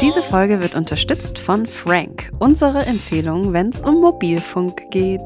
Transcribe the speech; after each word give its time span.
Diese 0.00 0.22
Folge 0.22 0.62
wird 0.62 0.76
unterstützt 0.76 1.38
von 1.38 1.66
Frank, 1.66 2.32
unsere 2.38 2.86
Empfehlung, 2.86 3.52
wenn 3.52 3.68
es 3.68 3.82
um 3.82 4.00
Mobilfunk 4.00 4.90
geht. 4.90 5.20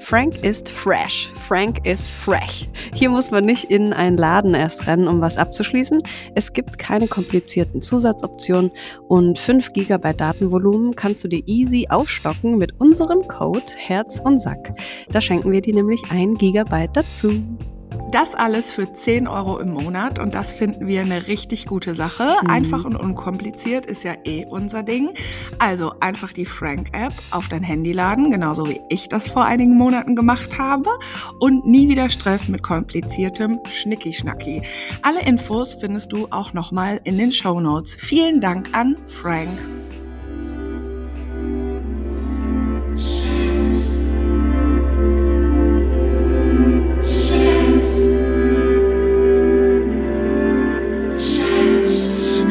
Frank 0.00 0.42
ist 0.42 0.68
fresh. 0.70 1.30
Frank 1.46 1.86
ist 1.86 2.08
fresh. 2.08 2.66
Hier 2.94 3.10
muss 3.10 3.30
man 3.30 3.44
nicht 3.44 3.70
in 3.70 3.92
einen 3.92 4.16
Laden 4.16 4.54
erst 4.54 4.88
rennen, 4.88 5.06
um 5.06 5.20
was 5.20 5.38
abzuschließen. 5.38 6.02
Es 6.34 6.52
gibt 6.52 6.80
keine 6.80 7.06
komplizierten 7.06 7.80
Zusatzoptionen 7.80 8.72
und 9.06 9.38
5 9.38 9.72
GB 9.72 10.14
Datenvolumen 10.14 10.96
kannst 10.96 11.22
du 11.22 11.28
dir 11.28 11.42
easy 11.46 11.86
aufstocken 11.88 12.58
mit 12.58 12.80
unserem 12.80 13.20
Code 13.28 13.62
Herz 13.76 14.18
und 14.18 14.42
Sack. 14.42 14.74
Da 15.10 15.20
schenken 15.20 15.52
wir 15.52 15.60
dir 15.60 15.74
nämlich 15.74 16.02
ein 16.10 16.34
Gigabyte 16.34 16.96
dazu. 16.96 17.30
Das 18.10 18.34
alles 18.34 18.70
für 18.70 18.92
10 18.92 19.28
Euro 19.28 19.58
im 19.58 19.70
Monat 19.70 20.18
und 20.18 20.34
das 20.34 20.52
finden 20.52 20.86
wir 20.86 21.02
eine 21.02 21.26
richtig 21.26 21.66
gute 21.66 21.94
Sache. 21.94 22.36
Mhm. 22.42 22.50
Einfach 22.50 22.84
und 22.84 22.96
unkompliziert 22.96 23.84
ist 23.84 24.02
ja 24.02 24.14
eh 24.24 24.46
unser 24.46 24.82
Ding. 24.82 25.10
Also 25.58 25.92
einfach 26.00 26.32
die 26.32 26.46
Frank-App 26.46 27.12
auf 27.32 27.48
dein 27.48 27.62
Handy 27.62 27.92
laden, 27.92 28.30
genauso 28.30 28.66
wie 28.66 28.80
ich 28.88 29.08
das 29.08 29.28
vor 29.28 29.44
einigen 29.44 29.76
Monaten 29.76 30.16
gemacht 30.16 30.58
habe. 30.58 30.88
Und 31.38 31.66
nie 31.66 31.88
wieder 31.88 32.08
Stress 32.08 32.48
mit 32.48 32.62
kompliziertem 32.62 33.60
Schnicki-Schnacki. 33.64 34.62
Alle 35.02 35.20
Infos 35.20 35.74
findest 35.74 36.12
du 36.12 36.28
auch 36.30 36.54
nochmal 36.54 37.00
in 37.04 37.18
den 37.18 37.32
Show 37.32 37.60
Notes. 37.60 37.96
Vielen 38.00 38.40
Dank 38.40 38.68
an 38.72 38.96
Frank. 39.08 39.58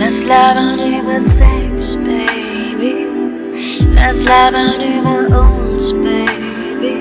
Lass 0.07 0.23
labern 0.23 0.79
über 0.79 1.19
Sex, 1.19 1.97
Baby. 1.97 3.07
Lass 3.93 4.23
labern 4.23 4.79
über 4.79 5.37
uns, 5.37 5.91
Baby. 5.91 6.95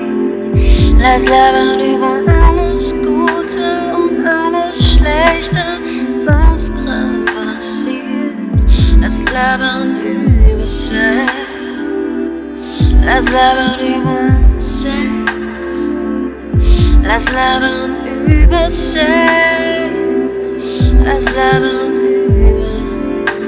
Lass 0.99 1.23
labern 1.25 1.79
über 1.79 2.19
alles 2.49 2.93
Gute 2.95 3.95
und 3.95 4.27
alles 4.27 4.91
Schlechte, 4.91 5.79
was 6.25 6.69
grad 6.73 7.25
passiert. 7.33 8.35
Lass 8.99 9.23
labern 9.31 9.95
über 10.51 10.67
Sex. 10.67 11.31
Lass 13.05 13.29
labern 13.31 13.79
über 13.87 14.59
Sex. 14.59 14.91
Lass 17.03 17.31
labern 17.31 17.95
über 18.27 18.69
Sex. 18.69 20.35
Lass 21.05 21.31
labern 21.31 21.86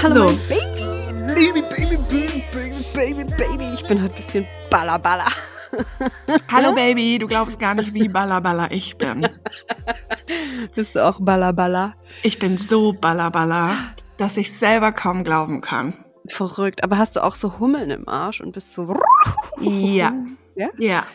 Hallo, 0.00 0.14
So. 0.14 0.24
mein 0.24 0.38
Baby. 0.48 0.68
Baby, 1.34 1.62
Baby, 1.62 1.96
Baby, 2.08 2.44
Baby, 2.52 2.84
Baby, 2.94 3.24
Baby. 3.36 3.74
Ich 3.74 3.84
bin 3.86 4.00
heute 4.02 4.14
ein 4.14 4.16
bisschen 4.16 4.46
ballerballer. 4.70 5.26
Hallo 6.52 6.74
Baby, 6.74 7.18
du 7.18 7.26
glaubst 7.26 7.58
gar 7.58 7.74
nicht, 7.74 7.94
wie 7.94 8.08
ballerballer 8.08 8.70
ich 8.70 8.96
bin. 8.96 9.28
Bist 10.74 10.94
du 10.94 11.04
auch 11.04 11.18
ballerballer? 11.20 11.94
Ich 12.22 12.38
bin 12.38 12.58
so 12.58 12.92
ballerballer, 12.92 13.70
dass 14.16 14.36
ich 14.36 14.56
selber 14.56 14.92
kaum 14.92 15.24
glauben 15.24 15.60
kann. 15.60 16.04
Verrückt. 16.28 16.84
Aber 16.84 16.98
hast 16.98 17.16
du 17.16 17.24
auch 17.24 17.34
so 17.34 17.58
Hummeln 17.58 17.90
im 17.90 18.08
Arsch 18.08 18.40
und 18.40 18.52
bist 18.52 18.74
so. 18.74 18.96
Ja. 19.60 20.12
Ja? 20.54 20.68
Ja. 20.78 21.06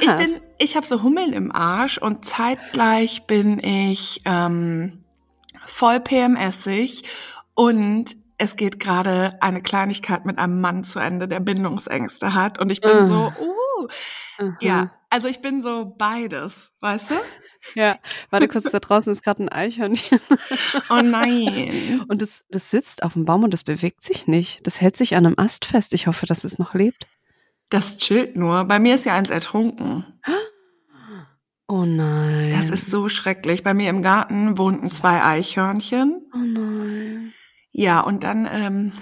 Ich 0.00 0.12
bin, 0.16 0.40
ich 0.58 0.76
habe 0.76 0.86
so 0.86 1.02
Hummeln 1.02 1.32
im 1.32 1.52
Arsch 1.52 1.98
und 1.98 2.24
zeitgleich 2.24 3.26
bin 3.26 3.58
ich 3.62 4.22
ähm, 4.24 5.04
voll 5.66 6.00
PMSig 6.00 7.02
und 7.54 8.16
es 8.38 8.56
geht 8.56 8.80
gerade 8.80 9.36
eine 9.40 9.62
Kleinigkeit 9.62 10.26
mit 10.26 10.38
einem 10.38 10.60
Mann 10.60 10.82
zu 10.84 10.98
Ende, 10.98 11.28
der 11.28 11.40
Bindungsängste 11.40 12.34
hat 12.34 12.58
und 12.58 12.70
ich 12.70 12.80
bin 12.80 12.90
Ah. 12.90 13.04
so, 13.04 13.32
Aha. 14.38 14.56
ja, 14.60 14.90
also 15.10 15.28
ich 15.28 15.40
bin 15.40 15.62
so 15.62 15.94
beides, 15.96 16.72
weißt 16.80 17.10
du? 17.10 17.14
Ja. 17.74 17.98
Warte 18.30 18.46
kurz, 18.46 18.70
da 18.70 18.78
draußen 18.78 19.10
ist 19.12 19.24
gerade 19.24 19.42
ein 19.42 19.48
Eichhörnchen. 19.48 20.20
Oh 20.90 21.02
nein. 21.02 22.04
Und 22.08 22.22
das, 22.22 22.44
das 22.48 22.70
sitzt 22.70 23.02
auf 23.02 23.14
dem 23.14 23.24
Baum 23.24 23.42
und 23.42 23.52
das 23.52 23.64
bewegt 23.64 24.04
sich 24.04 24.28
nicht. 24.28 24.64
Das 24.66 24.80
hält 24.80 24.96
sich 24.96 25.16
an 25.16 25.26
einem 25.26 25.38
Ast 25.38 25.64
fest. 25.64 25.92
Ich 25.92 26.06
hoffe, 26.06 26.26
dass 26.26 26.44
es 26.44 26.58
noch 26.58 26.74
lebt. 26.74 27.08
Das 27.68 27.96
chillt 27.96 28.36
nur. 28.36 28.64
Bei 28.64 28.78
mir 28.78 28.94
ist 28.94 29.04
ja 29.04 29.14
eins 29.14 29.30
ertrunken. 29.30 30.20
Oh 31.68 31.84
nein. 31.84 32.52
Das 32.52 32.70
ist 32.70 32.92
so 32.92 33.08
schrecklich. 33.08 33.64
Bei 33.64 33.74
mir 33.74 33.90
im 33.90 34.00
Garten 34.00 34.56
wohnten 34.56 34.92
zwei 34.92 35.24
Eichhörnchen. 35.24 36.30
Oh 36.32 36.38
nein. 36.38 37.32
Ja, 37.72 37.98
und 38.02 38.22
dann 38.22 38.48
ähm, 38.48 38.92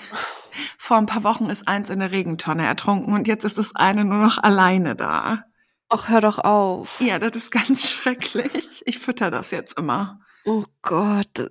vor 0.78 0.96
ein 0.98 1.06
paar 1.06 1.24
Wochen 1.24 1.50
ist 1.50 1.66
eins 1.68 1.90
in 1.90 2.00
der 2.00 2.10
Regentonne 2.10 2.66
ertrunken 2.66 3.14
und 3.14 3.28
jetzt 3.28 3.44
ist 3.44 3.58
das 3.58 3.74
eine 3.76 4.04
nur 4.04 4.18
noch 4.18 4.38
alleine 4.38 4.94
da. 4.96 5.44
Ach, 5.88 6.08
hör 6.08 6.20
doch 6.20 6.38
auf. 6.38 7.00
Ja, 7.00 7.18
das 7.18 7.36
ist 7.36 7.50
ganz 7.50 7.90
schrecklich. 7.90 8.82
Ich 8.86 8.98
fütter 8.98 9.30
das 9.30 9.50
jetzt 9.50 9.78
immer. 9.78 10.20
Oh 10.44 10.64
Gott. 10.82 11.50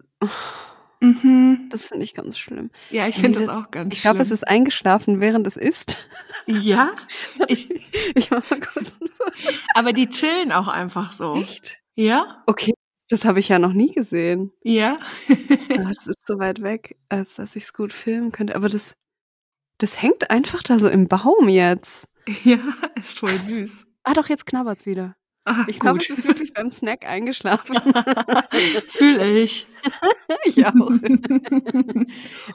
Mhm. 0.99 1.67
Das 1.69 1.87
finde 1.87 2.03
ich 2.05 2.13
ganz 2.13 2.37
schlimm. 2.37 2.69
Ja, 2.89 3.07
ich 3.07 3.15
finde 3.15 3.39
nee, 3.39 3.45
das 3.45 3.53
auch 3.55 3.71
ganz 3.71 3.95
Ich 3.95 4.01
glaube, 4.01 4.21
es 4.21 4.27
schlimm. 4.27 4.35
ist 4.35 4.47
eingeschlafen, 4.47 5.19
während 5.19 5.45
es 5.47 5.57
isst. 5.57 5.97
Ja, 6.45 6.91
ich, 7.47 7.69
Ich 8.15 8.31
mach 8.31 8.49
mal 8.49 8.59
kurz. 8.59 8.97
aber 9.75 9.91
die 9.93 10.07
chillen 10.09 10.51
auch 10.51 10.67
einfach 10.69 11.11
so. 11.11 11.35
Echt? 11.35 11.79
Ja? 11.95 12.41
Okay, 12.45 12.73
das 13.09 13.25
habe 13.25 13.39
ich 13.39 13.49
ja 13.49 13.59
noch 13.59 13.73
nie 13.73 13.91
gesehen. 13.91 14.51
Ja? 14.63 14.97
Ah, 15.29 15.33
Das 15.93 16.07
ist 16.07 16.25
so 16.27 16.39
weit 16.39 16.61
weg, 16.61 16.97
als 17.09 17.35
dass 17.35 17.55
ich 17.55 17.63
es 17.63 17.73
gut 17.73 17.93
filmen 17.93 18.31
könnte. 18.31 18.55
Aber 18.55 18.69
das, 18.69 18.95
das 19.79 20.01
hängt 20.01 20.29
einfach 20.31 20.63
da 20.63 20.79
so 20.79 20.87
im 20.89 21.07
Baum 21.07 21.49
jetzt. 21.49 22.07
ja, 22.43 22.59
ist 22.95 23.19
voll 23.19 23.41
süß. 23.41 23.85
Ah, 24.03 24.13
doch, 24.13 24.29
jetzt 24.29 24.45
knabbert's 24.45 24.85
wieder. 24.85 25.15
Ah, 25.45 25.65
Ich 25.67 25.77
glaube, 25.79 25.97
es 25.99 26.09
ist 26.09 26.25
wirklich 26.25 26.53
beim 26.53 26.69
Snack 26.69 27.05
eingeschlafen. 27.05 27.75
Fühle 28.87 29.39
ich. 29.39 29.67
ich 30.45 30.65
auch. 30.65 30.73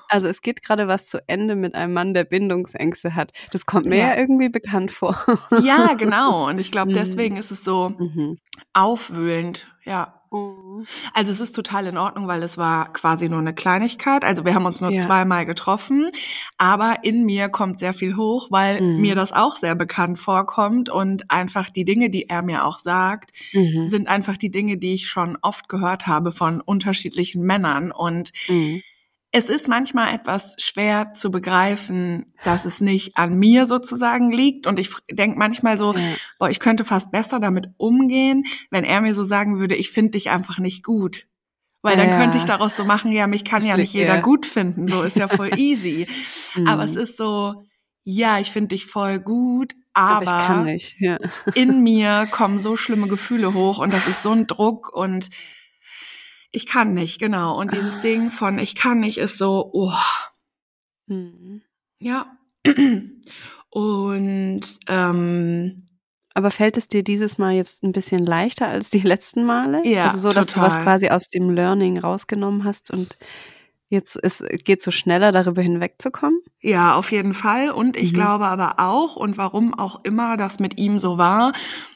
Also 0.08 0.28
es 0.28 0.40
geht 0.40 0.62
gerade 0.62 0.88
was 0.88 1.06
zu 1.06 1.22
Ende 1.28 1.54
mit 1.54 1.74
einem 1.74 1.92
Mann, 1.92 2.14
der 2.14 2.24
Bindungsängste 2.24 3.14
hat. 3.14 3.32
Das 3.52 3.66
kommt 3.66 3.86
mir 3.86 3.98
ja, 3.98 4.08
Ja. 4.14 4.16
irgendwie 4.16 4.48
bekannt 4.48 4.90
vor. 4.90 5.22
ja, 5.62 5.94
genau. 5.94 6.48
Und 6.48 6.58
ich 6.58 6.70
glaube, 6.70 6.92
deswegen 6.94 7.36
ist 7.36 7.50
es 7.50 7.62
so 7.64 7.90
Mhm. 7.90 8.38
aufwühlend. 8.72 9.68
Ja. 9.84 10.17
Also 11.14 11.32
es 11.32 11.40
ist 11.40 11.52
total 11.54 11.86
in 11.86 11.96
Ordnung, 11.98 12.28
weil 12.28 12.42
es 12.42 12.58
war 12.58 12.92
quasi 12.92 13.28
nur 13.28 13.38
eine 13.40 13.54
Kleinigkeit. 13.54 14.24
Also 14.24 14.44
wir 14.44 14.54
haben 14.54 14.66
uns 14.66 14.80
nur 14.80 14.90
Ja. 14.92 15.00
zweimal 15.00 15.46
getroffen, 15.46 16.08
aber 16.58 16.96
in 17.02 17.24
mir 17.24 17.48
kommt 17.48 17.78
sehr 17.78 17.92
viel 17.94 18.16
hoch, 18.16 18.48
weil 18.50 18.80
Mhm. 18.80 19.00
mir 19.00 19.14
das 19.14 19.32
auch 19.32 19.56
sehr 19.56 19.74
bekannt 19.74 20.18
vorkommt 20.18 20.90
und 20.90 21.30
einfach 21.30 21.70
die 21.70 21.84
Dinge, 21.84 22.10
die 22.10 22.28
er 22.28 22.42
mir 22.42 22.64
auch 22.64 22.78
sagt, 22.78 23.32
Mhm. 23.52 23.86
sind 23.86 24.08
einfach 24.08 24.36
die 24.36 24.50
Dinge, 24.50 24.76
die 24.76 24.94
ich 24.94 25.08
schon 25.08 25.38
oft 25.42 25.68
gehört 25.68 26.06
habe 26.06 26.30
von 26.32 26.60
unterschiedlichen 26.60 27.42
Männern 27.42 27.90
und 27.90 28.32
Mhm. 28.48 28.82
Es 29.30 29.48
ist 29.48 29.68
manchmal 29.68 30.14
etwas 30.14 30.56
schwer 30.58 31.12
zu 31.12 31.30
begreifen, 31.30 32.26
dass 32.44 32.64
es 32.64 32.80
nicht 32.80 33.16
an 33.18 33.38
mir 33.38 33.66
sozusagen 33.66 34.32
liegt. 34.32 34.66
Und 34.66 34.78
ich 34.78 34.90
denke 35.10 35.38
manchmal 35.38 35.76
so, 35.76 35.94
Ja. 35.94 36.14
boah, 36.38 36.48
ich 36.50 36.60
könnte 36.60 36.84
fast 36.84 37.10
besser 37.10 37.38
damit 37.38 37.66
umgehen, 37.76 38.44
wenn 38.70 38.84
er 38.84 39.00
mir 39.02 39.14
so 39.14 39.24
sagen 39.24 39.58
würde, 39.58 39.74
ich 39.74 39.90
finde 39.90 40.12
dich 40.12 40.30
einfach 40.30 40.58
nicht 40.58 40.82
gut. 40.82 41.26
Weil 41.82 41.96
dann 41.96 42.08
Ja. 42.08 42.16
könnte 42.16 42.38
ich 42.38 42.44
daraus 42.44 42.76
so 42.76 42.84
machen, 42.84 43.12
ja, 43.12 43.26
mich 43.26 43.44
kann 43.44 43.60
Das 43.60 43.68
ja 43.68 43.76
nicht 43.76 43.92
jeder 43.92 44.16
ja. 44.16 44.20
gut 44.20 44.46
finden. 44.46 44.88
So 44.88 45.02
ist 45.02 45.16
ja 45.16 45.28
voll 45.28 45.50
easy. 45.58 46.06
Aber 46.66 46.84
es 46.84 46.94
Mhm. 46.94 46.98
ist 47.00 47.16
so, 47.18 47.62
ja, 48.04 48.38
ich 48.40 48.50
finde 48.50 48.68
dich 48.68 48.86
voll 48.86 49.20
gut, 49.20 49.74
aber, 49.92 50.22
ich 50.24 50.30
kann 50.30 50.64
nicht. 50.64 50.96
Ja. 50.98 51.18
in 51.54 51.82
mir 51.82 52.26
kommen 52.30 52.58
so 52.60 52.76
schlimme 52.78 53.08
Gefühle 53.08 53.52
hoch 53.52 53.78
und 53.78 53.92
das 53.92 54.06
ist 54.08 54.22
so 54.22 54.32
ein 54.32 54.46
Druck 54.46 54.90
und 54.92 55.28
ich 56.52 56.66
kann 56.66 56.94
nicht, 56.94 57.18
genau. 57.18 57.58
Und 57.58 57.72
dieses 57.72 57.96
Ah. 57.96 58.00
Ding 58.00 58.30
von 58.30 58.58
ich 58.58 58.74
kann 58.74 59.00
nicht 59.00 59.18
ist 59.18 59.38
so, 59.38 59.70
oh, 59.72 59.92
Mhm. 61.06 61.62
ja. 62.00 62.26
Und 63.70 64.60
ähm, 64.88 65.88
Aber 66.34 66.50
fällt 66.50 66.76
es 66.76 66.88
dir 66.88 67.02
dieses 67.02 67.38
Mal 67.38 67.52
jetzt 67.54 67.82
ein 67.82 67.92
bisschen 67.92 68.24
leichter 68.26 68.68
als 68.68 68.90
die 68.90 69.00
letzten 69.00 69.44
Male? 69.44 69.86
Ja, 69.86 70.04
Also 70.04 70.18
so, 70.18 70.32
dass 70.32 70.48
du 70.48 70.60
was 70.60 70.78
quasi 70.78 71.08
aus 71.08 71.28
dem 71.28 71.50
Learning 71.50 71.98
rausgenommen 71.98 72.64
hast 72.64 72.90
und 72.90 73.16
jetzt 73.88 74.18
es 74.22 74.44
geht 74.64 74.82
so 74.82 74.90
schneller, 74.90 75.32
darüber 75.32 75.62
hinwegzukommen? 75.62 76.40
Ja, 76.60 76.96
auf 76.96 77.12
jeden 77.12 77.34
Fall. 77.34 77.70
Und 77.70 77.96
ich 77.96 78.10
Mhm. 78.10 78.16
glaube 78.16 78.46
aber 78.46 78.74
auch, 78.80 79.14
und 79.16 79.38
warum 79.38 79.74
auch 79.78 80.04
immer 80.04 80.36
das 80.36 80.58
mit 80.58 80.78
ihm 80.78 80.98
so 80.98 81.16
war, 81.16 81.52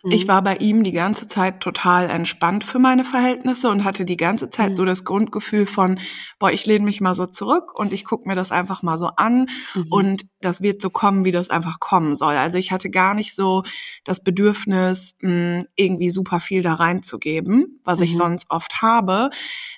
ich 0.08 0.24
Mhm. 0.24 0.28
war 0.28 0.42
bei 0.42 0.56
ihm 0.56 0.84
die 0.84 0.92
ganze 0.92 1.26
Zeit 1.26 1.60
total 1.60 2.08
entspannt 2.08 2.62
für 2.64 2.78
meine 2.78 3.04
Verhältnisse 3.04 3.68
und 3.70 3.82
hatte 3.84 4.04
die 4.04 4.16
ganze 4.16 4.50
Zeit 4.50 4.70
Mhm. 4.70 4.76
so 4.76 4.84
das 4.84 5.04
Grundgefühl 5.04 5.66
von, 5.66 5.98
boah, 6.38 6.50
ich 6.52 6.64
lehne 6.64 6.84
mich 6.84 7.00
mal 7.00 7.14
so 7.14 7.26
zurück 7.26 7.76
und 7.78 7.92
ich 7.92 8.04
gucke 8.04 8.28
mir 8.28 8.36
das 8.36 8.52
einfach 8.52 8.82
mal 8.82 8.98
so 8.98 9.08
an 9.16 9.48
Mhm. 9.74 9.86
und 9.90 10.26
das 10.40 10.60
wird 10.60 10.80
so 10.80 10.90
kommen, 10.90 11.24
wie 11.24 11.32
das 11.32 11.50
einfach 11.50 11.80
kommen 11.80 12.14
soll. 12.16 12.34
Also 12.34 12.56
ich 12.58 12.70
hatte 12.72 12.88
gar 12.90 13.14
nicht 13.14 13.34
so 13.34 13.64
das 14.04 14.22
Bedürfnis, 14.22 15.16
mh, 15.20 15.64
irgendwie 15.76 16.10
super 16.10 16.38
viel 16.40 16.62
da 16.62 16.74
reinzugeben, 16.74 17.80
was 17.84 18.00
ich 18.00 18.12
Mhm. 18.12 18.16
sonst 18.16 18.46
oft 18.48 18.80
habe. 18.82 19.30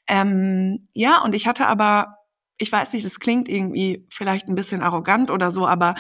Ähm, 0.09 0.89
ja, 0.93 1.23
und 1.23 1.35
ich 1.35 1.47
hatte 1.47 1.67
aber, 1.67 2.04
ich 2.59 2.71
weiß 2.71 2.93
nicht, 2.93 3.05
das 3.05 3.21
klingt 3.21 3.49
irgendwie 3.49 4.07
vielleicht 4.11 4.49
ein 4.49 4.55
bisschen 4.55 4.83
arrogant 4.83 5.31
oder 5.31 5.51
so, 5.51 5.67
aber 5.67 5.95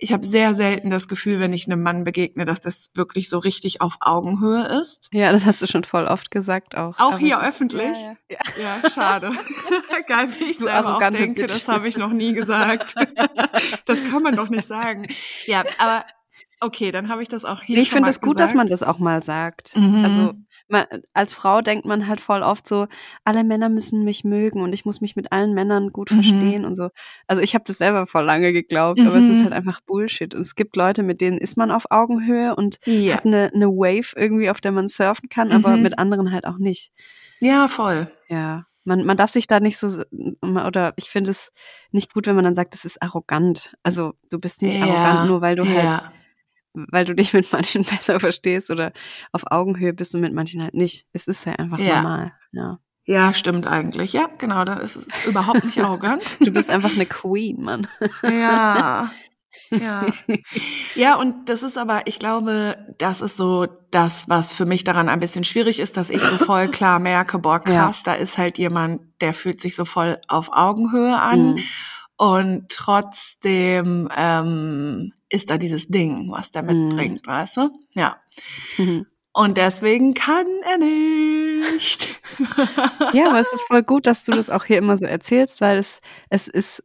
ich 0.00 0.12
habe 0.12 0.24
sehr 0.24 0.54
selten 0.54 0.90
das 0.90 1.08
Gefühl, 1.08 1.40
wenn 1.40 1.52
ich 1.52 1.66
einem 1.66 1.82
Mann 1.82 2.04
begegne, 2.04 2.44
dass 2.44 2.60
das 2.60 2.90
wirklich 2.94 3.28
so 3.28 3.38
richtig 3.40 3.80
auf 3.80 3.96
Augenhöhe 4.00 4.62
ist. 4.80 5.08
Ja, 5.12 5.32
das 5.32 5.44
hast 5.44 5.60
du 5.60 5.66
schon 5.66 5.82
voll 5.82 6.04
oft 6.06 6.30
gesagt 6.30 6.76
auch. 6.76 6.96
Auch 7.00 7.12
Aber 7.14 7.18
hier 7.18 7.36
es 7.38 7.42
ist- 7.42 7.48
öffentlich? 7.48 7.98
Ja, 8.00 8.16
ja. 8.30 8.38
Ja, 8.82 8.90
schade. 8.90 9.32
Geil, 10.06 10.28
wie 10.38 10.44
ich 10.44 10.58
Du 10.58 10.64
selber 10.66 10.94
auch 10.98 11.10
denke, 11.10 11.42
Bitch. 11.42 11.52
das 11.52 11.66
habe 11.66 11.88
ich 11.88 11.96
noch 11.96 12.12
nie 12.12 12.32
gesagt. 12.32 12.94
das 13.86 14.04
kann 14.04 14.22
man 14.22 14.36
doch 14.36 14.48
nicht 14.50 14.68
sagen. 14.68 15.06
Ja, 15.46 15.64
aber 15.78 16.04
okay, 16.60 16.92
dann 16.92 17.08
habe 17.08 17.22
ich 17.22 17.28
das 17.28 17.44
auch 17.44 17.60
hier 17.62 17.78
ich 17.78 17.90
finde 17.90 18.10
es 18.10 18.20
gut, 18.20 18.38
dass 18.38 18.52
gesagt. 18.52 18.56
man 18.56 18.66
das 18.68 18.84
auch 18.84 19.00
mal 19.00 19.24
sagt. 19.24 19.74
Mhm. 19.76 20.04
Also 20.04 20.34
man, 20.68 20.84
als 21.14 21.34
Frau 21.34 21.60
denkt 21.60 21.84
man 21.86 22.06
halt 22.08 22.20
voll 22.20 22.42
oft 22.42 22.66
so, 22.66 22.86
alle 23.24 23.44
Männer 23.44 23.68
müssen 23.68 24.04
mich 24.04 24.24
mögen 24.24 24.62
und 24.62 24.72
ich 24.72 24.84
muss 24.84 25.00
mich 25.00 25.16
mit 25.16 25.32
allen 25.32 25.54
Männern 25.54 25.90
gut 25.92 26.10
Mhm. 26.10 26.14
verstehen 26.16 26.64
und 26.64 26.74
so. 26.74 26.90
Also 27.26 27.42
ich 27.42 27.54
habe 27.54 27.64
das 27.66 27.78
selber 27.78 28.06
voll 28.06 28.24
lange 28.24 28.52
geglaubt, 28.52 29.00
aber 29.00 29.16
es 29.16 29.28
ist 29.28 29.38
Mhm. 29.38 29.44
halt 29.44 29.52
einfach 29.54 29.80
Bullshit. 29.82 30.34
Und 30.34 30.40
es 30.42 30.54
gibt 30.54 30.76
Leute, 30.76 31.02
mit 31.02 31.20
denen 31.20 31.38
ist 31.38 31.56
man 31.56 31.70
auf 31.70 31.86
Augenhöhe 31.90 32.54
und 32.56 32.78
Ja. 32.86 33.14
hat 33.16 33.24
eine, 33.24 33.50
eine 33.54 33.68
Wave 33.68 34.12
irgendwie, 34.16 34.50
auf 34.50 34.60
der 34.60 34.72
man 34.72 34.88
surfen 34.88 35.28
kann, 35.28 35.52
aber 35.52 35.76
Mhm. 35.76 35.82
mit 35.82 35.98
anderen 35.98 36.32
halt 36.32 36.46
auch 36.46 36.58
nicht. 36.58 36.92
ja, 37.40 37.68
voll. 37.68 38.10
Ja. 38.28 38.64
Man, 38.84 39.04
man 39.04 39.16
darf 39.18 39.30
sich 39.30 39.46
da 39.46 39.60
nicht 39.60 39.76
so, 39.78 40.02
oder 40.42 40.94
ich 40.96 41.10
finde 41.10 41.30
es 41.30 41.52
nicht 41.92 42.12
gut, 42.14 42.26
wenn 42.26 42.34
man 42.36 42.44
dann 42.44 42.54
sagt, 42.54 42.72
das 42.74 42.84
ist 42.86 43.02
arrogant. 43.02 43.74
Also 43.82 44.14
du 44.30 44.38
bist 44.38 44.62
nicht 44.62 44.76
Ja, 44.82 44.88
arrogant, 44.88 45.28
nur 45.28 45.40
weil 45.42 45.56
du 45.56 45.64
halt 45.64 45.92
ja. 45.92 46.12
Weil 46.74 47.04
du 47.04 47.14
dich 47.14 47.32
mit 47.34 47.50
manchen 47.52 47.84
besser 47.84 48.20
verstehst 48.20 48.70
oder 48.70 48.92
auf 49.32 49.42
Augenhöhe 49.50 49.92
bist 49.92 50.14
und 50.14 50.20
mit 50.20 50.34
manchen 50.34 50.62
halt 50.62 50.74
nicht. 50.74 51.06
Es 51.12 51.26
ist 51.26 51.44
ja 51.46 51.52
einfach 51.54 51.78
Ja. 51.78 51.96
normal. 52.02 52.32
Ja. 52.52 52.78
Ja, 53.04 53.32
stimmt 53.32 53.66
eigentlich. 53.66 54.12
Ja, 54.12 54.28
genau, 54.36 54.64
da 54.64 54.74
ist 54.74 54.96
es 54.96 55.06
überhaupt 55.26 55.64
nicht 55.64 55.80
arrogant. 55.82 56.22
Du 56.40 56.50
bist 56.50 56.68
einfach 56.68 56.92
eine 56.92 57.06
Queen, 57.06 57.62
Mann. 57.62 57.86
Ja. 58.22 59.10
Ja. 59.70 60.06
Ja, 60.94 61.16
und 61.16 61.48
das 61.48 61.62
ist 61.62 61.76
aber, 61.78 62.02
ich 62.06 62.18
glaube, 62.20 62.76
das 62.98 63.20
ist 63.20 63.36
so 63.36 63.66
das, 63.90 64.28
was 64.28 64.52
für 64.52 64.66
mich 64.66 64.84
daran 64.84 65.08
ein 65.08 65.18
bisschen 65.20 65.42
schwierig 65.42 65.80
ist, 65.80 65.96
dass 65.96 66.10
ich 66.10 66.22
so 66.22 66.36
voll 66.38 66.68
klar 66.68 66.98
merke, 67.00 67.38
boah, 67.38 67.60
Ja. 67.66 67.86
krass, 67.86 68.02
da 68.04 68.14
ist 68.14 68.38
halt 68.38 68.56
jemand, 68.56 69.00
der 69.20 69.34
fühlt 69.34 69.60
sich 69.60 69.74
so 69.74 69.84
voll 69.84 70.18
auf 70.28 70.50
Augenhöhe 70.52 71.18
an. 71.20 71.54
Mhm. 71.54 71.60
Und 72.16 72.68
trotzdem 72.68 74.08
ähm, 74.16 75.12
ist 75.30 75.50
da 75.50 75.58
dieses 75.58 75.88
Ding, 75.88 76.30
was 76.30 76.50
der 76.50 76.62
Mhm. 76.62 76.88
mitbringt, 76.88 77.26
weißt 77.26 77.56
du? 77.58 77.70
Ja. 77.94 78.16
Mhm. 78.78 79.06
Und 79.32 79.56
deswegen 79.56 80.14
kann 80.14 80.46
er 80.64 80.78
nicht. 80.78 82.20
Ja, 83.14 83.28
aber 83.30 83.40
es 83.40 83.52
ist 83.52 83.62
voll 83.66 83.82
gut, 83.82 84.06
dass 84.06 84.24
du 84.24 84.32
das 84.32 84.50
auch 84.50 84.64
hier 84.64 84.78
immer 84.78 84.96
so 84.96 85.06
erzählst, 85.06 85.60
weil 85.60 85.78
es, 85.78 86.00
es 86.30 86.46
ist 86.48 86.84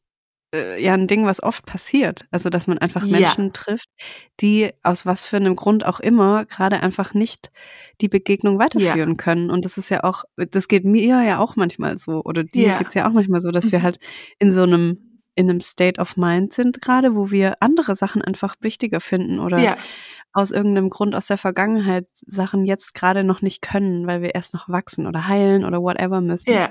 äh, 0.56 0.82
ja 0.84 0.94
ein 0.94 1.08
Ding, 1.08 1.26
was 1.26 1.42
oft 1.44 1.66
passiert. 1.66 2.26
Also, 2.32 2.50
dass 2.50 2.66
man 2.68 2.78
einfach 2.78 3.04
Ja. 3.06 3.20
Menschen 3.20 3.54
trifft, 3.54 3.88
die 4.40 4.70
aus 4.84 5.06
was 5.06 5.26
für 5.26 5.38
einem 5.38 5.56
Grund 5.56 5.86
auch 5.86 6.00
immer 6.00 6.46
gerade 6.46 6.80
einfach 6.82 7.14
nicht 7.14 7.52
die 8.02 8.08
Begegnung 8.08 8.58
weiterführen 8.60 9.18
können. 9.18 9.50
Und 9.52 9.66
das 9.66 9.78
ist 9.78 9.90
ja 9.90 10.04
auch, 10.04 10.24
das 10.38 10.68
geht 10.68 10.86
mir 10.86 11.22
ja 11.24 11.40
auch 11.40 11.56
manchmal 11.56 11.98
so, 11.98 12.22
oder 12.24 12.44
dir 12.44 12.68
Ja. 12.70 12.78
geht's 12.78 12.94
ja 12.96 13.08
auch 13.08 13.14
manchmal 13.14 13.42
so, 13.42 13.52
dass 13.52 13.72
wir 13.72 13.80
Mhm. 13.80 13.84
halt 13.84 14.00
in 14.40 14.52
so 14.52 14.64
einem 14.64 15.13
in 15.36 15.50
einem 15.50 15.62
State 15.62 16.00
of 16.00 16.16
Mind 16.18 16.54
sind 16.54 16.82
gerade, 16.82 17.16
wo 17.16 17.32
wir 17.32 17.58
andere 17.62 17.96
Sachen 17.96 18.22
einfach 18.22 18.56
wichtiger 18.62 19.02
finden 19.02 19.40
oder 19.40 19.60
ja, 19.60 19.78
aus 20.32 20.52
irgendeinem 20.52 20.90
Grund 20.90 21.16
aus 21.16 21.28
der 21.28 21.38
Vergangenheit 21.38 22.08
Sachen 22.26 22.66
jetzt 22.66 22.94
gerade 22.94 23.24
noch 23.24 23.42
nicht 23.42 23.62
können, 23.62 24.08
weil 24.08 24.22
wir 24.22 24.36
erst 24.36 24.54
noch 24.54 24.70
wachsen 24.70 25.08
oder 25.08 25.28
heilen 25.28 25.64
oder 25.66 25.82
whatever 25.82 26.22
müssen. 26.22 26.52
ja. 26.52 26.70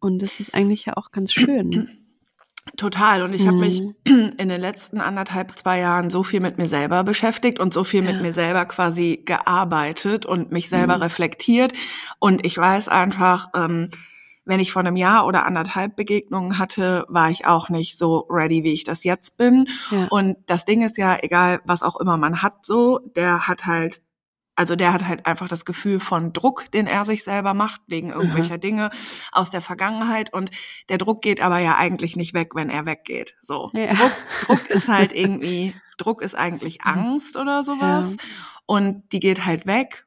Und 0.00 0.20
das 0.20 0.38
ist 0.38 0.54
eigentlich 0.54 0.84
ja 0.84 0.96
auch 0.98 1.12
ganz 1.12 1.32
schön. 1.32 1.88
Total. 2.76 3.22
Und 3.22 3.34
ich 3.34 3.46
habe 3.46 3.58
mich 3.58 3.80
Mhm. 3.80 4.32
in 4.38 4.48
den 4.48 4.60
letzten 4.60 5.00
anderthalb, 5.00 5.56
zwei 5.56 5.78
Jahren 5.78 6.10
so 6.10 6.22
viel 6.22 6.40
mit 6.40 6.58
mir 6.58 6.68
selber 6.68 7.04
beschäftigt 7.04 7.60
und 7.60 7.72
so 7.74 7.84
viel 7.84 8.02
mit 8.02 8.16
Ja. 8.16 8.22
mir 8.22 8.32
selber 8.32 8.64
quasi 8.66 9.22
gearbeitet 9.24 10.26
und 10.26 10.50
mich 10.52 10.68
selber 10.68 10.96
Mhm. 10.96 11.02
reflektiert. 11.02 11.72
Und 12.18 12.44
ich 12.44 12.56
weiß 12.58 12.88
einfach, 12.88 13.48
ähm, 13.54 13.90
wenn 14.44 14.60
ich 14.60 14.72
vor 14.72 14.80
einem 14.80 14.96
Jahr 14.96 15.26
oder 15.26 15.46
anderthalb 15.46 15.96
Begegnungen 15.96 16.58
hatte, 16.58 17.04
war 17.08 17.30
ich 17.30 17.46
auch 17.46 17.68
nicht 17.68 17.96
so 17.96 18.26
ready, 18.28 18.62
wie 18.62 18.72
ich 18.72 18.84
das 18.84 19.04
jetzt 19.04 19.36
bin. 19.36 19.66
Ja. 19.90 20.06
Und 20.08 20.36
das 20.46 20.64
Ding 20.64 20.82
ist 20.82 20.98
ja, 20.98 21.16
egal 21.20 21.60
was 21.64 21.82
auch 21.82 21.96
immer 21.96 22.16
man 22.16 22.42
hat, 22.42 22.64
so, 22.66 22.98
der 23.16 23.46
hat 23.48 23.66
halt, 23.66 24.02
also 24.56 24.76
der 24.76 24.92
hat 24.92 25.06
halt 25.06 25.26
einfach 25.26 25.48
das 25.48 25.64
Gefühl 25.64 25.98
von 25.98 26.32
Druck, 26.32 26.70
den 26.72 26.86
er 26.86 27.04
sich 27.04 27.24
selber 27.24 27.54
macht, 27.54 27.80
wegen 27.88 28.10
irgendwelcher 28.10 28.58
Dinge 28.58 28.90
aus 29.32 29.50
der 29.50 29.62
Vergangenheit. 29.62 30.32
Und 30.32 30.50
der 30.88 30.98
Druck 30.98 31.22
geht 31.22 31.40
aber 31.40 31.58
ja 31.58 31.76
eigentlich 31.76 32.14
nicht 32.14 32.34
weg, 32.34 32.54
wenn 32.54 32.70
er 32.70 32.86
weggeht. 32.86 33.34
So. 33.42 33.70
Ja. 33.74 33.94
Druck, 33.94 34.12
Druck 34.42 34.66
ist 34.70 34.88
halt 34.88 35.12
irgendwie, 35.12 35.74
Druck 35.96 36.22
ist 36.22 36.34
eigentlich 36.36 36.84
Mhm. 36.84 36.90
Angst 36.90 37.36
oder 37.36 37.64
sowas. 37.64 38.16
Und 38.66 39.02
die 39.12 39.20
geht 39.20 39.44
halt 39.44 39.66
weg, 39.66 40.06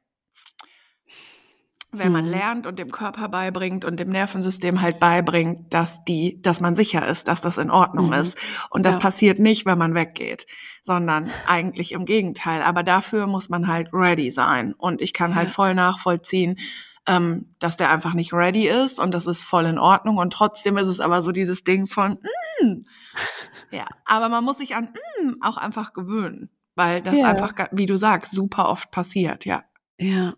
wenn 1.98 2.12
man 2.12 2.24
Mhm. 2.26 2.30
lernt 2.30 2.66
und 2.66 2.78
dem 2.78 2.90
Körper 2.90 3.28
beibringt 3.28 3.84
und 3.84 3.98
dem 4.00 4.08
Nervensystem 4.10 4.80
halt 4.80 4.98
beibringt, 5.00 5.72
dass 5.72 6.04
die, 6.04 6.40
dass 6.42 6.60
man 6.60 6.74
sicher 6.76 7.06
ist, 7.06 7.28
dass 7.28 7.40
das 7.40 7.58
in 7.58 7.70
Ordnung 7.70 8.06
Mhm. 8.08 8.12
ist. 8.14 8.38
Und 8.70 8.84
das 8.86 8.94
Ja. 8.96 9.00
passiert 9.00 9.38
nicht, 9.38 9.66
wenn 9.66 9.78
man 9.78 9.94
weggeht, 9.94 10.46
sondern 10.84 11.30
eigentlich 11.46 11.92
im 11.92 12.04
Gegenteil. 12.04 12.62
Aber 12.62 12.82
dafür 12.82 13.26
muss 13.26 13.48
man 13.48 13.68
halt 13.68 13.88
ready 13.92 14.30
sein. 14.30 14.74
Und 14.74 15.00
ich 15.00 15.12
kann 15.12 15.34
halt 15.34 15.48
Ja. 15.48 15.54
voll 15.54 15.74
nachvollziehen, 15.74 16.58
ähm, 17.06 17.54
dass 17.58 17.76
der 17.78 17.90
einfach 17.90 18.12
nicht 18.14 18.32
ready 18.34 18.68
ist 18.68 19.00
und 19.00 19.14
das 19.14 19.26
ist 19.26 19.42
voll 19.42 19.64
in 19.64 19.78
Ordnung. 19.78 20.18
Und 20.18 20.32
trotzdem 20.32 20.76
ist 20.76 20.88
es 20.88 21.00
aber 21.00 21.22
so 21.22 21.32
dieses 21.32 21.64
Ding 21.64 21.86
von, 21.86 22.18
mm. 22.62 22.80
ja, 23.70 23.86
aber 24.04 24.28
man 24.28 24.44
muss 24.44 24.58
sich 24.58 24.74
an 24.76 24.88
mm 25.22 25.42
auch 25.42 25.56
einfach 25.56 25.94
gewöhnen, 25.94 26.50
weil 26.74 27.00
das 27.00 27.18
Ja. 27.18 27.26
einfach, 27.28 27.54
wie 27.72 27.86
du 27.86 27.96
sagst, 27.96 28.32
super 28.32 28.68
oft 28.68 28.90
passiert, 28.90 29.44
ja. 29.46 29.64
Ja. 29.98 30.34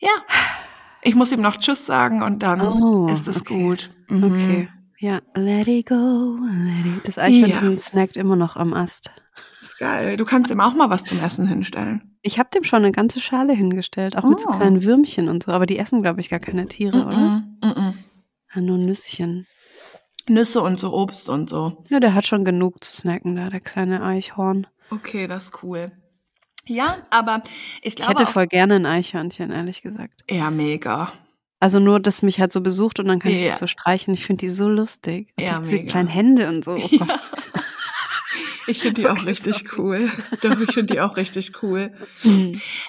Ja. 0.00 0.10
Ich 1.02 1.14
muss 1.14 1.32
ihm 1.32 1.40
noch 1.40 1.56
Tschüss 1.56 1.86
sagen 1.86 2.22
und 2.22 2.42
dann 2.42 2.60
Oh, 2.60 3.06
ist 3.08 3.26
es 3.28 3.40
okay. 3.40 3.54
gut. 3.62 3.90
Mhm. 4.08 4.24
Okay. 4.24 4.68
Ja, 4.98 5.20
let 5.34 5.66
it 5.66 5.86
go, 5.88 6.38
let 6.42 6.84
it. 6.98 7.08
Das 7.08 7.18
Eichhörnchen 7.18 7.72
Ja. 7.72 7.78
snackt 7.78 8.16
immer 8.18 8.36
noch 8.36 8.56
am 8.56 8.74
Ast. 8.74 9.10
Ist 9.62 9.78
geil. 9.78 10.18
Du 10.18 10.26
kannst 10.26 10.50
ihm 10.50 10.60
auch 10.60 10.74
mal 10.74 10.90
was 10.90 11.04
zum 11.04 11.18
Essen 11.20 11.46
hinstellen. 11.46 12.18
Ich 12.20 12.38
habe 12.38 12.50
dem 12.52 12.64
schon 12.64 12.82
eine 12.82 12.92
ganze 12.92 13.18
Schale 13.20 13.54
hingestellt, 13.54 14.18
auch 14.18 14.24
mit 14.24 14.40
so 14.40 14.48
Oh. 14.48 14.52
kleinen 14.52 14.84
Würmchen 14.84 15.28
und 15.30 15.42
so, 15.42 15.52
aber 15.52 15.64
die 15.64 15.78
essen, 15.78 16.02
glaube 16.02 16.20
ich, 16.20 16.28
gar 16.28 16.38
keine 16.40 16.66
Tiere, 16.68 17.06
oder? 17.06 17.16
Mm 17.18 17.56
-mm, 17.62 17.78
mm 17.90 17.94
Ja, 18.54 18.60
nur 18.60 18.76
Nüsschen. 18.76 19.46
Nüsse 20.28 20.60
und 20.60 20.78
so 20.78 20.92
Obst 20.92 21.30
und 21.30 21.48
so. 21.48 21.82
Ja, 21.88 21.98
der 21.98 22.12
hat 22.12 22.26
schon 22.26 22.44
genug 22.44 22.84
zu 22.84 22.92
snacken 22.94 23.36
da, 23.36 23.48
der 23.48 23.60
kleine 23.60 24.02
Eichhorn. 24.02 24.66
Okay, 24.90 25.26
das 25.26 25.44
ist 25.44 25.62
cool. 25.62 25.92
Ja, 26.66 26.98
aber 27.10 27.42
ich 27.82 27.88
Ich 27.88 27.96
glaube 27.96 28.10
hätte 28.12 28.24
auch, 28.24 28.32
voll 28.32 28.46
gerne 28.46 28.74
ein 28.76 28.86
Eichhörnchen, 28.86 29.50
ehrlich 29.50 29.82
gesagt. 29.82 30.22
ja, 30.30 30.50
mega. 30.50 31.12
Also 31.58 31.78
nur, 31.78 32.00
dass 32.00 32.22
mich 32.22 32.40
halt 32.40 32.52
so 32.52 32.60
besucht 32.62 33.00
und 33.00 33.06
dann 33.08 33.18
kann 33.18 33.32
ich 33.32 33.42
Ja. 33.42 33.50
das 33.50 33.58
so 33.58 33.66
streichen. 33.66 34.14
Ich 34.14 34.24
finde 34.24 34.46
die 34.46 34.50
so 34.50 34.68
lustig. 34.68 35.28
Und 35.36 35.44
Ja, 35.44 35.58
diese 35.60 35.72
mega. 35.76 35.90
kleinen 35.90 36.08
Hände 36.08 36.48
und 36.48 36.64
so. 36.64 36.72
Oh 36.76 36.88
Ja. 36.90 37.06
Ich 38.66 38.80
finde 38.80 39.02
die 39.02 39.08
auch 39.08 39.24
richtig 39.26 39.76
cool. 39.76 40.10
Doch, 40.42 40.58
ich 40.60 40.72
finde 40.72 40.94
die 40.94 41.00
auch 41.00 41.16
richtig 41.18 41.62
cool. 41.62 41.92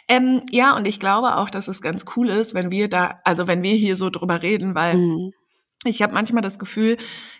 Ähm, 0.07 0.41
ja, 0.51 0.75
und 0.75 0.87
ich 0.87 0.99
glaube 0.99 1.37
auch, 1.37 1.49
dass 1.49 1.67
es 1.67 1.81
ganz 1.81 2.05
cool 2.15 2.29
ist, 2.29 2.53
wenn 2.53 2.71
wir 2.71 2.87
da, 2.87 3.19
also 3.23 3.47
wenn 3.47 3.63
wir 3.63 3.73
hier 3.75 3.95
so 3.95 4.09
drüber 4.09 4.41
reden, 4.41 4.75
weil 4.75 4.95
Mhm. 4.97 5.31
ich 5.83 6.01
habe 6.01 6.13
manchmal 6.13 6.43
das 6.43 6.59
Gefühl, 6.59 6.97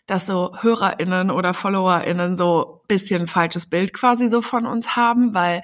dass 0.08 0.26
so 0.26 0.56
HörerInnen 0.62 1.30
oder 1.32 1.54
FollowerInnen 1.54 2.36
so 2.36 2.82
bisschen 2.88 3.28
falsches 3.28 3.68
Bild 3.68 3.94
quasi 3.94 4.28
so 4.28 4.42
von 4.42 4.66
uns 4.66 4.96
haben, 4.96 5.34
weil 5.34 5.62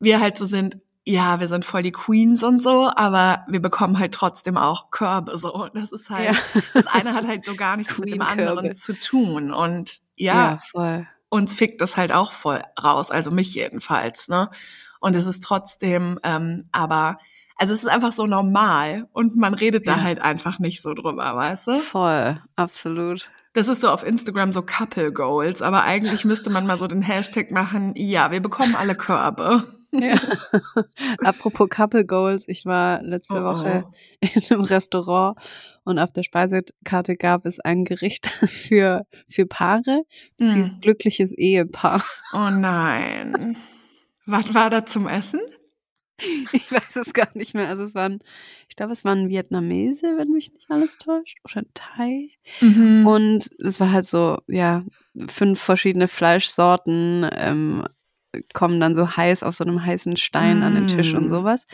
wir 0.00 0.20
halt 0.20 0.36
so 0.36 0.44
sind, 0.44 0.78
ja, 1.04 1.40
wir 1.40 1.48
sind 1.48 1.64
voll 1.64 1.82
die 1.82 1.92
Queens 1.92 2.42
und 2.42 2.62
so, 2.62 2.90
aber 2.94 3.44
wir 3.48 3.60
bekommen 3.62 3.98
halt 3.98 4.12
trotzdem 4.12 4.56
auch 4.58 4.90
Körbe 4.90 5.38
so. 5.38 5.68
Das 5.72 5.90
ist 5.92 6.10
halt, 6.10 6.26
Ja. 6.32 6.60
das 6.74 6.86
eine 6.86 7.14
hat 7.14 7.26
halt 7.26 7.44
so 7.46 7.54
gar 7.54 7.76
nichts 7.76 7.98
mit 7.98 8.12
dem 8.12 8.20
anderen 8.22 8.74
zu 8.74 8.92
tun. 8.98 9.52
Und 9.52 10.00
ja, 10.16 10.34
Ja, 10.52 10.58
voll. 10.70 11.06
uns 11.30 11.54
fickt 11.54 11.80
das 11.80 11.96
halt 11.96 12.12
auch 12.12 12.32
voll 12.32 12.60
raus, 12.82 13.10
also 13.10 13.30
mich 13.30 13.54
jedenfalls, 13.54 14.28
ne? 14.28 14.50
Und 15.00 15.14
es 15.16 15.26
ist 15.26 15.44
trotzdem, 15.44 16.18
ähm, 16.24 16.68
aber, 16.72 17.18
also 17.56 17.72
es 17.72 17.84
ist 17.84 17.88
einfach 17.88 18.12
so 18.12 18.26
normal 18.26 19.08
und 19.12 19.36
man 19.36 19.54
redet 19.54 19.88
da 19.88 19.92
Ja. 19.96 20.02
halt 20.02 20.20
einfach 20.20 20.58
nicht 20.58 20.82
so 20.82 20.92
drüber, 20.92 21.34
weißt 21.36 21.66
du? 21.68 21.78
Voll, 21.78 22.42
absolut. 22.56 23.30
Das 23.54 23.66
ist 23.68 23.80
so 23.80 23.90
auf 23.90 24.04
Instagram 24.06 24.52
so 24.52 24.60
Couple 24.62 25.12
Goals, 25.12 25.62
aber 25.62 25.84
eigentlich 25.84 26.24
müsste 26.24 26.50
man 26.50 26.66
mal 26.66 26.78
so 26.78 26.86
den 26.86 27.02
Hashtag 27.02 27.50
machen, 27.50 27.94
ja, 27.96 28.30
wir 28.30 28.40
bekommen 28.42 28.74
alle 28.76 28.94
Körbe. 28.94 29.77
Ja. 29.90 30.20
Apropos 31.24 31.68
Couple 31.70 32.04
Goals, 32.04 32.46
ich 32.48 32.64
war 32.66 33.02
letzte 33.02 33.40
Oh, 33.40 33.44
Woche 33.44 33.84
oh. 33.86 33.92
in 34.20 34.42
einem 34.50 34.60
Restaurant 34.62 35.38
und 35.84 35.98
auf 35.98 36.12
der 36.12 36.22
Speisekarte 36.24 37.16
gab 37.16 37.46
es 37.46 37.58
ein 37.60 37.84
Gericht 37.84 38.26
für, 38.46 39.06
für 39.28 39.46
Paare. 39.46 40.02
Das 40.36 40.48
Mm. 40.48 40.54
hieß 40.56 40.72
glückliches 40.82 41.32
Ehepaar. 41.32 42.04
Oh 42.32 42.50
nein. 42.50 43.56
Was 44.26 44.52
war 44.54 44.68
da 44.70 44.84
zum 44.84 45.08
Essen? 45.08 45.40
Ich 46.52 46.70
weiß 46.72 46.96
es 46.96 47.14
gar 47.14 47.28
nicht 47.34 47.54
mehr. 47.54 47.68
Also 47.68 47.84
es 47.84 47.94
waren, 47.94 48.18
ich 48.68 48.74
glaube, 48.74 48.92
es 48.92 49.04
waren 49.04 49.28
Vietnamese, 49.28 50.16
wenn 50.18 50.30
mich 50.30 50.52
nicht 50.52 50.68
alles 50.68 50.98
täuscht, 50.98 51.38
oder 51.44 51.62
Thai. 51.74 52.30
Mhm. 52.60 53.06
Und 53.06 53.50
es 53.64 53.78
war 53.78 53.92
halt 53.92 54.04
so, 54.04 54.38
ja, 54.48 54.82
fünf 55.28 55.60
verschiedene 55.60 56.08
Fleischsorten 56.08 57.24
ähm, 57.32 57.84
kommen 58.54 58.80
dann 58.80 58.94
so 58.94 59.16
heiß 59.16 59.42
auf 59.42 59.54
so 59.56 59.64
einem 59.64 59.84
heißen 59.84 60.16
Stein 60.16 60.62
an 60.62 60.74
den 60.74 60.86
Tisch 60.86 61.14
und 61.14 61.24
Mm. 61.24 61.28
sowas. 61.28 61.64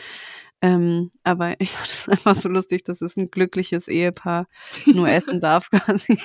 Ähm, 0.61 1.11
aber 1.23 1.55
ich 1.59 1.71
fand 1.71 1.89
es 1.89 2.07
einfach 2.09 2.33
so 2.33 2.47
lustig, 2.49 2.83
dass 2.85 3.01
es 3.01 3.17
ein 3.17 3.27
glückliches 3.27 3.87
Ehepaar 3.89 4.47
nur 4.85 5.07
essen 5.09 5.39
darf 5.41 5.69
quasi. 5.71 6.17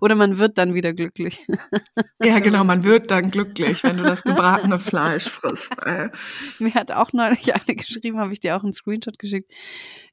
Oder 0.00 0.14
man 0.14 0.38
wird 0.38 0.56
dann 0.56 0.72
wieder 0.74 0.92
glücklich. 0.92 1.46
ja, 2.22 2.38
genau, 2.40 2.62
man 2.64 2.84
wird 2.84 3.10
dann 3.10 3.30
glücklich, 3.30 3.82
wenn 3.82 3.96
du 3.96 4.04
das 4.04 4.22
gebratene 4.22 4.78
Fleisch 4.78 5.28
frisst. 5.28 5.72
Ey. 5.84 6.08
Mir 6.60 6.74
hat 6.74 6.92
auch 6.92 7.12
neulich 7.12 7.54
eine 7.54 7.74
geschrieben, 7.76 8.18
habe 8.18 8.32
ich 8.32 8.40
dir 8.40 8.56
auch 8.56 8.62
einen 8.62 8.72
Screenshot 8.72 9.18
geschickt. 9.18 9.52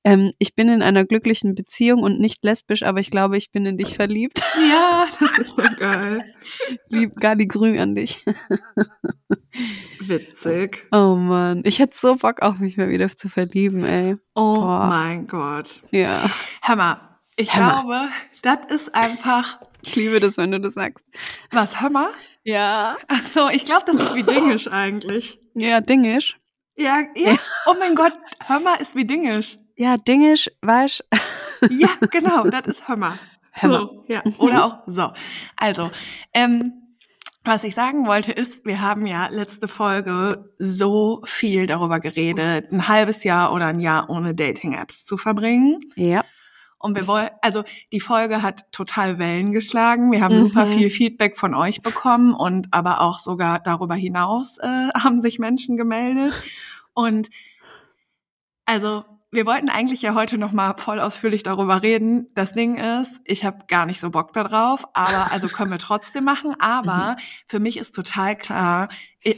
Ähm, 0.10 0.32
ich 0.40 0.56
bin 0.56 0.70
in 0.70 0.82
einer 0.82 1.06
glücklichen 1.06 1.54
Beziehung 1.54 2.02
und 2.02 2.20
nicht 2.20 2.44
lesbisch, 2.44 2.82
aber 2.82 3.00
ich 3.00 3.12
glaube, 3.12 3.38
ich 3.38 3.52
bin 3.52 3.68
in 3.68 3.78
dich 3.78 3.96
verliebt. 3.96 4.42
Ja, 4.58 5.08
das 5.20 5.38
ist 5.38 5.56
so 5.56 5.62
geil. 5.78 6.34
Lieb 6.88 7.12
Gali 7.18 7.46
Grü 7.46 7.78
an 7.78 7.94
dich. 7.94 8.26
Witzig. 10.00 10.88
Oh 10.92 11.14
Mann, 11.14 11.62
ich 11.64 11.78
hätte 11.78 11.96
so 11.96 12.16
Bock 12.16 12.42
auf 12.42 12.58
mich 12.58 12.76
mal 12.76 12.90
wieder 12.90 13.08
zu 13.16 13.30
verlieben, 13.30 13.84
ey. 13.86 14.16
Oh 14.34 14.56
Boah. 14.56 14.88
mein 14.88 15.28
Gott. 15.28 15.84
Ja, 15.92 16.28
Hammer. 16.64 17.20
Ich 17.36 17.54
Hammer. 17.54 17.84
glaube, 17.84 18.10
das 18.42 18.82
ist 18.82 18.96
einfach. 18.96 19.60
ich 19.86 19.96
liebe 19.96 20.20
das, 20.20 20.38
wenn 20.38 20.50
du 20.50 20.60
das 20.60 20.74
sagst. 20.74 21.06
Was, 21.52 21.82
Hammer? 21.82 22.10
Ja. 22.44 22.98
Achso, 23.08 23.50
ich 23.50 23.64
glaube, 23.64 23.84
das 23.86 23.98
ist 23.98 24.16
wie 24.16 24.24
Dingisch 24.24 24.68
eigentlich. 24.72 25.40
Ja, 25.54 25.82
Dingisch. 25.82 26.40
Ja, 26.76 27.02
ja. 27.16 27.38
Oh 27.68 27.76
mein 27.78 27.94
Gott, 27.94 28.14
Hammer 28.48 28.80
ist 28.82 28.96
wie 28.96 29.06
Dingisch. 29.06 29.58
Ja, 29.80 29.96
Dingisch, 29.96 30.52
weißt 30.62 31.06
Ja, 31.70 31.88
genau, 32.12 32.44
das 32.44 32.68
ist 32.68 32.88
Hammer. 32.90 33.18
Hammer. 33.54 33.80
So, 33.80 34.04
ja. 34.10 34.22
Oder 34.38 34.66
auch 34.66 34.78
so. 34.88 35.12
Also, 35.56 35.90
ähm, 36.34 36.74
was 37.46 37.64
ich 37.64 37.76
sagen 37.76 38.06
wollte 38.06 38.34
ist, 38.34 38.66
wir 38.66 38.82
haben 38.82 39.06
ja 39.06 39.28
letzte 39.32 39.70
Folge 39.70 40.54
so 40.60 41.22
viel 41.24 41.66
darüber 41.66 42.02
geredet, 42.02 42.74
ein 42.74 42.90
halbes 42.90 43.24
Jahr 43.24 43.54
oder 43.54 43.68
ein 43.68 43.80
Jahr 43.80 44.10
ohne 44.10 44.36
Dating-Apps 44.36 45.06
zu 45.06 45.16
verbringen. 45.16 45.80
Ja. 45.96 46.26
Und 46.78 46.98
wir 46.98 47.08
wollen, 47.08 47.30
also 47.42 47.64
die 47.94 48.02
Folge 48.02 48.42
hat 48.42 48.70
total 48.74 49.18
Wellen 49.18 49.54
geschlagen. 49.54 50.12
Wir 50.12 50.22
haben 50.22 50.36
Mhm. 50.36 50.48
super 50.48 50.68
viel 50.68 50.90
Feedback 50.90 51.38
von 51.38 51.56
euch 51.56 51.82
bekommen 51.82 52.34
und 52.34 52.68
aber 52.72 53.00
auch 53.00 53.20
sogar 53.20 53.60
darüber 53.60 53.96
hinaus 53.96 54.58
äh, 54.58 54.90
haben 54.94 55.22
sich 55.22 55.40
Menschen 55.40 55.78
gemeldet. 55.78 56.34
Und 56.94 57.30
also 58.66 59.04
wir 59.32 59.46
wollten 59.46 59.70
eigentlich 59.70 60.02
ja 60.02 60.16
heute 60.16 60.38
noch 60.40 60.52
mal 60.52 60.74
voll 60.78 61.00
ausführlich 61.00 61.44
darüber 61.44 61.84
reden. 61.84 62.28
Das 62.34 62.54
Ding 62.54 62.78
ist, 62.78 63.22
ich 63.26 63.46
habe 63.46 63.66
gar 63.68 63.86
nicht 63.86 64.00
so 64.00 64.10
Bock 64.10 64.34
darauf, 64.34 64.86
aber 64.94 65.32
also 65.32 65.48
können 65.48 65.70
wir 65.70 65.78
trotzdem 65.78 66.24
machen. 66.24 66.56
Aber 66.60 67.16
für 67.46 67.60
mich 67.60 67.78
ist 67.78 67.94
total 67.94 68.36
klar, 68.36 68.90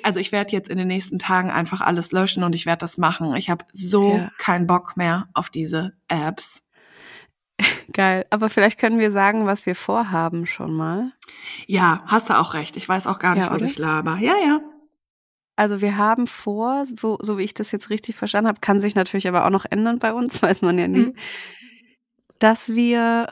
also 0.04 0.20
ich 0.20 0.32
werde 0.32 0.52
jetzt 0.54 0.70
in 0.70 0.78
den 0.78 0.88
nächsten 0.88 1.20
Tagen 1.20 1.50
einfach 1.52 1.82
alles 1.82 2.12
löschen 2.14 2.44
und 2.44 2.54
ich 2.56 2.66
werde 2.66 2.80
das 2.80 2.98
machen. 2.98 3.36
Ich 3.36 3.50
habe 3.50 3.66
so 3.74 4.18
Ja. 4.18 4.32
keinen 4.38 4.66
Bock 4.68 4.96
mehr 4.96 5.28
auf 5.34 5.50
diese 5.50 5.94
Apps. 6.08 6.64
Geil. 7.94 8.26
Aber 8.30 8.50
vielleicht 8.50 8.80
können 8.80 8.98
wir 9.00 9.12
sagen, 9.12 9.46
was 9.46 9.66
wir 9.66 9.76
vorhaben 9.76 10.46
schon 10.48 10.74
mal. 10.74 11.12
Ja, 11.68 12.04
hast 12.08 12.30
du 12.30 12.40
auch 12.40 12.54
recht. 12.54 12.78
Ich 12.78 12.88
weiß 12.88 13.08
auch 13.08 13.20
gar 13.20 13.36
nicht, 13.36 13.46
Ja, 13.46 13.52
was 13.52 13.62
ich 13.64 13.78
laber. 13.78 14.18
Ja, 14.20 14.34
ja. 14.46 14.62
Also 15.56 15.82
wir 15.82 15.98
haben 15.98 16.28
vor, 16.28 16.84
wo, 16.98 17.18
so 17.22 17.38
wie 17.38 17.44
ich 17.44 17.54
das 17.54 17.72
jetzt 17.72 17.90
richtig 17.90 18.16
verstanden 18.16 18.48
habe, 18.48 18.62
kann 18.62 18.80
sich 18.80 18.96
natürlich 18.96 19.28
aber 19.28 19.46
auch 19.46 19.50
noch 19.52 19.66
ändern 19.70 20.00
bei 20.00 20.14
uns, 20.14 20.42
weiß 20.42 20.62
man 20.62 20.78
ja 20.80 20.88
nie, 20.88 21.00
Mhm. 21.08 21.16
dass 22.40 22.74
wir 22.74 23.28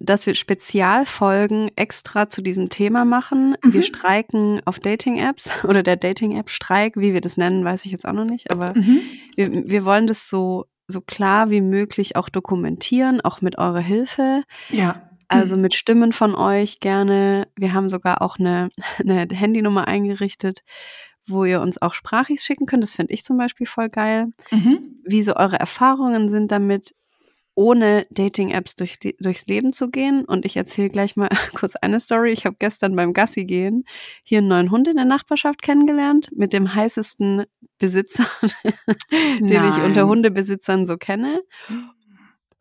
dass 0.00 0.26
wir 0.26 0.34
Spezialfolgen 0.34 1.70
extra 1.76 2.28
zu 2.28 2.42
diesem 2.42 2.68
Thema 2.68 3.06
machen. 3.06 3.56
Mhm. 3.64 3.72
Wir 3.72 3.82
streiken 3.82 4.60
auf 4.66 4.78
Dating-Apps 4.80 5.48
oder 5.64 5.82
der 5.82 5.96
Dating-App-Streik, 5.96 6.96
wie 6.98 7.14
wir 7.14 7.22
das 7.22 7.38
nennen, 7.38 7.64
weiß 7.64 7.86
ich 7.86 7.92
jetzt 7.92 8.06
auch 8.06 8.12
noch 8.12 8.26
nicht, 8.26 8.50
aber 8.52 8.74
Mhm. 8.76 9.00
wir, 9.34 9.50
wir 9.66 9.84
wollen 9.86 10.06
das 10.06 10.28
so, 10.28 10.66
so 10.88 11.00
klar 11.00 11.48
wie 11.48 11.62
möglich 11.62 12.16
auch 12.16 12.28
dokumentieren, 12.28 13.22
auch 13.22 13.40
mit 13.40 13.56
eurer 13.56 13.80
Hilfe. 13.80 14.42
Ja. 14.68 15.05
Also 15.28 15.56
mit 15.56 15.74
Stimmen 15.74 16.12
von 16.12 16.34
euch 16.34 16.80
gerne. 16.80 17.48
Wir 17.56 17.72
haben 17.72 17.88
sogar 17.88 18.22
auch 18.22 18.38
eine, 18.38 18.70
eine 18.98 19.26
Handynummer 19.30 19.88
eingerichtet, 19.88 20.62
wo 21.26 21.44
ihr 21.44 21.60
uns 21.60 21.80
auch 21.80 21.94
Sprachis 21.94 22.44
schicken 22.44 22.66
könnt. 22.66 22.82
Das 22.82 22.92
finde 22.92 23.12
ich 23.12 23.24
zum 23.24 23.36
Beispiel 23.36 23.66
voll 23.66 23.88
geil. 23.88 24.28
Mhm. 24.50 25.00
Wie 25.04 25.22
so 25.22 25.34
eure 25.36 25.58
Erfahrungen 25.58 26.28
sind 26.28 26.52
damit, 26.52 26.94
ohne 27.56 28.06
Dating-Apps 28.10 28.76
durch, 28.76 28.98
durchs 29.18 29.46
Leben 29.46 29.72
zu 29.72 29.90
gehen. 29.90 30.24
Und 30.24 30.44
ich 30.44 30.56
erzähle 30.56 30.90
gleich 30.90 31.16
mal 31.16 31.30
kurz 31.54 31.74
eine 31.76 31.98
Story. 31.98 32.30
Ich 32.30 32.46
habe 32.46 32.56
gestern 32.58 32.94
beim 32.94 33.12
Gassi 33.12 33.44
gehen 33.44 33.84
hier 34.22 34.38
einen 34.38 34.48
neuen 34.48 34.70
Hund 34.70 34.86
in 34.86 34.96
der 34.96 35.06
Nachbarschaft 35.06 35.62
kennengelernt 35.62 36.28
mit 36.32 36.52
dem 36.52 36.74
heißesten 36.74 37.44
Besitzer, 37.78 38.26
den 39.10 39.50
ich 39.50 39.50
Nein. 39.50 39.84
unter 39.84 40.06
Hundebesitzern 40.06 40.86
so 40.86 40.96
kenne. 40.96 41.42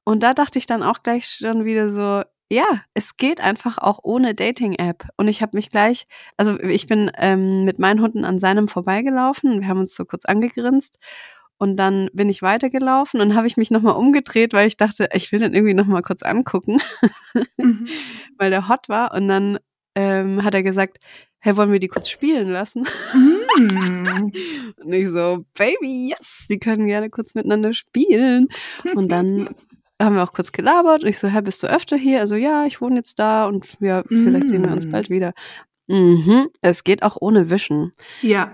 Und 0.07 0.21
da 0.21 0.35
dachte 0.35 0.59
ich 0.59 0.67
dann 0.67 0.83
auch 0.83 1.01
gleich 1.01 1.25
schon 1.25 1.65
wieder 1.65 1.89
so, 1.89 2.23
ja, 2.51 2.65
es 2.93 3.17
geht 3.17 3.41
einfach 3.41 3.77
auch 3.77 3.99
ohne 4.03 4.35
Dating-App. 4.35 5.07
Und 5.17 5.27
ich 5.27 5.41
habe 5.41 5.57
mich 5.57 5.71
gleich, 5.71 6.05
also 6.37 6.59
ich 6.59 6.87
bin 6.87 7.11
ähm, 7.17 7.63
mit 7.63 7.79
meinen 7.79 8.01
Hunden 8.01 8.23
an 8.25 8.39
seinem 8.39 8.67
vorbeigelaufen 8.67 9.61
wir 9.61 9.67
haben 9.67 9.79
uns 9.79 9.95
so 9.95 10.05
kurz 10.05 10.25
angegrinst. 10.25 10.97
Und 11.57 11.77
dann 11.77 12.09
bin 12.13 12.27
ich 12.27 12.41
weitergelaufen 12.41 13.21
und 13.21 13.33
habe 13.35 13.47
ich 13.47 13.55
mich 13.55 13.71
nochmal 13.71 13.95
umgedreht, 13.95 14.53
weil 14.53 14.67
ich 14.67 14.75
dachte, 14.75 15.07
ich 15.13 15.31
will 15.31 15.39
den 15.39 15.53
irgendwie 15.53 15.73
nochmal 15.73 16.01
kurz 16.01 16.21
angucken, 16.21 16.79
Mhm. 17.57 17.87
weil 18.37 18.49
der 18.51 18.67
hot 18.67 18.89
war. 18.89 19.13
Und 19.13 19.27
dann 19.29 19.57
ähm, 19.95 20.43
hat 20.43 20.53
er 20.53 20.63
gesagt, 20.63 20.97
hey, 21.39 21.55
wollen 21.55 21.71
wir 21.71 21.79
die 21.79 21.87
kurz 21.87 22.09
spielen 22.09 22.49
lassen? 22.49 22.85
Mhm. 23.13 24.33
Und 24.83 24.93
ich 24.93 25.07
so, 25.07 25.45
Baby, 25.57 26.09
yes, 26.09 26.45
die 26.49 26.59
können 26.59 26.87
gerne 26.87 27.09
kurz 27.09 27.35
miteinander 27.35 27.73
spielen. 27.73 28.49
Und 28.93 29.09
dann 29.09 29.47
haben 30.01 30.15
wir 30.15 30.23
auch 30.23 30.33
kurz 30.33 30.51
gelabert. 30.51 31.03
Und 31.03 31.09
ich 31.09 31.17
so, 31.19 31.27
hä, 31.27 31.41
bist 31.41 31.63
du 31.63 31.67
öfter 31.67 31.95
hier? 31.97 32.19
Also 32.19 32.35
ja, 32.35 32.65
ich 32.65 32.81
wohne 32.81 32.97
jetzt 32.97 33.17
da 33.19 33.45
und 33.47 33.77
ja, 33.79 34.03
vielleicht 34.07 34.49
sehen 34.49 34.63
wir 34.65 34.71
uns 34.71 34.85
Mm. 34.85 34.91
bald 34.91 35.09
wieder. 35.09 35.33
Mhm, 35.87 36.49
es 36.61 36.83
geht 36.83 37.03
auch 37.03 37.17
ohne 37.19 37.49
Wischen. 37.49 37.91
Ja. 38.21 38.51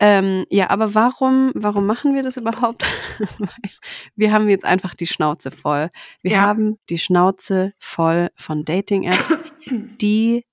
Ähm, 0.00 0.44
ja, 0.50 0.68
aber 0.70 0.96
warum, 0.96 1.52
warum 1.54 1.86
machen 1.86 2.14
wir 2.16 2.24
das 2.24 2.36
überhaupt? 2.36 2.84
Wir 4.16 4.32
haben 4.32 4.48
jetzt 4.48 4.64
einfach 4.64 4.94
die 4.96 5.06
Schnauze 5.06 5.52
voll. 5.52 5.90
Wir 6.22 6.32
Ja. 6.32 6.40
haben 6.40 6.78
die 6.90 6.98
Schnauze 6.98 7.72
voll 7.78 8.30
von 8.34 8.64
Dating-Apps, 8.64 9.38
die, 10.00 10.44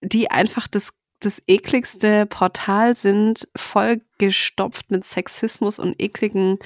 die 0.00 0.30
einfach 0.30 0.68
das, 0.68 0.90
das 1.24 1.42
ekligste 1.46 2.26
Portal 2.26 2.96
sind, 2.96 3.48
voll 3.56 4.00
gestopft 4.18 4.90
mit 4.90 5.04
Sexismus 5.04 5.78
und 5.78 6.00
ekligen 6.00 6.58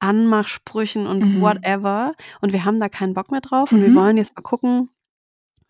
Anmachsprüchen 0.00 1.06
und 1.06 1.36
Mhm. 1.36 1.40
whatever. 1.40 2.14
Und 2.40 2.52
wir 2.52 2.64
haben 2.64 2.80
da 2.80 2.88
keinen 2.88 3.14
Bock 3.14 3.30
mehr 3.30 3.40
drauf. 3.40 3.72
Und 3.72 3.80
wir 3.82 3.90
Mhm. 3.90 3.94
wollen 3.96 4.16
jetzt 4.16 4.34
mal 4.36 4.42
gucken, 4.42 4.90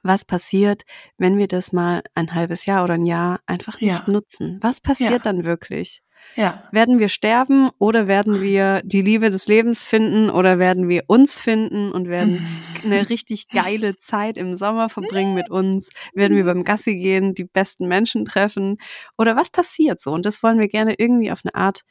was 0.03 0.25
passiert, 0.25 0.83
wenn 1.19 1.39
wir 1.39 1.49
das 1.49 1.73
mal 1.73 2.03
ein 2.15 2.35
halbes 2.35 2.67
Jahr 2.67 2.85
oder 2.85 2.95
ein 2.95 3.05
Jahr 3.05 3.41
einfach 3.47 3.81
nicht 3.81 4.07
Ja. 4.07 4.13
nutzen? 4.13 4.59
Was 4.63 4.81
passiert 4.81 5.11
Ja. 5.13 5.19
dann 5.19 5.45
wirklich? 5.45 6.03
Ja. 6.37 6.63
Werden 6.73 6.99
wir 6.99 7.09
sterben 7.09 7.71
oder 7.79 8.07
werden 8.09 8.41
wir 8.41 8.83
die 8.85 9.03
Liebe 9.03 9.31
des 9.31 9.47
Lebens 9.47 9.85
finden 9.85 10.31
oder 10.31 10.59
werden 10.59 10.89
wir 10.89 11.05
uns 11.07 11.37
finden 11.39 11.93
und 11.93 12.09
werden 12.09 12.41
eine 12.85 13.09
richtig 13.09 13.51
geile 13.51 13.97
Zeit 13.97 14.37
im 14.37 14.55
Sommer 14.55 14.89
verbringen 14.89 15.35
mit 15.35 15.51
uns? 15.51 15.91
Werden 16.15 16.37
wir 16.37 16.45
beim 16.45 16.65
Gassi 16.65 16.97
gehen, 16.97 17.35
die 17.35 17.45
besten 17.45 17.87
Menschen 17.89 18.25
treffen? 18.25 18.79
Oder 19.17 19.37
was 19.37 19.51
passiert 19.51 20.01
so? 20.01 20.13
Und 20.13 20.27
das 20.27 20.43
wollen 20.43 20.59
wir 20.59 20.69
gerne 20.69 20.95
irgendwie 20.99 21.31
auf 21.33 21.41
eine 21.45 21.55
Art 21.55 21.83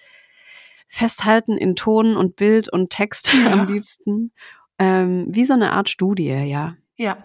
festhalten 0.90 1.58
in 1.58 1.76
Ton 1.76 2.16
und 2.16 2.36
Bild 2.36 2.70
und 2.72 2.90
Text 2.90 3.34
Ja. 3.34 3.52
am 3.52 3.68
liebsten. 3.68 4.32
Ähm, 4.80 5.26
wie 5.30 5.44
so 5.46 5.54
eine 5.54 5.72
Art 5.74 5.90
Studie, 5.90 6.30
ja. 6.30 6.76
Ja, 7.00 7.18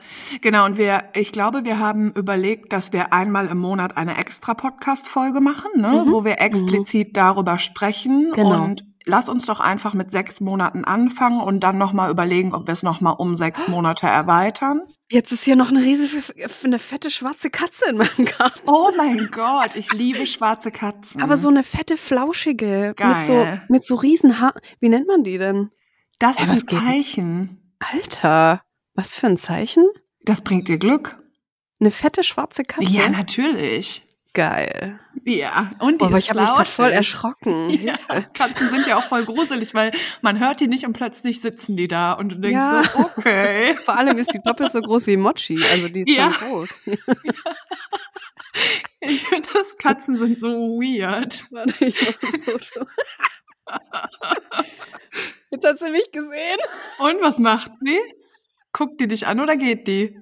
genau. 0.43 0.67
Und 0.67 0.77
wir, 0.77 1.05
ich 1.15 1.33
glaube, 1.33 1.65
wir 1.65 1.79
haben 1.79 2.13
überlegt, 2.13 2.73
dass 2.75 2.93
wir 2.93 3.13
einmal 3.13 3.47
im 3.49 3.59
Monat 3.59 3.97
eine 3.97 4.19
extra 4.19 4.53
Podcast-Folge 4.55 5.41
machen, 5.41 5.71
ne, 5.77 6.05
Mhm. 6.07 6.13
wo 6.13 6.25
wir 6.25 6.41
explizit 6.41 7.17
darüber 7.17 7.59
sprechen. 7.59 8.33
Genau. 8.35 8.65
Und 8.65 8.85
lass 9.07 9.31
uns 9.31 9.47
doch 9.47 9.61
einfach 9.61 9.95
mit 9.95 10.11
sechs 10.13 10.41
Monaten 10.43 10.85
anfangen 10.85 11.41
und 11.41 11.61
dann 11.61 11.79
nochmal 11.79 12.11
überlegen, 12.11 12.55
ob 12.55 12.67
wir 12.67 12.73
es 12.75 12.83
nochmal 12.83 13.15
um 13.17 13.35
sechs 13.35 13.67
Monate 13.67 14.07
erweitern. 14.07 14.83
Jetzt 15.11 15.33
ist 15.33 15.43
hier 15.45 15.57
noch 15.57 15.71
eine 15.71 15.81
riesige, 15.83 16.23
eine 16.65 16.79
fette 16.79 17.11
schwarze 17.11 17.49
Katze 17.51 17.89
in 17.91 17.97
meinem 17.97 18.27
Garten. 18.39 18.61
Oh 18.67 18.91
mein 18.97 19.29
Gott, 19.33 19.71
ich 19.75 19.91
liebe 19.95 20.27
schwarze 20.27 20.71
Katzen. 20.71 21.23
Aber 21.23 21.37
so 21.39 21.49
eine 21.49 21.63
fette, 21.65 21.97
flauschige, 21.97 22.95
mit 22.99 23.25
so, 23.25 23.33
Geil. 23.35 23.63
mit 23.69 23.85
so 23.87 23.95
riesen 23.95 24.39
Haar. 24.39 24.55
Wie 24.81 24.89
nennt 24.91 25.07
man 25.07 25.25
die 25.25 25.39
denn? 25.39 25.71
das 26.19 26.39
Ey, 26.39 26.55
ist 26.55 26.73
ein? 26.73 26.79
Zeichen. 26.81 27.75
Alter, 27.81 28.63
was 28.95 29.13
für 29.13 29.27
ein 29.27 29.37
Zeichen? 29.37 29.87
Das 30.25 30.41
bringt 30.43 30.69
dir 30.69 30.79
Glück. 30.79 31.19
Eine 31.81 31.91
fette 31.91 32.23
schwarze 32.23 32.63
Katze? 32.63 32.87
Ja, 32.89 33.09
natürlich. 33.09 34.03
Geil. 34.35 34.99
Ja, 35.25 35.73
und 35.79 35.95
die 35.95 35.99
Boah, 35.99 36.07
aber 36.07 36.17
ist 36.17 36.25
ich 36.25 36.31
habe 36.31 36.41
mich 36.41 36.49
gerade 36.49 36.71
voll 36.71 36.91
erschrocken. 36.93 37.69
Ja, 37.83 37.95
Katzen 38.33 38.71
sind 38.71 38.87
ja 38.87 38.97
auch 38.97 39.03
voll 39.05 39.25
gruselig, 39.27 39.75
weil 39.75 39.93
man 40.23 40.39
hört 40.41 40.61
die 40.61 40.69
nicht 40.69 40.87
und 40.87 40.95
plötzlich 40.95 41.41
sitzen 41.43 41.77
die 41.77 41.87
da 41.89 42.13
und 42.15 42.33
du 42.33 42.37
denkst 42.37 42.55
Ja. 42.63 42.83
so, 42.95 43.01
okay. 43.19 43.77
Vor 43.85 43.97
allem 43.97 44.17
ist 44.17 44.33
die 44.33 44.41
doppelt 44.43 44.73
so 44.73 44.81
groß 44.81 45.07
wie 45.07 45.19
Mochi. 45.19 45.63
Also 45.71 45.89
die 45.89 46.01
ist 46.01 46.11
Ja. 46.11 46.33
schon 46.33 46.49
groß. 46.49 46.71
Ich 49.01 49.27
finde, 49.27 49.49
das 49.55 49.77
Katzen 49.79 50.17
sind 50.19 50.39
so 50.39 50.47
weird. 50.79 51.47
Warte, 51.51 51.85
ich 51.85 51.97
mach 52.01 52.23
ein 52.33 52.43
Foto. 52.43 52.87
Jetzt 55.51 55.65
hat 55.67 55.79
sie 55.79 55.91
mich 55.91 56.11
gesehen. 56.13 56.59
Und 56.99 57.21
was 57.23 57.39
macht 57.39 57.73
sie? 57.83 57.99
Guckt 58.73 59.01
die 59.01 59.07
dich 59.09 59.27
an 59.27 59.41
oder 59.41 59.57
geht 59.57 59.87
die? 59.87 60.19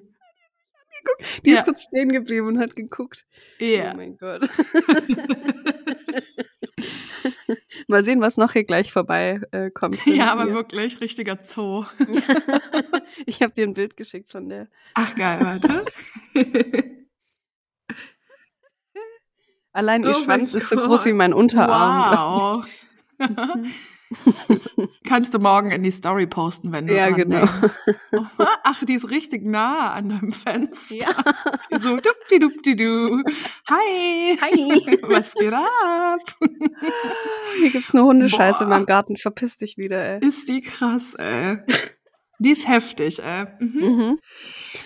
Die 1.45 1.51
Ja. 1.51 1.59
ist 1.59 1.65
kurz 1.65 1.83
stehen 1.83 2.09
geblieben 2.09 2.47
und 2.47 2.59
hat 2.59 2.75
geguckt. 2.75 3.25
Ja. 3.59 3.93
Oh 3.93 3.97
mein 3.97 4.17
Gott. 4.17 4.47
Mal 7.87 8.03
sehen, 8.03 8.21
was 8.21 8.37
noch 8.37 8.53
hier 8.53 8.63
gleich 8.63 8.91
vorbei 8.91 9.41
äh, 9.51 9.69
kommt. 9.71 9.97
Ja, 10.05 10.31
aber 10.31 10.45
mir. 10.45 10.53
wirklich, 10.53 11.01
richtiger 11.01 11.37
Zoo. 11.43 11.85
Ich 13.25 13.41
habe 13.41 13.53
dir 13.53 13.65
ein 13.67 13.73
Bild 13.73 13.97
geschickt 13.97 14.31
von 14.31 14.47
der. 14.47 14.67
Ach 14.93 15.13
geil, 15.15 15.39
warte. 15.41 15.83
Allein 19.73 20.03
ihr 20.03 20.11
Oh 20.11 20.23
Schwanz 20.23 20.53
ist 20.53 20.69
so 20.69 20.75
groß 20.77 21.05
wie 21.05 21.13
mein 21.13 21.33
Unterarm. 21.33 22.63
Wow. 23.19 23.77
Das 24.47 24.69
kannst 25.07 25.33
du 25.33 25.39
morgen 25.39 25.71
in 25.71 25.83
die 25.83 25.91
Story 25.91 26.27
posten, 26.27 26.71
wenn 26.71 26.87
du 26.87 26.95
Ja, 26.95 27.09
genau. 27.09 27.45
denkst. 27.45 27.75
Ach, 28.63 28.83
die 28.85 28.93
ist 28.95 29.09
richtig 29.09 29.45
nah 29.45 29.91
an 29.93 30.09
deinem 30.09 30.33
Fenster. 30.33 30.95
Ja. 30.95 31.15
Die 31.71 31.77
so 31.79 31.95
dupdi-dupdi-du. 31.97 33.23
Hi. 33.69 34.37
Hi. 34.41 34.99
Was 35.03 35.33
geht 35.33 35.53
ab? 35.53 36.19
Hier 37.59 37.69
gibt's 37.71 37.93
eine 37.93 38.03
Hundescheiße 38.03 38.59
Boah. 38.59 38.63
in 38.63 38.69
meinem 38.69 38.85
Garten. 38.85 39.15
Verpiss 39.17 39.57
dich 39.57 39.77
wieder, 39.77 40.03
ey. 40.21 40.27
Ist 40.27 40.47
die 40.47 40.61
krass, 40.61 41.13
ey. 41.15 41.59
Die 42.43 42.49
ist 42.49 42.67
heftig, 42.67 43.21
ey. 43.23 43.45
Mhm. 43.59 43.79
Mhm. 43.81 44.19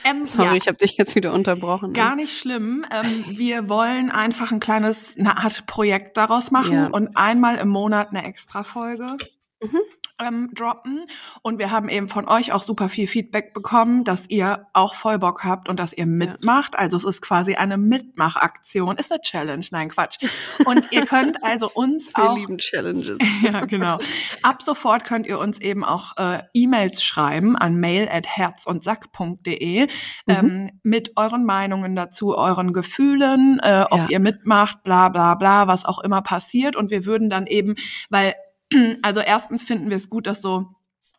Ähm, 0.04 0.28
Sorry, 0.28 0.48
ja. 0.50 0.56
ich 0.56 0.68
habe 0.68 0.78
dich 0.78 0.98
jetzt 0.98 1.16
wieder 1.16 1.32
unterbrochen. 1.32 1.94
Gar 1.94 2.18
nicht 2.18 2.38
schlimm. 2.38 2.86
Ähm, 2.94 3.24
wir 3.38 3.70
wollen 3.70 4.12
einfach 4.12 4.52
ein 4.52 4.60
kleines, 4.60 5.18
eine 5.18 5.38
Art 5.38 5.66
Projekt 5.66 6.18
daraus 6.18 6.52
machen 6.52 6.74
Ja. 6.74 6.88
und 6.88 7.16
einmal 7.16 7.56
im 7.56 7.70
Monat 7.70 8.10
eine 8.10 8.26
Extra-Folge 8.26 9.16
Mhm. 9.62 9.80
Ähm, 10.20 10.50
droppen. 10.54 11.06
Und 11.42 11.60
wir 11.60 11.72
haben 11.72 11.90
eben 11.90 12.08
von 12.10 12.28
euch 12.28 12.52
auch 12.52 12.64
super 12.64 12.90
viel 12.90 13.08
Feedback 13.08 13.54
bekommen, 13.54 14.04
dass 14.04 14.30
ihr 14.30 14.68
auch 14.74 14.96
voll 14.96 15.20
Bock 15.20 15.44
habt 15.44 15.70
und 15.70 15.80
dass 15.80 15.94
ihr 15.94 16.06
mitmacht. 16.06 16.78
Also 16.78 16.98
es 16.98 17.04
ist 17.04 17.22
quasi 17.22 17.56
eine 17.56 17.78
Mitmachaktion. 17.78 18.96
Ist 18.98 19.12
eine 19.12 19.22
Challenge. 19.22 19.66
Nein, 19.72 19.90
Quatsch. 19.90 20.18
Und 20.66 20.92
ihr 20.92 21.06
könnt 21.06 21.44
also 21.44 21.70
uns 21.74 22.16
Wir 22.16 22.24
auch 22.32 22.38
lieben 22.38 22.58
Challenges. 22.58 23.18
ja, 23.42 23.66
genau. 23.66 24.00
Ab 24.42 24.62
sofort 24.62 25.06
könnt 25.06 25.28
ihr 25.28 25.40
uns 25.40 25.60
eben 25.60 25.84
auch 25.84 26.18
äh, 26.18 26.44
E-Mails 26.54 27.04
schreiben 27.04 27.56
an 27.56 27.76
mail 27.76 28.08
at 28.10 28.28
herzundsack.de 28.28 29.88
ähm, 30.28 30.72
mit 30.84 31.12
euren 31.18 31.46
Meinungen 31.46 31.96
dazu, 31.96 32.38
euren 32.38 32.74
Gefühlen, 32.74 33.60
äh, 33.62 33.86
ob 33.90 34.00
Ja. 34.00 34.08
ihr 34.10 34.20
mitmacht, 34.20 34.84
bla 34.84 35.10
bla 35.10 35.36
bla, 35.36 35.68
was 35.68 35.86
auch 35.86 36.00
immer 36.00 36.22
passiert. 36.22 36.76
Und 36.76 36.90
wir 36.92 37.06
würden 37.06 37.30
dann 37.30 37.48
eben, 37.48 37.76
weil, 38.10 38.34
also 39.02 39.22
erstens 39.22 39.64
finden 39.64 39.90
wir 39.90 39.98
es 39.98 40.10
gut, 40.10 40.28
das 40.28 40.42
so 40.42 40.68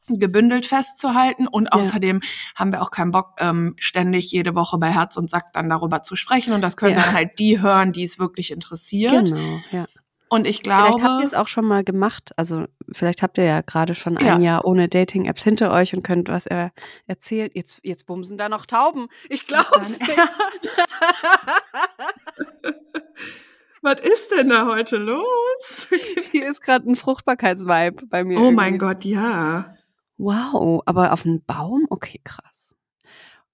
gebündelt 0.09 0.67
festzuhalten 0.67 1.49
und 1.49 1.73
außerdem 1.73 2.21
haben 2.55 2.71
wir 2.73 2.81
auch 2.81 2.93
keinen 2.93 3.11
Bock, 3.11 3.35
ähm, 3.41 3.75
ständig 3.79 4.31
jede 4.31 4.55
Woche 4.55 4.79
bei 4.79 4.91
Herz 4.93 5.17
und 5.17 5.29
Sack 5.29 5.53
dann 5.53 5.69
darüber 5.69 6.03
zu 6.03 6.15
sprechen 6.15 6.53
und 6.53 6.61
das 6.63 6.77
können 6.77 6.97
Ja. 6.97 7.03
dann 7.03 7.13
halt 7.15 7.39
die 7.41 7.61
hören, 7.61 7.93
die 7.93 8.05
es 8.05 8.19
wirklich 8.19 8.53
interessiert. 8.53 9.31
Genau, 9.31 9.61
ja. 9.73 9.87
Und 10.29 10.47
ich 10.47 10.63
glaube, 10.63 10.93
Vielleicht 10.99 11.05
habt 11.05 11.23
ihr 11.23 11.27
es 11.27 11.35
auch 11.35 11.47
schon 11.49 11.65
mal 11.65 11.85
gemacht. 11.85 12.33
Also 12.37 12.65
vielleicht 12.93 13.23
habt 13.23 13.39
ihr 13.39 13.45
ja 13.45 13.61
gerade 13.61 13.95
schon 13.95 14.19
Ja. 14.21 14.35
ein 14.35 14.43
Jahr 14.43 14.65
ohne 14.65 14.89
Dating-Apps 14.89 15.45
hinter 15.45 15.73
euch 15.73 15.95
und 15.95 16.03
könnt 16.03 16.29
was 16.29 16.47
er 16.47 16.73
erzählt. 17.07 17.53
Jetzt, 17.55 17.79
jetzt 17.85 18.07
bumsen 18.07 18.37
da 18.37 18.49
noch 18.49 18.67
Tauben. 18.67 19.07
Ich 19.29 19.47
glaub's 19.47 19.71
Dein 19.71 19.91
nicht. 19.91 20.03
Was 23.87 24.01
ist 24.01 24.33
denn 24.33 24.49
da 24.49 24.67
heute 24.67 24.97
los? 24.97 25.87
Hier 26.33 26.51
ist 26.51 26.61
gerade 26.61 26.91
ein 26.91 26.97
Fruchtbarkeitsvibe 26.97 28.07
bei 28.07 28.25
mir. 28.25 28.41
Oh 28.41 28.51
mein 28.51 28.75
irgendwie. 28.75 28.79
Gott, 28.79 29.05
ja. 29.05 29.77
Wow, 30.19 30.83
aber 30.87 31.13
auf 31.13 31.25
einen 31.25 31.45
Baum? 31.45 31.87
Okay, 31.89 32.21
krass. 32.25 32.75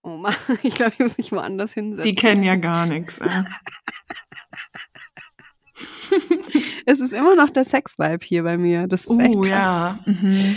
Oh 0.01 0.16
Mann, 0.16 0.35
ich 0.62 0.75
glaube, 0.75 0.92
ich 0.95 1.01
muss 1.01 1.18
mich 1.18 1.33
woanders 1.33 1.75
hinsetzen. 1.75 2.11
Die 2.11 2.14
kennen 2.14 2.42
ja 2.45 2.57
gar 2.57 2.87
nichts. 2.87 3.18
Äh. 3.18 3.45
es 6.87 7.01
ist 7.01 7.12
immer 7.12 7.37
noch 7.37 7.51
der 7.51 7.66
Sex-Vibe 7.66 8.25
hier 8.25 8.42
bei 8.42 8.57
mir. 8.57 8.87
Das 8.87 9.05
ist 9.05 9.21
echt 9.21 9.37
Uh, 9.37 9.42
krass. 9.42 9.51
ja. 9.51 9.99
Mhm. 10.07 10.57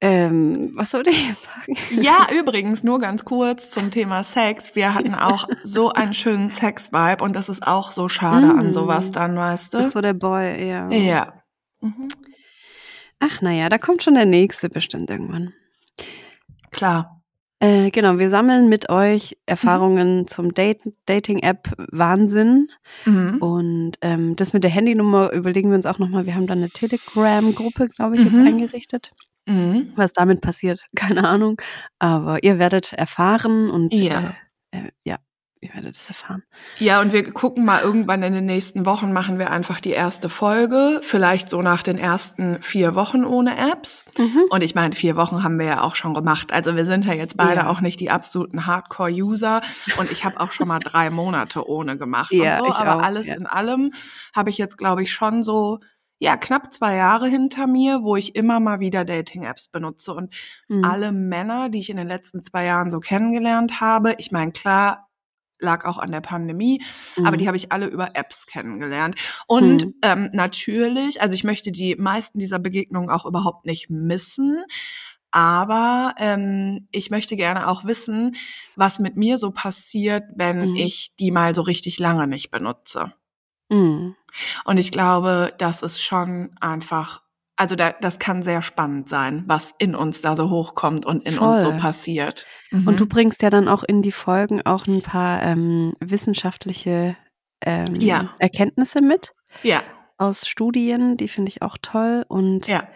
Ähm, 0.00 0.70
was 0.76 0.92
soll 0.92 1.08
ich 1.08 1.28
jetzt 1.28 1.42
sagen? 1.42 1.76
Ja, 2.02 2.28
übrigens, 2.38 2.84
nur 2.84 3.00
ganz 3.00 3.24
kurz 3.24 3.70
zum 3.70 3.90
Thema 3.90 4.22
Sex. 4.22 4.76
Wir 4.76 4.94
hatten 4.94 5.14
auch 5.14 5.48
so 5.64 5.92
einen 5.92 6.14
schönen 6.14 6.50
Sex-Vibe 6.50 7.22
und 7.24 7.34
das 7.34 7.48
ist 7.48 7.66
auch 7.66 7.90
so 7.90 8.08
schade 8.08 8.46
Mm. 8.46 8.58
an 8.60 8.72
sowas 8.72 9.10
dann, 9.10 9.36
weißt 9.36 9.74
Ach 9.74 9.82
du? 9.82 9.90
so, 9.90 10.00
der 10.00 10.12
Boy, 10.14 10.68
ja. 10.68 10.88
Ja. 10.90 11.32
Mhm. 11.80 12.08
Ach, 13.18 13.40
naja, 13.42 13.68
da 13.68 13.78
kommt 13.78 14.04
schon 14.04 14.14
der 14.14 14.26
nächste 14.26 14.68
bestimmt 14.68 15.10
irgendwann. 15.10 15.52
Klar. 16.70 17.20
Äh, 17.60 17.90
genau, 17.90 18.18
wir 18.18 18.30
sammeln 18.30 18.68
mit 18.68 18.88
euch 18.88 19.36
Erfahrungen 19.46 20.28
zum 20.28 20.54
Date 20.54 20.82
Dating-App 21.06 21.72
Wahnsinn. 21.90 22.68
Mhm. 23.04 23.38
Und 23.38 23.92
ähm, 24.02 24.36
das 24.36 24.52
mit 24.52 24.62
der 24.62 24.70
Handynummer 24.70 25.32
überlegen 25.32 25.70
wir 25.70 25.76
uns 25.76 25.86
auch 25.86 25.98
nochmal. 25.98 26.24
Wir 26.24 26.36
haben 26.36 26.46
da 26.46 26.52
eine 26.54 26.70
Telegram-Gruppe, 26.70 27.88
glaube 27.88 28.16
ich, 28.16 28.22
jetzt 28.22 28.36
Mhm. 28.36 28.46
eingerichtet. 28.46 29.10
Mhm. 29.48 29.92
Was 29.96 30.12
damit 30.12 30.40
passiert, 30.40 30.86
keine 30.96 31.26
Ahnung. 31.26 31.60
Aber 31.98 32.42
ihr 32.44 32.58
werdet 32.58 32.92
erfahren 32.92 33.70
und 33.70 33.92
Ja. 33.94 34.34
äh, 34.72 34.78
äh, 34.78 34.90
ja, 35.04 35.16
ihr 35.60 35.74
werdet 35.74 35.96
es 35.96 36.06
erfahren. 36.06 36.44
Ja, 36.78 37.00
und 37.00 37.12
wir 37.12 37.24
gucken 37.32 37.64
mal 37.64 37.80
irgendwann 37.80 38.22
in 38.22 38.32
den 38.32 38.46
nächsten 38.46 38.86
Wochen, 38.86 39.12
machen 39.12 39.38
wir 39.40 39.50
einfach 39.50 39.80
die 39.80 39.90
erste 39.90 40.28
Folge. 40.28 41.00
Vielleicht 41.02 41.50
so 41.50 41.62
nach 41.62 41.82
den 41.82 41.98
ersten 41.98 42.62
vier 42.62 42.94
Wochen 42.94 43.24
ohne 43.24 43.56
Apps. 43.72 44.04
Und 44.50 44.62
ich 44.62 44.74
meine, 44.76 44.94
vier 44.94 45.16
Wochen 45.16 45.42
haben 45.42 45.58
wir 45.58 45.66
ja 45.66 45.82
auch 45.82 45.96
schon 45.96 46.14
gemacht. 46.14 46.52
Also 46.52 46.76
wir 46.76 46.86
sind 46.86 47.06
ja 47.06 47.14
jetzt 47.14 47.36
beide 47.36 47.62
Ja. 47.62 47.68
auch 47.70 47.80
nicht 47.80 47.98
die 47.98 48.10
absoluten 48.10 48.66
Hardcore-User. 48.66 49.62
Und 49.96 50.12
ich 50.12 50.24
habe 50.24 50.38
auch 50.38 50.52
schon 50.52 50.68
mal 50.68 50.78
drei 50.78 51.10
Monate 51.10 51.66
ohne 51.68 51.96
gemacht 51.98 52.30
Ja, 52.32 52.60
und 52.60 52.66
so. 52.66 52.74
Aber 52.74 52.96
auch, 52.96 53.02
alles 53.02 53.26
ja. 53.28 53.34
in 53.34 53.46
allem 53.46 53.90
habe 54.36 54.50
ich 54.50 54.58
jetzt, 54.58 54.78
glaube 54.78 55.02
ich, 55.02 55.12
schon 55.12 55.42
so, 55.42 55.80
ja, 56.18 56.36
knapp 56.36 56.72
zwei 56.74 56.96
Jahre 56.96 57.28
hinter 57.28 57.66
mir, 57.66 58.02
wo 58.02 58.16
ich 58.16 58.34
immer 58.36 58.60
mal 58.60 58.80
wieder 58.80 59.04
Dating-Apps 59.04 59.68
benutze. 59.68 60.14
Und 60.14 60.34
Mhm. 60.68 60.84
alle 60.84 61.12
Männer, 61.12 61.68
die 61.68 61.78
ich 61.80 61.90
in 61.90 61.96
den 61.96 62.08
letzten 62.08 62.42
zwei 62.42 62.64
Jahren 62.64 62.90
so 62.90 63.00
kennengelernt 63.00 63.80
habe, 63.80 64.14
ich 64.18 64.30
meine, 64.32 64.52
klar, 64.52 65.08
lag 65.60 65.84
auch 65.84 65.98
an 65.98 66.12
der 66.12 66.20
Pandemie, 66.20 66.82
aber 67.16 67.32
Mhm. 67.32 67.38
die 67.38 67.46
habe 67.48 67.56
ich 67.56 67.72
alle 67.72 67.86
über 67.86 68.14
Apps 68.14 68.46
kennengelernt. 68.46 69.16
Und 69.48 69.86
Mhm. 69.86 69.94
ähm, 70.02 70.30
natürlich, 70.32 71.20
also 71.20 71.34
ich 71.34 71.42
möchte 71.44 71.72
die 71.72 71.96
meisten 71.96 72.38
dieser 72.38 72.58
Begegnungen 72.60 73.10
auch 73.10 73.26
überhaupt 73.26 73.66
nicht 73.66 73.90
missen. 73.90 74.62
Aber 75.30 76.14
ähm, 76.18 76.88
ich 76.90 77.10
möchte 77.10 77.36
gerne 77.36 77.68
auch 77.68 77.84
wissen, 77.84 78.34
was 78.76 78.98
mit 78.98 79.16
mir 79.16 79.36
so 79.36 79.50
passiert, 79.50 80.24
wenn 80.36 80.70
Mhm. 80.70 80.76
ich 80.76 81.12
die 81.20 81.30
mal 81.30 81.54
so 81.54 81.62
richtig 81.62 81.98
lange 81.98 82.26
nicht 82.26 82.50
benutze. 82.50 83.12
Mhm. 83.70 84.14
Und 84.64 84.78
ich 84.78 84.90
glaube, 84.92 85.52
das 85.58 85.82
ist 85.82 86.02
schon 86.02 86.50
einfach, 86.60 87.22
also 87.56 87.74
da, 87.76 87.92
das 87.92 88.18
kann 88.18 88.42
sehr 88.42 88.62
spannend 88.62 89.08
sein, 89.08 89.44
was 89.46 89.74
in 89.78 89.94
uns 89.94 90.20
da 90.20 90.36
so 90.36 90.50
hochkommt 90.50 91.04
und 91.06 91.26
in 91.26 91.38
uns 91.38 91.60
so 91.62 91.70
Voll. 91.70 91.78
passiert. 91.80 92.46
Und 92.70 93.00
du 93.00 93.04
Mhm. 93.04 93.08
bringst 93.08 93.42
ja 93.42 93.50
dann 93.50 93.68
auch 93.68 93.82
in 93.82 94.02
die 94.02 94.12
Folgen 94.12 94.62
auch 94.62 94.86
ein 94.86 95.02
paar 95.02 95.42
ähm, 95.42 95.92
wissenschaftliche 96.00 97.16
ähm, 97.60 97.96
Ja. 97.96 98.34
Erkenntnisse 98.38 99.00
mit 99.02 99.32
Ja, 99.62 99.82
aus 100.18 100.46
Studien, 100.46 101.16
die 101.16 101.28
finde 101.28 101.48
ich 101.48 101.62
auch 101.62 101.76
toll. 101.80 102.24
Und 102.28 102.66
ja, 102.68 102.86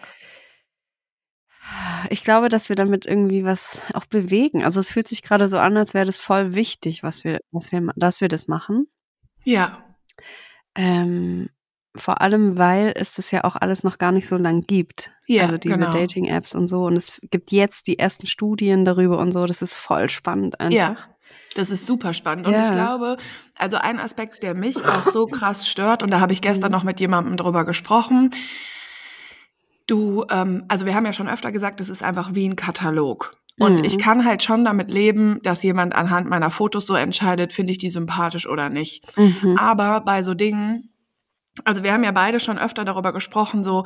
ich 2.09 2.23
glaube, 2.23 2.49
dass 2.49 2.69
wir 2.69 2.75
damit 2.75 3.05
irgendwie 3.05 3.43
was 3.45 3.79
auch 3.93 4.05
bewegen. 4.05 4.63
Also 4.63 4.79
es 4.79 4.89
fühlt 4.89 5.07
sich 5.07 5.21
gerade 5.23 5.47
so 5.47 5.57
an, 5.57 5.77
als 5.77 5.93
wäre 5.93 6.05
das 6.05 6.19
voll 6.19 6.53
wichtig, 6.55 7.03
was 7.03 7.23
wir, 7.23 7.39
was 7.51 7.71
wir, 7.71 7.81
dass 7.95 8.21
wir 8.21 8.27
das 8.27 8.47
machen. 8.47 8.87
ja, 9.45 9.83
Ähm, 10.75 11.49
vor 11.95 12.21
allem, 12.21 12.57
weil 12.57 12.91
es 12.95 13.13
das 13.13 13.29
ja 13.29 13.43
auch 13.43 13.55
alles 13.55 13.83
noch 13.83 13.99
gar 13.99 14.11
nicht 14.11 14.27
so 14.27 14.35
lang 14.37 14.61
gibt. 14.61 15.11
ja, 15.27 15.43
also 15.43 15.57
diese 15.57 15.77
genau. 15.77 15.91
Dating-Apps 15.91 16.55
und 16.55 16.67
so. 16.67 16.85
Und 16.85 16.95
es 16.95 17.21
gibt 17.29 17.51
jetzt 17.51 17.85
die 17.87 17.99
ersten 17.99 18.25
Studien 18.25 18.83
darüber 18.83 19.19
und 19.19 19.31
so. 19.31 19.45
Das 19.45 19.61
ist 19.61 19.75
voll 19.75 20.09
spannend 20.09 20.59
einfach. 20.59 20.75
Ja, 20.75 20.95
das 21.55 21.69
ist 21.69 21.85
super 21.85 22.13
spannend. 22.13 22.47
Und 22.47 22.53
Ja. 22.53 22.65
ich 22.65 22.71
glaube, 22.71 23.17
also 23.55 23.77
ein 23.77 23.99
Aspekt, 23.99 24.41
der 24.41 24.55
mich 24.55 24.83
auch 24.83 25.07
so 25.07 25.27
krass 25.27 25.67
stört, 25.67 26.01
und 26.01 26.09
da 26.09 26.19
habe 26.19 26.33
ich 26.33 26.41
gestern 26.41 26.71
Mhm. 26.71 26.77
noch 26.77 26.83
mit 26.83 26.99
jemandem 26.99 27.37
drüber 27.37 27.63
gesprochen. 27.63 28.31
Du, 29.87 30.25
ähm, 30.31 30.63
also 30.69 30.85
wir 30.85 30.95
haben 30.95 31.05
ja 31.05 31.13
schon 31.13 31.27
öfter 31.29 31.51
gesagt, 31.51 31.79
es 31.81 31.89
ist 31.89 32.03
einfach 32.03 32.33
wie 32.33 32.47
ein 32.47 32.55
Katalog. 32.55 33.35
Und 33.59 33.79
Mhm. 33.79 33.83
ich 33.83 33.99
kann 33.99 34.25
halt 34.25 34.41
schon 34.41 34.65
damit 34.65 34.89
leben, 34.89 35.39
dass 35.43 35.61
jemand 35.63 35.95
anhand 35.95 36.27
meiner 36.27 36.49
Fotos 36.49 36.87
so 36.87 36.95
entscheidet, 36.95 37.53
finde 37.53 37.71
ich 37.71 37.77
die 37.77 37.89
sympathisch 37.91 38.47
oder 38.47 38.69
nicht. 38.69 39.15
Mhm. 39.17 39.55
Aber 39.59 40.01
bei 40.01 40.23
so 40.23 40.33
Dingen, 40.33 40.89
also 41.63 41.83
wir 41.83 41.93
haben 41.93 42.03
ja 42.03 42.11
beide 42.11 42.39
schon 42.39 42.57
öfter 42.57 42.83
darüber 42.83 43.13
gesprochen, 43.13 43.63
so, 43.63 43.83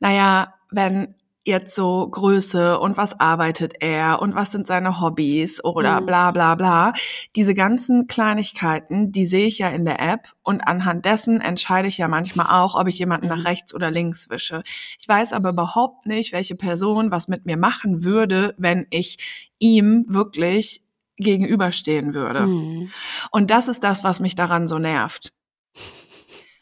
naja, 0.00 0.54
wenn 0.70 1.14
jetzt 1.44 1.74
so 1.74 2.06
Größe 2.08 2.78
und 2.78 2.96
was 2.98 3.18
arbeitet 3.20 3.74
er 3.80 4.20
und 4.20 4.34
was 4.34 4.52
sind 4.52 4.66
seine 4.66 5.00
Hobbys 5.00 5.64
oder 5.64 6.00
Mhm. 6.00 6.06
bla 6.06 6.30
bla 6.30 6.54
bla. 6.56 6.92
Diese 7.36 7.54
ganzen 7.54 8.06
Kleinigkeiten, 8.06 9.12
die 9.12 9.24
sehe 9.26 9.46
ich 9.46 9.58
ja 9.58 9.68
in 9.70 9.84
der 9.86 9.98
App 10.00 10.28
und 10.42 10.60
anhand 10.68 11.04
dessen 11.06 11.40
entscheide 11.40 11.88
ich 11.88 11.96
ja 11.98 12.08
manchmal 12.08 12.46
auch, 12.48 12.74
ob 12.74 12.86
ich 12.86 12.98
jemanden 12.98 13.28
Mhm. 13.28 13.34
nach 13.36 13.44
rechts 13.46 13.74
oder 13.74 13.90
links 13.90 14.28
wische. 14.28 14.62
Ich 14.98 15.08
weiß 15.08 15.32
aber 15.32 15.50
überhaupt 15.50 16.06
nicht, 16.06 16.32
welche 16.32 16.54
Person 16.54 17.10
was 17.10 17.28
mit 17.28 17.46
mir 17.46 17.56
machen 17.56 18.04
würde, 18.04 18.54
wenn 18.58 18.86
ich 18.90 19.48
ihm 19.58 20.04
wirklich 20.08 20.82
gegenüberstehen 21.16 22.14
würde. 22.14 22.46
Mhm. 22.46 22.90
Und 23.30 23.50
das 23.50 23.68
ist 23.68 23.82
das, 23.84 24.04
was 24.04 24.20
mich 24.20 24.34
daran 24.34 24.66
so 24.66 24.78
nervt. 24.78 25.32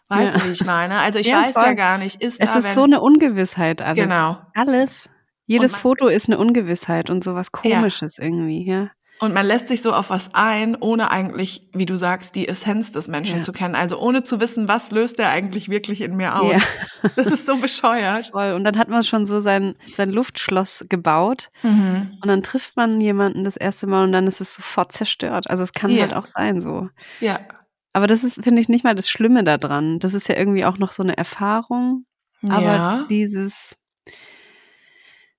Weißt 0.08 0.34
Ja. 0.34 0.40
du, 0.40 0.46
wie 0.48 0.52
ich 0.52 0.64
meine? 0.64 0.98
Also 0.98 1.18
ich 1.18 1.26
Ja, 1.26 1.42
weiß 1.42 1.52
voll. 1.52 1.64
ja 1.64 1.72
gar 1.74 1.98
nicht, 1.98 2.22
ist 2.22 2.40
Es 2.40 2.52
da, 2.52 2.58
ist 2.60 2.74
so 2.74 2.84
eine 2.84 3.00
Ungewissheit 3.00 3.82
alles. 3.82 3.96
genau. 4.04 4.38
Alles. 4.54 5.10
Jedes 5.46 5.72
man- 5.72 5.80
Foto 5.80 6.06
ist 6.08 6.28
eine 6.28 6.38
Ungewissheit 6.38 7.10
und 7.10 7.24
sowas 7.24 7.52
Komisches 7.52 8.18
irgendwie, 8.18 8.64
ja. 8.68 8.90
Und 9.18 9.32
man 9.32 9.46
lässt 9.46 9.68
sich 9.68 9.80
so 9.80 9.94
auf 9.94 10.10
was 10.10 10.28
ein, 10.34 10.76
ohne 10.78 11.10
eigentlich, 11.10 11.70
wie 11.72 11.86
du 11.86 11.96
sagst, 11.96 12.34
die 12.34 12.46
Essenz 12.48 12.90
des 12.90 13.08
Menschen 13.08 13.38
Ja. 13.38 13.44
zu 13.44 13.52
kennen. 13.52 13.74
Also 13.74 13.98
ohne 13.98 14.24
zu 14.24 14.40
wissen, 14.40 14.68
was 14.68 14.90
löst 14.90 15.18
er 15.18 15.30
eigentlich 15.30 15.70
wirklich 15.70 16.02
in 16.02 16.16
mir 16.16 16.38
aus. 16.38 16.52
Ja. 17.02 17.10
Das 17.16 17.26
ist 17.26 17.46
so 17.46 17.56
bescheuert. 17.56 18.26
Voll. 18.32 18.52
Und 18.52 18.64
dann 18.64 18.76
hat 18.76 18.88
man 18.88 19.02
schon 19.04 19.24
so 19.24 19.40
sein, 19.40 19.74
sein 19.86 20.10
Luftschloss 20.10 20.84
gebaut 20.90 21.48
Mhm. 21.62 22.18
und 22.20 22.28
dann 22.28 22.42
trifft 22.42 22.76
man 22.76 23.00
jemanden 23.00 23.42
das 23.44 23.56
erste 23.56 23.86
Mal 23.86 24.04
und 24.04 24.12
dann 24.12 24.26
ist 24.26 24.42
es 24.42 24.54
sofort 24.54 24.92
zerstört. 24.92 25.48
Also 25.48 25.62
es 25.62 25.72
kann 25.72 25.90
Ja. 25.90 26.02
halt 26.02 26.12
auch 26.14 26.26
sein 26.26 26.60
so. 26.60 26.90
Ja. 27.20 27.40
Aber 27.96 28.06
das 28.06 28.24
ist, 28.24 28.44
finde 28.44 28.60
ich, 28.60 28.68
nicht 28.68 28.84
mal 28.84 28.94
das 28.94 29.08
Schlimme 29.08 29.42
daran. 29.42 29.98
Das 30.00 30.12
ist 30.12 30.28
ja 30.28 30.36
irgendwie 30.36 30.66
auch 30.66 30.76
noch 30.76 30.92
so 30.92 31.02
eine 31.02 31.16
Erfahrung. 31.16 32.04
Aber 32.46 32.62
ja. 32.62 33.06
dieses 33.08 33.76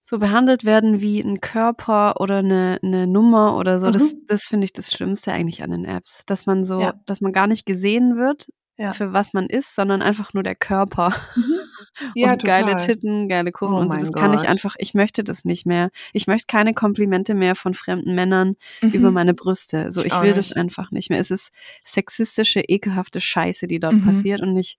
so 0.01 0.17
behandelt 0.17 0.65
werden 0.65 0.99
wie 0.99 1.19
ein 1.21 1.39
Körper 1.39 2.19
oder 2.19 2.37
eine, 2.37 2.79
eine 2.81 3.05
Nummer 3.05 3.57
oder 3.57 3.79
so, 3.79 3.91
das, 3.91 4.13
Mhm. 4.13 4.25
das 4.25 4.45
finde 4.45 4.65
ich 4.65 4.73
das 4.73 4.91
Schlimmste 4.91 5.31
eigentlich 5.33 5.61
an 5.61 5.69
den 5.69 5.85
Apps. 5.85 6.23
Dass 6.25 6.47
man 6.47 6.65
so, 6.65 6.81
Ja. 6.81 6.95
dass 7.05 7.21
man 7.21 7.31
gar 7.31 7.45
nicht 7.45 7.67
gesehen 7.67 8.17
wird, 8.17 8.47
Ja. 8.77 8.93
für 8.93 9.11
was 9.11 9.33
man 9.33 9.47
ist, 9.47 9.73
sondern 9.75 10.01
einfach 10.01 10.33
nur 10.33 10.43
der 10.43 10.55
Körper. 10.55 11.13
Ja, 12.13 12.33
und 12.33 12.43
geile 12.43 12.71
total. 12.71 12.85
Titten, 12.85 13.27
geile 13.27 13.51
Kurven 13.51 13.75
Oh 13.75 13.79
und 13.79 13.91
so. 13.91 13.97
Das 13.97 14.11
kann 14.13 14.31
ich 14.33 14.41
Gott. 14.41 14.49
einfach, 14.49 14.75
ich 14.77 14.93
möchte 14.93 15.23
das 15.23 15.45
nicht 15.45 15.65
mehr. 15.65 15.89
Ich 16.13 16.27
möchte 16.27 16.45
keine 16.47 16.75
Komplimente 16.75 17.33
mehr 17.33 17.55
von 17.55 17.73
fremden 17.73 18.13
Männern 18.13 18.55
Mhm. 18.81 18.89
über 18.91 19.11
meine 19.11 19.33
Brüste. 19.33 19.91
So, 19.91 20.01
Ich 20.01 20.13
ich 20.13 20.21
will 20.21 20.33
das 20.33 20.53
einfach 20.53 20.91
nicht 20.91 21.09
mehr. 21.09 21.19
Es 21.19 21.31
ist 21.31 21.51
sexistische, 21.83 22.59
ekelhafte 22.61 23.19
Scheiße, 23.19 23.65
die 23.67 23.79
dort 23.79 23.93
Mhm. 23.95 24.05
passiert 24.05 24.41
und 24.41 24.55
ich 24.57 24.77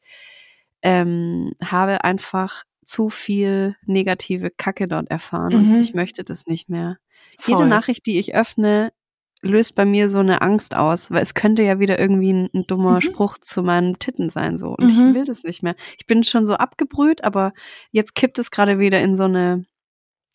ähm, 0.82 1.52
habe 1.64 2.04
einfach 2.04 2.62
zu 2.84 3.10
viel 3.10 3.74
negative 3.84 4.50
Kacke 4.50 4.86
dort 4.86 5.10
erfahren 5.10 5.52
Mhm. 5.66 5.72
und 5.72 5.80
ich 5.80 5.94
möchte 5.94 6.22
das 6.24 6.46
nicht 6.46 6.68
mehr. 6.68 6.98
Jede 7.46 7.58
Voll. 7.58 7.68
Nachricht, 7.68 8.06
die 8.06 8.18
ich 8.20 8.34
öffne, 8.36 8.92
löst 9.42 9.74
bei 9.74 9.84
mir 9.84 10.08
so 10.10 10.18
eine 10.18 10.42
Angst 10.42 10.74
aus, 10.74 11.10
weil 11.10 11.22
es 11.22 11.34
könnte 11.34 11.62
ja 11.62 11.78
wieder 11.78 11.98
irgendwie 11.98 12.32
ein, 12.32 12.48
ein 12.54 12.64
dummer 12.66 12.96
Mhm. 12.96 13.00
Spruch 13.02 13.38
zu 13.38 13.62
meinen 13.62 13.98
Titten 13.98 14.30
sein 14.30 14.58
so 14.58 14.70
und 14.76 14.84
Mhm. 14.84 14.90
ich 14.90 15.14
will 15.14 15.24
das 15.24 15.42
nicht 15.44 15.62
mehr. 15.62 15.74
Ich 15.98 16.06
bin 16.06 16.24
schon 16.24 16.46
so 16.46 16.54
abgebrüht, 16.54 17.24
aber 17.24 17.52
jetzt 17.90 18.14
kippt 18.14 18.38
es 18.38 18.50
gerade 18.50 18.78
wieder 18.78 19.00
in 19.00 19.14
so 19.16 19.24
eine 19.24 19.64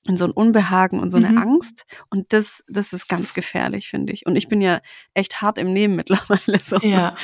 in 0.05 0.17
so 0.17 0.25
ein 0.25 0.31
Unbehagen 0.31 0.99
und 0.99 1.11
so 1.11 1.17
eine 1.17 1.29
Mhm. 1.29 1.37
Angst 1.37 1.85
und 2.09 2.33
das 2.33 2.61
das 2.67 2.91
ist 2.91 3.07
ganz 3.07 3.33
gefährlich, 3.33 3.87
finde 3.87 4.11
ich. 4.11 4.25
Und 4.25 4.35
ich 4.35 4.49
bin 4.49 4.59
ja 4.59 4.81
echt 5.13 5.41
hart 5.41 5.57
im 5.57 5.71
Nehmen 5.71 5.95
mittlerweile 6.47 6.59
so. 6.59 6.77
Ja. 6.81 7.15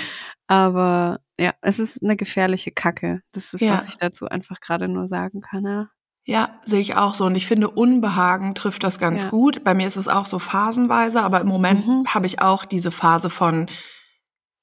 Aber 0.47 1.19
ja, 1.39 1.53
es 1.61 1.79
ist 1.79 2.01
eine 2.03 2.15
gefährliche 2.15 2.71
Kacke. 2.71 3.21
Das 3.33 3.53
ist, 3.53 3.61
Ja. 3.61 3.73
was 3.73 3.87
ich 3.87 3.97
dazu 3.97 4.27
einfach 4.27 4.59
gerade 4.61 4.87
nur 4.87 5.07
sagen 5.07 5.41
kann, 5.41 5.63
ja. 5.65 5.89
Ja, 6.25 6.60
sehe 6.63 6.82
ich 6.82 6.95
auch 6.95 7.15
so. 7.15 7.25
Und 7.25 7.36
ich 7.36 7.47
finde, 7.47 7.69
Unbehagen 7.69 8.53
trifft 8.53 8.84
das 8.84 8.99
ganz 8.99 9.23
Ja. 9.23 9.29
gut. 9.29 9.63
Bei 9.63 9.73
mir 9.73 9.88
ist 9.88 9.97
es 9.97 10.08
auch 10.08 10.25
so 10.25 10.38
phasenweise, 10.39 11.21
aber 11.23 11.41
im 11.41 11.47
Moment 11.47 11.88
Mhm. 11.88 12.05
habe 12.08 12.27
ich 12.27 12.41
auch 12.41 12.65
diese 12.65 12.91
Phase 12.91 13.29
von, 13.29 13.67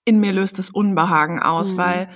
in 0.04 0.20
mir 0.20 0.32
löst 0.32 0.58
es 0.58 0.70
Unbehagen 0.70 1.40
aus, 1.42 1.72
Mhm. 1.72 1.76
weil, 1.78 2.08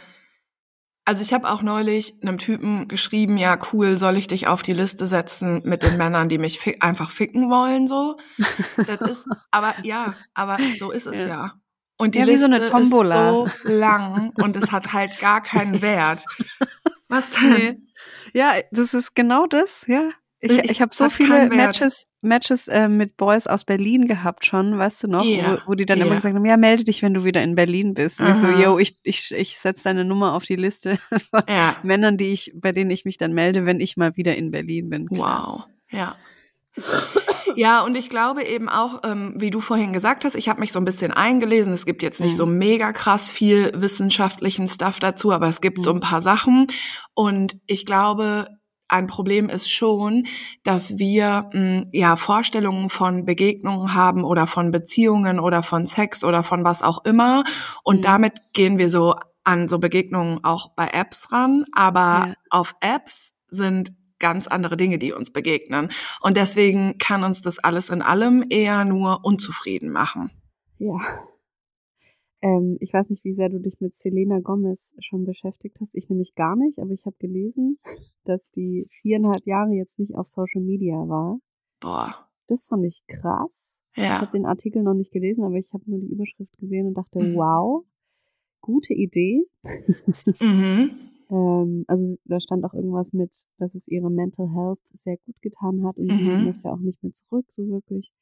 also 1.04 1.22
ich 1.22 1.32
habe 1.32 1.50
auch 1.50 1.62
neulich 1.62 2.14
einem 2.22 2.38
Typen 2.38 2.86
geschrieben, 2.86 3.36
ja 3.38 3.58
cool, 3.72 3.98
soll 3.98 4.16
ich 4.16 4.28
dich 4.28 4.46
auf 4.46 4.62
die 4.62 4.74
Liste 4.74 5.08
setzen 5.08 5.62
mit 5.64 5.82
den 5.82 5.96
Männern, 5.96 6.28
die 6.28 6.38
mich 6.38 6.60
fi 6.60 6.76
einfach 6.80 7.10
ficken 7.10 7.50
wollen, 7.50 7.88
so. 7.88 8.16
Das 8.86 9.00
ist, 9.00 9.26
aber 9.50 9.74
ja, 9.82 10.14
aber 10.34 10.58
so 10.78 10.92
ist 10.92 11.06
es 11.06 11.24
Ja. 11.24 11.28
ja. 11.28 11.52
Und 11.98 12.14
die 12.14 12.20
Ja, 12.20 12.24
so 12.26 12.30
Liste 12.30 12.70
Tombola. 12.70 13.44
ist 13.46 13.62
so 13.62 13.68
lang 13.68 14.32
und 14.36 14.56
es 14.56 14.70
hat 14.70 14.92
halt 14.92 15.18
gar 15.18 15.42
keinen 15.42 15.82
Wert. 15.82 16.24
Was 17.10 17.30
denn? 17.32 17.88
Ja, 18.32 18.54
das 18.70 18.94
ist 18.94 19.14
genau 19.14 19.46
das, 19.46 19.84
ja. 19.86 20.10
Ich, 20.40 20.52
Ich- 20.52 20.70
ich 20.70 20.80
habe 20.80 20.94
so 20.94 21.10
viele. 21.10 21.48
Matches, 21.50 22.06
Matches 22.22 22.66
äh, 22.68 22.88
mit 22.88 23.16
Boys 23.18 23.46
aus 23.46 23.64
Berlin 23.66 24.06
gehabt 24.06 24.46
schon, 24.46 24.78
weißt 24.78 25.02
du 25.02 25.08
noch, 25.08 25.24
Ja, 25.24 25.60
wo, 25.66 25.70
wo 25.72 25.74
die 25.74 25.84
dann 25.84 25.98
ja. 25.98 26.06
immer 26.06 26.14
gesagt 26.14 26.34
haben, 26.34 26.44
ja, 26.46 26.56
melde 26.56 26.84
dich, 26.84 27.02
wenn 27.02 27.12
du 27.12 27.24
wieder 27.24 27.42
in 27.42 27.54
Berlin 27.56 27.92
bist. 27.92 28.20
Und 28.20 28.30
ich 28.30 28.36
so, 28.36 28.46
yo, 28.46 28.78
ich, 28.78 28.96
ich, 29.02 29.32
ich 29.34 29.58
setze 29.58 29.84
deine 29.84 30.04
Nummer 30.06 30.32
auf 30.34 30.44
die 30.44 30.56
Liste 30.56 30.98
von 31.30 31.42
Ja. 31.48 31.76
Männern, 31.82 32.16
die 32.16 32.32
ich, 32.32 32.52
bei 32.54 32.72
denen 32.72 32.90
ich 32.90 33.04
mich 33.04 33.18
dann 33.18 33.32
melde, 33.34 33.66
wenn 33.66 33.80
ich 33.80 33.96
mal 33.98 34.16
wieder 34.16 34.34
in 34.36 34.50
Berlin 34.50 34.88
bin. 34.88 35.06
Wow, 35.10 35.64
ja. 35.90 36.16
Ja, 37.56 37.82
und 37.82 37.96
ich 37.96 38.08
glaube 38.10 38.42
eben 38.44 38.68
auch, 38.68 39.00
ähm, 39.04 39.34
wie 39.36 39.50
du 39.50 39.60
vorhin 39.60 39.92
gesagt 39.92 40.24
hast, 40.24 40.34
ich 40.34 40.48
habe 40.48 40.60
mich 40.60 40.72
so 40.72 40.78
ein 40.78 40.84
bisschen 40.84 41.12
eingelesen. 41.12 41.72
Es 41.72 41.84
gibt 41.86 42.02
jetzt 42.02 42.20
nicht 42.20 42.32
Mhm. 42.32 42.36
so 42.36 42.46
mega 42.46 42.92
krass 42.92 43.30
viel 43.32 43.72
wissenschaftlichen 43.74 44.68
Stuff 44.68 45.00
dazu, 45.00 45.32
aber 45.32 45.48
es 45.48 45.60
gibt 45.60 45.78
Mhm. 45.78 45.82
so 45.82 45.92
ein 45.92 46.00
paar 46.00 46.20
Sachen. 46.20 46.66
Und 47.14 47.56
ich 47.66 47.86
glaube, 47.86 48.48
ein 48.88 49.06
Problem 49.06 49.48
ist 49.48 49.70
schon, 49.70 50.26
dass 50.64 50.98
wir 50.98 51.48
mh, 51.52 51.84
ja 51.92 52.16
Vorstellungen 52.16 52.90
von 52.90 53.24
Begegnungen 53.24 53.94
haben 53.94 54.24
oder 54.24 54.46
von 54.48 54.70
Beziehungen 54.72 55.38
oder 55.38 55.62
von 55.62 55.86
Sex 55.86 56.24
oder 56.24 56.42
von 56.42 56.64
was 56.64 56.82
auch 56.82 57.04
immer. 57.04 57.44
Und 57.84 57.98
Mhm. 57.98 58.02
damit 58.02 58.32
gehen 58.52 58.78
wir 58.78 58.90
so 58.90 59.14
an 59.44 59.68
so 59.68 59.78
Begegnungen 59.78 60.42
auch 60.44 60.74
bei 60.74 60.88
Apps 60.88 61.30
ran. 61.32 61.64
Aber 61.72 62.00
Ja. 62.28 62.34
auf 62.50 62.74
Apps 62.80 63.32
sind 63.48 63.92
ganz 64.20 64.46
andere 64.46 64.76
Dinge, 64.76 64.98
die 64.98 65.12
uns 65.12 65.32
begegnen. 65.32 65.90
Und 66.20 66.36
deswegen 66.36 66.98
kann 66.98 67.24
uns 67.24 67.40
das 67.42 67.58
alles 67.58 67.90
in 67.90 68.02
allem 68.02 68.44
eher 68.48 68.84
nur 68.84 69.24
unzufrieden 69.24 69.90
machen. 69.90 70.30
Ja. 70.78 70.98
Ähm, 72.42 72.78
ich 72.80 72.92
weiß 72.92 73.10
nicht, 73.10 73.24
wie 73.24 73.32
sehr 73.32 73.48
du 73.50 73.58
dich 73.58 73.80
mit 73.80 73.94
Selena 73.94 74.40
Gomez 74.40 74.94
schon 75.00 75.24
beschäftigt 75.24 75.78
hast. 75.80 75.90
Ich 75.94 76.08
nämlich 76.08 76.34
gar 76.34 76.56
nicht, 76.56 76.78
aber 76.78 76.92
ich 76.92 77.04
habe 77.04 77.16
gelesen, 77.18 77.78
dass 78.24 78.48
die 78.50 78.86
viereinhalb 78.90 79.44
Jahre 79.46 79.72
jetzt 79.72 79.98
nicht 79.98 80.14
auf 80.16 80.26
Social 80.26 80.62
Media 80.62 80.94
war. 80.96 81.38
Boah. 81.80 82.12
Das 82.46 82.66
fand 82.66 82.86
ich 82.86 83.02
krass. 83.06 83.80
Ich 83.94 84.04
Ja. 84.04 84.20
habe 84.20 84.30
den 84.30 84.46
Artikel 84.46 84.82
noch 84.82 84.94
nicht 84.94 85.12
gelesen, 85.12 85.44
aber 85.44 85.56
ich 85.56 85.72
habe 85.74 85.84
nur 85.86 85.98
die 86.00 86.06
Überschrift 86.10 86.56
gesehen 86.58 86.86
und 86.86 86.94
dachte, 86.94 87.18
Mhm. 87.20 87.34
wow, 87.34 87.84
gute 88.62 88.94
Idee. 88.94 89.44
Mhm. 90.40 91.09
Ähm, 91.30 91.84
also 91.86 92.16
da 92.24 92.40
stand 92.40 92.64
auch 92.64 92.74
irgendwas 92.74 93.12
mit, 93.12 93.44
dass 93.58 93.74
es 93.74 93.86
ihre 93.88 94.10
Mental 94.10 94.48
Health 94.54 94.80
sehr 94.92 95.16
gut 95.18 95.40
getan 95.42 95.84
hat 95.86 95.96
und 95.96 96.12
sie 96.14 96.22
Mhm. 96.22 96.44
möchte 96.44 96.68
auch 96.70 96.78
nicht 96.80 97.02
mehr 97.02 97.12
zurück, 97.12 97.46
so 97.48 97.68
wirklich. 97.68 98.12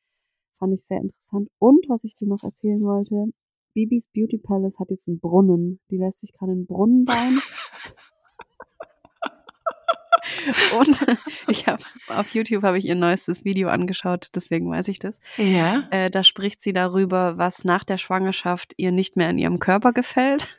Fand 0.59 0.75
ich 0.75 0.85
sehr 0.85 1.01
interessant. 1.01 1.49
Und 1.59 1.87
was 1.89 2.05
ich 2.05 2.15
dir 2.17 2.27
noch 2.29 2.43
erzählen 2.43 2.81
wollte, 2.83 3.27
Bibis 3.75 4.09
Beauty 4.13 4.39
Palace 4.39 4.79
hat 4.81 4.91
jetzt 4.91 5.09
einen 5.09 5.21
Brunnen. 5.21 5.79
Die 5.91 5.99
lässt 5.99 6.21
sich 6.21 6.33
gerade 6.33 6.53
einen 6.53 6.67
Brunnen 6.67 7.05
bauen. 7.05 7.41
Und 10.79 11.07
ich 11.49 11.67
habe 11.67 11.83
auf 12.09 12.35
YouTube 12.35 12.63
habe 12.63 12.79
ich 12.79 12.85
ihr 12.87 12.95
neuestes 12.95 13.45
Video 13.45 13.69
angeschaut, 13.69 14.29
deswegen 14.35 14.71
weiß 14.71 14.89
ich 14.89 14.99
das. 14.99 15.21
Ja. 15.37 15.87
Äh, 15.91 16.11
da 16.11 16.23
spricht 16.25 16.61
sie 16.63 16.73
darüber, 16.73 17.39
was 17.39 17.65
nach 17.65 17.85
der 17.85 17.99
Schwangerschaft 17.99 18.75
ihr 18.77 18.93
nicht 18.93 19.17
mehr 19.17 19.31
in 19.31 19.39
ihrem 19.39 19.59
Körper 19.59 19.93
gefällt. 19.93 20.59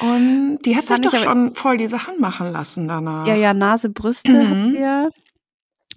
Und 0.00 0.58
die 0.64 0.74
hat 0.76 0.82
sich 0.82 0.90
Fand 0.96 1.06
ich 1.06 1.12
doch 1.12 1.18
schon 1.18 1.54
voll 1.54 1.76
die 1.76 1.86
Sachen 1.86 2.20
machen 2.20 2.50
lassen 2.50 2.88
danach. 2.88 3.26
Ja, 3.26 3.34
ja, 3.34 3.54
Nase, 3.54 3.88
Brüste 3.90 4.32
hat 4.32 4.56
Mhm. 4.56 4.68
sie 4.70 4.78
ja. 4.80 5.08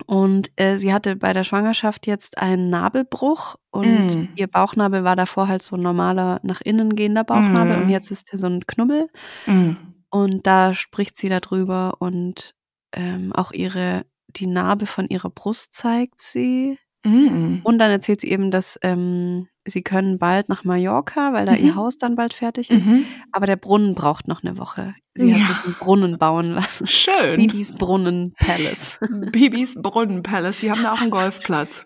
Und 0.07 0.51
äh, 0.57 0.77
sie 0.77 0.93
hatte 0.93 1.15
bei 1.15 1.31
der 1.31 1.45
Schwangerschaft 1.45 2.05
jetzt 2.05 2.37
einen 2.37 2.69
Nabelbruch 2.69 3.55
und 3.71 3.85
Mhm. 4.15 4.29
ihr 4.35 4.47
Bauchnabel 4.47 5.03
war 5.05 5.15
davor 5.15 5.47
halt 5.47 5.63
so 5.63 5.77
ein 5.77 5.81
normaler 5.81 6.39
nach 6.43 6.59
innen 6.61 6.95
gehender 6.95 7.23
Bauchnabel 7.23 7.77
Mhm. 7.77 7.83
und 7.83 7.89
jetzt 7.89 8.11
ist 8.11 8.31
er 8.33 8.37
so 8.37 8.47
ein 8.47 8.65
Knubbel. 8.67 9.07
Mhm. 9.45 9.77
Und 10.09 10.45
da 10.47 10.73
spricht 10.73 11.17
sie 11.17 11.29
darüber 11.29 11.95
und 11.99 12.53
ähm, 12.93 13.31
auch 13.33 13.51
ihre, 13.53 14.05
die 14.27 14.47
Narbe 14.47 14.85
von 14.85 15.07
ihrer 15.07 15.29
Brust 15.29 15.73
zeigt 15.73 16.21
sie. 16.21 16.77
Mhm. 17.05 17.61
Und 17.63 17.77
dann 17.79 17.91
erzählt 17.91 18.19
sie 18.21 18.31
eben, 18.31 18.51
dass 18.51 18.77
ähm, 18.81 19.47
sie 19.65 19.81
können 19.81 20.19
bald 20.19 20.47
nach 20.49 20.63
Mallorca, 20.63 21.33
weil 21.33 21.45
da 21.45 21.53
Mhm. 21.53 21.65
ihr 21.65 21.75
Haus 21.75 21.97
dann 21.97 22.15
bald 22.15 22.33
fertig 22.33 22.69
ist. 22.69 22.85
Mhm. 22.87 23.05
Aber 23.31 23.45
der 23.47 23.55
Brunnen 23.55 23.95
braucht 23.95 24.27
noch 24.27 24.43
eine 24.43 24.57
Woche. 24.57 24.93
Sie 25.15 25.29
Ja. 25.31 25.37
hat 25.39 25.55
sich 25.57 25.65
einen 25.65 25.73
Brunnen 25.75 26.17
bauen 26.17 26.45
lassen. 26.51 26.87
Schön. 26.87 27.37
Bibis 27.37 27.73
Brunnen 27.73 28.33
Palace. 28.37 28.99
Bibis 29.31 29.75
Brunnenpalace, 29.81 30.57
die 30.59 30.71
haben 30.71 30.83
da 30.83 30.91
auch 30.93 31.01
einen 31.01 31.11
Golfplatz. 31.11 31.85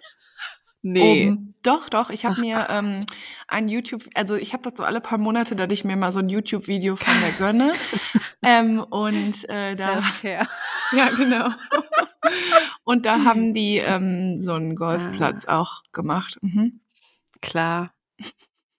Oben. 0.84 1.56
Doch, 1.62 1.90
doch. 1.90 2.10
Ich 2.10 2.26
habe 2.26 2.40
mir 2.40 2.68
ähm, 2.70 3.06
ein 3.50 3.68
YouTube, 3.68 4.04
also 4.16 4.36
ich 4.36 4.54
habe 4.54 4.64
das 4.64 4.74
so 4.78 4.86
alle 4.86 5.02
paar 5.02 5.18
Monate, 5.18 5.58
dass 5.58 5.68
ich 5.72 5.84
mir 5.84 5.98
mal 5.98 6.14
so 6.14 6.20
ein 6.20 6.30
YouTube-Video 6.30 6.96
von 6.96 7.14
der 7.22 7.32
gönne. 7.34 7.74
ähm, 8.44 8.80
und 8.90 9.48
äh, 9.50 9.76
da, 9.76 10.02
ja 10.94 11.10
genau. 11.18 11.50
und 12.86 13.06
da 13.06 13.26
haben 13.26 13.54
die 13.54 13.78
ähm, 13.78 14.38
so 14.40 14.54
einen 14.54 14.76
Golfplatz 14.76 15.46
Ah. 15.48 15.60
auch 15.60 15.84
gemacht. 15.92 16.38
Mhm. 16.42 16.80
Klar. 17.42 17.94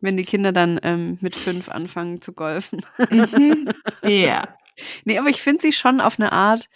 Wenn 0.00 0.16
die 0.16 0.24
Kinder 0.24 0.52
dann 0.52 0.80
ähm, 0.82 1.18
mit 1.20 1.34
fünf 1.34 1.68
anfangen 1.68 2.20
zu 2.20 2.32
golfen. 2.32 2.80
Mhm. 3.10 3.70
Ja. 4.02 4.56
Nee, 5.04 5.18
aber 5.18 5.28
ich 5.28 5.42
finde 5.42 5.60
sie 5.62 5.72
schon 5.72 6.00
auf 6.00 6.18
eine 6.18 6.32
Art 6.32 6.68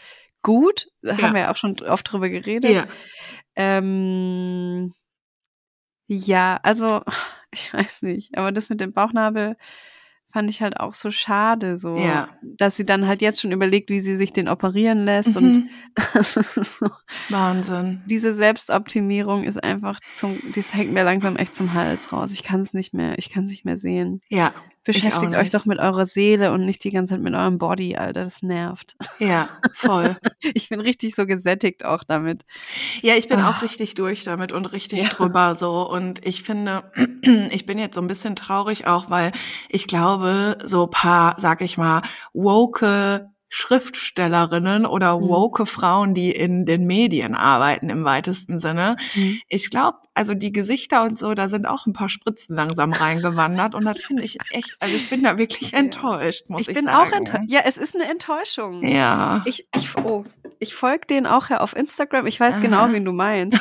gut. 0.42 0.88
Da 1.02 1.14
Ja. 1.14 1.22
haben 1.22 1.34
wir 1.34 1.42
ja 1.42 1.52
auch 1.52 1.56
schon 1.56 1.80
oft 1.80 2.10
drüber 2.12 2.28
geredet. 2.28 2.70
Ja. 2.70 2.86
Ähm, 3.56 4.92
ja, 6.08 6.58
also, 6.62 7.02
ich 7.50 7.72
weiß 7.72 8.02
nicht. 8.02 8.36
Aber 8.36 8.52
das 8.52 8.68
mit 8.68 8.80
dem 8.80 8.92
Bauchnabel 8.92 9.56
fand 10.34 10.50
ich 10.50 10.60
halt 10.60 10.80
auch 10.80 10.94
so 10.94 11.12
schade, 11.12 11.76
so, 11.76 11.96
Ja. 11.96 12.28
dass 12.42 12.76
sie 12.76 12.84
dann 12.84 13.06
halt 13.06 13.22
jetzt 13.22 13.40
schon 13.40 13.52
überlegt, 13.52 13.88
wie 13.88 14.00
sie 14.00 14.16
sich 14.16 14.32
den 14.32 14.48
operieren 14.48 15.04
lässt. 15.04 15.36
Und 15.36 15.44
Mhm. 15.58 15.68
das 16.12 16.36
ist 16.36 16.78
so, 16.80 16.88
Wahnsinn. 17.30 18.02
diese 18.06 18.34
Selbstoptimierung 18.34 19.44
ist 19.44 19.62
einfach 19.62 20.00
zum, 20.16 20.36
das 20.54 20.74
hängt 20.74 20.92
mir 20.92 21.04
langsam 21.04 21.36
echt 21.36 21.54
zum 21.54 21.72
Hals 21.72 22.12
raus. 22.12 22.32
Ich 22.32 22.42
kann 22.42 22.58
es 22.60 22.74
nicht 22.74 22.92
mehr, 22.94 23.16
ich 23.16 23.30
kann 23.30 23.44
es 23.44 23.50
nicht 23.50 23.64
mehr 23.64 23.76
sehen. 23.78 24.20
Ja. 24.28 24.52
Beschäftigt 24.86 25.34
euch 25.34 25.48
doch 25.48 25.64
mit 25.64 25.78
eurer 25.78 26.04
Seele 26.04 26.52
und 26.52 26.66
nicht 26.66 26.84
die 26.84 26.90
ganze 26.90 27.14
Zeit 27.14 27.22
mit 27.22 27.32
eurem 27.32 27.56
Body, 27.56 27.96
Alter. 27.96 28.22
Das 28.24 28.42
nervt. 28.42 28.96
Ja, 29.18 29.48
voll. 29.72 30.16
Ich 30.56 30.68
bin 30.68 30.78
richtig 30.80 31.14
so 31.14 31.24
gesättigt 31.26 31.86
auch 31.86 32.04
damit. 32.04 32.42
Ja, 33.00 33.14
ich 33.14 33.28
bin 33.28 33.38
Ah. 33.40 33.48
auch 33.50 33.62
richtig 33.62 33.94
durch 33.94 34.24
damit 34.24 34.52
und 34.52 34.66
richtig 34.72 35.02
Ja. 35.04 35.08
drüber 35.08 35.54
so. 35.54 35.88
Und 35.90 36.24
ich 36.26 36.42
finde, 36.42 36.82
ich 37.50 37.64
bin 37.64 37.78
jetzt 37.78 37.94
so 37.94 38.02
ein 38.02 38.08
bisschen 38.08 38.36
traurig 38.36 38.86
auch, 38.86 39.08
weil 39.08 39.32
ich 39.70 39.86
glaube, 39.86 40.23
so 40.64 40.86
paar, 40.86 41.34
sag 41.38 41.60
ich 41.60 41.76
mal, 41.78 42.02
woke 42.32 43.28
Schriftstellerinnen 43.48 44.84
oder 44.84 45.16
Mhm. 45.18 45.28
woke 45.28 45.66
Frauen, 45.66 46.12
die 46.12 46.32
in 46.32 46.66
den 46.66 46.86
Medien 46.86 47.36
arbeiten 47.36 47.88
im 47.88 48.04
weitesten 48.04 48.58
Sinne. 48.58 48.96
Mhm. 49.14 49.40
Ich 49.48 49.70
glaube, 49.70 49.98
also 50.12 50.34
die 50.34 50.50
Gesichter 50.50 51.04
und 51.04 51.16
so, 51.18 51.34
da 51.34 51.48
sind 51.48 51.66
auch 51.66 51.86
ein 51.86 51.92
paar 51.92 52.08
Spritzen 52.08 52.56
langsam 52.56 52.92
reingewandert 52.92 53.76
und 53.76 53.84
das 53.84 54.00
finde 54.00 54.24
ich 54.24 54.38
echt, 54.50 54.76
also 54.80 54.96
ich 54.96 55.08
bin 55.08 55.22
da 55.22 55.38
wirklich 55.38 55.72
enttäuscht, 55.72 56.50
muss 56.50 56.62
ich 56.62 56.68
ich, 56.70 56.74
bin 56.74 56.86
sagen. 56.86 57.08
auch 57.08 57.12
enttäuscht. 57.16 57.44
Ja, 57.48 57.60
es 57.64 57.76
ist 57.76 57.94
eine 57.94 58.10
Enttäuschung. 58.10 58.84
Ja. 58.86 59.42
Ich, 59.44 59.68
ich, 59.76 59.96
oh, 59.98 60.24
ich 60.58 60.74
folge 60.74 61.06
denen 61.06 61.26
auch 61.26 61.48
ja 61.48 61.60
auf 61.60 61.76
Instagram. 61.76 62.26
Ich 62.26 62.40
weiß 62.40 62.54
Aha. 62.54 62.60
genau, 62.60 62.90
wen 62.90 63.04
du 63.04 63.12
meinst. 63.12 63.58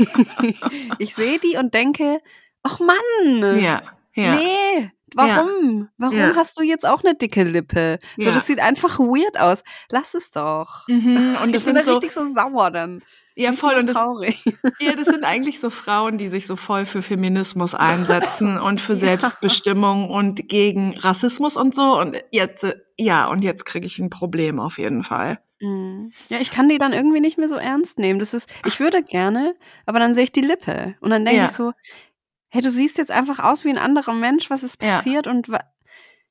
ich 0.98 1.14
sehe 1.14 1.38
die 1.38 1.56
und 1.58 1.74
denke, 1.74 2.20
ach 2.62 2.80
Mann, 2.80 3.60
ja. 3.60 3.82
Ja. 4.14 4.34
nee, 4.34 4.90
warum? 5.14 5.88
Warum 5.98 6.16
Ja. 6.16 6.34
hast 6.36 6.58
du 6.58 6.62
jetzt 6.62 6.86
auch 6.86 7.02
eine 7.04 7.14
dicke 7.14 7.42
Lippe? 7.44 7.98
So, 8.16 8.26
Ja. 8.28 8.32
das 8.32 8.46
sieht 8.46 8.60
einfach 8.60 8.98
weird 8.98 9.38
aus. 9.38 9.62
Lass 9.90 10.14
es 10.14 10.30
doch. 10.30 10.86
Mhm. 10.88 11.36
Und 11.42 11.54
das 11.54 11.62
ich 11.62 11.66
bin 11.66 11.74
da 11.76 11.84
sind 11.84 11.86
so, 11.86 11.92
richtig 11.94 12.12
so 12.12 12.26
sauer 12.32 12.70
dann. 12.70 13.02
ja 13.36 13.52
voll, 13.52 13.74
und 13.76 13.86
das, 13.86 13.94
traurig. 13.96 14.42
Ja, 14.80 14.94
das 14.96 15.06
sind 15.06 15.24
eigentlich 15.24 15.60
so 15.60 15.70
Frauen, 15.70 16.18
die 16.18 16.28
sich 16.28 16.46
so 16.46 16.56
voll 16.56 16.86
für 16.86 17.02
Feminismus 17.02 17.74
einsetzen 17.74 18.58
und 18.60 18.80
für 18.80 18.94
Ja. 18.94 18.98
Selbstbestimmung 18.98 20.10
und 20.10 20.48
gegen 20.48 20.96
Rassismus 20.98 21.56
und 21.56 21.74
so. 21.74 21.98
Und 22.00 22.22
jetzt, 22.32 22.64
äh, 22.64 22.74
ja, 22.98 23.26
und 23.28 23.42
jetzt 23.44 23.64
kriege 23.64 23.86
ich 23.86 23.98
ein 23.98 24.10
Problem 24.10 24.58
auf 24.58 24.78
jeden 24.78 25.04
Fall. 25.04 25.38
Mhm. 25.60 26.12
Ja, 26.28 26.38
ich 26.40 26.50
kann 26.52 26.68
die 26.68 26.78
dann 26.78 26.92
irgendwie 26.92 27.20
nicht 27.20 27.36
mehr 27.38 27.48
so 27.48 27.56
ernst 27.56 27.98
nehmen. 27.98 28.18
Das 28.20 28.32
ist, 28.34 28.48
ich 28.66 28.78
würde 28.80 29.02
gerne, 29.02 29.54
aber 29.86 29.98
dann 29.98 30.14
sehe 30.14 30.24
ich 30.24 30.32
die 30.32 30.40
Lippe 30.40 30.94
und 31.00 31.10
dann 31.10 31.24
denke 31.24 31.40
Ja. 31.40 31.46
ich 31.46 31.52
so, 31.52 31.72
hey, 32.50 32.62
du 32.62 32.70
siehst 32.70 32.98
jetzt 32.98 33.10
einfach 33.10 33.38
aus 33.38 33.64
wie 33.64 33.70
ein 33.70 33.78
anderer 33.78 34.14
Mensch, 34.14 34.50
was 34.50 34.62
ist 34.62 34.82
Ja. 34.82 34.96
passiert 34.96 35.26
und 35.26 35.48
wa 35.48 35.60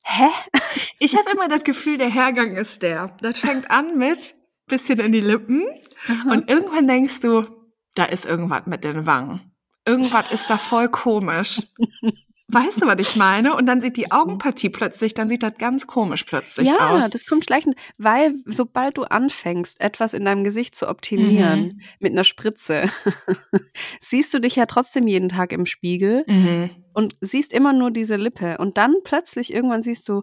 hä? 0.04 0.28
Ich 1.00 1.16
habe 1.16 1.30
immer 1.32 1.48
das 1.48 1.64
Gefühl, 1.64 1.98
der 1.98 2.10
Hergang 2.10 2.56
ist 2.56 2.82
der. 2.82 3.16
Das 3.22 3.40
fängt 3.40 3.70
an 3.70 3.98
mit 3.98 4.36
bisschen 4.68 5.00
in 5.00 5.12
die 5.12 5.22
Lippen 5.22 5.64
und 6.30 6.50
irgendwann 6.50 6.88
denkst 6.88 7.22
du, 7.22 7.44
da 7.96 8.04
ist 8.06 8.26
irgendwas 8.26 8.66
mit 8.66 8.84
den 8.84 9.06
Wangen. 9.06 9.52
Irgendwas 9.86 10.32
ist 10.32 10.50
da 10.50 10.58
voll 10.58 10.90
komisch. 10.90 11.62
Weißt 12.50 12.82
du, 12.82 12.88
was 12.88 12.96
ich 13.00 13.18
meine? 13.18 13.56
Und 13.56 13.66
dann 13.66 13.82
sieht 13.82 13.98
die 13.98 14.10
Augenpartie 14.12 14.70
plötzlich, 14.70 15.14
dann 15.14 15.28
sieht 15.28 15.44
das 15.44 15.56
ganz 15.58 15.86
komisch 15.86 16.24
plötzlich 16.24 16.68
ja, 16.68 16.92
aus. 16.92 17.10
das 17.10 17.26
kommt 17.26 17.44
schleichend, 17.44 17.76
weil 17.98 18.36
sobald 18.46 18.98
du 18.98 19.04
anfängst, 19.04 19.82
etwas 19.82 20.14
in 20.14 20.24
deinem 20.24 20.44
Gesicht 20.46 20.76
zu 20.76 20.88
optimieren 20.88 21.60
Mhm. 21.60 21.82
mit 22.00 22.12
einer 22.14 22.24
Spritze, 22.24 22.90
siehst 24.00 24.34
du 24.34 24.40
dich 24.40 24.56
ja 24.56 24.66
trotzdem 24.66 25.08
jeden 25.08 25.30
Tag 25.30 25.52
im 25.52 25.66
Spiegel 25.66 26.24
Mhm. 26.28 26.70
und 26.94 27.16
siehst 27.22 27.52
immer 27.54 27.74
nur 27.74 27.92
diese 27.92 28.16
Lippe 28.16 28.58
und 28.60 28.78
dann 28.78 28.96
plötzlich 29.04 29.54
irgendwann 29.54 29.82
siehst 29.82 30.08
du, 30.08 30.22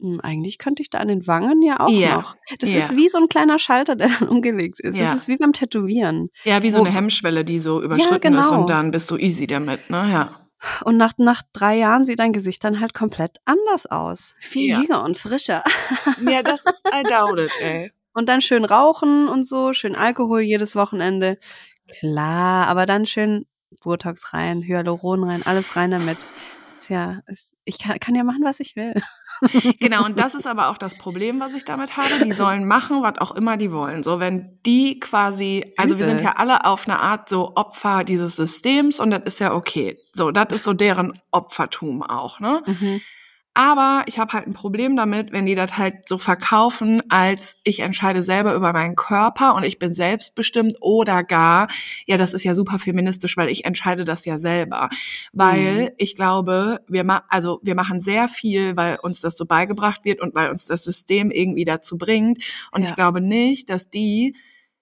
hm, 0.00 0.20
eigentlich 0.22 0.58
könnte 0.58 0.82
ich 0.82 0.90
da 0.90 0.98
an 0.98 1.08
den 1.08 1.26
Wangen 1.26 1.62
ja 1.62 1.80
auch 1.80 1.88
Ja, 1.88 2.16
noch. 2.16 2.36
Das 2.58 2.70
ja. 2.70 2.78
ist 2.78 2.96
wie 2.96 3.08
so 3.08 3.18
ein 3.18 3.28
kleiner 3.28 3.58
Schalter, 3.58 3.96
der 3.96 4.08
dann 4.20 4.28
umgelegt 4.28 4.80
ist. 4.80 4.96
Ja. 4.96 5.04
Das 5.04 5.14
ist 5.14 5.28
wie 5.28 5.36
beim 5.36 5.52
Tätowieren. 5.52 6.28
Ja, 6.44 6.62
wie 6.62 6.70
so 6.70 6.80
eine 6.80 6.90
Hemmschwelle, 6.90 7.44
die 7.44 7.60
so 7.60 7.80
überschritten 7.82 8.34
ist 8.34 8.48
genau. 8.48 8.60
und 8.60 8.70
dann 8.70 8.90
bist 8.90 9.10
du 9.10 9.16
easy 9.16 9.46
damit, 9.46 9.88
ne? 9.88 10.08
Ja. 10.12 10.40
Und 10.84 10.96
nach, 10.96 11.12
nach 11.18 11.42
drei 11.52 11.76
Jahren 11.76 12.04
sieht 12.04 12.18
dein 12.18 12.32
Gesicht 12.32 12.62
dann 12.64 12.80
halt 12.80 12.94
komplett 12.94 13.38
anders 13.44 13.86
aus. 13.86 14.34
Viel 14.38 14.70
Ja. 14.70 14.80
jünger 14.80 15.02
und 15.04 15.16
frischer. 15.16 15.62
Ja, 16.28 16.42
das 16.42 16.64
ist, 16.66 16.82
I 16.86 17.02
doubt 17.02 17.38
it, 17.38 17.50
ey. 17.60 17.92
Und 18.12 18.28
dann 18.28 18.40
schön 18.40 18.64
rauchen 18.64 19.28
und 19.28 19.46
so, 19.46 19.72
schön 19.72 19.96
Alkohol 19.96 20.40
jedes 20.40 20.76
Wochenende. 20.76 21.38
Klar, 21.98 22.66
aber 22.68 22.86
dann 22.86 23.06
schön 23.06 23.46
Botox 23.82 24.32
rein, 24.32 24.62
Hyaluron 24.62 25.24
rein, 25.24 25.42
alles 25.44 25.76
rein 25.76 25.90
damit. 25.90 26.18
Ist 26.72 26.88
ja, 26.88 27.20
ist, 27.26 27.56
ich 27.64 27.78
kann, 27.78 27.98
kann 27.98 28.14
ja 28.14 28.24
machen, 28.24 28.44
was 28.44 28.60
ich 28.60 28.76
will. 28.76 28.94
Genau, 29.80 30.04
und 30.04 30.18
das 30.18 30.34
ist 30.34 30.46
aber 30.46 30.68
auch 30.68 30.78
das 30.78 30.96
Problem, 30.96 31.40
was 31.40 31.54
ich 31.54 31.64
damit 31.64 31.96
habe. 31.96 32.24
Die 32.24 32.32
sollen 32.32 32.66
machen, 32.66 33.02
was 33.02 33.18
auch 33.18 33.32
immer 33.32 33.56
die 33.56 33.72
wollen. 33.72 34.02
So, 34.02 34.20
wenn 34.20 34.58
die 34.64 35.00
quasi, 35.00 35.72
also 35.76 35.98
wir 35.98 36.04
sind 36.04 36.20
ja 36.20 36.34
alle 36.36 36.64
auf 36.64 36.88
eine 36.88 37.00
Art 37.00 37.28
so 37.28 37.52
Opfer 37.56 38.04
dieses 38.04 38.36
Systems 38.36 39.00
und 39.00 39.10
das 39.10 39.22
ist 39.24 39.40
ja 39.40 39.52
okay. 39.52 39.98
So, 40.12 40.30
das 40.30 40.46
ist 40.50 40.64
so 40.64 40.72
deren 40.72 41.20
Opfertum 41.30 42.02
auch, 42.02 42.40
ne? 42.40 42.62
Mhm. 42.66 43.00
Aber 43.56 44.02
ich 44.06 44.18
habe 44.18 44.32
halt 44.32 44.48
ein 44.48 44.52
Problem 44.52 44.96
damit, 44.96 45.30
wenn 45.32 45.46
die 45.46 45.54
das 45.54 45.78
halt 45.78 46.08
so 46.08 46.18
verkaufen, 46.18 47.02
als 47.08 47.56
ich 47.62 47.80
entscheide 47.80 48.22
selber 48.24 48.52
über 48.54 48.72
meinen 48.72 48.96
Körper 48.96 49.54
und 49.54 49.62
ich 49.64 49.78
bin 49.78 49.94
selbstbestimmt 49.94 50.74
oder 50.80 51.22
gar, 51.22 51.68
ja, 52.06 52.16
das 52.16 52.34
ist 52.34 52.42
ja 52.44 52.54
super 52.56 52.80
feministisch, 52.80 53.36
weil 53.36 53.48
ich 53.48 53.64
entscheide 53.64 54.04
das 54.04 54.24
ja 54.24 54.38
selber. 54.38 54.88
Weil 55.32 55.84
Mhm. 55.84 55.90
ich 55.98 56.16
glaube, 56.16 56.80
wir 56.88 57.04
ma 57.04 57.22
also 57.28 57.60
wir 57.62 57.76
machen 57.76 58.00
sehr 58.00 58.28
viel, 58.28 58.76
weil 58.76 58.98
uns 59.02 59.20
das 59.20 59.36
so 59.36 59.46
beigebracht 59.46 60.04
wird 60.04 60.20
und 60.20 60.34
weil 60.34 60.50
uns 60.50 60.66
das 60.66 60.82
System 60.82 61.30
irgendwie 61.30 61.64
dazu 61.64 61.96
bringt. 61.96 62.38
Und 62.72 62.82
Ja. 62.82 62.88
ich 62.88 62.94
glaube 62.96 63.20
nicht, 63.20 63.70
dass 63.70 63.88
die 63.88 64.36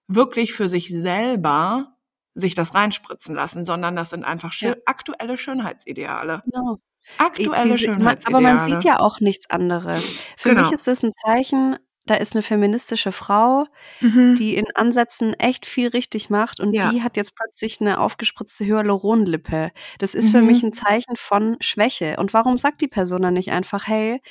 wirklich 0.07 0.53
für 0.53 0.67
sich 0.67 0.89
selber 0.89 1.93
sich 2.35 2.55
das 2.55 2.73
reinspritzen 2.73 3.35
lassen, 3.35 3.63
sondern 3.65 3.95
das 3.95 4.09
sind 4.09 4.23
einfach 4.23 4.51
schö 4.51 4.69
Ja. 4.69 4.75
aktuelle 4.87 5.37
Schönheitsideale. 5.37 6.41
Genau. 6.45 6.79
Aktuelle 7.17 7.63
Diese- 7.73 7.79
Schönheitsideale. 7.79 8.35
Aber 8.37 8.41
man 8.41 8.59
sieht 8.59 8.83
ja 8.83 8.99
auch 8.99 9.19
nichts 9.19 9.49
anderes. 9.49 10.19
Für 10.37 10.49
Genau. 10.49 10.63
mich 10.63 10.71
ist 10.71 10.87
das 10.87 11.03
ein 11.03 11.11
Zeichen, 11.11 11.77
da 12.05 12.15
ist 12.15 12.33
eine 12.33 12.41
feministische 12.41 13.11
Frau, 13.13 13.65
Mhm. 14.01 14.35
die 14.35 14.55
in 14.55 14.65
Ansätzen 14.75 15.33
echt 15.35 15.65
viel 15.65 15.87
richtig 15.87 16.29
macht 16.29 16.59
und 16.59 16.73
Ja. 16.73 16.89
die 16.91 17.01
hat 17.01 17.15
jetzt 17.15 17.33
plötzlich 17.35 17.79
eine 17.79 17.99
aufgespritzte 17.99 18.65
Hyaluronlippe. 18.65 19.71
Das 19.99 20.13
ist 20.15 20.31
für 20.31 20.41
Mhm. 20.41 20.47
mich 20.47 20.63
ein 20.63 20.73
Zeichen 20.73 21.15
von 21.15 21.55
Schwäche. 21.61 22.15
Und 22.17 22.33
warum 22.33 22.57
sagt 22.57 22.81
die 22.81 22.87
Person 22.89 23.21
dann 23.21 23.33
nicht 23.35 23.51
einfach, 23.51 23.87
hey, 23.87 24.21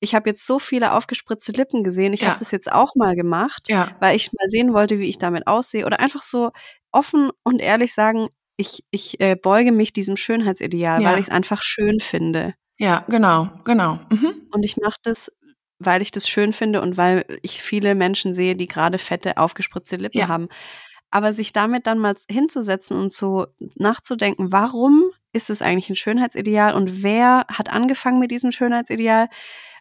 ich 0.00 0.14
habe 0.14 0.30
jetzt 0.30 0.46
so 0.46 0.58
viele 0.58 0.92
aufgespritzte 0.92 1.52
Lippen 1.52 1.82
gesehen, 1.82 2.12
ich 2.12 2.20
Ja. 2.22 2.28
habe 2.28 2.38
das 2.38 2.50
jetzt 2.50 2.70
auch 2.72 2.94
mal 2.94 3.14
gemacht, 3.16 3.68
ja. 3.68 3.88
weil 4.00 4.16
ich 4.16 4.32
mal 4.32 4.48
sehen 4.48 4.72
wollte, 4.72 4.98
wie 4.98 5.08
ich 5.10 5.18
damit 5.18 5.46
aussehe 5.46 5.84
oder 5.84 6.00
einfach 6.00 6.22
so 6.22 6.50
offen 6.92 7.30
und 7.42 7.60
ehrlich 7.60 7.92
sagen, 7.92 8.28
ich, 8.58 8.84
ich 8.90 9.20
äh, 9.20 9.36
beuge 9.36 9.72
mich 9.72 9.94
diesem 9.94 10.16
Schönheitsideal, 10.16 11.00
Ja. 11.00 11.12
weil 11.12 11.18
ich 11.20 11.28
es 11.28 11.32
einfach 11.32 11.62
schön 11.62 12.00
finde. 12.00 12.54
Ja, 12.78 13.04
genau, 13.08 13.48
genau. 13.64 13.98
Mhm. 14.10 14.34
Und 14.52 14.62
ich 14.64 14.76
mache 14.76 14.98
das, 15.02 15.32
weil 15.78 16.02
ich 16.02 16.10
das 16.10 16.28
schön 16.28 16.52
finde 16.52 16.82
und 16.82 16.96
weil 16.98 17.24
ich 17.42 17.62
viele 17.62 17.94
Menschen 17.94 18.34
sehe, 18.34 18.56
die 18.56 18.66
gerade 18.68 18.98
fette, 18.98 19.38
aufgespritzte 19.38 19.96
Lippen 19.96 20.18
Ja. 20.18 20.28
haben. 20.28 20.48
Aber 21.10 21.32
sich 21.32 21.52
damit 21.54 21.86
dann 21.86 21.98
mal 21.98 22.14
hinzusetzen 22.30 22.98
und 23.00 23.12
so 23.12 23.46
nachzudenken, 23.76 24.52
warum 24.52 25.04
ist 25.32 25.50
es 25.50 25.62
eigentlich 25.62 25.88
ein 25.88 25.96
Schönheitsideal 25.96 26.74
und 26.74 27.02
wer 27.02 27.46
hat 27.48 27.72
angefangen 27.72 28.18
mit 28.18 28.30
diesem 28.30 28.52
Schönheitsideal? 28.52 29.28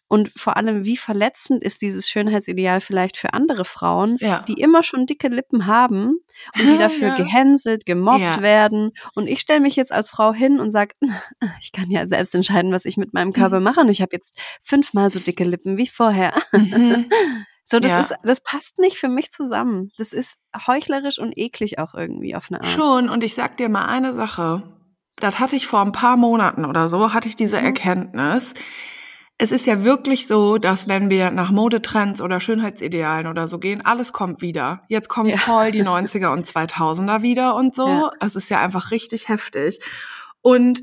Und 0.10 0.32
vor 0.38 0.56
allem, 0.58 0.86
wie 0.86 0.96
verletzend 0.98 1.64
ist 1.64 1.82
dieses 1.82 2.10
Schönheitsideal 2.10 2.80
vielleicht 2.82 3.18
für 3.18 3.34
andere 3.34 3.66
Frauen, 3.66 4.18
Ja. 4.22 4.44
die 4.48 4.54
immer 4.62 4.84
schon 4.84 5.06
dicke 5.06 5.28
Lippen 5.28 5.66
haben 5.68 6.20
und 6.58 6.70
die 6.70 6.78
dafür 6.78 7.10
Ja. 7.10 7.16
gehänselt, 7.16 7.86
gemobbt 7.86 8.20
Ja. 8.22 8.42
werden. 8.42 8.92
Und 9.16 9.28
ich 9.28 9.40
stelle 9.42 9.60
mich 9.60 9.76
jetzt 9.76 9.92
als 9.92 10.10
Frau 10.10 10.34
hin 10.34 10.60
und 10.60 10.72
sage, 10.72 10.96
ich 11.62 11.72
kann 11.72 11.92
ja 11.92 12.08
selbst 12.08 12.34
entscheiden, 12.36 12.72
was 12.72 12.86
ich 12.86 12.98
mit 12.98 13.14
meinem 13.14 13.34
Körper 13.34 13.60
mache. 13.60 13.82
Und 13.82 13.90
ich 13.90 14.02
habe 14.02 14.12
jetzt 14.14 14.38
fünfmal 14.64 15.12
so 15.12 15.20
dicke 15.20 15.44
Lippen 15.44 15.78
wie 15.78 15.88
vorher. 15.88 16.34
Mhm. 16.52 17.10
So, 17.70 17.82
das 17.82 17.92
Ja. 17.92 18.00
ist, 18.00 18.16
das 18.24 18.40
passt 18.40 18.80
nicht 18.80 18.98
für 18.98 19.10
mich 19.10 19.30
zusammen. 19.30 19.92
Das 19.98 20.14
ist 20.14 20.38
heuchlerisch 20.68 21.20
und 21.20 21.38
eklig 21.38 21.80
auch 21.80 21.96
irgendwie 21.96 22.34
auf 22.34 22.46
eine 22.50 22.62
Art. 22.62 22.70
Schon, 22.72 23.10
und 23.10 23.26
ich 23.26 23.36
sag 23.36 23.58
dir 23.58 23.68
mal 23.68 23.88
eine 23.88 24.14
Sache. 24.14 24.64
Das 25.18 25.38
hatte 25.40 25.58
ich 25.58 25.68
vor 25.68 25.82
ein 25.82 25.92
paar 25.92 26.16
Monaten 26.16 26.64
oder 26.64 26.88
so, 26.88 27.12
hatte 27.14 27.28
ich 27.28 27.36
diese 27.36 27.60
Mhm. 27.60 27.66
Erkenntnis. 27.66 28.54
Es 29.40 29.52
ist 29.52 29.68
ja 29.68 29.84
wirklich 29.84 30.26
so, 30.26 30.58
dass 30.58 30.88
wenn 30.88 31.10
wir 31.12 31.30
nach 31.30 31.52
Modetrends 31.52 32.22
oder 32.22 32.40
Schönheitsidealen 32.40 33.28
oder 33.28 33.48
so 33.48 33.60
gehen, 33.60 33.86
alles 33.86 34.12
kommt 34.12 34.42
wieder. 34.42 34.82
Jetzt 34.90 35.10
kommen 35.10 35.30
Ja. 35.30 35.38
voll 35.38 35.72
die 35.72 35.84
90er 35.88 36.32
und 36.32 36.46
2000er 36.46 37.22
wieder 37.22 37.56
und 37.56 37.76
so. 37.76 37.88
Ja. 37.88 38.12
Es 38.20 38.36
ist 38.36 38.50
ja 38.50 38.60
einfach 38.62 38.90
richtig 38.92 39.30
heftig. 39.30 39.80
Und 40.42 40.82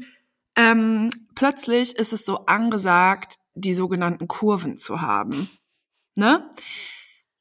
ähm, 0.56 1.10
plötzlich 1.34 1.96
ist 1.96 2.12
es 2.12 2.24
so 2.24 2.46
angesagt, 2.46 3.38
die 3.54 3.74
sogenannten 3.74 4.28
Kurven 4.28 4.76
zu 4.76 5.00
haben. 5.00 5.50
Ne? 6.16 6.48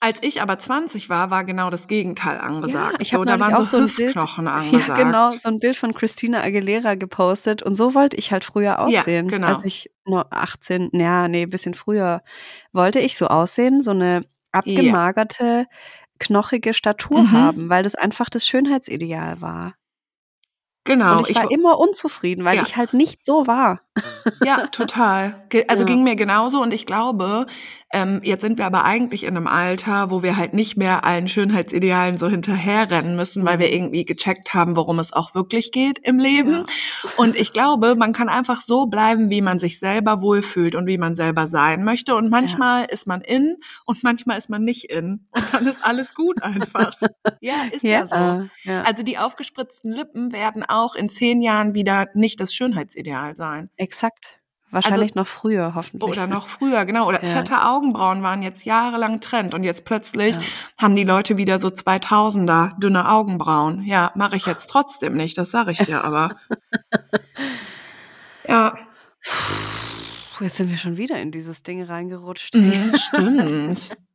Als 0.05 0.19
ich 0.21 0.41
aber 0.41 0.59
20 0.59 1.07
war, 1.09 1.29
war 1.31 1.45
genau 1.45 1.69
das 1.69 1.87
Gegenteil 1.87 2.37
angesagt. 2.37 2.97
ich 2.99 3.11
so, 3.11 3.19
habe 3.19 3.25
da 3.25 3.39
waren 3.39 3.53
auch 3.53 3.59
so, 3.65 3.77
so 3.77 3.77
ein 3.77 3.85
Bild- 3.87 3.99
Hüftknochen 4.09 4.47
angesagt. 4.49 4.87
Ja, 4.99 5.03
genau, 5.05 5.29
so 5.29 5.47
ein 5.47 5.59
Bild 5.59 5.77
von 5.77 5.93
Christina 5.93 6.41
Aguilera 6.41 6.95
gepostet. 6.95 7.63
Und 7.63 7.75
so 7.75 7.93
wollte 7.95 8.17
ich 8.17 8.31
halt 8.33 8.43
früher 8.43 8.63
Ja, 8.63 8.79
aussehen. 8.79 9.29
genau. 9.29 9.47
Als 9.47 9.63
ich 9.63 9.89
nur 10.05 10.27
18, 10.33 10.89
ja, 10.91 11.29
nee, 11.29 11.45
bisschen 11.45 11.73
früher, 11.73 12.21
wollte 12.73 12.99
ich 12.99 13.17
so 13.17 13.27
aussehen, 13.27 13.81
so 13.81 13.91
eine 13.91 14.25
abgemagerte, 14.51 15.67
knochige 16.19 16.73
Statur 16.73 17.21
Mhm. 17.23 17.31
haben, 17.31 17.69
weil 17.69 17.83
das 17.83 17.95
einfach 17.95 18.29
das 18.29 18.45
Schönheitsideal 18.45 19.39
war. 19.41 19.73
Genau. 20.85 21.19
Und 21.19 21.29
ich 21.29 21.35
war 21.37 21.49
immer 21.49 21.79
unzufrieden, 21.79 22.43
weil 22.43 22.57
Ja. 22.57 22.63
ich 22.63 22.75
halt 22.75 22.93
nicht 22.93 23.25
so 23.25 23.47
war. 23.47 23.79
Ja, 24.43 24.67
total. 24.67 25.43
Also 25.67 25.83
Ja. 25.83 25.87
ging 25.87 26.03
mir 26.03 26.15
genauso 26.15 26.61
und 26.61 26.73
ich 26.73 26.85
glaube, 26.85 27.45
ähm, 27.95 28.21
jetzt 28.23 28.41
sind 28.41 28.57
wir 28.57 28.65
aber 28.65 28.85
eigentlich 28.85 29.23
in 29.23 29.37
einem 29.37 29.45
Alter, 29.45 30.09
wo 30.09 30.23
wir 30.23 30.35
halt 30.35 30.55
nicht 30.55 30.77
mehr 30.77 31.03
allen 31.05 31.27
Schönheitsidealen 31.27 32.17
so 32.17 32.27
hinterherrennen 32.27 33.15
müssen, 33.15 33.45
weil 33.45 33.59
wir 33.59 33.67
Mhm. 33.67 33.73
irgendwie 33.73 34.03
gecheckt 34.05 34.55
haben, 34.55 34.75
worum 34.75 34.97
es 34.97 35.13
auch 35.13 35.35
wirklich 35.35 35.71
geht 35.71 35.99
im 35.99 36.17
Leben. 36.17 36.63
Und 37.17 37.35
ich 37.35 37.53
glaube, 37.53 37.95
man 37.95 38.11
kann 38.13 38.29
einfach 38.29 38.61
so 38.61 38.87
bleiben, 38.87 39.29
wie 39.29 39.41
man 39.43 39.59
sich 39.59 39.77
selber 39.77 40.21
wohlfühlt 40.21 40.73
und 40.73 40.87
wie 40.87 40.97
man 40.97 41.15
selber 41.15 41.45
sein 41.45 41.83
möchte. 41.83 42.15
Und 42.15 42.31
manchmal 42.31 42.85
ist 42.85 43.05
man 43.05 43.21
in 43.21 43.57
und 43.85 44.03
manchmal 44.03 44.39
ist 44.39 44.49
man 44.49 44.63
nicht 44.63 44.85
in. 44.85 45.27
Und 45.35 45.53
dann 45.53 45.67
ist 45.67 45.85
alles 45.85 46.15
gut 46.15 46.41
einfach. 46.41 46.95
ja, 47.41 47.53
ist 47.71 47.83
ja, 47.83 48.07
so. 48.07 48.15
ja. 48.63 48.81
Also 48.81 49.03
die 49.03 49.19
aufgespritzten 49.19 49.91
Lippen 49.91 50.33
werden 50.33 50.63
auch 50.67 50.95
in 50.95 51.09
zehn 51.09 51.43
Jahren 51.43 51.75
wieder 51.75 52.07
nicht 52.15 52.39
das 52.39 52.55
Schönheitsideal 52.55 53.35
sein. 53.35 53.69
Exakt. 53.83 54.39
Wahrscheinlich 54.71 55.13
noch 55.13 55.27
früher, 55.27 55.75
hoffentlich. 55.75 56.09
Oder 56.09 56.25
noch 56.25 56.47
früher, 56.47 56.83
genau. 56.85 57.07
Oder 57.07 57.23
Ja. 57.23 57.29
fette 57.29 57.61
Augenbrauen 57.63 58.23
waren 58.23 58.41
jetzt 58.41 58.65
jahrelang 58.65 59.19
Trend 59.21 59.53
und 59.53 59.63
jetzt 59.63 59.85
plötzlich 59.85 60.35
Ja. 60.35 60.41
haben 60.81 60.95
die 60.95 61.03
Leute 61.03 61.37
wieder 61.37 61.59
so 61.59 61.69
2000er 61.69 62.73
dünne 62.79 63.07
Augenbrauen. 63.11 63.83
Ja, 63.83 64.11
mache 64.15 64.35
ich 64.35 64.47
jetzt 64.47 64.65
trotzdem 64.71 65.15
nicht, 65.15 65.37
das 65.37 65.51
sage 65.51 65.69
ich 65.71 65.77
dir 65.77 66.03
aber. 66.03 66.29
ja, 68.47 68.75
jetzt 70.39 70.57
sind 70.57 70.69
wir 70.71 70.77
schon 70.77 70.97
wieder 70.97 71.19
in 71.21 71.31
dieses 71.31 71.61
Ding 71.63 71.83
reingerutscht. 71.83 72.55
mhm, 72.55 72.93
stimmt. 72.95 73.95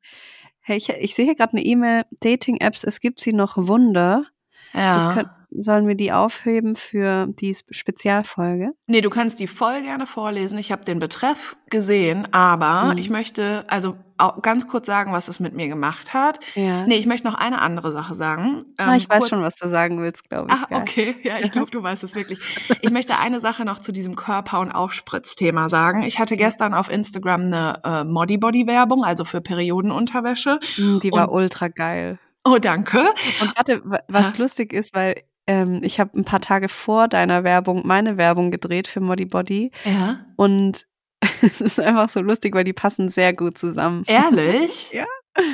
Hey, 0.61 0.76
ich, 0.76 0.90
ich 0.90 1.14
sehe 1.14 1.24
hier 1.24 1.35
gerade 1.35 1.52
eine 1.54 1.62
E-Mail, 1.64 2.04
Dating-Apps, 2.20 2.85
es 2.85 3.00
gibt 3.00 3.20
sie 3.20 3.33
noch 3.33 3.57
Wunder. 3.57 4.26
Das 4.74 5.04
Ja. 5.04 5.38
Sollen 5.50 5.87
wir 5.88 5.94
die 5.94 6.12
aufheben 6.12 6.76
für 6.76 7.26
die 7.28 7.50
Sp- 7.56 7.72
Spezialfolge? 7.72 8.72
Nee, 8.87 9.00
du 9.00 9.11
kannst 9.11 9.40
die 9.40 9.46
voll 9.46 9.82
gerne 9.82 10.06
vorlesen. 10.06 10.58
Ich 10.58 10.70
habe 10.72 10.84
den 10.84 10.98
Betreff 10.98 11.56
gesehen, 11.70 12.26
aber 12.32 12.92
Mhm. 12.92 12.98
ich 12.98 13.11
möchte 13.11 13.64
also 13.68 13.96
auch 14.20 14.42
ganz 14.42 14.66
kurz 14.66 14.87
sagen, 14.87 15.12
was 15.12 15.28
es 15.28 15.38
mit 15.38 15.54
mir 15.54 15.68
gemacht 15.68 16.12
hat. 16.12 16.40
Ja. 16.56 16.84
Nee, 16.87 16.96
ich 16.96 17.06
möchte 17.06 17.26
noch 17.26 17.34
eine 17.37 17.61
andere 17.61 17.92
Sache 17.92 18.14
sagen. 18.16 18.64
ah, 18.76 18.88
Ähm, 18.90 18.94
ich 18.98 19.08
weiß 19.08 19.20
kurz- 19.20 19.28
schon, 19.30 19.42
was 19.42 19.54
du 19.54 19.68
sagen 19.68 20.00
willst, 20.00 20.28
glaube 20.28 20.48
ich. 20.50 20.56
Ah, 20.58 20.66
Geil. 20.68 20.80
okay. 20.82 21.16
Ja, 21.22 21.38
ich 21.38 21.50
glaube, 21.52 21.70
du 21.70 21.82
weißt 21.82 22.02
es 22.02 22.14
wirklich. 22.16 22.40
Ich 22.80 22.90
möchte 22.90 23.18
eine 23.18 23.40
Sache 23.40 23.64
noch 23.64 23.78
zu 23.78 23.92
diesem 23.92 24.16
Körper- 24.16 24.58
und 24.61 24.72
Aufspritzthema 24.72 25.68
sagen. 25.68 26.02
Ich 26.02 26.18
hatte 26.18 26.37
gestern 26.37 26.74
auf 26.74 26.90
Instagram 26.90 27.42
eine 27.42 27.80
äh, 27.84 28.04
Modi-Body-Werbung, 28.04 29.04
also 29.04 29.24
für 29.24 29.40
Periodenunterwäsche. 29.40 30.58
Mm, 30.78 30.98
Die 31.00 31.12
war 31.12 31.28
Und- 31.30 31.37
ultra 31.37 31.68
geil. 31.68 32.18
Oh, 32.44 32.58
danke. 32.61 33.00
Und 33.40 33.56
warte, 33.56 33.82
wa- 33.84 34.00
was 34.08 34.26
Ja. 34.37 34.42
lustig 34.42 34.72
ist, 34.72 34.94
weil 34.94 35.22
ähm, 35.48 35.80
ich 35.82 35.98
habe 35.98 36.16
ein 36.16 36.24
paar 36.24 36.40
Tage 36.40 36.68
vor 36.68 37.08
deiner 37.08 37.42
Werbung 37.42 37.84
meine 37.84 38.16
Werbung 38.16 38.52
gedreht 38.52 38.87
für 38.87 39.00
Modi 39.00 39.24
Body 39.24 39.72
Ja. 39.84 40.20
und 40.37 40.87
es 41.42 41.61
ist 41.61 41.80
einfach 41.80 42.08
so 42.08 42.20
lustig, 42.20 42.54
weil 42.54 42.62
die 42.62 42.72
passen 42.72 43.08
sehr 43.08 43.32
gut 43.32 43.58
zusammen. 43.58 44.04
Ehrlich? 44.06 44.92
Ja. 44.94 45.04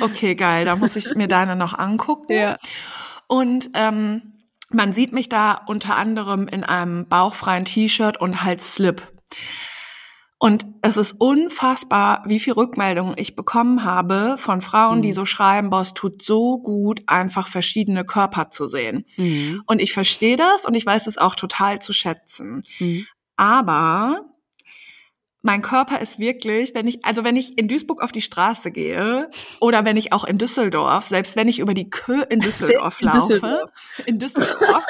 Okay, 0.01 0.33
geil. 0.33 0.65
Da 0.65 0.75
muss 0.75 0.95
ich 0.95 1.13
mir 1.15 1.27
deine 1.27 1.55
noch 1.55 1.73
angucken. 1.77 2.33
Ja. 2.33 2.57
Und 3.27 3.69
ähm, 3.75 4.33
man 4.71 4.93
sieht 4.93 5.13
mich 5.13 5.29
da 5.29 5.61
unter 5.67 5.95
anderem 5.95 6.47
in 6.47 6.63
einem 6.63 7.07
bauchfreien 7.07 7.65
T-Shirt 7.65 8.19
und 8.19 8.43
halt 8.43 8.61
Slip. 8.61 9.03
Und 10.37 10.65
es 10.81 10.97
ist 10.97 11.13
unfassbar, 11.13 12.23
wie 12.27 12.39
viel 12.39 12.53
Rückmeldungen 12.53 13.15
ich 13.17 13.35
bekommen 13.35 13.83
habe 13.83 14.35
von 14.37 14.61
Frauen, 14.61 15.01
die 15.01 15.09
Mhm. 15.09 15.13
so 15.13 15.25
schreiben, 15.25 15.69
boah, 15.69 15.81
es 15.81 15.93
tut 15.93 16.21
so 16.21 16.57
gut, 16.59 17.01
einfach 17.07 17.47
verschiedene 17.47 18.03
Körper 18.05 18.51
zu 18.51 18.67
sehen. 18.67 19.05
Mhm. 19.15 19.63
Und 19.65 19.81
ich 19.81 19.93
verstehe 19.93 20.35
das 20.35 20.65
und 20.65 20.75
ich 20.75 20.85
weiß 20.85 21.07
es 21.07 21.17
auch 21.17 21.35
total 21.35 21.79
zu 21.81 21.93
schätzen. 21.93 22.63
Mhm. 22.79 23.07
Aber 23.37 24.25
mein 25.41 25.61
Körper 25.61 26.01
ist 26.01 26.19
wirklich, 26.19 26.73
wenn 26.73 26.87
ich, 26.87 27.05
also 27.05 27.23
wenn 27.23 27.35
ich 27.37 27.57
in 27.57 27.67
Duisburg 27.67 28.01
auf 28.01 28.11
die 28.11 28.21
Straße 28.21 28.71
gehe 28.71 29.29
oder 29.61 29.85
wenn 29.85 29.95
ich 29.95 30.11
auch 30.11 30.23
in 30.25 30.37
Düsseldorf, 30.37 31.07
selbst 31.07 31.35
wenn 31.35 31.47
ich 31.47 31.59
über 31.59 31.73
die 31.73 31.89
Kö 31.89 32.21
in 32.23 32.39
Düsseldorf 32.41 32.99
laufe, 33.01 33.67
in 34.05 34.19
Düsseldorf, 34.19 34.83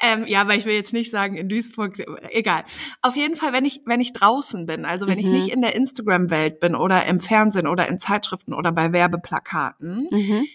ähm, 0.00 0.24
ja, 0.26 0.46
weil 0.48 0.58
ich 0.58 0.64
will 0.64 0.74
jetzt 0.74 0.92
nicht 0.92 1.10
sagen 1.10 1.36
in 1.36 1.48
Duisburg, 1.48 1.98
egal. 2.30 2.62
Auf 3.02 3.16
jeden 3.16 3.34
Fall, 3.36 3.52
wenn 3.52 3.64
ich, 3.64 3.80
wenn 3.84 4.00
ich 4.00 4.12
draußen 4.12 4.66
bin, 4.66 4.84
also 4.84 5.06
wenn 5.06 5.18
ich 5.18 5.26
Mhm. 5.26 5.32
nicht 5.32 5.48
in 5.48 5.60
der 5.60 5.74
Instagram-Welt 5.74 6.60
bin 6.60 6.74
oder 6.74 7.04
im 7.06 7.18
Fernsehen 7.20 7.66
oder 7.66 7.88
in 7.88 7.98
Zeitschriften 7.98 8.54
oder 8.54 8.70
bei 8.72 8.92
Werbeplakaten, 8.92 10.08
Mhm. 10.10 10.46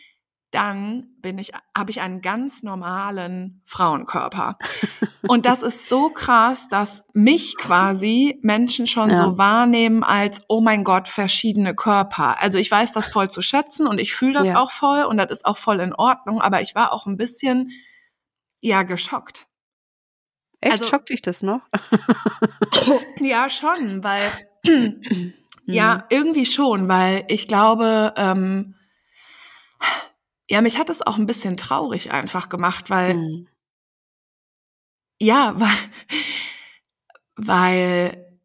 dann 0.51 1.08
bin 1.19 1.39
ich, 1.39 1.51
habe 1.75 1.89
ich 1.89 1.99
einen 2.01 2.21
ganz 2.21 2.62
normalen 2.62 3.62
Frauenkörper. 3.65 4.58
Und 5.27 5.45
das 5.45 5.63
ist 5.63 5.89
so 5.89 6.10
krass, 6.10 6.67
dass 6.67 7.03
mich 7.13 7.56
quasi 7.58 8.38
Menschen 8.43 8.86
schon 8.88 9.10
Ja. 9.10 9.15
so 9.15 9.38
wahrnehmen 9.38 10.03
als, 10.03 10.41
oh 10.49 10.62
mein 10.62 10.84
Gott, 10.84 11.08
verschiedene 11.08 11.73
Körper. 11.73 12.41
Also 12.41 12.58
ich 12.60 12.69
weiß 12.69 12.91
das 12.91 13.08
voll 13.08 13.29
zu 13.32 13.41
schätzen 13.41 13.88
und 13.88 13.99
ich 13.99 14.13
fühle 14.13 14.34
das 14.34 14.45
Ja. 14.47 14.60
auch 14.62 14.69
voll 14.71 15.03
und 15.06 15.17
das 15.17 15.32
ist 15.32 15.45
auch 15.45 15.58
voll 15.58 15.79
in 15.79 15.93
Ordnung, 15.93 16.39
aber 16.41 16.62
ich 16.62 16.75
war 16.75 16.93
auch 16.93 17.08
ein 17.08 17.17
bisschen, 17.17 17.71
ja, 18.63 18.84
geschockt. 18.84 19.45
Echt 20.62 20.71
Also- 20.73 20.86
schockt 20.86 21.10
dich 21.10 21.21
das 21.21 21.43
noch? 21.43 21.62
Ja, 23.19 23.50
schon, 23.50 24.04
weil, 24.04 24.31
Mhm. 24.65 25.33
ja, 25.65 26.06
irgendwie 26.10 26.46
schon, 26.46 26.88
weil 26.88 27.25
ich 27.27 27.48
glaube, 27.48 28.13
ähm, 28.17 28.75
ja, 30.50 30.62
mich 30.62 30.77
hat 30.77 30.90
es 30.90 31.02
auch 31.02 31.17
ein 31.17 31.25
bisschen 31.25 31.56
traurig 31.58 32.12
einfach 32.12 32.50
gemacht, 32.50 32.90
weil 32.90 33.15
Mhm. 33.15 33.48
Ja, 35.21 35.54
weil, 35.60 35.77
weil 37.35 38.40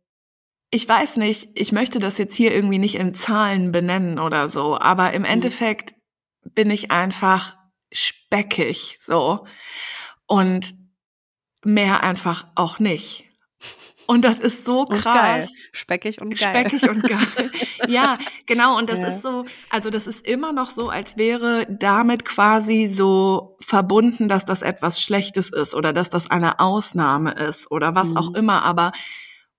ich 0.70 0.88
weiß 0.88 1.16
nicht, 1.16 1.48
ich 1.54 1.72
möchte 1.72 1.98
das 1.98 2.18
jetzt 2.18 2.34
hier 2.36 2.52
irgendwie 2.54 2.78
nicht 2.78 2.96
in 2.96 3.14
Zahlen 3.14 3.72
benennen 3.72 4.18
oder 4.18 4.48
so, 4.48 4.78
aber 4.78 5.12
im 5.12 5.24
Endeffekt 5.24 5.94
bin 6.42 6.70
ich 6.70 6.90
einfach 6.90 7.56
speckig 7.92 8.98
so 9.00 9.46
und 10.28 10.72
mehr 11.64 12.04
einfach 12.04 12.46
auch 12.54 12.78
nicht. 12.78 13.24
Und 14.06 14.24
das 14.24 14.40
ist 14.40 14.64
so 14.64 14.80
Und 14.86 14.90
krass. 15.02 15.04
geil. 15.14 15.48
Speckig 15.72 16.22
und 16.22 16.38
geil. 16.38 16.48
Speckig 16.64 16.88
und 16.88 17.02
geil. 17.02 17.50
ja, 17.88 18.16
genau. 18.46 18.78
Und 18.78 18.88
das 18.88 19.00
Ja. 19.00 19.08
ist 19.08 19.22
so, 19.22 19.44
also 19.68 19.90
das 19.90 20.06
ist 20.06 20.26
immer 20.26 20.52
noch 20.52 20.70
so, 20.70 20.88
als 20.88 21.18
wäre 21.18 21.66
damit 21.68 22.24
quasi 22.24 22.86
so 22.86 23.58
verbunden, 23.60 24.28
dass 24.28 24.46
das 24.46 24.62
etwas 24.62 25.02
Schlechtes 25.02 25.50
ist 25.50 25.74
oder 25.74 25.92
dass 25.92 26.08
das 26.08 26.30
eine 26.30 26.58
Ausnahme 26.58 27.32
ist 27.32 27.70
oder 27.70 27.94
was 27.94 28.10
Mhm. 28.10 28.16
auch 28.16 28.34
immer. 28.34 28.62
Aber 28.62 28.92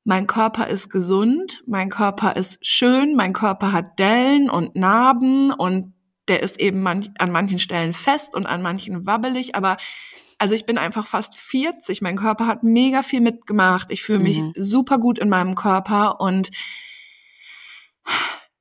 mein 0.04 0.26
Körper 0.26 0.66
ist 0.66 0.90
gesund, 0.90 1.62
mein 1.68 1.90
Körper 1.92 2.36
ist 2.36 2.66
schön, 2.66 3.16
mein 3.16 3.34
Körper 3.34 3.72
hat 3.72 4.00
Dellen 4.00 4.50
und 4.50 4.76
Narben 4.76 5.52
und 5.52 5.94
der 6.28 6.42
ist 6.42 6.60
eben 6.60 6.82
manch, 6.82 7.10
an 7.20 7.32
manchen 7.32 7.60
Stellen 7.60 7.94
fest 7.94 8.34
und 8.36 8.48
an 8.48 8.64
manchen 8.64 9.06
wabbelig, 9.06 9.54
aber 9.56 9.78
also 10.40 10.56
ich 10.56 10.66
bin 10.66 10.78
einfach 10.78 11.06
fast 11.06 11.36
40, 11.38 12.02
mein 12.02 12.18
Körper 12.18 12.48
hat 12.48 12.64
mega 12.64 13.04
viel 13.04 13.22
mitgemacht, 13.22 13.92
ich 13.92 14.02
fühle 14.04 14.20
mich 14.20 14.40
Mhm. 14.40 14.54
super 14.56 14.98
gut 14.98 15.20
in 15.20 15.30
meinem 15.30 15.54
Körper 15.56 16.20
und 16.22 16.50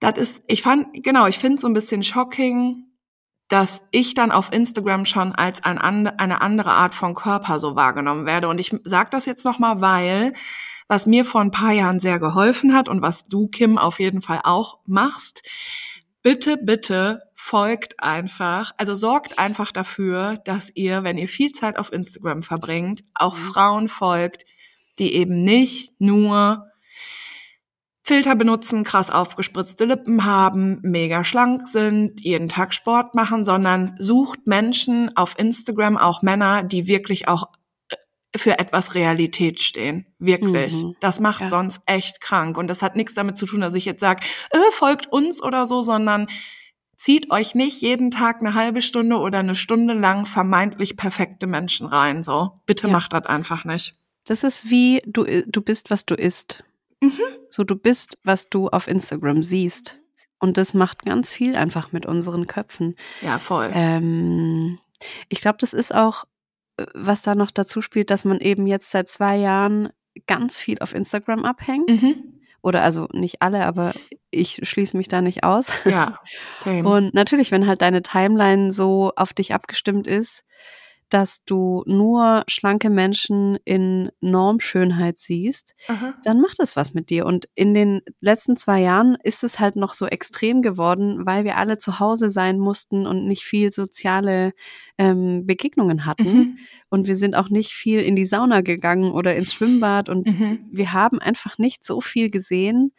das 0.00 0.16
ist, 0.18 0.42
ich 0.46 0.62
fand, 0.62 0.86
genau, 1.02 1.26
ich 1.26 1.38
finde 1.38 1.56
es 1.56 1.62
so 1.62 1.66
ein 1.68 1.72
bisschen 1.74 2.02
shocking, 2.02 2.84
dass 3.48 3.82
ich 3.90 4.14
dann 4.14 4.30
auf 4.30 4.52
Instagram 4.52 5.04
schon 5.06 5.34
als 5.34 5.64
ein, 5.64 5.78
and- 5.78 6.20
eine 6.20 6.40
andere 6.42 6.70
Art 6.70 6.94
von 6.94 7.14
Körper 7.14 7.58
so 7.58 7.74
wahrgenommen 7.76 8.26
werde. 8.26 8.48
Und 8.48 8.60
ich 8.60 8.76
sage 8.84 9.08
das 9.10 9.24
jetzt 9.26 9.44
nochmal, 9.44 9.80
weil 9.80 10.34
was 10.86 11.06
mir 11.06 11.24
vor 11.24 11.40
ein 11.40 11.50
paar 11.50 11.72
Jahren 11.72 11.98
sehr 11.98 12.18
geholfen 12.18 12.74
hat 12.74 12.88
und 12.88 13.02
was 13.02 13.26
du, 13.26 13.48
Kim, 13.48 13.76
auf 13.78 14.00
jeden 14.00 14.20
Fall 14.22 14.40
auch 14.44 14.78
machst, 14.86 15.42
bitte, 16.28 16.58
bitte 16.58 17.22
folgt 17.34 18.00
einfach, 18.00 18.72
also 18.76 18.94
sorgt 18.94 19.38
einfach 19.38 19.72
dafür, 19.72 20.36
dass 20.44 20.70
ihr, 20.74 21.02
wenn 21.02 21.16
ihr 21.16 21.26
viel 21.26 21.52
Zeit 21.52 21.78
auf 21.78 21.90
Instagram 21.90 22.42
verbringt, 22.42 23.02
auch 23.14 23.34
Mhm. 23.34 23.40
Frauen 23.40 23.88
folgt, 23.88 24.44
die 24.98 25.14
eben 25.14 25.42
nicht 25.42 25.98
nur 26.02 26.66
Filter 28.02 28.34
benutzen, 28.34 28.84
krass 28.84 29.10
aufgespritzte 29.10 29.86
Lippen 29.86 30.26
haben, 30.26 30.80
mega 30.82 31.24
schlank 31.24 31.66
sind, 31.66 32.20
jeden 32.20 32.48
Tag 32.48 32.74
Sport 32.74 33.14
machen, 33.14 33.46
sondern 33.46 33.94
sucht 33.98 34.46
Menschen 34.46 35.16
auf 35.16 35.34
Instagram, 35.38 35.96
auch 35.96 36.20
Männer, 36.20 36.62
die 36.62 36.86
wirklich 36.86 37.26
auch 37.26 37.46
für 38.36 38.58
etwas 38.58 38.94
Realität 38.94 39.60
stehen. 39.60 40.06
Wirklich. 40.18 40.82
Mhm. 40.82 40.96
Das 41.00 41.20
macht 41.20 41.40
Ja. 41.42 41.48
sonst 41.48 41.82
echt 41.86 42.20
krank. 42.20 42.58
Und 42.58 42.68
das 42.68 42.82
hat 42.82 42.94
nichts 42.96 43.14
damit 43.14 43.36
zu 43.38 43.46
tun, 43.46 43.60
dass 43.60 43.74
ich 43.74 43.84
jetzt 43.84 44.00
sage, 44.00 44.24
äh, 44.50 44.58
folgt 44.72 45.10
uns 45.10 45.42
oder 45.42 45.66
so, 45.66 45.82
sondern 45.82 46.28
zieht 46.96 47.30
euch 47.30 47.54
nicht 47.54 47.80
jeden 47.80 48.10
Tag 48.10 48.40
eine 48.40 48.54
halbe 48.54 48.82
Stunde 48.82 49.16
oder 49.18 49.38
eine 49.38 49.54
Stunde 49.54 49.94
lang 49.94 50.26
vermeintlich 50.26 50.96
perfekte 50.96 51.46
Menschen 51.46 51.86
rein. 51.86 52.22
So, 52.22 52.60
bitte 52.66 52.86
Ja. 52.88 52.92
macht 52.92 53.12
das 53.12 53.24
einfach 53.26 53.64
nicht. 53.64 53.96
Das 54.26 54.44
ist 54.44 54.68
wie 54.70 55.00
du, 55.06 55.24
du 55.46 55.62
bist, 55.62 55.90
was 55.90 56.04
du 56.04 56.14
isst. 56.14 56.64
Mhm. 57.00 57.20
So, 57.48 57.64
du 57.64 57.76
bist, 57.76 58.18
was 58.24 58.50
du 58.50 58.68
auf 58.68 58.88
Instagram 58.88 59.42
siehst. 59.42 59.98
Und 60.40 60.56
das 60.56 60.74
macht 60.74 61.04
ganz 61.04 61.32
viel 61.32 61.56
einfach 61.56 61.92
mit 61.92 62.04
unseren 62.04 62.46
Köpfen. 62.46 62.94
Ja, 63.22 63.38
voll. 63.38 63.70
Ähm, 63.72 64.78
ich 65.28 65.40
glaube, 65.40 65.58
das 65.60 65.72
ist 65.72 65.94
auch, 65.94 66.24
äh, 66.24 66.28
was 66.94 67.22
da 67.22 67.34
noch 67.34 67.50
dazu 67.50 67.82
spielt, 67.82 68.10
dass 68.10 68.24
man 68.24 68.40
eben 68.40 68.66
jetzt 68.66 68.90
seit 68.90 69.08
zwei 69.08 69.36
Jahren 69.36 69.90
ganz 70.26 70.58
viel 70.58 70.78
auf 70.80 70.94
Instagram 70.94 71.44
abhängt. 71.44 72.02
Mhm. 72.02 72.40
Oder 72.60 72.82
also 72.82 73.06
nicht 73.12 73.40
alle, 73.40 73.66
aber 73.66 73.92
ich 74.30 74.60
schließe 74.68 74.96
mich 74.96 75.08
da 75.08 75.20
nicht 75.20 75.44
aus. 75.44 75.70
Ja, 75.84 76.18
same. 76.52 76.88
Und 76.88 77.14
natürlich, 77.14 77.52
wenn 77.52 77.66
halt 77.66 77.82
deine 77.82 78.02
Timeline 78.02 78.72
so 78.72 79.12
auf 79.14 79.32
dich 79.32 79.54
abgestimmt 79.54 80.06
ist, 80.06 80.44
dass 81.10 81.42
du 81.44 81.82
nur 81.86 82.44
schlanke 82.48 82.90
Menschen 82.90 83.58
in 83.64 84.10
Normschönheit 84.20 85.18
siehst, 85.18 85.74
Aha. 85.88 86.14
dann 86.24 86.40
macht 86.40 86.60
es 86.60 86.76
was 86.76 86.94
mit 86.94 87.10
dir. 87.10 87.24
Und 87.26 87.48
in 87.54 87.72
den 87.74 88.02
letzten 88.20 88.56
zwei 88.56 88.80
Jahren 88.80 89.16
ist 89.22 89.42
es 89.44 89.58
halt 89.58 89.76
noch 89.76 89.94
so 89.94 90.06
extrem 90.06 90.62
geworden, 90.62 91.24
weil 91.26 91.44
wir 91.44 91.56
alle 91.56 91.78
zu 91.78 91.98
Hause 91.98 92.30
sein 92.30 92.58
mussten 92.58 93.06
und 93.06 93.26
nicht 93.26 93.42
viel 93.42 93.72
soziale 93.72 94.52
ähm, 94.98 95.46
Begegnungen 95.46 96.04
hatten. 96.06 96.28
Mhm. 96.36 96.58
Und 96.90 97.06
wir 97.06 97.16
sind 97.16 97.34
auch 97.36 97.48
nicht 97.48 97.72
viel 97.72 98.00
in 98.00 98.14
die 98.16 98.24
Sauna 98.26 98.60
gegangen 98.60 99.10
oder 99.12 99.34
ins 99.36 99.52
Schwimmbad. 99.54 100.08
Und 100.08 100.38
Mhm. 100.38 100.66
wir 100.70 100.92
haben 100.92 101.18
einfach 101.20 101.58
nicht 101.58 101.84
so 101.84 102.00
viel 102.00 102.30
gesehen, 102.30 102.92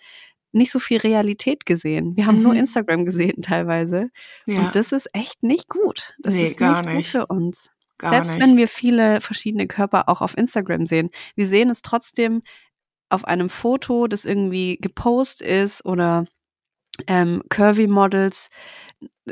nicht 0.51 0.71
so 0.71 0.79
viel 0.79 0.97
Realität 0.97 1.65
gesehen. 1.67 2.15
Wir 2.17 2.25
haben 2.25 2.41
nur 2.41 2.53
Mhm. 2.53 2.59
Instagram 2.61 3.05
gesehen 3.05 3.41
teilweise. 3.43 4.09
Ja, 4.47 4.61
Und 4.61 4.75
das 4.75 4.91
ist 4.91 5.07
echt 5.13 5.43
nicht 5.43 5.69
gut. 5.69 6.13
Das 6.23 6.33
Nee, 6.33 6.47
ist 6.47 6.57
gar 6.57 6.81
nicht, 6.81 6.85
nicht. 6.85 6.95
gut 6.95 7.05
für 7.21 7.27
uns. 7.27 7.69
Gar 7.99 8.09
Selbst 8.11 8.35
nicht. 8.35 8.41
wenn 8.41 8.57
wir 8.57 8.67
viele 8.67 9.21
verschiedene 9.21 9.67
Körper 9.67 10.09
auch 10.09 10.21
auf 10.21 10.35
Instagram 10.37 10.87
sehen. 10.87 11.09
Wir 11.35 11.45
sehen 11.47 11.69
es 11.69 11.81
trotzdem 11.83 12.41
auf 13.09 13.25
einem 13.25 13.49
Foto, 13.49 14.07
das 14.07 14.25
irgendwie 14.25 14.77
gepostet 14.81 15.47
ist 15.47 15.85
oder 15.85 16.25
ähm, 17.07 17.43
Curvy 17.49 17.87
Models. 17.87 18.49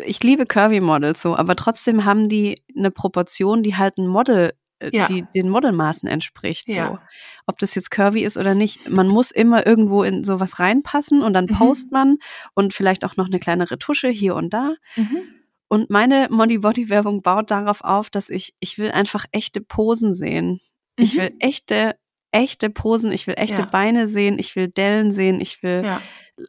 Ich 0.05 0.23
liebe 0.23 0.45
Curvy 0.45 0.79
Models 0.79 1.21
so, 1.21 1.35
aber 1.35 1.55
trotzdem 1.55 2.05
haben 2.05 2.29
die 2.29 2.61
eine 2.75 2.91
Proportion, 2.91 3.63
die 3.63 3.75
halt 3.75 3.97
ein 3.97 4.07
Model, 4.07 4.53
äh, 4.79 4.89
Ja. 4.95 5.07
die 5.07 5.25
den 5.35 5.49
Modelmaßen 5.49 6.07
entspricht. 6.07 6.67
So. 6.71 6.77
Ja. 6.77 7.01
Ob 7.45 7.57
das 7.59 7.75
jetzt 7.75 7.91
curvy 7.91 8.23
ist 8.23 8.37
oder 8.37 8.55
nicht, 8.55 8.89
man 8.89 9.07
muss 9.07 9.31
immer 9.31 9.65
irgendwo 9.67 10.03
in 10.03 10.23
sowas 10.23 10.59
reinpassen 10.59 11.21
und 11.21 11.33
dann 11.33 11.45
Mhm. 11.45 11.55
post 11.55 11.91
man 11.91 12.17
und 12.53 12.73
vielleicht 12.73 13.03
auch 13.03 13.17
noch 13.17 13.25
eine 13.27 13.39
kleine 13.39 13.69
Retusche 13.69 14.07
hier 14.09 14.35
und 14.35 14.53
da. 14.53 14.75
Mhm. 14.95 15.21
Und 15.69 15.89
meine 15.89 16.27
Modi 16.29 16.59
Body 16.59 16.89
Werbung 16.89 17.21
baut 17.21 17.51
darauf 17.51 17.81
auf, 17.83 18.09
dass 18.09 18.29
ich, 18.29 18.55
ich 18.59 18.77
will 18.77 18.91
einfach 18.91 19.25
echte 19.31 19.61
Posen 19.61 20.13
sehen. 20.13 20.59
Ich 20.97 21.13
Mhm. 21.15 21.17
will 21.19 21.35
echte, 21.39 21.95
echte 22.31 22.69
Posen, 22.69 23.11
ich 23.11 23.27
will 23.27 23.35
echte 23.37 23.63
Ja. 23.63 23.67
Beine 23.67 24.07
sehen, 24.07 24.39
ich 24.39 24.55
will 24.55 24.67
Dellen 24.69 25.11
sehen, 25.11 25.41
ich 25.41 25.61
will 25.63 25.81
Ja, 25.85 26.01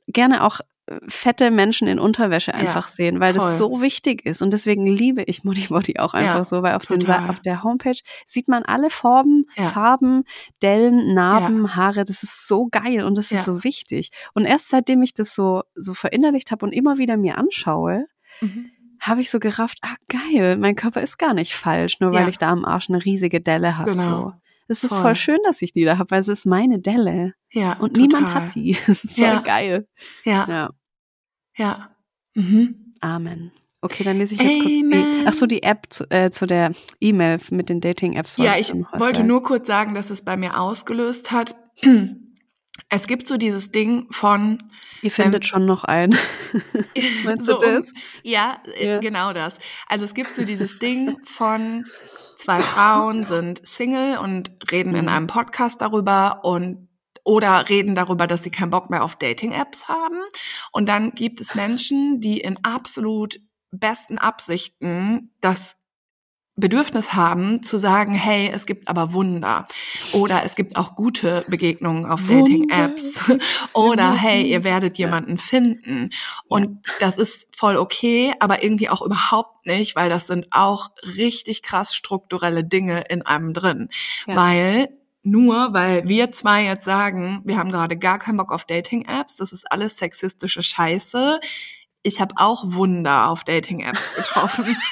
gerne 0.07 0.45
auch 0.45 0.61
äh, 0.87 0.99
fette 1.09 1.51
Menschen 1.51 1.87
in 1.89 1.99
Unterwäsche 1.99 2.55
einfach 2.55 2.89
sehen, 2.89 3.21
weil 3.21 3.35
voll. 3.35 3.41
das 3.45 3.59
so 3.59 3.83
wichtig 3.83 4.25
ist. 4.25 4.41
Und 4.41 4.53
deswegen 4.53 4.87
liebe 4.87 5.23
ich 5.25 5.45
Modi 5.45 5.66
Body 5.69 5.99
auch 5.99 6.14
einfach 6.14 6.37
Ja, 6.39 6.45
so, 6.45 6.62
weil 6.62 6.77
auf, 6.77 6.87
den, 6.87 7.05
auf 7.11 7.41
der 7.41 7.62
Homepage 7.62 7.99
sieht 8.25 8.49
man 8.49 8.62
alle 8.64 8.89
Formen, 8.91 9.47
Ja. 9.57 9.64
Farben, 9.71 10.25
Dellen, 10.62 11.12
Narben, 11.12 11.75
Haare. 11.77 12.05
Das 12.05 12.23
ist 12.23 12.47
so 12.47 12.69
geil 12.71 13.05
und 13.05 13.19
das 13.19 13.31
Ja. 13.31 13.39
ist 13.41 13.45
so 13.45 13.64
wichtig. 13.64 14.11
Und 14.35 14.45
erst 14.47 14.69
seitdem 14.71 15.03
ich 15.03 15.12
das 15.12 15.35
so, 15.35 15.62
so 15.75 15.93
verinnerlicht 15.93 16.51
habe 16.53 16.64
und 16.64 16.73
immer 16.73 16.97
wieder 16.99 17.16
mir 17.19 17.37
anschaue, 17.37 18.07
mhm. 18.41 18.71
Habe 19.01 19.20
ich 19.20 19.30
so 19.30 19.38
gerafft, 19.38 19.78
ah 19.82 19.94
geil, 20.09 20.57
mein 20.57 20.74
Körper 20.76 21.01
ist 21.03 21.18
gar 21.18 21.34
nicht 21.34 21.55
falsch, 21.55 22.01
nur 22.01 22.12
weil 22.12 22.22
Ja. 22.22 22.28
ich 22.28 22.38
da 22.38 22.51
am 22.51 22.64
Arsch 22.64 22.88
eine 22.88 23.05
riesige 23.05 23.40
Delle 23.40 23.76
habe. 23.78 23.92
Genau. 23.92 24.22
So. 24.22 24.32
Es 24.70 24.84
ist 24.84 24.90
Voll. 24.92 25.01
voll 25.03 25.16
schön, 25.16 25.38
dass 25.44 25.62
ich 25.62 25.72
die 25.72 25.84
da 25.84 25.96
habe, 25.99 26.11
weil 26.11 26.20
es 26.20 26.28
ist 26.28 26.44
meine 26.44 26.78
Delle 26.78 27.34
ja 27.51 27.72
und 27.78 27.94
total. 27.94 28.20
niemand 28.22 28.34
hat 28.34 28.55
die. 28.55 28.76
Das 28.86 29.05
ist 29.05 29.14
voll 29.14 29.24
Ja. 29.24 29.40
geil. 29.40 29.88
Ja, 30.24 30.46
Ja, 30.49 30.70
ja. 31.57 31.90
Mhm. 32.34 32.94
Amen. 33.01 33.53
Okay, 33.80 34.03
dann 34.05 34.18
lese 34.18 34.34
ich 34.34 34.40
jetzt 34.42 34.61
kurz 34.61 34.66
die, 34.74 34.84
Amen. 34.92 35.24
ach 35.26 35.32
so, 35.32 35.46
die 35.46 35.62
App 35.62 35.86
zu, 35.90 36.05
äh, 36.11 36.30
zu 36.32 36.46
der 36.46 36.72
E-Mail 37.01 37.38
mit 37.51 37.68
den 37.68 37.80
Dating-Apps. 37.80 38.36
Ja, 38.38 38.57
ich 38.59 38.72
wollte 38.74 39.22
nur 39.22 39.42
kurz 39.44 39.68
sagen, 39.68 39.94
dass 39.94 40.11
es 40.11 40.22
bei 40.24 40.36
mir 40.36 40.59
ausgelöst 40.61 41.30
hat. 41.30 41.55
Es 42.89 43.07
gibt 43.07 43.26
so 43.26 43.37
dieses 43.37 43.70
Ding 43.70 44.07
von 44.11 44.59
Ihr 45.03 45.11
findet 45.11 45.47
schon 45.47 45.66
noch 45.66 45.85
ein. 45.85 46.11
Meinst 47.24 47.47
so 47.47 47.59
du 47.59 47.66
das? 47.66 47.89
Um, 47.89 47.95
ja, 48.22 48.61
äh, 48.79 48.87
Ja. 48.89 48.99
genau 48.99 49.33
das. 49.33 49.59
Also 49.87 50.05
es 50.05 50.14
gibt 50.14 50.35
so 50.35 50.45
dieses 50.45 50.79
Ding 50.79 51.16
von 51.24 51.85
zwei 52.37 52.61
Frauen 52.61 53.24
sind 53.24 53.66
Single 53.66 54.18
und 54.18 54.51
reden 54.70 54.95
in 54.95 55.03
Mhm. 55.07 55.09
einem 55.11 55.26
Podcast 55.26 55.81
darüber 55.81 56.41
und 56.45 56.89
oder 57.24 57.68
reden 57.68 57.95
darüber, 57.95 58.26
dass 58.26 58.43
sie 58.43 58.51
keinen 58.51 58.70
Bock 58.70 58.89
mehr 58.89 59.05
auf 59.05 59.16
Dating-Apps 59.16 59.87
haben. 59.89 60.16
Und 60.72 60.89
dann 60.89 61.11
gibt 61.11 61.43
es 61.43 61.55
Menschen, 61.55 62.20
die 62.22 62.41
in 62.41 62.64
absolut 62.64 63.39
besten 63.70 64.16
Absichten 64.16 65.35
das 65.43 65.76
Bedürfnis 66.59 67.14
haben, 67.14 67.62
zu 67.62 67.78
sagen, 67.78 68.14
hey, 68.14 68.50
es 68.52 68.66
gibt 68.66 68.88
aber 68.88 69.12
Wunder. 69.12 69.66
Oder 70.12 70.42
es 70.44 70.56
gibt 70.56 70.76
auch 70.76 70.96
gute 70.96 71.44
Begegnungen 71.48 72.04
auf 72.04 72.24
Dating-Apps. 72.24 73.30
Oder 73.74 74.12
hey, 74.12 74.42
ihr 74.42 74.64
werdet 74.64 74.98
jemanden 74.98 75.38
finden. 75.38 76.11
Und 76.48 76.80
das 76.98 77.16
ist 77.16 77.54
voll 77.56 77.76
okay, 77.76 78.34
aber 78.40 78.62
irgendwie 78.62 78.88
auch 78.88 79.02
überhaupt 79.02 79.66
nicht, 79.66 79.94
weil 79.94 80.09
das 80.09 80.26
sind 80.26 80.48
auch 80.50 80.90
richtig 81.16 81.62
krass 81.62 81.94
strukturelle 81.94 82.64
Dinge 82.64 83.04
in 83.09 83.22
einem 83.22 83.52
drin. 83.52 83.88
Ja. 84.26 84.36
Weil 84.36 84.88
nur 85.22 85.74
weil 85.74 86.09
wir 86.09 86.32
zwei 86.32 86.64
jetzt 86.64 86.84
sagen, 86.84 87.42
wir 87.44 87.59
haben 87.59 87.70
gerade 87.70 87.96
gar 87.96 88.18
keinen 88.18 88.38
Bock 88.38 88.50
auf 88.50 88.64
Dating-Apps, 88.64 89.36
das 89.36 89.52
ist 89.52 89.70
alles 89.70 89.98
sexistische 89.98 90.62
Scheiße. 90.62 91.40
Ich 92.02 92.20
habe 92.20 92.34
auch 92.38 92.64
Wunder 92.66 93.28
auf 93.28 93.44
Dating-Apps 93.44 94.14
getroffen. 94.14 94.76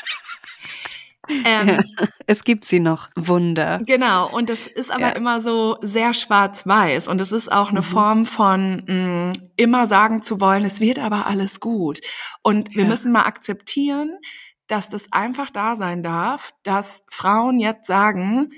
Ähm, 1.44 1.82
Es 2.26 2.44
gibt 2.44 2.64
sie 2.64 2.80
noch. 2.80 3.08
Wunder. 3.16 3.78
Genau, 3.84 4.28
und 4.30 4.48
das 4.48 4.66
ist 4.66 4.90
aber 4.90 5.08
Ja. 5.08 5.12
immer 5.12 5.40
so 5.40 5.76
sehr 5.82 6.12
schwarz-weiß 6.14 7.08
und 7.08 7.20
es 7.20 7.32
ist 7.32 7.50
auch 7.52 7.70
eine 7.70 7.80
Mhm. 7.80 7.84
Form 7.84 8.26
von 8.26 8.82
mh, 8.86 9.32
immer 9.56 9.86
sagen 9.86 10.22
zu 10.22 10.40
wollen, 10.40 10.64
es 10.64 10.80
wird 10.80 10.98
aber 10.98 11.26
alles 11.26 11.60
gut. 11.60 12.00
Und 12.42 12.74
wir 12.74 12.82
Ja. 12.82 12.88
müssen 12.88 13.12
mal 13.12 13.22
akzeptieren, 13.26 14.18
dass 14.66 14.88
das 14.88 15.06
einfach 15.12 15.50
da 15.50 15.76
sein 15.76 16.02
darf, 16.02 16.50
dass 16.64 17.02
Frauen 17.10 17.58
jetzt 17.60 17.86
sagen, 17.86 18.50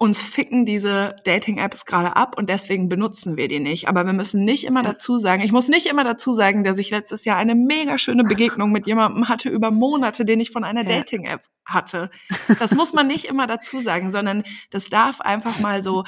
uns 0.00 0.22
ficken 0.22 0.64
diese 0.64 1.16
Dating-Apps 1.24 1.84
gerade 1.84 2.14
ab 2.14 2.38
und 2.38 2.48
deswegen 2.48 2.88
benutzen 2.88 3.36
wir 3.36 3.48
die 3.48 3.58
nicht. 3.58 3.88
Aber 3.88 4.06
wir 4.06 4.12
müssen 4.12 4.44
nicht 4.44 4.64
immer 4.64 4.84
dazu 4.84 5.18
sagen, 5.18 5.42
ich 5.42 5.50
muss 5.50 5.66
nicht 5.68 5.86
immer 5.86 6.04
dazu 6.04 6.32
sagen, 6.34 6.62
dass 6.62 6.78
ich 6.78 6.90
letztes 6.90 7.24
Jahr 7.24 7.36
eine 7.36 7.56
mega 7.56 7.98
schöne 7.98 8.22
Begegnung 8.22 8.70
mit 8.70 8.86
jemandem 8.86 9.28
hatte 9.28 9.48
über 9.48 9.72
Monate, 9.72 10.24
den 10.24 10.38
ich 10.40 10.50
von 10.52 10.62
einer. 10.62 10.84
Dating-App 10.84 11.42
hatte. 11.64 12.10
Das 12.60 12.74
muss 12.76 12.92
man 12.92 13.08
nicht 13.08 13.24
immer 13.24 13.46
dazu 13.48 13.82
sagen, 13.82 14.10
sondern 14.12 14.44
das 14.70 14.88
darf 14.88 15.20
einfach 15.20 15.58
mal 15.58 15.82
so 15.82 16.04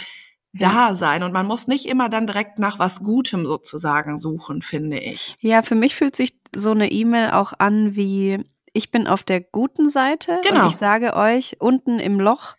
da 0.52 0.94
sein 0.94 1.22
und 1.22 1.32
man 1.32 1.46
muss 1.46 1.66
nicht 1.66 1.86
immer 1.86 2.08
dann 2.08 2.26
direkt 2.26 2.58
nach 2.58 2.78
was 2.78 3.00
Gutem 3.00 3.46
sozusagen 3.46 4.18
suchen, 4.18 4.62
finde 4.62 4.98
ich. 4.98 5.36
Ja, 5.40 5.62
für 5.62 5.74
mich 5.74 5.94
fühlt 5.94 6.16
sich 6.16 6.34
so 6.54 6.70
eine 6.70 6.90
E-Mail 6.90 7.30
auch 7.30 7.52
an 7.58 7.94
wie, 7.94 8.38
ich 8.72 8.90
bin 8.90 9.06
auf 9.06 9.22
der 9.22 9.40
guten 9.40 9.88
Seite 9.88 10.40
Genau. 10.46 10.62
und 10.62 10.70
ich 10.70 10.76
sage 10.76 11.14
euch 11.14 11.56
unten 11.60 11.98
im 11.98 12.18
Loch, 12.18 12.56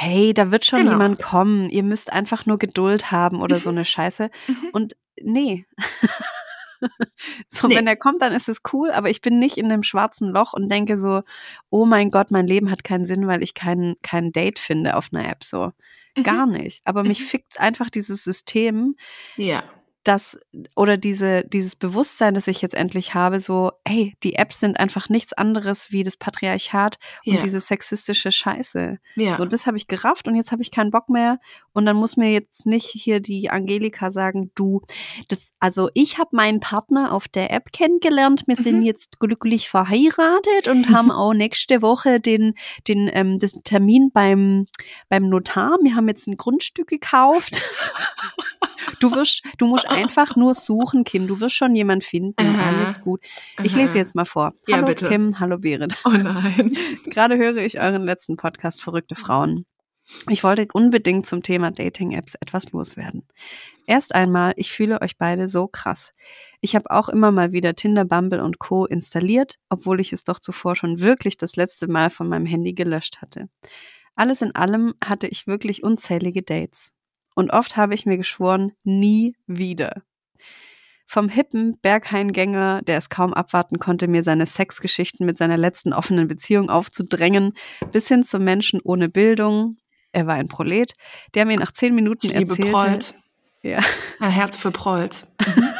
hey, 0.00 0.32
da 0.34 0.50
wird 0.50 0.64
schon 0.64 0.80
Genau. 0.80 0.92
jemand 0.92 1.20
kommen, 1.22 1.68
ihr 1.70 1.82
müsst 1.82 2.12
einfach 2.12 2.46
nur 2.46 2.58
Geduld 2.58 3.10
haben 3.10 3.40
oder 3.42 3.56
so 3.56 3.70
eine 3.70 3.84
Scheiße. 3.84 4.30
Mhm. 4.46 4.68
Und 4.72 4.96
nee. 5.20 5.66
so, 7.48 7.66
Nee. 7.66 7.76
wenn 7.76 7.86
er 7.88 7.96
kommt, 7.96 8.22
dann 8.22 8.32
ist 8.32 8.48
es 8.48 8.60
cool, 8.72 8.90
aber 8.92 9.10
ich 9.10 9.20
bin 9.20 9.38
nicht 9.38 9.58
in 9.58 9.66
einem 9.66 9.82
schwarzen 9.82 10.28
Loch 10.30 10.52
und 10.52 10.70
denke 10.70 10.96
so, 10.96 11.22
oh 11.70 11.84
mein 11.84 12.10
Gott, 12.10 12.30
mein 12.30 12.46
Leben 12.46 12.70
hat 12.70 12.84
keinen 12.84 13.04
Sinn, 13.04 13.26
weil 13.26 13.42
ich 13.42 13.54
kein, 13.54 13.96
kein 14.02 14.30
Date 14.32 14.58
finde 14.60 14.96
auf 14.96 15.08
einer 15.12 15.28
App. 15.28 15.42
So. 15.44 15.72
Gar 16.22 16.46
nicht. 16.46 16.80
Aber 16.84 17.02
mich 17.04 17.20
Mhm. 17.20 17.24
fickt 17.24 17.60
einfach 17.60 17.90
dieses 17.90 18.24
System, 18.24 18.96
Ja. 19.36 19.62
Das 20.04 20.38
oder 20.74 20.96
diese, 20.96 21.44
dieses 21.44 21.76
Bewusstsein, 21.76 22.32
das 22.34 22.46
ich 22.46 22.62
jetzt 22.62 22.74
endlich 22.74 23.14
habe, 23.14 23.40
so, 23.40 23.72
ey, 23.84 24.14
die 24.22 24.34
Apps 24.36 24.60
sind 24.60 24.80
einfach 24.80 25.08
nichts 25.08 25.32
anderes 25.34 25.92
wie 25.92 26.02
das 26.02 26.16
Patriarchat 26.16 26.98
und 27.26 27.34
Ja. 27.34 27.40
diese 27.40 27.60
sexistische 27.60 28.32
Scheiße. 28.32 28.98
Ja. 29.16 29.36
So, 29.36 29.44
das 29.44 29.66
habe 29.66 29.76
ich 29.76 29.86
gerafft 29.86 30.26
und 30.28 30.34
jetzt 30.34 30.50
habe 30.52 30.62
ich 30.62 30.70
keinen 30.70 30.90
Bock 30.90 31.08
mehr. 31.10 31.40
Und 31.72 31.84
dann 31.84 31.96
muss 31.96 32.16
mir 32.16 32.32
jetzt 32.32 32.64
nicht 32.64 32.86
hier 32.86 33.20
die 33.20 33.50
Angelika 33.50 34.10
sagen, 34.10 34.50
du, 34.54 34.80
das, 35.28 35.50
also 35.58 35.90
ich 35.94 36.16
habe 36.18 36.30
meinen 36.34 36.60
Partner 36.60 37.12
auf 37.12 37.28
der 37.28 37.52
App 37.52 37.72
kennengelernt, 37.72 38.44
wir 38.46 38.56
sind 38.56 38.78
Mhm. 38.78 38.82
jetzt 38.86 39.18
glücklich 39.20 39.68
verheiratet 39.68 40.68
und 40.68 40.88
haben 40.90 41.10
auch 41.10 41.34
nächste 41.34 41.82
Woche 41.82 42.18
den, 42.20 42.54
den, 42.86 43.10
ähm, 43.12 43.38
das 43.38 43.52
Termin 43.64 44.10
beim, 44.12 44.66
beim 45.08 45.28
Notar. 45.28 45.76
Wir 45.82 45.94
haben 45.96 46.08
jetzt 46.08 46.26
ein 46.28 46.36
Grundstück 46.36 46.86
gekauft. 46.88 47.62
Du 49.00 49.12
wirst, 49.12 49.42
du 49.58 49.66
musst 49.66 49.87
einfach 49.96 50.36
nur 50.36 50.54
suchen, 50.54 51.04
Kim. 51.04 51.26
Du 51.26 51.40
wirst 51.40 51.54
schon 51.54 51.74
jemand 51.74 52.04
finden. 52.04 52.34
Aha. 52.36 52.68
Alles 52.68 53.00
gut. 53.00 53.20
Ich 53.62 53.74
lese 53.74 53.98
jetzt 53.98 54.14
mal 54.14 54.26
vor. 54.26 54.52
Ja, 54.66 54.76
Hallo 54.76 54.86
bitte. 54.86 55.08
Kim, 55.08 55.40
hallo 55.40 55.58
Berit. 55.58 55.96
Oh 56.04 56.10
nein. 56.10 56.76
Gerade 57.06 57.36
höre 57.36 57.56
ich 57.56 57.80
euren 57.80 58.02
letzten 58.02 58.36
Podcast 58.36 58.82
Verrückte 58.82 59.14
Frauen. 59.14 59.66
Ich 60.30 60.42
wollte 60.42 60.66
unbedingt 60.72 61.26
zum 61.26 61.42
Thema 61.42 61.70
Dating-Apps 61.70 62.34
etwas 62.36 62.72
loswerden. 62.72 63.26
Erst 63.86 64.14
einmal, 64.14 64.54
ich 64.56 64.72
fühle 64.72 65.02
euch 65.02 65.18
beide 65.18 65.48
so 65.48 65.68
krass. 65.68 66.12
Ich 66.60 66.74
habe 66.74 66.90
auch 66.90 67.08
immer 67.08 67.30
mal 67.30 67.52
wieder 67.52 67.74
Tinder, 67.74 68.04
Bumble 68.04 68.42
und 68.42 68.58
Co. 68.58 68.86
installiert, 68.86 69.56
obwohl 69.68 70.00
ich 70.00 70.12
es 70.12 70.24
doch 70.24 70.38
zuvor 70.38 70.76
schon 70.76 71.00
wirklich 71.00 71.36
das 71.36 71.56
letzte 71.56 71.88
Mal 71.88 72.10
von 72.10 72.28
meinem 72.28 72.46
Handy 72.46 72.72
gelöscht 72.72 73.20
hatte. 73.20 73.48
Alles 74.14 74.42
in 74.42 74.54
allem 74.54 74.94
hatte 75.04 75.28
ich 75.28 75.46
wirklich 75.46 75.84
unzählige 75.84 76.42
Dates. 76.42 76.92
Und 77.38 77.52
oft 77.52 77.76
habe 77.76 77.94
ich 77.94 78.04
mir 78.04 78.16
geschworen, 78.16 78.72
nie 78.82 79.36
wieder. 79.46 80.02
Vom 81.06 81.28
hippen 81.28 81.78
Berghaingänger, 81.80 82.82
der 82.82 82.98
es 82.98 83.10
kaum 83.10 83.32
abwarten 83.32 83.78
konnte, 83.78 84.08
mir 84.08 84.24
seine 84.24 84.44
Sexgeschichten 84.44 85.24
mit 85.24 85.38
seiner 85.38 85.56
letzten 85.56 85.92
offenen 85.92 86.26
Beziehung 86.26 86.68
aufzudrängen, 86.68 87.52
bis 87.92 88.08
hin 88.08 88.24
zum 88.24 88.42
Menschen 88.42 88.80
ohne 88.82 89.08
Bildung. 89.08 89.76
Er 90.10 90.26
war 90.26 90.34
ein 90.34 90.48
Prolet, 90.48 90.96
der 91.36 91.46
mir 91.46 91.56
nach 91.58 91.70
zehn 91.70 91.94
Minuten 91.94 92.26
Ich 92.26 92.32
liebe 92.32 92.50
erzählte, 92.50 92.72
Prolz. 92.72 93.14
Ja. 93.62 93.84
Ein 94.18 94.32
Herz 94.32 94.56
für 94.56 94.72
Prolz. 94.72 95.28
Mhm. 95.46 95.68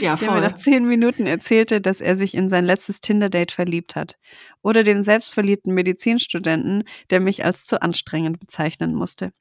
Ja, 0.00 0.14
der 0.14 0.28
mir 0.28 0.34
voll. 0.34 0.40
nach 0.42 0.56
zehn 0.56 0.86
Minuten 0.86 1.26
erzählte, 1.26 1.80
dass 1.80 2.00
er 2.00 2.14
sich 2.14 2.36
in 2.36 2.48
sein 2.48 2.64
letztes 2.64 3.00
Tinder-Date 3.00 3.50
verliebt 3.50 3.96
hat. 3.96 4.18
Oder 4.62 4.84
dem 4.84 5.02
selbstverliebten 5.02 5.74
Medizinstudenten, 5.74 6.84
der 7.10 7.18
mich 7.18 7.44
als 7.44 7.64
zu 7.64 7.82
anstrengend 7.82 8.38
bezeichnen 8.38 8.94
musste. 8.94 9.32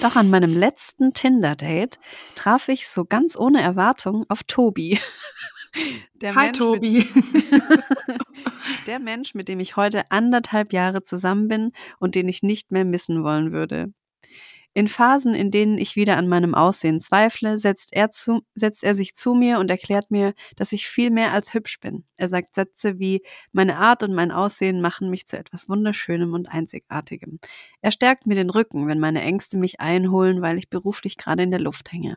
Doch 0.00 0.14
an 0.14 0.30
meinem 0.30 0.56
letzten 0.56 1.12
Tinder-Date 1.12 1.98
traf 2.36 2.68
ich 2.68 2.86
so 2.86 3.04
ganz 3.04 3.36
ohne 3.36 3.60
Erwartung 3.60 4.24
auf 4.28 4.44
Tobi. 4.44 4.98
Der 6.14 6.34
Hi, 6.34 6.46
Mensch, 6.46 6.58
Tobi. 6.58 7.06
der 8.86 8.98
Mensch, 8.98 9.34
mit 9.34 9.48
dem 9.48 9.60
ich 9.60 9.76
heute 9.76 10.10
anderthalb 10.10 10.72
Jahre 10.72 11.04
zusammen 11.04 11.46
bin 11.46 11.72
und 11.98 12.14
den 12.14 12.26
ich 12.26 12.42
nicht 12.42 12.72
mehr 12.72 12.86
missen 12.86 13.22
wollen 13.22 13.52
würde. 13.52 13.92
In 14.78 14.86
Phasen, 14.86 15.34
in 15.34 15.50
denen 15.50 15.76
ich 15.76 15.96
wieder 15.96 16.16
an 16.16 16.28
meinem 16.28 16.54
Aussehen 16.54 17.00
zweifle, 17.00 17.58
setzt 17.58 17.92
er, 17.92 18.12
zu, 18.12 18.42
setzt 18.54 18.84
er 18.84 18.94
sich 18.94 19.16
zu 19.16 19.34
mir 19.34 19.58
und 19.58 19.72
erklärt 19.72 20.12
mir, 20.12 20.34
dass 20.54 20.70
ich 20.70 20.86
viel 20.86 21.10
mehr 21.10 21.32
als 21.32 21.52
hübsch 21.52 21.80
bin. 21.80 22.04
Er 22.14 22.28
sagt 22.28 22.54
Sätze 22.54 23.00
wie, 23.00 23.22
meine 23.50 23.78
Art 23.78 24.04
und 24.04 24.14
mein 24.14 24.30
Aussehen 24.30 24.80
machen 24.80 25.10
mich 25.10 25.26
zu 25.26 25.36
etwas 25.36 25.68
Wunderschönem 25.68 26.32
und 26.32 26.46
Einzigartigem. 26.46 27.40
Er 27.82 27.90
stärkt 27.90 28.28
mir 28.28 28.36
den 28.36 28.50
Rücken, 28.50 28.86
wenn 28.86 29.00
meine 29.00 29.20
Ängste 29.20 29.56
mich 29.56 29.80
einholen, 29.80 30.42
weil 30.42 30.58
ich 30.58 30.70
beruflich 30.70 31.16
gerade 31.16 31.42
in 31.42 31.50
der 31.50 31.58
Luft 31.58 31.90
hänge. 31.90 32.16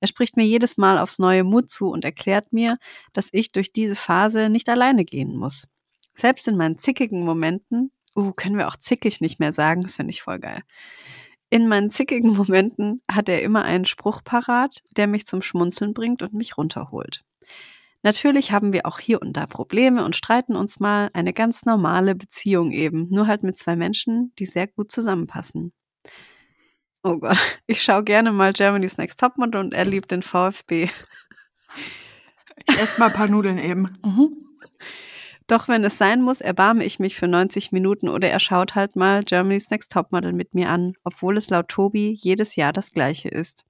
Er 0.00 0.08
spricht 0.08 0.36
mir 0.36 0.44
jedes 0.44 0.76
Mal 0.76 0.98
aufs 0.98 1.20
neue 1.20 1.44
Mut 1.44 1.70
zu 1.70 1.92
und 1.92 2.04
erklärt 2.04 2.52
mir, 2.52 2.78
dass 3.12 3.28
ich 3.30 3.52
durch 3.52 3.72
diese 3.72 3.94
Phase 3.94 4.48
nicht 4.48 4.68
alleine 4.68 5.04
gehen 5.04 5.36
muss. 5.36 5.68
Selbst 6.16 6.48
in 6.48 6.56
meinen 6.56 6.76
zickigen 6.76 7.24
Momenten, 7.24 7.92
uh, 8.16 8.32
können 8.32 8.58
wir 8.58 8.66
auch 8.66 8.76
zickig 8.76 9.20
nicht 9.20 9.38
mehr 9.38 9.52
sagen, 9.52 9.82
das 9.82 9.94
finde 9.94 10.10
ich 10.10 10.22
voll 10.22 10.40
geil. 10.40 10.64
In 11.50 11.66
meinen 11.66 11.90
zickigen 11.90 12.36
Momenten 12.36 13.02
hat 13.10 13.28
er 13.28 13.42
immer 13.42 13.64
einen 13.64 13.84
Spruch 13.84 14.22
parat, 14.22 14.82
der 14.90 15.08
mich 15.08 15.26
zum 15.26 15.42
Schmunzeln 15.42 15.94
bringt 15.94 16.22
und 16.22 16.32
mich 16.32 16.56
runterholt. 16.56 17.24
Natürlich 18.02 18.52
haben 18.52 18.72
wir 18.72 18.86
auch 18.86 18.98
hier 18.98 19.20
und 19.20 19.36
da 19.36 19.46
Probleme 19.46 20.04
und 20.04 20.16
streiten 20.16 20.56
uns 20.56 20.80
mal, 20.80 21.10
eine 21.12 21.32
ganz 21.32 21.66
normale 21.66 22.14
Beziehung 22.14 22.70
eben, 22.70 23.08
nur 23.10 23.26
halt 23.26 23.42
mit 23.42 23.58
zwei 23.58 23.76
Menschen, 23.76 24.32
die 24.38 24.46
sehr 24.46 24.68
gut 24.68 24.90
zusammenpassen. 24.90 25.72
Oh 27.02 27.18
Gott, 27.18 27.36
ich 27.66 27.82
schaue 27.82 28.04
gerne 28.04 28.32
mal 28.32 28.52
Germany's 28.52 28.96
Next 28.96 29.18
Topmodel 29.18 29.60
und 29.60 29.74
er 29.74 29.84
liebt 29.84 30.10
den 30.12 30.22
VfB. 30.22 30.88
Ich 32.68 32.78
esse 32.78 32.98
mal 33.00 33.06
ein 33.06 33.12
paar 33.12 33.28
Nudeln 33.28 33.58
eben. 33.58 33.92
Mhm. 34.04 34.36
Doch 35.50 35.66
wenn 35.66 35.82
es 35.82 35.98
sein 35.98 36.22
muss, 36.22 36.40
erbarme 36.40 36.84
ich 36.84 37.00
mich 37.00 37.16
für 37.16 37.26
90 37.26 37.72
Minuten 37.72 38.08
oder 38.08 38.30
er 38.30 38.38
schaut 38.38 38.76
halt 38.76 38.94
mal 38.94 39.24
Germany's 39.24 39.68
Next 39.68 39.90
Topmodel 39.90 40.32
mit 40.32 40.54
mir 40.54 40.68
an, 40.68 40.92
obwohl 41.02 41.36
es 41.36 41.50
laut 41.50 41.66
Tobi 41.66 42.12
jedes 42.12 42.54
Jahr 42.54 42.72
das 42.72 42.92
gleiche 42.92 43.30
ist. 43.30 43.64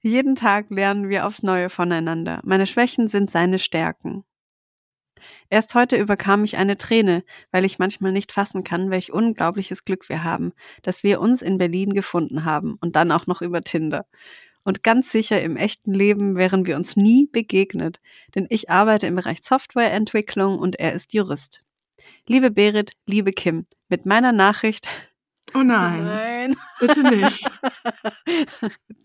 Jeden 0.00 0.34
Tag 0.34 0.68
lernen 0.70 1.10
wir 1.10 1.28
aufs 1.28 1.44
Neue 1.44 1.70
voneinander. 1.70 2.40
Meine 2.42 2.66
Schwächen 2.66 3.06
sind 3.06 3.30
seine 3.30 3.60
Stärken. 3.60 4.24
Erst 5.48 5.76
heute 5.76 5.96
überkam 5.96 6.40
mich 6.40 6.56
eine 6.56 6.76
Träne, 6.76 7.22
weil 7.52 7.64
ich 7.64 7.78
manchmal 7.78 8.10
nicht 8.10 8.32
fassen 8.32 8.64
kann, 8.64 8.90
welch 8.90 9.12
unglaubliches 9.12 9.84
Glück 9.84 10.08
wir 10.08 10.24
haben, 10.24 10.52
dass 10.82 11.04
wir 11.04 11.20
uns 11.20 11.40
in 11.40 11.56
Berlin 11.56 11.94
gefunden 11.94 12.44
haben 12.44 12.74
und 12.80 12.96
dann 12.96 13.12
auch 13.12 13.28
noch 13.28 13.42
über 13.42 13.60
Tinder. 13.60 14.06
Und 14.64 14.82
ganz 14.82 15.10
sicher 15.10 15.40
im 15.42 15.56
echten 15.56 15.94
Leben 15.94 16.36
wären 16.36 16.66
wir 16.66 16.76
uns 16.76 16.96
nie 16.96 17.26
begegnet, 17.26 18.00
denn 18.34 18.46
ich 18.50 18.70
arbeite 18.70 19.06
im 19.06 19.16
Bereich 19.16 19.38
Softwareentwicklung 19.42 20.58
und 20.58 20.76
er 20.78 20.92
ist 20.92 21.14
Jurist. 21.14 21.62
Liebe 22.26 22.50
Berit, 22.50 22.92
liebe 23.06 23.32
Kim, 23.32 23.66
mit 23.88 24.06
meiner 24.06 24.32
Nachricht. 24.32 24.86
Oh 25.54 25.62
nein, 25.62 26.04
Nein. 26.04 26.56
bitte 26.78 27.02
nicht. 27.02 27.50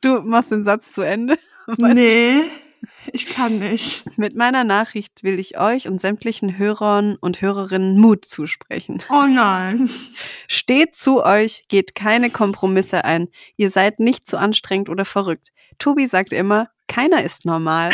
Du 0.01 0.21
machst 0.21 0.51
den 0.51 0.63
Satz 0.63 0.91
zu 0.91 1.01
Ende. 1.01 1.39
Nee, 1.79 2.43
ich 3.13 3.27
kann 3.27 3.59
nicht. 3.59 4.05
Mit 4.17 4.35
meiner 4.35 4.63
Nachricht 4.63 5.23
will 5.23 5.39
ich 5.39 5.57
euch 5.59 5.87
und 5.87 5.99
sämtlichen 5.99 6.57
Hörern 6.57 7.15
und 7.15 7.41
Hörerinnen 7.41 7.99
Mut 7.99 8.25
zusprechen. 8.25 9.01
Oh 9.09 9.25
nein. 9.27 9.89
Steht 10.47 10.95
zu 10.95 11.23
euch, 11.23 11.65
geht 11.67 11.95
keine 11.95 12.29
Kompromisse 12.29 13.05
ein. 13.05 13.29
Ihr 13.57 13.69
seid 13.69 13.99
nicht 13.99 14.27
zu 14.27 14.37
anstrengend 14.37 14.89
oder 14.89 15.05
verrückt. 15.05 15.51
Tobi 15.79 16.07
sagt 16.07 16.33
immer, 16.33 16.69
keiner 16.87 17.23
ist 17.23 17.45
normal. 17.45 17.91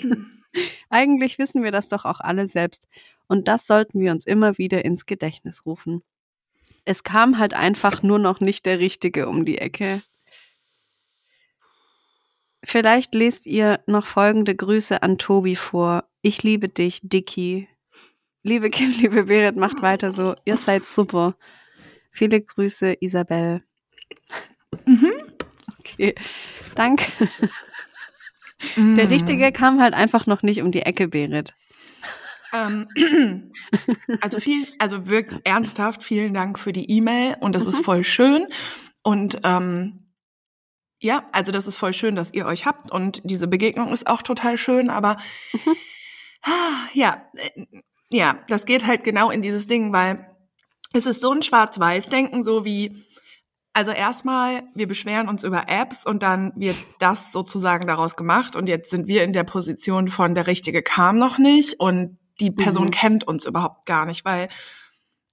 Eigentlich 0.90 1.38
wissen 1.38 1.62
wir 1.62 1.72
das 1.72 1.88
doch 1.88 2.04
auch 2.04 2.20
alle 2.20 2.46
selbst. 2.46 2.86
Und 3.28 3.48
das 3.48 3.66
sollten 3.66 4.00
wir 4.00 4.12
uns 4.12 4.24
immer 4.24 4.58
wieder 4.58 4.84
ins 4.84 5.06
Gedächtnis 5.06 5.66
rufen. 5.66 6.02
Es 6.84 7.02
kam 7.02 7.38
halt 7.38 7.54
einfach 7.54 8.02
nur 8.02 8.18
noch 8.18 8.40
nicht 8.40 8.64
der 8.64 8.78
Richtige 8.78 9.28
um 9.28 9.44
die 9.44 9.58
Ecke. 9.58 10.00
Vielleicht 12.68 13.14
lest 13.14 13.46
ihr 13.46 13.78
noch 13.86 14.06
folgende 14.06 14.56
Grüße 14.56 15.00
an 15.00 15.18
Tobi 15.18 15.54
vor. 15.54 16.02
Ich 16.20 16.42
liebe 16.42 16.68
dich, 16.68 16.98
Dicky. 17.00 17.68
liebe 18.42 18.70
Kim, 18.70 18.90
liebe 18.98 19.26
Berit, 19.26 19.54
macht 19.54 19.82
weiter 19.82 20.10
so. 20.10 20.34
Ihr 20.44 20.56
seid 20.56 20.84
super. 20.84 21.36
Viele 22.10 22.40
Grüße, 22.40 22.96
Isabel. 22.98 23.62
Mhm. 24.84 25.12
Okay, 25.78 26.16
danke. 26.74 27.04
Der 28.76 29.10
Richtige 29.10 29.52
kam 29.52 29.80
halt 29.80 29.94
einfach 29.94 30.26
noch 30.26 30.42
nicht 30.42 30.60
um 30.60 30.72
die 30.72 30.82
Ecke, 30.82 31.06
Berit. 31.06 31.54
Ähm, 32.52 32.88
also 34.20 34.40
viel, 34.40 34.66
also 34.80 35.06
wirklich 35.06 35.40
ernsthaft, 35.44 36.02
vielen 36.02 36.34
Dank 36.34 36.58
für 36.58 36.72
die 36.72 36.90
E-Mail 36.90 37.36
und 37.38 37.54
das 37.54 37.64
ist 37.64 37.84
voll 37.84 38.02
schön. 38.02 38.48
Und 39.04 39.38
ähm, 39.44 40.05
ja, 41.00 41.26
also 41.32 41.52
das 41.52 41.66
ist 41.66 41.76
voll 41.76 41.92
schön, 41.92 42.16
dass 42.16 42.32
ihr 42.32 42.46
euch 42.46 42.66
habt 42.66 42.90
und 42.90 43.20
diese 43.24 43.48
Begegnung 43.48 43.92
ist 43.92 44.06
auch 44.06 44.22
total 44.22 44.56
schön, 44.56 44.90
aber 44.90 45.18
ah, 46.42 46.88
ja, 46.92 47.22
äh, 47.34 47.66
ja, 48.10 48.38
das 48.48 48.66
geht 48.66 48.86
halt 48.86 49.04
genau 49.04 49.30
in 49.30 49.42
dieses 49.42 49.66
Ding, 49.66 49.92
weil 49.92 50.30
es 50.92 51.06
ist 51.06 51.20
so 51.20 51.32
ein 51.32 51.42
Schwarz-Weiß-Denken, 51.42 52.44
so 52.44 52.64
wie, 52.64 53.04
also 53.72 53.90
erstmal, 53.90 54.62
wir 54.74 54.86
beschweren 54.88 55.28
uns 55.28 55.42
über 55.42 55.64
Apps 55.68 56.06
und 56.06 56.22
dann 56.22 56.52
wird 56.56 56.76
das 56.98 57.32
sozusagen 57.32 57.86
daraus 57.86 58.16
gemacht 58.16 58.56
und 58.56 58.68
jetzt 58.68 58.90
sind 58.90 59.06
wir 59.06 59.22
in 59.22 59.32
der 59.32 59.44
Position 59.44 60.08
von 60.08 60.34
der 60.34 60.46
Richtige 60.46 60.82
kam 60.82 61.18
noch 61.18 61.36
nicht 61.38 61.78
und 61.80 62.18
die 62.40 62.50
Person 62.50 62.86
Mhm. 62.86 62.90
kennt 62.90 63.24
uns 63.24 63.44
überhaupt 63.44 63.86
gar 63.86 64.06
nicht, 64.06 64.24
weil, 64.24 64.48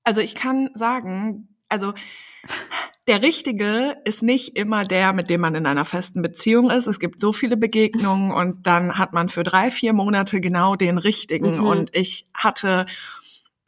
also 0.04 0.20
ich 0.20 0.36
kann 0.36 0.70
sagen, 0.74 1.56
also 1.70 1.94
der 3.08 3.22
Richtige 3.22 3.98
ist 4.06 4.24
nicht 4.24 4.58
immer 4.58 4.86
der, 4.86 5.12
mit 5.14 5.30
dem 5.30 5.42
man 5.42 5.56
in 5.56 5.66
einer 5.66 5.84
festen 5.86 6.22
Beziehung 6.22 6.70
ist. 6.70 6.88
Es 6.88 7.00
gibt 7.00 7.20
so 7.20 7.34
viele 7.34 7.58
Begegnungen 7.58 8.32
und 8.32 8.66
dann 8.66 8.98
hat 8.98 9.12
man 9.14 9.28
für 9.30 9.44
drei, 9.44 9.72
vier 9.72 9.92
Monate 9.94 10.40
genau 10.40 10.76
den 10.76 10.98
Richtigen. 10.98 11.58
Mhm. 11.58 11.66
Und 11.66 11.96
ich 11.96 12.26
hatte, 12.34 12.86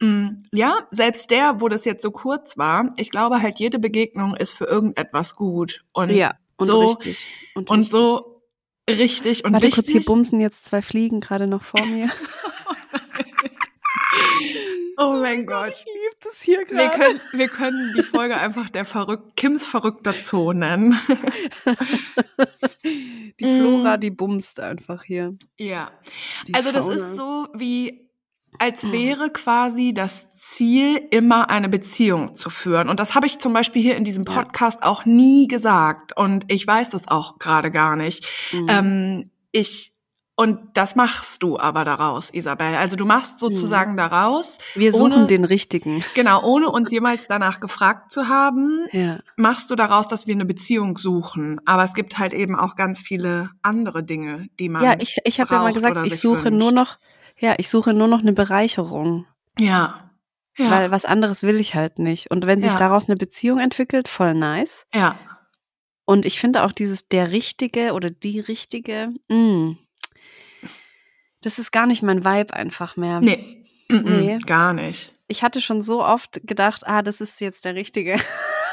mh, 0.00 0.36
ja, 0.52 0.86
selbst 0.90 1.30
der, 1.30 1.60
wo 1.60 1.68
das 1.68 1.84
jetzt 1.84 2.02
so 2.02 2.10
kurz 2.10 2.56
war, 2.56 2.92
ich 2.96 3.10
glaube 3.10 3.42
halt, 3.42 3.58
jede 3.58 3.78
Begegnung 3.78 4.34
ist 4.36 4.52
für 4.52 4.64
irgendetwas 4.64 5.36
gut. 5.36 5.84
Und, 5.92 6.10
Ja, 6.10 6.32
und 6.56 6.66
so, 6.66 6.80
richtig. 6.88 7.26
Und, 7.54 7.68
und 7.68 7.80
richtig. 7.80 7.92
so 7.92 8.42
richtig 8.88 9.44
und 9.44 9.52
Warte 9.52 9.66
wichtig. 9.66 9.84
kurz, 9.84 9.92
hier 9.92 10.02
bumsen 10.02 10.40
jetzt 10.40 10.64
zwei 10.64 10.80
Fliegen 10.80 11.20
gerade 11.20 11.46
noch 11.46 11.62
vor 11.62 11.84
mir. 11.84 12.08
oh 14.96 15.18
mein 15.20 15.46
Gott. 15.46 15.72
Ich 15.76 15.84
liebe 15.84 16.16
das 16.22 16.40
hier 16.42 16.58
Wir 16.68 16.88
können, 16.90 17.20
wir 17.32 17.48
können 17.48 17.94
die 17.96 18.02
Folge 18.02 18.36
einfach 18.36 18.70
der 18.70 18.84
verrückt, 18.84 19.36
Kims 19.36 19.66
verrückter 19.66 20.14
Zoo 20.22 20.52
nennen. 20.52 20.98
Die 22.84 23.58
Flora, 23.58 23.96
die 23.96 24.10
bumst 24.10 24.60
einfach 24.60 25.02
hier. 25.04 25.36
Ja. 25.58 25.90
Die 26.46 26.54
Also 26.54 26.72
das 26.72 26.84
Fauna. 26.84 26.96
ist 26.96 27.16
so 27.16 27.48
wie, 27.54 28.08
als 28.58 28.82
Mhm. 28.84 28.92
wäre 28.92 29.30
quasi 29.30 29.92
das 29.92 30.32
Ziel, 30.36 30.96
immer 31.10 31.50
eine 31.50 31.68
Beziehung 31.68 32.34
zu 32.36 32.48
führen. 32.50 32.88
Und 32.88 33.00
das 33.00 33.14
habe 33.14 33.26
ich 33.26 33.38
zum 33.38 33.52
Beispiel 33.52 33.82
hier 33.82 33.96
in 33.96 34.04
diesem 34.04 34.24
Ja. 34.24 34.32
Podcast 34.34 34.82
auch 34.82 35.04
nie 35.04 35.48
gesagt. 35.48 36.16
Und 36.16 36.50
ich 36.50 36.66
weiß 36.66 36.90
das 36.90 37.08
auch 37.08 37.38
gerade 37.38 37.70
gar 37.70 37.96
nicht. 37.96 38.26
Mhm. 38.52 38.66
Ähm, 38.70 39.30
ich, 39.52 39.92
und 40.36 40.58
das 40.74 40.94
machst 40.96 41.42
du 41.42 41.58
aber 41.58 41.84
daraus, 41.84 42.28
Isabel. 42.30 42.74
Also 42.76 42.94
du 42.96 43.06
machst 43.06 43.38
sozusagen 43.38 43.96
daraus, 43.96 44.58
Wir 44.74 44.92
suchen 44.92 45.12
ohne- 45.12 45.26
den 45.26 45.44
richtigen. 45.44 46.04
genau, 46.14 46.42
ohne 46.44 46.68
uns 46.70 46.90
jemals 46.90 47.26
danach 47.26 47.58
gefragt 47.58 48.12
zu 48.12 48.28
haben, 48.28 48.86
Ja. 48.92 49.18
machst 49.36 49.70
du 49.70 49.74
daraus, 49.74 50.08
dass 50.08 50.26
wir 50.26 50.34
eine 50.34 50.44
Beziehung 50.44 50.98
suchen. 50.98 51.60
Aber 51.64 51.84
es 51.84 51.94
gibt 51.94 52.18
halt 52.18 52.32
eben 52.34 52.54
auch 52.54 52.76
ganz 52.76 53.00
viele 53.00 53.50
andere 53.62 54.04
Dinge, 54.04 54.48
die 54.60 54.68
man. 54.68 54.84
Ja, 54.84 54.94
ich, 54.98 55.16
ich 55.24 55.40
habe 55.40 55.54
ja 55.54 55.62
mal 55.62 55.72
gesagt, 55.72 56.06
ich 56.06 56.20
suche 56.20 56.50
nur 56.50 56.68
wünscht. 56.72 56.74
noch, 56.74 56.98
ja, 57.38 57.54
ich 57.58 57.68
suche 57.70 57.94
nur 57.94 58.08
noch 58.08 58.20
eine 58.20 58.32
Bereicherung. 58.32 59.26
Ja. 59.58 60.10
Ja. 60.58 60.70
Weil 60.70 60.90
was 60.90 61.04
anderes 61.04 61.42
will 61.42 61.60
ich 61.60 61.74
halt 61.74 61.98
nicht. 61.98 62.30
Und 62.30 62.46
wenn 62.46 62.62
sich 62.62 62.72
Ja. 62.72 62.78
daraus 62.78 63.06
eine 63.08 63.16
Beziehung 63.16 63.58
entwickelt, 63.58 64.08
voll 64.08 64.34
nice. 64.34 64.86
ja. 64.94 65.16
Und 66.08 66.24
ich 66.24 66.38
finde 66.38 66.62
auch 66.62 66.70
dieses 66.70 67.08
der 67.08 67.32
Richtige 67.32 67.92
oder 67.92 68.10
die 68.10 68.38
Richtige, 68.38 69.08
mh, 69.28 69.74
das 71.42 71.58
ist 71.58 71.70
gar 71.72 71.86
nicht 71.86 72.02
mein 72.02 72.24
Vibe 72.24 72.54
einfach 72.54 72.96
mehr. 72.96 73.20
Nee. 73.20 73.62
Nee. 73.88 74.38
Gar 74.46 74.72
nicht. 74.72 75.14
Ich 75.28 75.42
hatte 75.42 75.60
schon 75.60 75.80
so 75.82 76.02
oft 76.04 76.40
gedacht, 76.46 76.86
ah, 76.86 77.02
das 77.02 77.20
ist 77.20 77.40
jetzt 77.40 77.64
der 77.64 77.74
Richtige. 77.74 78.16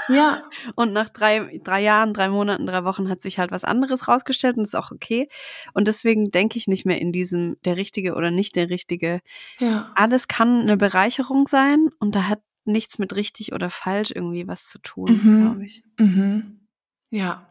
Ja. 0.09 0.43
Und 0.75 0.91
nach 0.93 1.09
drei, 1.09 1.59
drei 1.63 1.81
Jahren, 1.81 2.13
drei 2.13 2.29
Monaten, 2.29 2.65
drei 2.65 2.83
Wochen 2.83 3.09
hat 3.09 3.21
sich 3.21 3.37
halt 3.39 3.51
was 3.51 3.63
anderes 3.63 4.07
rausgestellt 4.07 4.57
und 4.57 4.63
ist 4.63 4.75
auch 4.75 4.91
okay. 4.91 5.29
Und 5.73 5.87
deswegen 5.87 6.31
denke 6.31 6.57
ich 6.57 6.67
nicht 6.67 6.85
mehr 6.85 6.99
in 6.99 7.11
diesem 7.11 7.57
der 7.63 7.77
Richtige 7.77 8.15
oder 8.15 8.29
nicht 8.31 8.55
der 8.55 8.69
Richtige. 8.69 9.21
Ja. 9.59 9.91
Alles 9.95 10.27
kann 10.27 10.61
eine 10.61 10.77
Bereicherung 10.77 11.47
sein 11.47 11.89
und 11.99 12.15
da 12.15 12.27
hat 12.27 12.41
nichts 12.65 12.97
mit 12.99 13.15
richtig 13.15 13.53
oder 13.53 13.69
falsch 13.69 14.11
irgendwie 14.13 14.47
was 14.47 14.67
zu 14.67 14.79
tun, 14.79 15.11
Mhm. 15.23 15.41
glaube 15.41 15.65
ich. 15.65 15.83
Mhm. 15.99 16.67
Ja. 17.11 17.49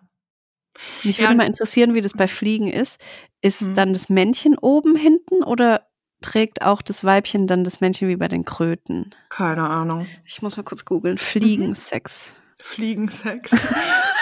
Mich 1.05 1.19
Ja, 1.19 1.25
würde 1.25 1.37
mal 1.37 1.47
interessieren, 1.47 1.95
wie 1.95 2.01
das 2.01 2.13
bei 2.13 2.29
Fliegen 2.29 2.69
ist. 2.69 3.01
Ist 3.41 3.63
Mhm. 3.63 3.75
dann 3.75 3.93
das 3.93 4.09
Männchen 4.09 4.57
oben 4.59 4.97
hinten 4.97 5.43
oder 5.43 5.87
trägt 6.23 6.63
auch 6.63 6.83
das 6.83 7.03
Weibchen 7.05 7.47
dann 7.47 7.65
das 7.65 7.81
Männchen 7.81 8.09
wie 8.09 8.17
bei 8.17 8.29
den 8.29 8.45
Kröten? 8.45 9.11
Keine 9.29 9.69
Ahnung. 9.69 10.07
Ich 10.25 10.41
muss 10.43 10.57
mal 10.57 10.63
kurz 10.63 10.85
googeln. 10.85 11.19
Fliegensex. 11.19 12.37
Fliegensex. 12.65 13.51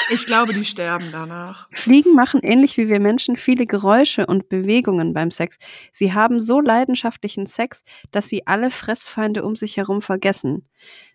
ich 0.09 0.25
glaube, 0.25 0.55
die 0.55 0.65
sterben 0.65 1.11
danach. 1.13 1.69
Fliegen 1.75 2.15
machen 2.15 2.41
ähnlich 2.43 2.79
wie 2.79 2.89
wir 2.89 2.99
Menschen 2.99 3.37
viele 3.37 3.67
Geräusche 3.67 4.25
und 4.27 4.49
Bewegungen 4.49 5.13
beim 5.13 5.31
Sex. 5.31 5.59
Sie 5.93 6.15
haben 6.15 6.41
so 6.41 6.59
leidenschaftlichen 6.59 7.45
Sex, 7.45 7.85
dass 8.13 8.29
sie 8.31 8.47
alle 8.47 8.71
Fressfeinde 8.71 9.45
um 9.45 9.57
sich 9.57 9.77
herum 9.77 10.01
vergessen. 10.01 10.67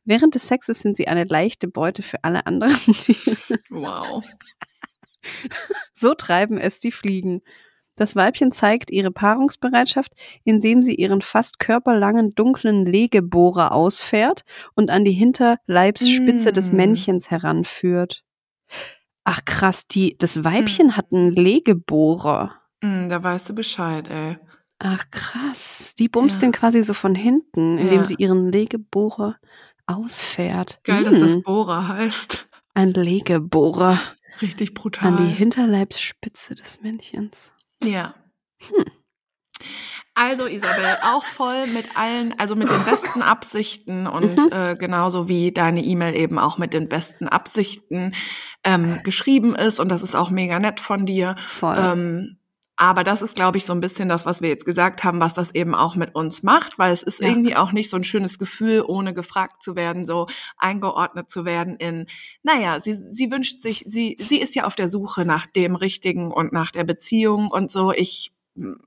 Während 0.03 0.35
des 0.35 0.47
Sexes 0.47 0.81
sind 0.81 0.95
sie 0.97 1.07
eine 1.07 1.23
leichte 1.23 1.67
Beute 1.67 2.03
für 2.03 2.23
alle 2.23 2.45
anderen 2.45 2.75
Tiere. 2.75 3.35
Wow. 3.71 4.23
So 5.93 6.13
treiben 6.13 6.57
es 6.57 6.79
die 6.79 6.91
Fliegen. 6.91 7.41
Das 7.97 8.15
Weibchen 8.17 8.51
zeigt 8.51 8.91
ihre 8.91 9.11
Paarungsbereitschaft, 9.11 10.11
indem 10.43 10.83
sie 10.83 10.95
ihren 10.95 11.21
fast 11.21 11.59
körperlangen 11.59 12.35
dunklen 12.35 12.85
Legebohrer 12.85 13.71
ausfährt 13.71 14.43
und 14.75 14.89
an 14.89 15.05
die 15.05 15.13
Hinterleibsspitze 15.13 16.51
des 16.51 16.71
Mm. 16.71 16.75
Männchens 16.75 17.31
heranführt. 17.31 18.23
Ach 19.23 19.39
krass, 19.45 19.87
die, 19.87 20.17
das 20.19 20.43
Weibchen 20.43 20.97
hat 20.97 21.13
einen 21.13 21.31
Legebohrer. 21.31 22.53
Mm, 22.83 23.07
da 23.07 23.23
weißt 23.23 23.49
du 23.49 23.55
Bescheid, 23.55 24.09
ey. 24.09 24.37
Ach 24.79 25.05
krass, 25.09 25.95
die 25.97 26.09
bumst 26.09 26.41
Ja. 26.41 26.47
den 26.47 26.51
quasi 26.51 26.81
so 26.83 26.93
von 26.93 27.15
hinten, 27.15 27.77
indem 27.77 28.01
Ja. 28.01 28.05
sie 28.05 28.15
ihren 28.15 28.51
Legebohrer 28.51 29.37
ausfährt. 29.85 30.79
Geil, 30.83 31.05
dass 31.05 31.19
das 31.19 31.37
Mm, 31.37 31.41
Bohrer 31.43 31.87
heißt. 31.87 32.49
ein 32.73 32.91
Legebohrer 32.93 33.97
Richtig 34.41 34.73
brutal. 34.73 35.09
an 35.09 35.17
die 35.17 35.33
Hinterleibsspitze 35.33 36.55
des 36.55 36.81
Männchens. 36.81 37.53
Ja. 37.83 38.15
Hm. 38.61 38.85
Also 40.17 40.47
Isabel, 40.47 40.97
auch 41.03 41.25
voll 41.25 41.67
mit 41.67 41.97
allen, 41.97 42.33
also 42.39 42.55
mit 42.55 42.69
den 42.69 42.85
besten 42.85 43.21
Absichten 43.21 44.07
und 44.07 44.37
Mhm. 44.37 44.51
äh, 44.51 44.75
genauso 44.77 45.27
wie 45.27 45.51
deine 45.51 45.83
E-Mail 45.83 46.15
eben 46.15 46.39
auch 46.39 46.57
mit 46.57 46.73
den 46.73 46.87
besten 46.87 47.27
Absichten 47.27 48.13
ähm, 48.63 49.01
geschrieben 49.03 49.55
ist 49.55 49.79
und 49.81 49.89
das 49.89 50.01
ist 50.03 50.15
auch 50.15 50.29
mega 50.29 50.57
nett 50.59 50.79
von 50.79 51.05
dir. 51.05 51.35
Voll. 51.37 51.75
Ähm, 51.77 52.37
aber 52.77 53.03
das 53.03 53.21
ist, 53.21 53.35
glaube 53.35 53.57
ich, 53.57 53.65
so 53.65 53.73
ein 53.73 53.79
bisschen 53.79 54.09
das, 54.09 54.25
was 54.25 54.41
wir 54.41 54.49
jetzt 54.49 54.65
gesagt 54.65 55.03
haben, 55.03 55.19
was 55.19 55.33
das 55.33 55.53
eben 55.55 55.73
auch 55.75 55.95
mit 55.95 56.13
uns 56.15 56.43
macht, 56.43 56.77
weil 56.77 56.91
es 56.91 57.03
ist 57.03 57.21
Ja. 57.21 57.29
irgendwie 57.29 57.55
auch 57.55 57.71
nicht 57.71 57.89
so 57.89 57.97
ein 57.97 58.03
schönes 58.03 58.37
Gefühl, 58.39 58.83
ohne 58.85 59.13
gefragt 59.13 59.63
zu 59.63 59.75
werden, 59.75 60.05
so 60.05 60.27
eingeordnet 60.57 61.29
zu 61.31 61.45
werden 61.45 61.75
in, 61.77 62.07
naja, 62.43 62.79
sie, 62.79 62.93
sie 62.93 63.31
wünscht 63.31 63.61
sich, 63.61 63.83
sie, 63.87 64.17
sie 64.19 64.39
ist 64.41 64.55
ja 64.55 64.65
auf 64.65 64.75
der 64.75 64.89
Suche 64.89 65.25
nach 65.25 65.45
dem 65.45 65.75
Richtigen 65.75 66.31
und 66.31 66.51
nach 66.51 66.71
der 66.71 66.83
Beziehung 66.83 67.49
und 67.49 67.71
so. 67.71 67.91
Ich 67.91 68.31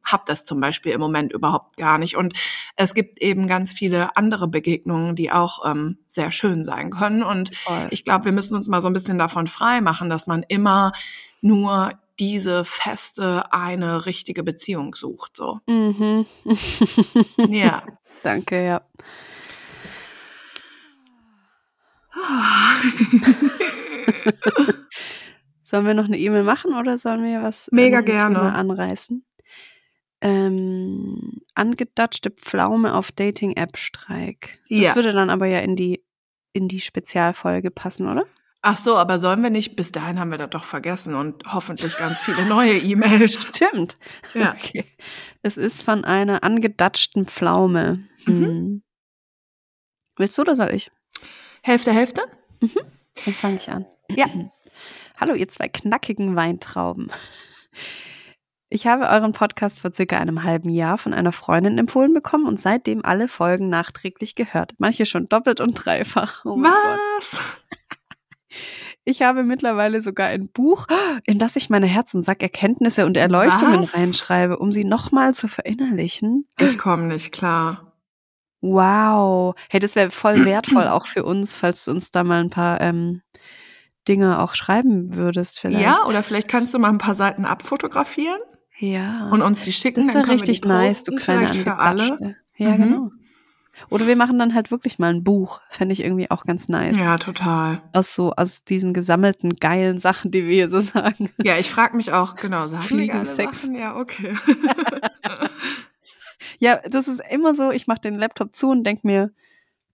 habe 0.03 0.23
das 0.27 0.45
zum 0.45 0.61
Beispiel 0.61 0.93
im 0.93 1.01
Moment 1.01 1.31
überhaupt 1.33 1.77
gar 1.77 1.99
nicht. 1.99 2.17
Und 2.17 2.33
es 2.77 2.95
gibt 2.95 3.21
eben 3.21 3.47
ganz 3.49 3.73
viele 3.75 4.17
andere 4.17 4.49
Begegnungen, 4.49 5.15
die 5.15 5.31
auch 5.31 5.63
ähm, 5.67 5.99
sehr 6.07 6.31
schön 6.33 6.65
sein 6.65 6.89
können. 6.91 7.23
Und 7.23 7.55
Voll. 7.55 7.89
ich 7.91 8.05
glaube, 8.07 8.25
wir 8.25 8.33
müssen 8.33 8.57
uns 8.57 8.67
mal 8.69 8.81
so 8.81 8.89
ein 8.89 8.95
bisschen 8.95 9.19
davon 9.19 9.47
frei 9.47 9.83
machen, 9.83 10.09
dass 10.09 10.27
man 10.27 10.43
immer 10.49 10.93
nur 11.43 11.93
diese 12.21 12.65
feste, 12.65 13.53
eine 13.53 14.07
richtige 14.07 14.43
Beziehung 14.43 14.95
sucht. 14.95 15.37
So. 15.37 15.61
Mhm. 15.67 16.27
Ja. 17.49 17.83
Danke, 18.23 18.65
ja. 18.65 18.83
Sollen 25.63 25.87
wir 25.87 25.95
noch 25.95 26.07
eine 26.07 26.19
E-Mail 26.19 26.43
machen 26.45 26.75
oder 26.75 26.97
sollen 26.99 27.23
wir 27.25 27.43
was 27.43 27.69
äh, 27.69 27.75
Mega 27.75 28.01
gerne. 28.01 28.37
Thema 28.37 28.55
anreißen? 28.55 29.25
Ähm, 30.21 31.43
angedatschte 31.55 32.31
Pflaume 32.31 32.95
auf 32.95 33.13
Dating-App-Streik. 33.13 34.59
Das 34.69 34.79
Ja. 34.81 34.95
würde 34.97 35.13
dann 35.13 35.31
aber 35.31 35.47
ja 35.47 35.61
in 35.61 35.77
die, 35.77 36.03
in 36.53 36.67
die 36.69 36.81
Spezialfolge 36.81 37.71
passen, 37.71 38.09
oder? 38.09 38.25
Ach 38.61 38.77
so, 38.77 38.97
aber 38.97 39.19
sollen 39.19 39.43
wir 39.43 39.51
nicht, 39.51 39.77
bis 39.77 39.93
dahin 39.93 40.19
haben 40.19 40.31
wir 40.31 40.39
das 40.39 40.51
doch 40.51 40.65
vergessen 40.65 41.15
und 41.15 41.45
hoffentlich 41.53 41.97
ganz 41.97 42.19
viele 42.19 42.45
neue 42.45 42.77
E-Mails. 42.77 43.53
Stimmt. 43.57 43.99
Ja. 44.35 44.53
Okay. 44.53 44.85
Es 45.43 45.57
ist 45.57 45.83
von 45.83 46.05
einer 46.05 46.43
angedatschten 46.43 47.27
Pflaume. 47.27 48.05
Mhm. 48.27 48.45
Hm. 48.45 48.83
Willst 50.17 50.37
du 50.37 50.43
oder 50.43 50.57
soll 50.57 50.75
ich? 50.75 50.91
Hälfte, 51.63 51.93
Hälfte? 51.93 52.23
Dann 52.61 53.35
fange 53.35 53.57
ich 53.57 53.71
an. 53.71 53.87
Ja. 54.11 54.27
Hallo, 55.17 55.35
ihr 55.35 55.49
zwei 55.49 55.69
knackigen 55.69 56.37
Weintrauben. 56.37 57.11
Ich 58.71 58.87
habe 58.87 59.09
euren 59.09 59.33
Podcast 59.33 59.81
vor 59.81 59.95
circa 59.95 60.19
einem 60.19 60.43
halben 60.43 60.69
Jahr 60.69 60.99
von 60.99 61.15
einer 61.15 61.33
Freundin 61.33 61.79
empfohlen 61.79 62.13
bekommen 62.13 62.47
und 62.47 62.61
seitdem 62.61 63.03
alle 63.03 63.27
Folgen 63.27 63.71
nachträglich 63.71 64.35
gehört. 64.35 64.75
Manche 64.77 65.07
schon 65.07 65.27
doppelt 65.27 65.63
und 65.63 65.73
dreifach. 65.73 66.45
Oh 66.45 66.55
mein 66.55 66.71
Gott. 66.71 67.41
Ich 69.05 69.23
habe 69.23 69.43
mittlerweile 69.43 70.03
sogar 70.03 70.27
ein 70.29 70.49
Buch, 70.49 70.87
in 71.25 71.39
das 71.39 71.57
ich 71.57 71.71
meine 71.71 71.87
Herz- 71.87 72.13
und 72.15 72.23
Sackerkenntnisse 72.25 73.07
und 73.07 73.17
Erleuchtungen 73.17 73.81
Was? 73.83 73.95
reinschreibe, 73.95 74.59
um 74.59 74.71
sie 74.73 74.85
nochmal 74.85 75.33
zu 75.35 75.49
verinnerlichen. 75.49 76.47
Ich 76.61 76.77
komme 76.79 77.05
nicht 77.05 77.33
klar. 77.33 77.95
Wow. 78.61 79.55
Hey, 79.71 79.81
das 79.81 79.95
wäre 79.97 80.11
voll 80.11 80.45
wertvoll 80.45 80.89
auch 80.89 81.07
für 81.07 81.25
uns, 81.25 81.57
falls 81.57 81.85
du 81.85 81.91
uns 81.93 82.11
da 82.11 82.25
mal 82.25 82.41
ein 82.41 82.51
paar 82.51 82.81
ähm, 82.81 83.23
Dinge 84.07 84.41
auch 84.41 84.55
schreiben 84.55 85.15
würdest 85.15 85.61
vielleicht. 85.61 85.81
Ja, 85.81 86.05
oder 86.07 86.23
vielleicht 86.23 86.49
kannst 86.49 86.75
du 86.75 86.79
mal 86.79 86.89
ein 86.89 86.99
paar 86.99 87.15
Seiten 87.15 87.45
abfotografieren 87.45 88.41
Ja. 88.79 89.29
und 89.31 89.43
uns 89.43 89.61
die 89.63 89.73
schicken. 89.73 90.05
das 90.07 90.15
wäre 90.15 90.29
richtig 90.29 90.63
nice, 90.65 91.05
du 91.05 91.15
kleine 91.15 91.53
für 91.55 91.77
alle. 91.77 92.37
Ja, 92.57 92.71
Mhm. 92.71 92.83
genau. 92.83 93.11
Oder 93.91 94.07
wir 94.07 94.17
machen 94.17 94.39
dann 94.39 94.55
halt 94.55 94.71
wirklich 94.71 94.99
mal 94.99 95.11
ein 95.13 95.23
Buch. 95.25 95.61
Fände 95.71 95.93
ich 95.93 96.03
irgendwie 96.05 96.31
auch 96.31 96.45
ganz 96.45 96.69
nice. 96.69 96.99
Ja, 96.99 97.17
total. 97.17 97.81
Aus 97.93 98.15
so, 98.15 98.33
aus 98.33 98.65
diesen 98.65 98.93
gesammelten 98.93 99.57
geilen 99.57 99.99
Sachen, 99.99 100.31
die 100.31 100.45
wir 100.47 100.53
hier 100.55 100.69
so 100.71 100.81
sagen. 100.81 101.31
Ja, 101.43 101.57
ich 101.59 101.71
frage 101.71 101.97
mich 101.97 102.13
auch, 102.13 102.37
genau, 102.37 102.69
sagen 102.69 102.83
die 102.83 102.87
Fliegen, 102.89 103.13
geile 103.13 103.25
Sex. 103.27 103.63
Sachen? 103.63 103.75
Ja, 103.77 103.97
okay. 103.97 104.35
Ja, 106.61 106.81
das 106.89 107.07
ist 107.09 107.21
immer 107.31 107.55
so, 107.55 107.71
ich 107.71 107.87
mache 107.87 108.01
den 108.01 108.17
Laptop 108.17 108.55
zu 108.55 108.71
und 108.71 108.83
denk 108.85 109.05
mir, 109.05 109.31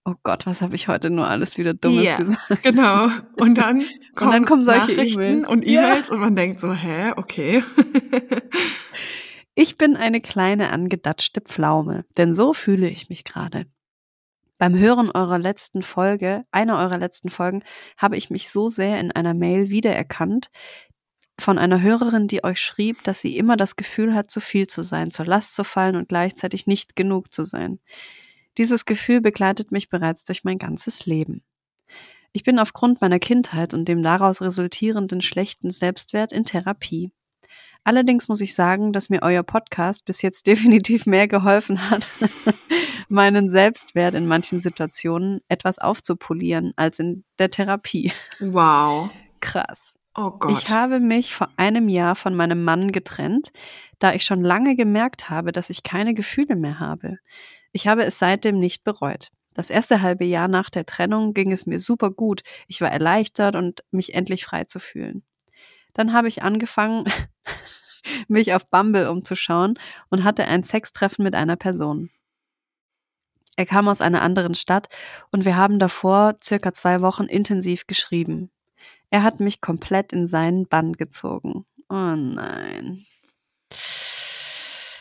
oh 0.03 0.13
Gott, 0.23 0.45
was 0.47 0.61
habe 0.61 0.73
ich 0.75 0.87
heute 0.87 1.09
nur 1.11 1.27
alles 1.27 1.57
wieder 1.59 1.73
Dummes 1.75 2.03
Ja. 2.03 2.17
gesagt. 2.17 2.63
genau. 2.63 3.09
Und 3.39 3.55
dann 3.55 3.83
kommen, 4.15 4.31
dann 4.31 4.45
kommen 4.45 4.63
solche 4.63 4.91
Nachrichten 4.93 5.19
E-Mails. 5.19 5.47
und 5.47 5.65
Ja. 5.65 5.81
E-Mails 5.91 6.09
und 6.09 6.19
man 6.19 6.35
denkt 6.35 6.61
so, 6.61 6.73
hä, 6.73 7.11
okay. 7.17 7.63
Ich 9.53 9.77
bin 9.77 9.95
eine 9.95 10.21
kleine 10.21 10.71
angedatschte 10.71 11.41
Pflaume, 11.41 12.05
denn 12.17 12.33
so 12.33 12.53
fühle 12.53 12.89
ich 12.89 13.09
mich 13.09 13.23
gerade. 13.23 13.67
Beim 14.57 14.77
Hören 14.77 15.11
eurer 15.11 15.37
letzten 15.37 15.83
Folge, 15.83 16.45
einer 16.51 16.77
eurer 16.79 16.97
letzten 16.97 17.29
Folgen, 17.29 17.63
habe 17.97 18.15
ich 18.15 18.29
mich 18.29 18.49
so 18.49 18.69
sehr 18.69 18.99
in 18.99 19.11
einer 19.11 19.33
Mail 19.33 19.69
wiedererkannt 19.69 20.49
von 21.37 21.57
einer 21.57 21.81
Hörerin, 21.81 22.27
die 22.27 22.43
euch 22.43 22.61
schrieb, 22.61 23.03
dass 23.03 23.19
sie 23.19 23.37
immer 23.37 23.57
das 23.57 23.75
Gefühl 23.75 24.15
hat, 24.15 24.31
zu 24.31 24.39
viel 24.39 24.67
zu 24.67 24.83
sein, 24.83 25.11
zur 25.11 25.25
Last 25.25 25.55
zu 25.55 25.65
fallen 25.65 25.97
und 25.97 26.07
gleichzeitig 26.07 26.67
nicht 26.67 26.95
genug 26.95 27.33
zu 27.33 27.43
sein. 27.43 27.79
Dieses 28.57 28.85
Gefühl 28.85 29.19
begleitet 29.19 29.71
mich 29.71 29.89
bereits 29.89 30.23
durch 30.23 30.45
mein 30.45 30.57
ganzes 30.57 31.05
Leben. 31.05 31.43
Ich 32.31 32.43
bin 32.43 32.57
aufgrund 32.59 33.01
meiner 33.01 33.19
Kindheit 33.19 33.73
und 33.73 33.85
dem 33.87 34.01
daraus 34.01 34.41
resultierenden 34.41 35.21
schlechten 35.21 35.71
Selbstwert 35.71 36.31
in 36.31 36.45
Therapie. 36.45 37.11
Allerdings 37.85 38.27
muss 38.27 38.41
ich 38.41 38.55
sagen, 38.55 38.93
dass 38.93 39.09
mir 39.09 39.21
euer 39.21 39.43
Podcast 39.43 40.05
bis 40.05 40.21
jetzt 40.21 40.47
definitiv 40.47 41.05
mehr 41.05 41.27
geholfen 41.27 41.89
hat, 41.89 42.09
meinen 43.09 43.49
Selbstwert 43.49 44.15
in 44.15 44.27
manchen 44.27 44.59
Situationen 44.59 45.39
etwas 45.47 45.79
aufzupolieren 45.79 46.73
als 46.75 46.99
in 46.99 47.23
der 47.39 47.51
Therapie. 47.51 48.11
Wow. 48.39 49.11
Krass. 49.39 49.93
Oh 50.17 50.31
Gott. 50.31 50.51
Ich 50.57 50.69
habe 50.69 50.99
mich 50.99 51.35
vor 51.35 51.49
einem 51.57 51.87
Jahr 51.87 52.15
von 52.15 52.35
meinem 52.35 52.63
Mann 52.63 52.91
getrennt, 52.91 53.51
da 53.99 54.13
ich 54.13 54.23
schon 54.23 54.41
lange 54.41 54.75
gemerkt 54.75 55.29
habe, 55.29 55.51
dass 55.51 55.69
ich 55.69 55.83
keine 55.83 56.13
Gefühle 56.13 56.55
mehr 56.55 56.79
habe. 56.79 57.19
Ich 57.71 57.87
habe 57.87 58.03
es 58.03 58.17
seitdem 58.17 58.57
nicht 58.57 58.83
bereut. 58.83 59.29
Das 59.53 59.69
erste 59.69 60.01
halbe 60.01 60.25
Jahr 60.25 60.47
nach 60.47 60.69
der 60.69 60.85
Trennung 60.85 61.33
ging 61.33 61.51
es 61.51 61.65
mir 61.65 61.79
super 61.79 62.11
gut. 62.11 62.41
Ich 62.67 62.81
war 62.81 62.91
erleichtert 62.91 63.55
und 63.55 63.83
mich 63.91 64.13
endlich 64.15 64.45
frei 64.45 64.63
zu 64.63 64.79
fühlen. 64.79 65.23
Dann 65.95 66.13
habe 66.13 66.27
ich 66.27 66.43
angefangen, 66.43 67.05
mich 68.27 68.53
auf 68.53 68.69
Bumble 68.69 69.09
umzuschauen 69.09 69.79
und 70.09 70.23
hatte 70.23 70.45
ein 70.45 70.63
Sextreffen 70.63 71.23
mit 71.23 71.33
einer 71.33 71.55
Person. 71.55 72.11
Er 73.57 73.65
kam 73.65 73.87
aus 73.87 74.01
einer 74.01 74.21
anderen 74.21 74.53
Stadt 74.53 74.89
und 75.31 75.45
wir 75.45 75.55
haben 75.55 75.79
davor 75.79 76.35
circa 76.43 76.73
zwei 76.73 77.01
Wochen 77.01 77.23
intensiv 77.23 77.87
geschrieben. 77.87 78.51
Er 79.09 79.23
hat 79.23 79.39
mich 79.39 79.61
komplett 79.61 80.11
in 80.13 80.27
seinen 80.27 80.67
Bann 80.67 80.93
gezogen. 80.93 81.65
Oh 81.89 82.15
nein. 82.15 83.05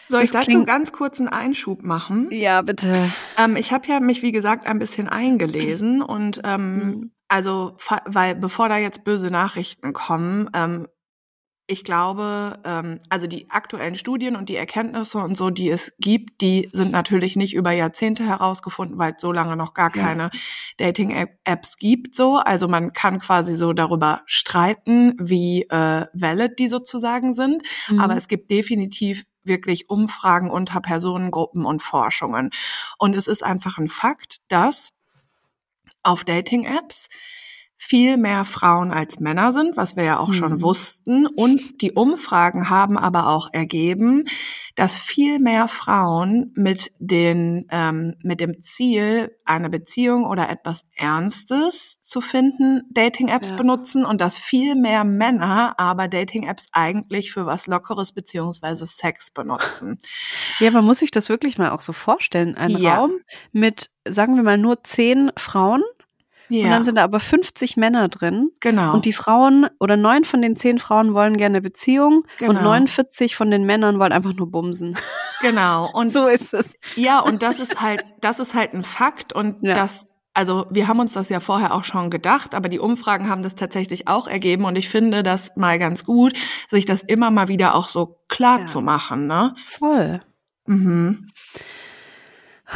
Soll 0.09 0.23
ich 0.23 0.31
dazu 0.31 0.47
klingt- 0.51 0.67
ganz 0.67 0.93
kurz 0.93 1.19
einen 1.19 1.29
Einschub 1.31 1.83
machen? 1.83 2.29
Ja, 2.31 2.63
bitte. 2.63 3.11
Ähm, 3.39 3.57
ich 3.57 3.73
habe 3.73 3.89
ja 3.89 3.99
mich, 4.01 4.23
wie 4.23 4.33
gesagt, 4.33 4.67
ein 4.67 4.79
bisschen 4.79 5.09
eingelesen 5.09 6.03
und 6.03 6.41
ähm, 6.45 6.77
Mhm. 6.79 7.11
Also, 7.35 7.77
weil 8.07 8.37
bevor 8.37 8.69
da 8.69 8.79
jetzt 8.79 9.03
böse 9.03 9.29
Nachrichten 9.29 9.93
kommen, 9.93 10.49
ähm, 10.55 10.87
ich 11.67 11.83
glaube, 11.83 12.61
ähm, 12.65 13.01
also 13.09 13.27
die 13.27 13.51
aktuellen 13.51 13.97
Studien 13.97 14.37
und 14.37 14.49
die 14.51 14.55
Erkenntnisse 14.55 15.19
und 15.19 15.37
so, 15.37 15.51
die 15.51 15.69
es 15.69 15.95
gibt, 15.99 16.43
die 16.43 16.69
sind 16.73 16.93
natürlich 16.93 17.35
nicht 17.35 17.55
über 17.55 17.73
Jahrzehnte 17.73 18.25
herausgefunden, 18.25 18.99
weil 18.99 19.15
es 19.17 19.21
so 19.21 19.33
lange 19.33 19.57
noch 19.57 19.75
gar 19.75 19.91
Ja. 19.97 20.03
keine 20.03 20.31
Dating-Apps 20.77 21.79
gibt. 21.79 22.15
So, 22.15 22.37
also 22.37 22.69
man 22.69 22.93
kann 22.93 23.19
quasi 23.19 23.57
so 23.57 23.73
darüber 23.73 24.23
streiten, 24.27 25.15
wie 25.19 25.63
äh, 25.63 26.07
valid 26.13 26.59
die 26.61 26.69
sozusagen 26.69 27.33
sind. 27.33 27.63
Mhm. 27.89 27.99
Aber 27.99 28.17
es 28.17 28.29
gibt 28.29 28.49
definitiv 28.51 29.25
wirklich 29.43 29.91
Umfragen 29.91 30.51
unter 30.51 30.81
Personengruppen 30.81 31.65
und 31.65 31.83
Forschungen. 31.83 32.51
Und 32.99 33.17
es 33.17 33.27
ist 33.27 33.43
einfach 33.43 33.79
ein 33.79 33.89
Fakt, 33.89 34.37
dass 34.49 34.93
auf 36.05 36.25
Dating-Apps 36.25 37.09
viel 37.77 38.17
mehr 38.17 38.45
Frauen 38.47 38.93
als 38.93 39.19
Männer 39.21 39.53
sind, 39.53 39.77
was 39.77 39.95
wir 39.97 40.05
ja 40.05 40.19
auch 40.19 40.33
schon 40.33 40.53
Mhm. 40.55 40.63
wussten. 40.63 41.27
Und 41.27 41.83
die 41.83 41.93
Umfragen 41.93 42.71
haben 42.71 42.97
aber 42.97 43.29
auch 43.29 43.49
ergeben, 43.53 44.25
dass 44.75 44.97
viel 44.97 45.39
mehr 45.39 45.69
Frauen 45.69 46.53
mit, 46.55 46.93
den, 46.99 47.67
ähm, 47.71 48.15
mit 48.23 48.41
dem 48.41 48.61
Ziel, 48.63 49.37
eine 49.45 49.69
Beziehung 49.69 50.25
oder 50.25 50.49
etwas 50.49 50.87
Ernstes 50.97 52.01
zu 52.01 52.21
finden, 52.23 52.83
Dating-Apps 52.91 53.51
Ja. 53.51 53.57
benutzen 53.57 54.07
und 54.07 54.21
dass 54.21 54.39
viel 54.39 54.77
mehr 54.77 55.05
Männer 55.05 55.75
aber 55.79 56.09
Dating-Apps 56.09 56.69
eigentlich 56.73 57.33
für 57.33 57.45
was 57.45 57.67
Lockeres 57.67 58.13
beziehungsweise 58.13 58.87
Sex 58.87 59.31
benutzen. 59.31 59.99
ja, 60.61 60.71
man 60.71 60.85
muss 60.85 61.01
sich 61.01 61.11
das 61.11 61.29
wirklich 61.29 61.59
mal 61.59 61.71
auch 61.71 61.83
so 61.83 61.93
vorstellen. 61.93 62.55
Ein 62.57 62.71
Ja. 62.79 62.97
Raum 62.97 63.13
mit, 63.53 63.91
sagen 64.09 64.37
wir 64.37 64.43
mal, 64.45 64.59
nur 64.59 64.83
zehn 64.85 65.31
Frauen 65.37 65.83
Ja, 66.51 66.65
und 66.65 66.71
dann 66.71 66.85
sind 66.85 66.99
da 66.99 67.05
aber 67.05 67.21
50 67.21 67.77
Männer 67.77 68.09
drin. 68.09 68.51
genau. 68.61 68.93
Und 68.95 69.05
die 69.05 69.13
Frauen 69.13 69.67
oder 69.81 69.97
neun 69.97 70.25
von 70.25 70.43
den 70.43 70.57
zehn 70.57 70.79
Frauen 70.79 71.15
wollen 71.15 71.37
gerne 71.37 71.61
Beziehung 71.61 72.25
und 72.41 72.49
Genau. 72.49 72.61
49 72.63 73.35
von 73.37 73.51
den 73.51 73.65
Männern 73.65 73.99
wollen 73.99 74.13
einfach 74.13 74.35
nur 74.35 74.51
bumsen. 74.51 74.97
genau. 75.41 75.91
Und 75.93 76.09
so 76.09 76.27
ist 76.27 76.53
es. 76.55 76.75
Ja, 76.97 77.21
und 77.21 77.43
das 77.43 77.59
ist 77.61 77.81
halt, 77.81 78.05
das 78.21 78.39
ist 78.39 78.55
halt 78.55 78.75
ein 78.75 78.83
Fakt 78.83 79.33
und 79.33 79.63
Ja. 79.63 79.75
das, 79.75 80.07
also 80.35 80.67
wir 80.71 80.89
haben 80.89 81.01
uns 81.01 81.13
das 81.15 81.29
ja 81.29 81.41
vorher 81.41 81.73
auch 81.75 81.85
schon 81.85 82.11
gedacht, 82.11 82.55
aber 82.55 82.69
die 82.69 82.79
Umfragen 82.81 83.29
haben 83.31 83.43
das 83.43 83.55
tatsächlich 83.55 84.09
auch 84.09 84.27
ergeben 84.29 84.65
und 84.65 84.77
ich 84.77 84.89
finde 84.89 85.23
das 85.23 85.53
mal 85.57 85.79
ganz 85.79 86.05
gut, 86.05 86.35
sich 86.69 86.85
das 86.85 87.03
immer 87.03 87.31
mal 87.31 87.49
wieder 87.49 87.75
auch 87.75 87.89
so 87.89 88.19
klar 88.29 88.61
Ja. 88.61 88.67
zu 88.67 88.81
machen, 88.81 89.27
ne? 89.29 89.55
Voll. 89.67 90.21
Mhm. 90.67 91.29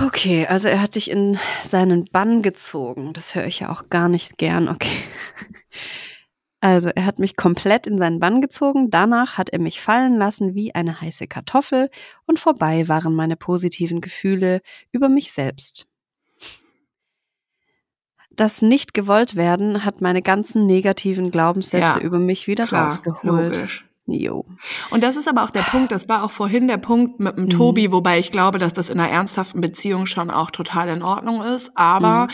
Okay, 0.00 0.46
also 0.46 0.68
er 0.68 0.80
hat 0.80 0.94
dich 0.94 1.10
in 1.10 1.38
seinen 1.64 2.04
Bann 2.04 2.42
gezogen. 2.42 3.12
Das 3.12 3.34
höre 3.34 3.46
ich 3.46 3.60
ja 3.60 3.70
auch 3.70 3.88
gar 3.90 4.08
nicht 4.08 4.38
gern. 4.38 4.68
Okay. 4.68 4.88
Also 6.60 6.88
er 6.88 7.04
hat 7.04 7.20
mich 7.20 7.36
komplett 7.36 7.86
in 7.86 7.98
seinen 7.98 8.18
Bann 8.18 8.40
gezogen. 8.40 8.90
Danach 8.90 9.38
hat 9.38 9.48
er 9.50 9.60
mich 9.60 9.80
fallen 9.80 10.16
lassen 10.16 10.56
wie 10.56 10.74
eine 10.74 11.00
heiße 11.00 11.28
Kartoffel 11.28 11.88
und 12.26 12.40
vorbei 12.40 12.88
waren 12.88 13.14
meine 13.14 13.36
positiven 13.36 14.00
Gefühle 14.00 14.60
über 14.90 15.08
mich 15.08 15.30
selbst. 15.30 15.86
Das 18.30 18.60
nicht 18.60 18.92
gewollt 18.92 19.36
werden 19.36 19.84
hat 19.84 20.00
meine 20.00 20.20
ganzen 20.20 20.66
negativen 20.66 21.30
Glaubenssätze 21.30 22.00
Ja, 22.00 22.00
über 22.00 22.18
mich 22.18 22.48
wieder 22.48 22.66
Klar, 22.66 22.86
rausgeholt. 22.86 23.54
logisch. 23.54 23.87
Jo. 24.10 24.46
Und 24.88 25.04
das 25.04 25.16
ist 25.16 25.28
aber 25.28 25.44
auch 25.44 25.50
der 25.50 25.60
Punkt, 25.60 25.92
das 25.92 26.08
war 26.08 26.24
auch 26.24 26.30
vorhin 26.30 26.66
der 26.66 26.78
Punkt 26.78 27.20
mit 27.20 27.36
dem 27.36 27.44
Mhm. 27.44 27.50
Tobi, 27.50 27.92
wobei 27.92 28.18
ich 28.18 28.32
glaube, 28.32 28.58
dass 28.58 28.72
das 28.72 28.88
in 28.88 28.98
einer 28.98 29.10
ernsthaften 29.12 29.60
Beziehung 29.60 30.06
schon 30.06 30.30
auch 30.30 30.50
total 30.50 30.88
in 30.88 31.02
Ordnung 31.02 31.42
ist. 31.42 31.70
Aber 31.74 32.24
Mhm. 32.24 32.28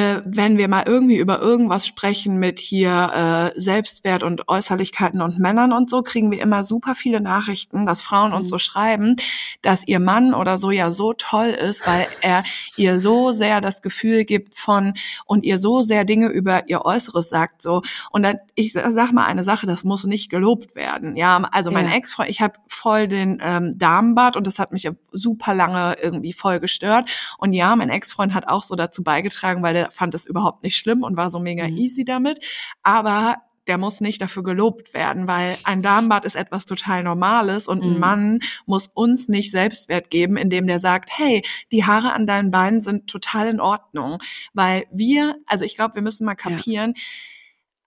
äh, 0.00 0.22
wenn 0.24 0.58
wir 0.58 0.66
mal 0.66 0.82
irgendwie 0.86 1.16
über 1.16 1.40
irgendwas 1.40 1.86
sprechen 1.86 2.40
mit 2.40 2.58
hier 2.58 3.52
äh, 3.54 3.60
Selbstwert 3.60 4.24
und 4.24 4.48
Äußerlichkeiten 4.48 5.22
und 5.22 5.38
Männern 5.38 5.72
und 5.72 5.88
so, 5.88 6.02
kriegen 6.02 6.32
wir 6.32 6.40
immer 6.42 6.64
super 6.64 6.96
viele 6.96 7.20
Nachrichten, 7.20 7.86
dass 7.86 8.00
Frauen 8.02 8.32
uns 8.32 8.48
Mhm. 8.48 8.50
so 8.50 8.58
schreiben, 8.58 9.14
dass 9.62 9.86
ihr 9.86 10.00
Mann 10.00 10.34
oder 10.34 10.58
so 10.58 10.72
ja 10.72 10.90
so 10.90 11.12
toll 11.12 11.50
ist, 11.50 11.86
weil 11.86 12.08
er 12.22 12.42
ihr 12.76 12.98
so 12.98 13.30
sehr 13.30 13.60
das 13.60 13.82
Gefühl 13.82 14.24
gibt 14.24 14.56
von 14.56 14.94
und 15.26 15.44
ihr 15.44 15.58
so 15.60 15.82
sehr 15.82 16.04
Dinge 16.04 16.26
über 16.26 16.68
ihr 16.68 16.84
Äußeres 16.84 17.28
sagt 17.28 17.62
so. 17.62 17.82
Und 18.10 18.24
dann, 18.24 18.38
ich 18.56 18.72
sag 18.72 19.12
mal 19.12 19.26
eine 19.26 19.44
Sache, 19.44 19.68
das 19.68 19.84
muss 19.84 20.02
nicht 20.02 20.28
gelobt 20.28 20.74
werden. 20.74 21.03
Werden. 21.04 21.16
Ja, 21.16 21.36
also 21.52 21.70
mein 21.70 21.86
Ja. 21.88 21.94
Ex-Freund, 21.94 22.30
ich 22.30 22.40
habe 22.40 22.54
voll 22.68 23.08
den 23.08 23.40
ähm, 23.42 23.76
Damenbart 23.76 24.36
und 24.36 24.46
das 24.46 24.58
hat 24.58 24.72
mich 24.72 24.88
super 25.12 25.54
lange 25.54 25.96
irgendwie 26.02 26.32
voll 26.32 26.60
gestört. 26.60 27.10
Und 27.38 27.52
ja, 27.52 27.74
mein 27.76 27.90
Ex-Freund 27.90 28.34
hat 28.34 28.48
auch 28.48 28.62
so 28.62 28.74
dazu 28.74 29.02
beigetragen, 29.02 29.62
weil 29.62 29.74
der 29.74 29.90
fand 29.90 30.14
es 30.14 30.26
überhaupt 30.26 30.62
nicht 30.62 30.76
schlimm 30.76 31.02
und 31.02 31.16
war 31.16 31.30
so 31.30 31.38
mega 31.38 31.68
Mhm. 31.68 31.76
easy 31.76 32.04
damit. 32.04 32.38
Aber 32.82 33.36
der 33.66 33.78
muss 33.78 34.02
nicht 34.02 34.20
dafür 34.20 34.42
gelobt 34.42 34.92
werden, 34.92 35.26
weil 35.26 35.56
ein 35.64 35.80
Damenbart 35.80 36.26
ist 36.26 36.34
etwas 36.36 36.66
total 36.66 37.02
Normales 37.02 37.66
und 37.66 37.82
ein 37.82 37.94
Mhm. 37.94 37.98
Mann 37.98 38.38
muss 38.66 38.88
uns 38.88 39.28
nicht 39.28 39.50
Selbstwert 39.50 40.10
geben, 40.10 40.36
indem 40.36 40.66
der 40.66 40.78
sagt, 40.78 41.08
hey, 41.16 41.42
die 41.72 41.84
Haare 41.86 42.12
an 42.12 42.26
deinen 42.26 42.50
Beinen 42.50 42.82
sind 42.82 43.06
total 43.08 43.48
in 43.48 43.60
Ordnung. 43.60 44.18
Weil 44.52 44.84
wir, 44.92 45.36
also 45.46 45.64
ich 45.64 45.76
glaube, 45.76 45.94
wir 45.94 46.02
müssen 46.02 46.26
mal 46.26 46.34
kapieren, 46.34 46.92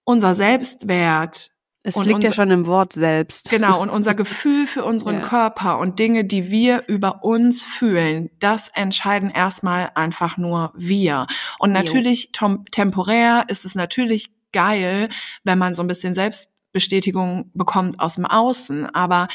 unser 0.03 0.33
Selbstwert 0.33 1.51
Es 1.83 1.95
Und 1.95 2.05
liegt 2.05 2.23
ja 2.23 2.29
unser- 2.29 2.33
schon 2.33 2.51
im 2.51 2.67
Wort 2.67 2.91
selbst. 2.93 3.49
Genau, 3.49 3.81
und 3.81 3.89
unser 3.89 4.13
Gefühl 4.13 4.67
für 4.67 4.83
unseren 4.83 5.15
Ja. 5.15 5.21
Körper 5.21 5.77
und 5.79 5.99
Dinge, 5.99 6.25
die 6.25 6.51
wir 6.51 6.83
über 6.87 7.23
uns 7.23 7.63
fühlen, 7.63 8.29
das 8.39 8.69
entscheiden 8.73 9.29
erstmal 9.29 9.91
einfach 9.95 10.37
nur 10.37 10.73
wir. 10.75 11.27
Und 11.59 11.71
natürlich 11.71 12.31
tom- 12.33 12.65
temporär 12.71 13.45
ist 13.47 13.63
es 13.63 13.73
natürlich 13.75 14.31
geil, 14.51 15.09
wenn 15.43 15.57
man 15.57 15.75
so 15.75 15.81
ein 15.83 15.87
bisschen 15.87 16.13
Selbstbestätigung 16.13 17.51
bekommt 17.53 17.99
aus 17.99 18.15
dem 18.15 18.25
Außen. 18.25 18.87
Aber 18.93 19.27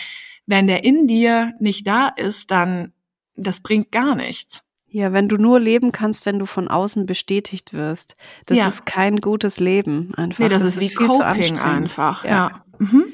wenn 0.47 0.67
der 0.67 0.85
in 0.85 1.07
dir 1.07 1.55
nicht 1.61 1.87
da 1.87 2.09
ist, 2.09 2.51
dann 2.51 2.93
das 3.35 3.61
bringt 3.63 3.93
gar 3.93 4.15
nichts. 4.15 4.63
Ja, 4.95 5.15
wenn 5.15 5.27
du 5.27 5.37
nur 5.39 5.59
leben 5.59 5.91
kannst, 5.91 6.27
wenn 6.27 6.39
du 6.39 6.45
von 6.45 6.69
außen 6.69 7.07
bestätigt 7.07 7.73
wirst. 7.73 8.15
Das 8.45 8.59
Ja. 8.59 8.69
ist 8.69 8.85
kein 8.85 9.17
gutes 9.23 9.59
Leben 9.59 10.15
einfach. 10.15 10.39
Nee, 10.39 10.51
das, 10.51 10.61
ist 10.63 10.81
wie 10.81 10.89
viel 10.91 11.11
zu 11.11 11.19
Coping 11.19 11.59
einfach. 11.59 12.25
Ja. 12.25 12.31
Ja. 12.31 12.65
Mhm. 12.79 13.05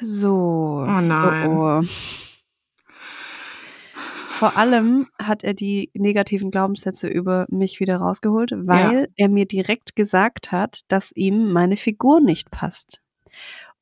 So. 0.00 0.84
Oh 0.88 1.00
nein. 1.02 1.46
Oh, 1.50 1.80
oh. 1.82 1.84
Vor 4.30 4.56
allem 4.56 5.08
hat 5.22 5.44
er 5.44 5.52
die 5.52 5.90
negativen 5.92 6.50
Glaubenssätze 6.50 7.08
über 7.08 7.44
mich 7.50 7.80
wieder 7.80 7.98
rausgeholt, 7.98 8.52
weil 8.56 9.08
er 9.16 9.28
mir 9.28 9.44
direkt 9.44 9.94
gesagt 9.94 10.50
hat, 10.52 10.80
dass 10.88 11.12
ihm 11.12 11.52
meine 11.52 11.76
Figur 11.76 12.22
nicht 12.22 12.50
passt. 12.50 13.02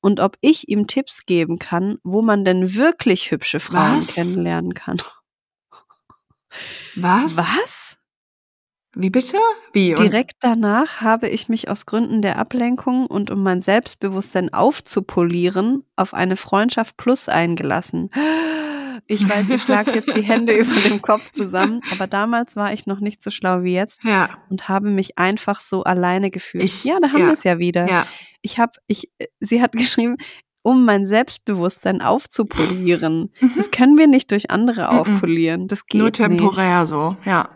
Und 0.01 0.19
ob 0.19 0.37
ich 0.41 0.69
ihm 0.69 0.89
Tipps 0.89 1.25
geben 1.27 1.61
kann, 1.61 1.99
wo 2.03 2.23
man 2.23 2.45
denn 2.45 2.75
wirklich 2.75 3.31
hübsche 3.31 3.61
Frauen 3.61 4.01
Was? 4.01 4.15
kennenlernen 4.17 4.75
kann. 4.75 4.97
Was? 6.97 7.37
Was? 7.37 7.97
Wie 8.95 9.11
bitte? 9.11 9.37
Wie? 9.73 9.91
Und- 9.91 10.01
Direkt 10.01 10.37
danach 10.41 11.01
habe 11.01 11.29
ich 11.29 11.49
mich 11.49 11.69
aus 11.69 11.87
Gründen 11.87 12.23
der 12.23 12.37
Ablenkung 12.39 13.07
und 13.07 13.31
um 13.31 13.43
mein 13.43 13.61
Selbstbewusstsein 13.61 14.53
aufzupolieren 14.53 15.85
auf 15.97 16.15
eine 16.15 16.37
Freundschaft 16.37 16.97
plus 16.97 17.29
eingelassen. 17.29 18.11
Ich 19.07 19.29
weiß, 19.29 19.49
ich 19.51 19.63
schlage 19.63 19.93
jetzt 19.93 20.13
die 20.15 20.23
Hände 20.23 20.53
über 20.59 20.75
dem 20.81 21.01
Kopf 21.01 21.31
zusammen, 21.31 21.81
aber 21.93 22.07
damals 22.07 22.57
war 22.57 22.73
ich 22.73 22.87
noch 22.87 22.99
nicht 22.99 23.23
so 23.23 23.31
schlau 23.31 23.63
wie 23.63 23.75
jetzt 23.75 24.03
Ja, 24.05 24.31
und 24.51 24.69
habe 24.69 24.89
mich 24.91 25.19
einfach 25.19 25.61
so 25.61 25.85
alleine 25.85 26.31
gefühlt. 26.31 26.65
Ich- 26.65 26.85
ja, 26.85 26.99
da 27.01 27.09
haben 27.09 27.21
ja, 27.21 27.27
wir 27.27 27.33
es 27.35 27.45
ja 27.45 27.59
wieder. 27.59 27.89
ja. 27.89 28.07
Ich 28.43 28.59
habe, 28.59 28.73
ich, 28.87 29.11
sie 29.41 29.61
hat 29.63 29.73
geschrieben, 29.77 30.17
um 30.69 30.85
mein 30.85 31.05
Selbstbewusstsein 31.07 32.03
aufzupolieren. 32.03 33.31
Mhm. 33.41 33.53
Das 33.57 33.71
können 33.71 33.97
wir 33.99 34.07
nicht 34.07 34.31
durch 34.31 34.51
andere 34.51 34.83
Mhm. 34.93 34.99
aufpolieren. 34.99 35.69
Das 35.69 35.87
geht 35.87 35.99
Nur 36.01 36.09
nicht. 36.09 36.17
temporär 36.17 36.85
so, 36.87 37.17
ja. 37.25 37.49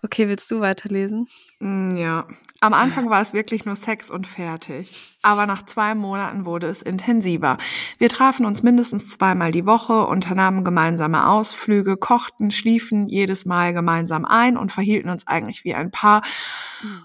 Okay, 0.00 0.28
willst 0.28 0.48
du 0.52 0.60
weiterlesen? 0.60 1.26
Mm, 1.58 1.96
Ja. 1.96 2.28
Am 2.60 2.72
Anfang 2.72 3.10
war 3.10 3.20
es 3.20 3.32
wirklich 3.34 3.64
nur 3.66 3.74
Sex 3.74 4.10
und 4.10 4.28
fertig. 4.28 4.96
Aber 5.22 5.44
nach 5.46 5.64
zwei 5.64 5.96
Monaten 5.96 6.44
wurde 6.44 6.68
es 6.68 6.82
intensiver. 6.82 7.58
Wir 7.98 8.08
trafen 8.08 8.46
uns 8.46 8.62
mindestens 8.62 9.08
zweimal 9.10 9.50
die 9.50 9.66
Woche, 9.66 10.06
unternahmen 10.06 10.62
gemeinsame 10.62 11.26
Ausflüge, 11.28 11.96
kochten, 11.96 12.52
schliefen 12.52 13.08
jedes 13.08 13.44
Mal 13.44 13.72
gemeinsam 13.74 14.24
ein 14.24 14.56
und 14.56 14.70
verhielten 14.70 15.10
uns 15.10 15.26
eigentlich 15.26 15.64
wie 15.64 15.74
ein 15.74 15.90
Paar, 15.90 16.22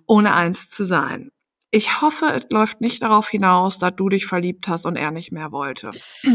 ohne 0.05 0.35
eins 0.35 0.69
zu 0.69 0.83
sein. 0.85 1.31
Ich 1.75 2.03
hoffe, 2.03 2.27
es 2.27 2.45
läuft 2.51 2.81
nicht 2.81 3.01
darauf 3.01 3.27
hinaus, 3.27 3.79
dass 3.79 3.95
du 3.95 4.07
dich 4.07 4.27
verliebt 4.27 4.67
hast 4.67 4.85
und 4.85 4.95
er 4.95 5.09
nicht 5.09 5.31
mehr 5.31 5.51
wollte. 5.51 5.89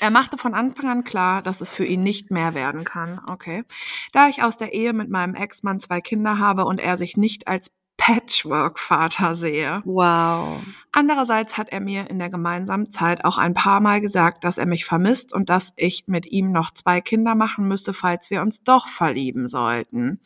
Er 0.00 0.10
machte 0.10 0.36
von 0.36 0.52
Anfang 0.52 0.90
an 0.90 1.04
klar, 1.04 1.40
dass 1.40 1.62
es 1.62 1.72
für 1.72 1.86
ihn 1.86 2.02
nicht 2.02 2.30
mehr 2.30 2.52
werden 2.52 2.84
kann. 2.84 3.22
Okay. 3.30 3.64
Da 4.12 4.28
ich 4.28 4.42
aus 4.42 4.58
der 4.58 4.74
Ehe 4.74 4.92
mit 4.92 5.08
meinem 5.08 5.34
Ex-Mann 5.34 5.78
zwei 5.78 6.02
Kinder 6.02 6.38
habe 6.38 6.66
und 6.66 6.78
er 6.78 6.98
sich 6.98 7.16
nicht 7.16 7.48
als 7.48 7.72
Patchwork-Vater 7.98 9.36
sehe. 9.36 9.82
Wow. 9.84 10.60
Andererseits 10.92 11.58
hat 11.58 11.68
er 11.70 11.80
mir 11.80 12.08
in 12.08 12.18
der 12.18 12.30
gemeinsamen 12.30 12.90
Zeit 12.90 13.24
auch 13.24 13.36
ein 13.38 13.52
paar 13.54 13.80
Mal 13.80 14.00
gesagt, 14.00 14.44
dass 14.44 14.56
er 14.58 14.66
mich 14.66 14.84
vermisst 14.86 15.32
und 15.34 15.50
dass 15.50 15.72
ich 15.76 16.04
mit 16.06 16.26
ihm 16.26 16.50
noch 16.50 16.72
zwei 16.72 17.00
Kinder 17.00 17.34
machen 17.34 17.68
müsste, 17.68 17.92
falls 17.92 18.30
wir 18.30 18.40
uns 18.40 18.62
doch 18.62 18.88
verlieben 18.88 19.48
sollten. 19.48 20.20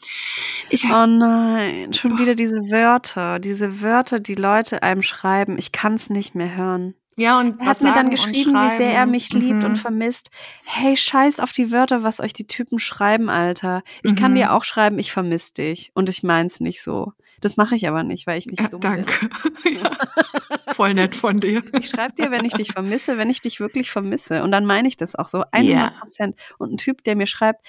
Ich 0.70 0.84
Oh 0.84 1.06
nein, 1.06 1.92
schon 1.92 2.18
wieder 2.18 2.34
diese 2.34 2.60
Wörter, 2.70 3.38
diese 3.38 3.82
Wörter, 3.82 4.20
die 4.20 4.36
Leute 4.36 4.82
einem 4.82 5.02
schreiben. 5.02 5.58
Ich 5.58 5.72
kann 5.72 5.94
es 5.94 6.08
nicht 6.10 6.34
mehr 6.34 6.54
hören. 6.54 6.94
ja 7.16 7.38
und 7.40 7.60
Er 7.60 7.66
hat 7.66 7.82
mir 7.82 7.92
dann 7.92 8.10
geschrieben, 8.10 8.52
wie 8.54 8.76
sehr 8.76 8.92
er 8.94 9.06
mich 9.06 9.32
liebt 9.32 9.58
Mhm. 9.58 9.64
und 9.64 9.76
vermisst. 9.76 10.30
Hey, 10.64 10.96
scheiß 10.96 11.40
auf 11.40 11.52
die 11.52 11.70
Wörter, 11.72 12.02
was 12.02 12.20
euch 12.20 12.32
die 12.32 12.46
Typen 12.46 12.78
schreiben, 12.78 13.28
Alter. 13.28 13.82
Ich 14.02 14.14
kann 14.16 14.32
Mhm. 14.32 14.36
dir 14.36 14.52
auch 14.54 14.64
schreiben, 14.64 14.98
ich 14.98 15.12
vermiss 15.12 15.52
dich. 15.52 15.90
Und 15.94 16.08
ich 16.08 16.22
mein's 16.22 16.60
nicht 16.60 16.80
so. 16.82 17.12
Das 17.42 17.56
mache 17.58 17.76
ich 17.76 17.86
aber 17.88 18.02
nicht, 18.04 18.26
weil 18.26 18.38
ich 18.38 18.46
nicht 18.46 18.60
Ja, 18.62 18.68
dumm 18.68 18.80
bin. 18.80 18.96
danke. 18.96 19.28
ja. 19.70 19.90
Voll 20.74 20.94
nett 20.94 21.14
von 21.14 21.38
dir. 21.40 21.62
Ich 21.78 21.88
schreibe 21.90 22.14
dir, 22.14 22.30
wenn 22.30 22.44
ich 22.46 22.54
dich 22.54 22.72
vermisse, 22.72 23.18
wenn 23.18 23.28
ich 23.28 23.40
dich 23.42 23.60
wirklich 23.60 23.90
vermisse. 23.90 24.42
Und 24.42 24.52
dann 24.52 24.64
meine 24.64 24.88
ich 24.88 24.96
das 24.96 25.14
auch 25.14 25.28
so, 25.28 25.44
100 25.52 25.64
Ja. 25.64 25.90
Prozent. 26.00 26.36
Und 26.58 26.72
ein 26.72 26.76
Typ, 26.78 27.04
der 27.04 27.14
mir 27.16 27.26
schreibt, 27.26 27.66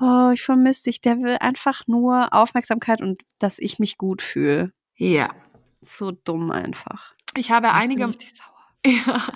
oh, 0.00 0.30
ich 0.32 0.42
vermisse 0.42 0.84
dich, 0.84 1.00
der 1.00 1.18
will 1.22 1.36
einfach 1.40 1.86
nur 1.88 2.32
Aufmerksamkeit 2.32 3.00
und 3.00 3.22
dass 3.38 3.58
ich 3.58 3.78
mich 3.78 3.98
gut 3.98 4.22
fühle. 4.22 4.72
Ja. 4.96 5.30
So 5.82 6.10
dumm 6.12 6.50
einfach. 6.50 7.14
Ich 7.36 7.50
habe 7.50 7.66
Ich 7.68 7.72
bin 7.72 7.82
einige 7.82 8.08
richtig 8.08 8.30
sauer. 8.36 8.55
Ja, 8.86 9.26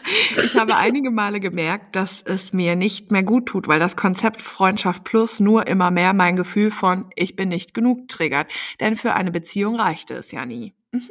ich 0.45 0.55
habe 0.55 0.77
einige 0.77 1.11
Male 1.11 1.41
gemerkt, 1.41 1.97
dass 1.97 2.23
es 2.23 2.53
mir 2.53 2.77
nicht 2.77 3.11
mehr 3.11 3.25
gut 3.25 3.47
tut, 3.47 3.67
weil 3.67 3.81
das 3.81 3.97
Konzept 3.97 4.41
Freundschaft 4.41 5.03
Plus 5.03 5.41
nur 5.41 5.67
immer 5.67 5.91
mehr 5.91 6.13
mein 6.13 6.37
Gefühl 6.37 6.71
von 6.71 7.11
ich 7.17 7.35
bin 7.35 7.49
nicht 7.49 7.75
genug 7.75 8.07
triggert. 8.07 8.53
Denn 8.79 8.95
für 8.95 9.15
eine 9.15 9.33
Beziehung 9.33 9.75
reichte 9.75 10.15
es 10.15 10.31
ja 10.31 10.47
nie. 10.47 10.73
Mhm. 10.93 11.11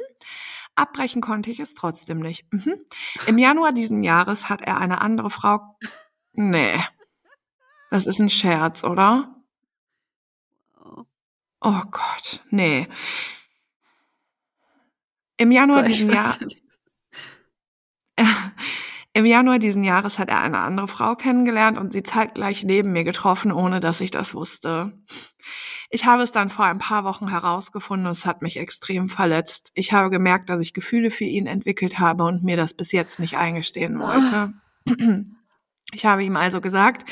Abbrechen 0.74 1.20
konnte 1.20 1.50
ich 1.50 1.60
es 1.60 1.74
trotzdem 1.74 2.20
nicht. 2.20 2.50
Mhm. 2.50 2.76
Im 3.26 3.36
Januar 3.36 3.72
diesen 3.72 4.02
Jahres 4.02 4.48
hat 4.48 4.62
er 4.62 4.78
eine 4.78 5.02
andere 5.02 5.28
Frau. 5.28 5.76
Nee. 6.32 6.80
Das 7.90 8.06
ist 8.06 8.20
ein 8.20 8.30
Scherz, 8.30 8.84
oder? 8.84 9.34
Oh 11.60 11.82
Gott, 11.90 12.42
nee. 12.48 12.88
Im 15.36 15.52
Januar 15.52 15.82
diesen 15.82 16.10
Jahr. 16.10 16.30
weiterlesen? 16.30 16.69
Im 19.12 19.26
Januar 19.26 19.58
diesen 19.58 19.82
Jahres 19.82 20.18
hat 20.18 20.28
er 20.28 20.40
eine 20.40 20.58
andere 20.58 20.86
Frau 20.86 21.16
kennengelernt 21.16 21.78
und 21.78 21.92
sie 21.92 22.04
zeitgleich 22.04 22.62
neben 22.62 22.92
mir 22.92 23.02
getroffen, 23.02 23.50
ohne 23.50 23.80
dass 23.80 24.00
ich 24.00 24.12
das 24.12 24.34
wusste. 24.34 24.92
Ich 25.90 26.06
habe 26.06 26.22
es 26.22 26.30
dann 26.30 26.50
vor 26.50 26.66
ein 26.66 26.78
paar 26.78 27.02
Wochen 27.02 27.28
herausgefunden 27.28 28.06
und 28.06 28.12
es 28.12 28.24
hat 28.24 28.42
mich 28.42 28.56
extrem 28.58 29.08
verletzt. 29.08 29.72
Ich 29.74 29.92
habe 29.92 30.10
gemerkt, 30.10 30.48
dass 30.48 30.60
ich 30.60 30.72
Gefühle 30.72 31.10
für 31.10 31.24
ihn 31.24 31.48
entwickelt 31.48 31.98
habe 31.98 32.22
und 32.22 32.44
mir 32.44 32.56
das 32.56 32.74
bis 32.74 32.92
jetzt 32.92 33.18
nicht 33.18 33.36
eingestehen 33.36 33.98
wollte. 33.98 34.54
Ich 35.92 36.04
habe 36.06 36.22
ihm 36.22 36.36
also 36.36 36.60
gesagt, 36.60 37.04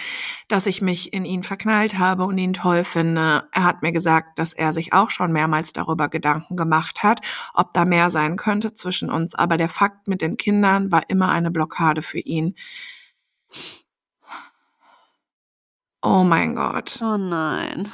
dass 0.47 0.67
ich 0.67 0.81
mich 0.81 1.13
in 1.13 1.25
ihn 1.25 1.43
verknallt 1.43 1.99
habe 1.99 2.25
und 2.25 2.39
ihn 2.39 2.53
toll 2.53 2.85
finde. 2.85 3.49
Er 3.53 3.65
hat 3.65 3.83
mir 3.83 3.93
gesagt, 3.93 4.39
dass 4.39 4.53
er 4.53 4.73
sich 4.73 4.93
auch 4.93 5.11
schon 5.11 5.33
mehrmals 5.33 5.73
darüber 5.73 6.09
Gedanken 6.09 6.57
gemacht 6.57 7.03
hat, 7.03 7.21
ob 7.55 7.73
da 7.73 7.85
mehr 7.85 8.11
sein 8.11 8.37
könnte 8.37 8.75
zwischen 8.75 9.11
uns. 9.11 9.35
Aber 9.35 9.57
der 9.57 9.69
Fakt 9.69 10.07
mit 10.07 10.23
den 10.23 10.37
Kindern 10.37 10.93
war 10.93 11.03
immer 11.09 11.31
eine 11.31 11.51
Blockade 11.51 12.03
für 12.03 12.21
ihn. 12.21 12.55
Oh 16.03 16.23
mein 16.23 16.55
Gott. 16.55 17.01
Oh 17.03 17.17
nein. 17.17 17.91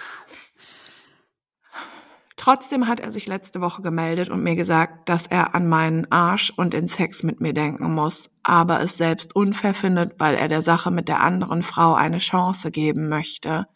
Trotzdem 2.36 2.88
hat 2.88 2.98
er 2.98 3.12
sich 3.12 3.26
letzte 3.26 3.60
Woche 3.60 3.80
gemeldet 3.82 4.28
und 4.28 4.42
mir 4.42 4.56
gesagt, 4.56 5.08
dass 5.08 5.26
er 5.28 5.54
an 5.54 5.68
meinen 5.68 6.10
Arsch 6.10 6.52
und 6.56 6.74
den 6.74 6.88
Sex 6.88 7.22
mit 7.22 7.40
mir 7.40 7.52
denken 7.52 7.94
muss, 7.94 8.28
aber 8.42 8.80
es 8.80 8.96
selbst 8.96 9.36
unfair 9.36 9.72
findet, 9.72 10.18
weil 10.18 10.34
er 10.34 10.48
der 10.48 10.60
Sache 10.62 10.90
mit 10.90 11.08
der 11.08 11.20
anderen 11.20 11.62
Frau 11.62 11.94
eine 11.94 12.18
Chance 12.18 12.72
geben 12.72 13.08
möchte. 13.08 13.66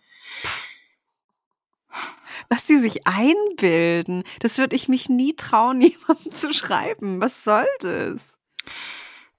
Was 2.49 2.65
die 2.65 2.77
sich 2.77 3.07
einbilden, 3.07 4.25
das 4.41 4.59
würde 4.59 4.75
ich 4.75 4.89
mich 4.89 5.09
nie 5.09 5.35
trauen, 5.35 5.81
jemandem 5.81 6.33
zu 6.33 6.53
schreiben. 6.53 7.21
Was 7.21 7.45
soll 7.45 7.67
das? 7.81 8.21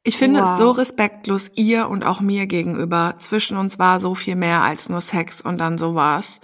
Ich 0.04 0.18
finde 0.18 0.42
Wow. 0.42 0.50
es 0.54 0.58
so 0.60 0.72
respektlos 0.72 1.52
ihr 1.56 1.90
und 1.90 2.06
auch 2.06 2.22
mir 2.22 2.48
gegenüber. 2.48 3.16
Zwischen 3.18 3.58
uns 3.58 3.80
war 3.80 4.00
so 4.00 4.16
viel 4.16 4.36
mehr 4.36 4.62
als 4.62 4.90
nur 4.90 5.02
Sex 5.02 5.42
und 5.42 5.58
dann 5.58 5.78
sowas. 5.78 6.40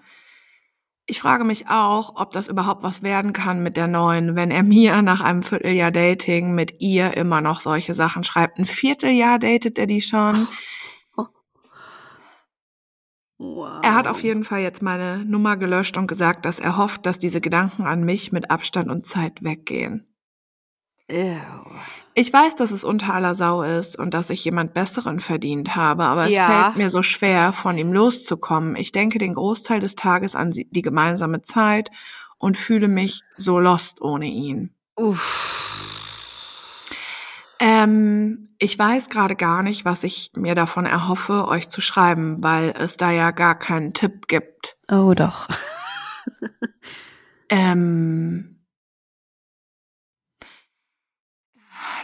Ich 1.08 1.20
frage 1.20 1.43
mich 1.43 1.70
auch, 1.70 2.14
ob 2.16 2.32
das 2.32 2.47
überhaupt 2.47 2.84
was 2.84 3.03
werden 3.03 3.32
kann 3.32 3.62
mit 3.62 3.78
der 3.78 3.88
neuen, 3.88 4.36
wenn 4.36 4.49
er 4.49 4.64
mir 4.64 5.01
nach 5.01 5.22
einem 5.22 5.43
Vierteljahr 5.43 5.91
Dating 5.91 6.56
mit 6.56 6.82
ihr 6.82 7.16
immer 7.16 7.41
noch 7.41 7.62
solche 7.62 7.93
Sachen 7.93 8.24
schreibt. 8.24 8.58
Ein 8.58 8.66
Vierteljahr 8.66 9.38
datet 9.38 9.78
er 9.78 9.86
die 9.86 10.01
schon. 10.01 10.47
Wow. 13.38 13.82
Er 13.84 13.95
hat 13.95 14.08
auf 14.08 14.24
jeden 14.24 14.45
Fall 14.45 14.62
jetzt 14.62 14.82
meine 14.82 15.26
Nummer 15.26 15.58
gelöscht 15.58 15.97
und 15.97 16.08
gesagt, 16.08 16.45
dass 16.45 16.60
er 16.60 16.78
hofft, 16.78 17.06
dass 17.06 17.18
diese 17.18 17.41
Gedanken 17.41 17.84
an 17.84 18.03
mich 18.03 18.32
mit 18.32 18.49
Abstand 18.49 18.89
und 18.89 19.06
Zeit 19.06 19.43
weggehen. 19.43 20.08
Ew. 21.10 21.36
Ich 22.18 22.32
weiß, 22.32 22.55
dass 22.55 22.72
es 22.72 22.86
unter 22.86 23.13
aller 23.13 23.36
Sau 23.36 23.61
ist 23.61 23.99
und 23.99 24.13
dass 24.13 24.30
ich 24.30 24.45
jemand 24.45 24.74
Besseren 24.74 25.20
verdient 25.20 25.76
habe, 25.76 26.05
aber 26.05 26.28
es 26.28 26.36
Ja. 26.36 26.45
fällt 26.47 26.78
mir 26.78 26.89
so 26.89 27.03
schwer, 27.03 27.51
von 27.51 27.78
ihm 27.78 27.91
loszukommen. 27.91 28.78
Ich 28.78 28.93
denke 28.93 29.20
den 29.20 29.34
Großteil 29.34 29.82
des 29.82 29.95
Tages 29.95 30.34
an 30.34 30.51
die 30.51 30.82
gemeinsame 30.82 31.41
Zeit 31.41 31.91
und 32.38 32.55
fühle 32.55 32.88
mich 32.88 33.20
so 33.36 33.59
lost 33.59 34.01
ohne 34.01 34.28
ihn. 34.28 34.74
Uff. 34.95 35.51
Ähm, 37.59 38.47
ich 38.59 38.80
weiß 38.80 39.09
gerade 39.09 39.36
gar 39.36 39.61
nicht, 39.61 39.84
was 39.84 40.05
ich 40.05 40.32
mir 40.38 40.55
davon 40.55 40.86
erhoffe, 40.86 41.49
euch 41.49 41.68
zu 41.68 41.82
schreiben, 41.82 42.38
weil 42.41 42.74
es 42.78 42.95
da 42.95 43.11
ja 43.11 43.32
gar 43.32 43.59
keinen 43.59 43.93
Tipp 43.93 44.30
gibt. 44.30 44.78
Oh 44.89 45.13
doch. 45.13 45.49
Ähm, 47.47 48.55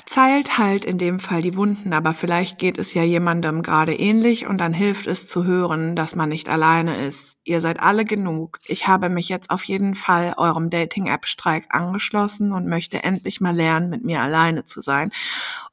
zeilt 0.06 0.58
halt 0.58 0.86
in 0.86 0.98
dem 0.98 1.20
Fall 1.20 1.42
die 1.42 1.56
Wunden, 1.56 1.94
aber 1.94 2.14
vielleicht 2.14 2.58
geht 2.60 2.78
es 2.78 2.94
ja 2.94 3.04
jemandem 3.04 3.62
gerade 3.62 3.94
ähnlich 3.94 4.48
und 4.48 4.58
dann 4.58 4.74
hilft 4.74 5.08
es 5.08 5.28
zu 5.28 5.46
hören, 5.46 5.96
dass 5.96 6.16
man 6.16 6.30
nicht 6.30 6.50
alleine 6.50 7.06
ist. 7.06 7.38
Ihr 7.44 7.62
seid 7.62 7.80
alle 7.80 8.06
genug. 8.06 8.60
Ich 8.66 8.88
habe 8.88 9.10
mich 9.10 9.30
jetzt 9.30 9.50
auf 9.50 9.64
jeden 9.64 9.96
Fall 9.96 10.34
eurem 10.38 10.70
Dating-App-Streik 10.70 11.66
angeschlossen 11.70 12.52
und 12.52 12.68
möchte 12.68 13.04
endlich 13.04 13.42
mal 13.42 13.56
lernen, 13.56 13.90
mit 13.90 14.04
mir 14.04 14.22
alleine 14.22 14.64
zu 14.64 14.82
sein, 14.82 15.12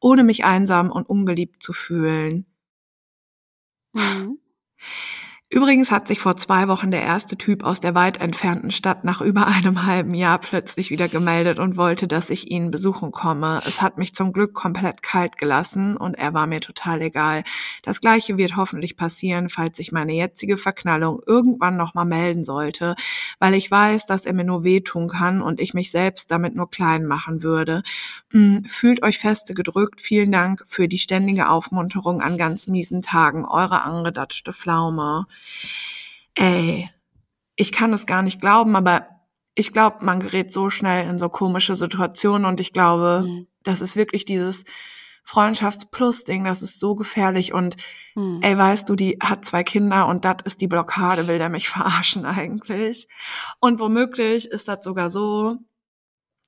ohne 0.00 0.24
mich 0.24 0.44
einsam 0.44 0.90
und 0.90 1.08
ungeliebt 1.08 1.62
zu 1.62 1.72
fühlen. 1.72 2.46
Mhm. 3.94 4.38
Übrigens 5.50 5.90
hat 5.90 6.06
sich 6.06 6.20
vor 6.20 6.36
zwei 6.36 6.68
Wochen 6.68 6.90
der 6.90 7.00
erste 7.00 7.38
Typ 7.38 7.64
aus 7.64 7.80
der 7.80 7.94
weit 7.94 8.20
entfernten 8.20 8.70
Stadt 8.70 9.04
nach 9.04 9.22
über 9.22 9.46
einem 9.46 9.86
halben 9.86 10.12
Jahr 10.12 10.38
plötzlich 10.38 10.90
wieder 10.90 11.08
gemeldet 11.08 11.58
und 11.58 11.78
wollte, 11.78 12.06
dass 12.06 12.28
ich 12.28 12.50
ihn 12.50 12.70
besuchen 12.70 13.12
komme. 13.12 13.62
Es 13.66 13.80
hat 13.80 13.96
mich 13.96 14.14
zum 14.14 14.34
Glück 14.34 14.52
komplett 14.52 15.02
kalt 15.02 15.38
gelassen 15.38 15.96
und 15.96 16.18
er 16.18 16.34
war 16.34 16.46
mir 16.46 16.60
total 16.60 17.00
egal. 17.00 17.44
Das 17.82 18.02
gleiche 18.02 18.36
wird 18.36 18.56
hoffentlich 18.56 18.98
passieren, 18.98 19.48
falls 19.48 19.78
sich 19.78 19.90
meine 19.90 20.12
jetzige 20.12 20.58
Verknallung 20.58 21.22
irgendwann 21.26 21.78
nochmal 21.78 22.04
melden 22.04 22.44
sollte, 22.44 22.94
weil 23.38 23.54
ich 23.54 23.70
weiß, 23.70 24.04
dass 24.04 24.26
er 24.26 24.34
mir 24.34 24.44
nur 24.44 24.64
wehtun 24.64 25.08
kann 25.08 25.40
und 25.40 25.62
ich 25.62 25.72
mich 25.72 25.90
selbst 25.90 26.30
damit 26.30 26.56
nur 26.56 26.68
klein 26.70 27.06
machen 27.06 27.42
würde. 27.42 27.82
Mm, 28.32 28.64
Fühlt 28.66 29.02
euch 29.02 29.18
feste 29.18 29.54
gedrückt. 29.54 30.02
Vielen 30.02 30.30
Dank 30.30 30.62
für 30.66 30.88
die 30.88 30.98
ständige 30.98 31.48
Aufmunterung 31.48 32.20
an 32.20 32.36
ganz 32.36 32.66
miesen 32.66 33.00
Tagen. 33.00 33.46
Eure 33.46 33.80
angedatschte 33.82 34.52
Pflaume. 34.52 35.26
Ey, 36.34 36.90
ich 37.56 37.72
kann 37.72 37.92
es 37.92 38.06
gar 38.06 38.22
nicht 38.22 38.40
glauben, 38.40 38.76
aber 38.76 39.08
ich 39.54 39.72
glaube, 39.72 40.04
man 40.04 40.20
gerät 40.20 40.52
so 40.52 40.70
schnell 40.70 41.08
in 41.08 41.18
so 41.18 41.28
komische 41.28 41.74
Situationen 41.74 42.44
und 42.46 42.60
ich 42.60 42.72
glaube, 42.72 43.24
Mhm. 43.26 43.46
das 43.64 43.80
ist 43.80 43.96
wirklich 43.96 44.24
dieses 44.24 44.64
Freundschafts-Plus-Ding, 45.24 46.44
das 46.44 46.62
ist 46.62 46.78
so 46.78 46.94
gefährlich 46.94 47.52
und 47.52 47.76
Mhm. 48.14 48.40
ey, 48.42 48.56
weißt 48.56 48.88
du, 48.88 48.94
die 48.94 49.18
hat 49.22 49.44
zwei 49.44 49.64
Kinder 49.64 50.06
und 50.06 50.24
das 50.24 50.36
ist 50.44 50.60
die 50.60 50.68
Blockade, 50.68 51.26
will 51.26 51.38
der 51.38 51.48
mich 51.48 51.68
verarschen 52.04 52.24
eigentlich. 52.24 53.08
Und 53.60 53.80
womöglich 53.80 54.46
ist 54.46 54.68
das 54.68 54.84
sogar 54.84 55.10
so, 55.10 55.56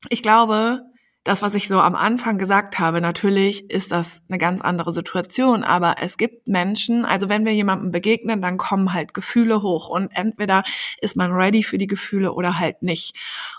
ich 0.09 0.23
glaube, 0.23 0.83
das, 1.25 1.43
was 1.43 1.55
ich 1.55 1.69
so 1.69 1.81
am 1.81 1.95
Anfang 1.95 2.39
gesagt 2.39 2.79
habe, 2.79 3.01
natürlich 3.01 3.71
ist 3.71 3.93
das 3.93 4.23
eine 4.29 4.39
ganz 4.39 4.63
andere 4.63 4.93
Situation, 4.93 5.65
aber 5.65 5.97
es 6.01 6.17
gibt 6.17 6.49
Menschen, 6.49 7.05
also 7.05 7.29
wenn 7.29 7.45
wir 7.45 7.53
jemandem 7.53 7.91
begegnen, 7.91 8.41
dann 8.41 8.57
kommen 8.57 8.95
halt 8.95 9.13
Gefühle 9.13 9.61
hoch 9.61 9.89
und 9.89 10.11
entweder 10.15 10.63
ist 11.01 11.17
man 11.17 11.33
ready 11.33 11.63
für 11.63 11.77
die 11.77 11.87
Gefühle 11.87 12.33
oder 12.33 12.59
halt 12.59 12.83
nicht. 12.83 13.15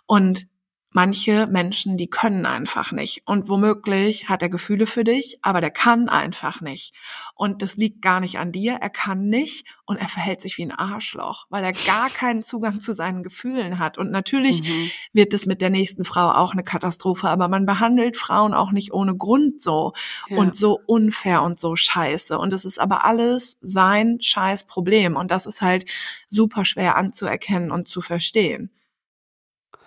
Und 0.07 0.47
manche 0.91 1.47
Menschen, 1.47 1.97
die 1.97 2.09
können 2.09 2.45
einfach 2.45 2.91
nicht. 2.91 3.21
Und 3.25 3.49
womöglich 3.49 4.27
hat 4.29 4.41
er 4.41 4.49
Gefühle 4.49 4.85
für 4.87 5.03
dich, 5.03 5.37
aber 5.41 5.61
der 5.61 5.71
kann 5.71 6.09
einfach 6.09 6.61
nicht. 6.61 6.93
Und 7.33 7.61
das 7.61 7.77
liegt 7.77 8.01
gar 8.01 8.19
nicht 8.19 8.37
an 8.39 8.51
dir. 8.51 8.73
Er 8.81 8.89
kann 8.89 9.27
nicht 9.29 9.65
und 9.85 9.97
er 9.97 10.07
verhält 10.07 10.41
sich 10.41 10.57
wie 10.57 10.63
ein 10.63 10.71
Arschloch, 10.71 11.45
weil 11.49 11.63
er 11.63 11.71
gar 11.71 12.09
keinen 12.09 12.43
Zugang 12.43 12.79
zu 12.81 12.93
seinen 12.93 13.23
Gefühlen 13.23 13.79
hat. 13.79 13.97
Und 13.97 14.11
natürlich 14.11 14.61
Mhm. 14.63 14.91
wird 15.13 15.33
es 15.33 15.45
mit 15.45 15.61
der 15.61 15.69
nächsten 15.69 16.03
Frau 16.03 16.29
auch 16.31 16.53
eine 16.53 16.63
Katastrophe, 16.63 17.29
aber 17.29 17.47
man 17.47 17.65
behandelt 17.65 18.17
Frauen 18.17 18.53
auch 18.53 18.71
nicht 18.71 18.93
ohne 18.93 19.15
Grund 19.15 19.61
so 19.61 19.93
Ja. 20.29 20.37
und 20.37 20.55
so 20.55 20.79
unfair 20.85 21.41
und 21.41 21.57
so 21.59 21.75
scheiße. 21.75 22.37
Und 22.37 22.51
es 22.53 22.65
ist 22.65 22.79
aber 22.79 23.05
alles 23.05 23.57
sein 23.61 24.17
scheiß 24.19 24.65
Problem. 24.65 25.15
Und 25.15 25.31
das 25.31 25.45
ist 25.45 25.61
halt 25.61 25.85
super 26.29 26.65
schwer 26.65 26.95
anzuerkennen 26.97 27.71
und 27.71 27.87
zu 27.87 28.01
verstehen. 28.01 28.71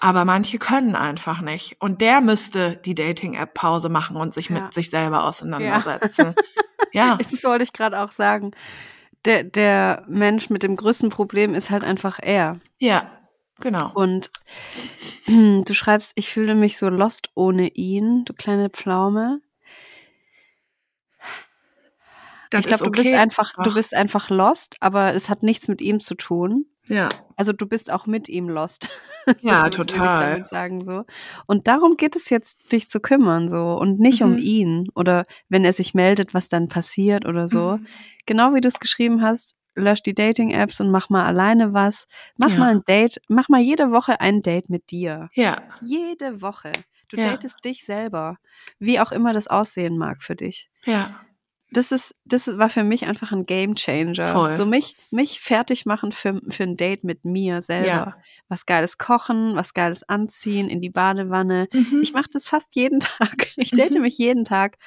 Aber 0.05 0.27
manche 0.27 0.59
können 0.59 0.97
einfach 0.97 1.41
nicht. 1.41 1.77
Und 1.81 2.03
der 2.03 2.21
müsste 2.21 2.77
die 2.77 2.95
Dating-App 2.95 3.55
Pause 3.55 3.89
machen 3.89 4.17
und 4.19 4.35
sich 4.35 4.51
Ja. 4.51 4.61
mit 4.61 4.75
sich 4.75 4.91
selber 4.91 5.25
auseinandersetzen. 5.25 6.35
Ja. 6.93 7.17
Das 7.17 7.43
wollte 7.43 7.65
ich 7.65 7.73
gerade 7.73 7.99
auch 8.01 8.13
sagen. 8.13 8.53
Der, 9.25 9.43
der 9.43 10.05
Mensch 10.07 10.49
mit 10.49 10.63
dem 10.63 10.77
größten 10.77 11.09
Problem 11.09 11.55
ist 11.55 11.71
halt 11.71 11.83
einfach 11.83 12.21
er. 12.23 12.61
ja, 12.79 13.11
genau. 13.59 13.91
Und 13.95 14.31
du 15.27 15.75
schreibst, 15.75 16.13
ich 16.15 16.29
fühle 16.31 16.55
mich 16.55 16.77
so 16.77 16.89
lost 16.89 17.31
ohne 17.35 17.69
ihn, 17.69 18.25
du 18.27 18.35
kleine 18.35 18.71
Pflaume. 18.71 19.41
Das 22.51 22.61
ich 22.61 22.67
glaube, 22.67 22.85
ist 22.85 22.87
du 22.87 22.91
bist 22.93 23.07
okay. 23.09 23.17
einfach, 23.17 23.53
du 23.65 23.75
bist 23.75 23.95
einfach 23.95 24.31
lost, 24.31 24.77
aber 24.79 25.15
es 25.15 25.29
hat 25.29 25.43
nichts 25.43 25.67
mit 25.67 25.81
ihm 25.81 25.99
zu 25.99 26.15
tun. 26.15 26.67
Ja, 26.89 27.09
Also 27.37 27.53
du 27.53 27.67
bist 27.67 27.91
auch 27.91 28.07
mit 28.07 28.29
ihm 28.29 28.49
lost. 28.49 28.89
ja, 29.41 29.69
total. 29.71 30.31
damit 30.33 30.49
sagen 30.49 30.85
so. 30.85 31.05
Und 31.47 31.67
darum 31.67 31.97
geht 31.97 32.15
es 32.17 32.31
jetzt, 32.31 32.71
dich 32.73 32.89
zu 32.91 33.01
kümmern 33.01 33.49
so 33.49 33.77
und 33.79 33.99
nicht 34.01 34.23
um 34.23 34.33
Mhm. 34.33 34.39
ihn 34.39 34.89
oder 34.95 35.25
wenn 35.49 35.65
er 35.65 35.73
sich 35.73 35.95
meldet, 35.95 36.35
was 36.35 36.49
dann 36.49 36.69
passiert 36.69 37.25
oder 37.27 37.49
so. 37.49 37.79
Mhm. 37.79 37.87
Genau 38.27 38.55
wie 38.55 38.61
du 38.61 38.69
es 38.69 38.79
geschrieben 38.81 39.23
hast, 39.23 39.57
lösch 39.75 40.03
die 40.03 40.15
Dating-Apps 40.15 40.81
und 40.81 40.91
mach 40.91 41.09
mal 41.11 41.25
alleine 41.25 41.73
was. 41.75 42.07
Mach 42.37 42.51
Ja. 42.51 42.59
mal 42.59 42.69
ein 42.71 42.83
Date, 42.87 43.21
mach 43.29 43.49
mal 43.49 43.61
jede 43.61 43.91
Woche 43.91 44.21
ein 44.21 44.43
Date 44.43 44.69
mit 44.71 44.91
dir. 44.91 45.29
Ja, 45.35 45.63
Jede 45.81 46.41
Woche. 46.43 46.73
Du 47.09 47.17
Ja. 47.17 47.33
datest 47.33 47.65
dich 47.65 47.85
selber, 47.85 48.37
wie 48.79 49.01
auch 49.01 49.11
immer 49.13 49.33
das 49.33 49.47
aussehen 49.49 49.99
mag 49.99 50.23
für 50.23 50.37
dich. 50.37 50.69
ja, 50.85 51.21
Das 51.75 51.93
ist, 51.93 52.15
das 52.25 52.47
war 52.59 52.71
für 52.71 52.85
mich 52.85 53.07
einfach 53.07 53.33
ein 53.33 53.45
Game 53.47 53.75
Changer. 53.75 54.33
Voll. 54.33 54.55
So 54.55 54.65
mich, 54.65 54.97
mich 55.11 55.41
fertig 55.41 55.85
machen 55.87 56.13
für, 56.13 56.41
für 56.49 56.63
ein 56.63 56.77
Date 56.77 57.05
mit 57.05 57.25
mir 57.25 57.61
selber. 57.63 57.87
Ja. 57.87 58.17
Was 58.49 58.65
geiles 58.67 58.97
kochen, 58.99 59.55
was 59.57 59.75
geiles 59.75 60.03
anziehen, 60.09 60.69
in 60.69 60.81
die 60.81 60.91
Badewanne. 60.91 61.69
Mhm. 61.73 62.01
Ich 62.03 62.13
mache 62.13 62.31
das 62.33 62.47
fast 62.49 62.75
jeden 62.77 63.01
Tag. 63.01 63.49
Ich 63.57 63.71
date 63.71 63.95
Mhm. 63.95 64.01
mich 64.03 64.17
jeden 64.19 64.45
Tag. 64.45 64.79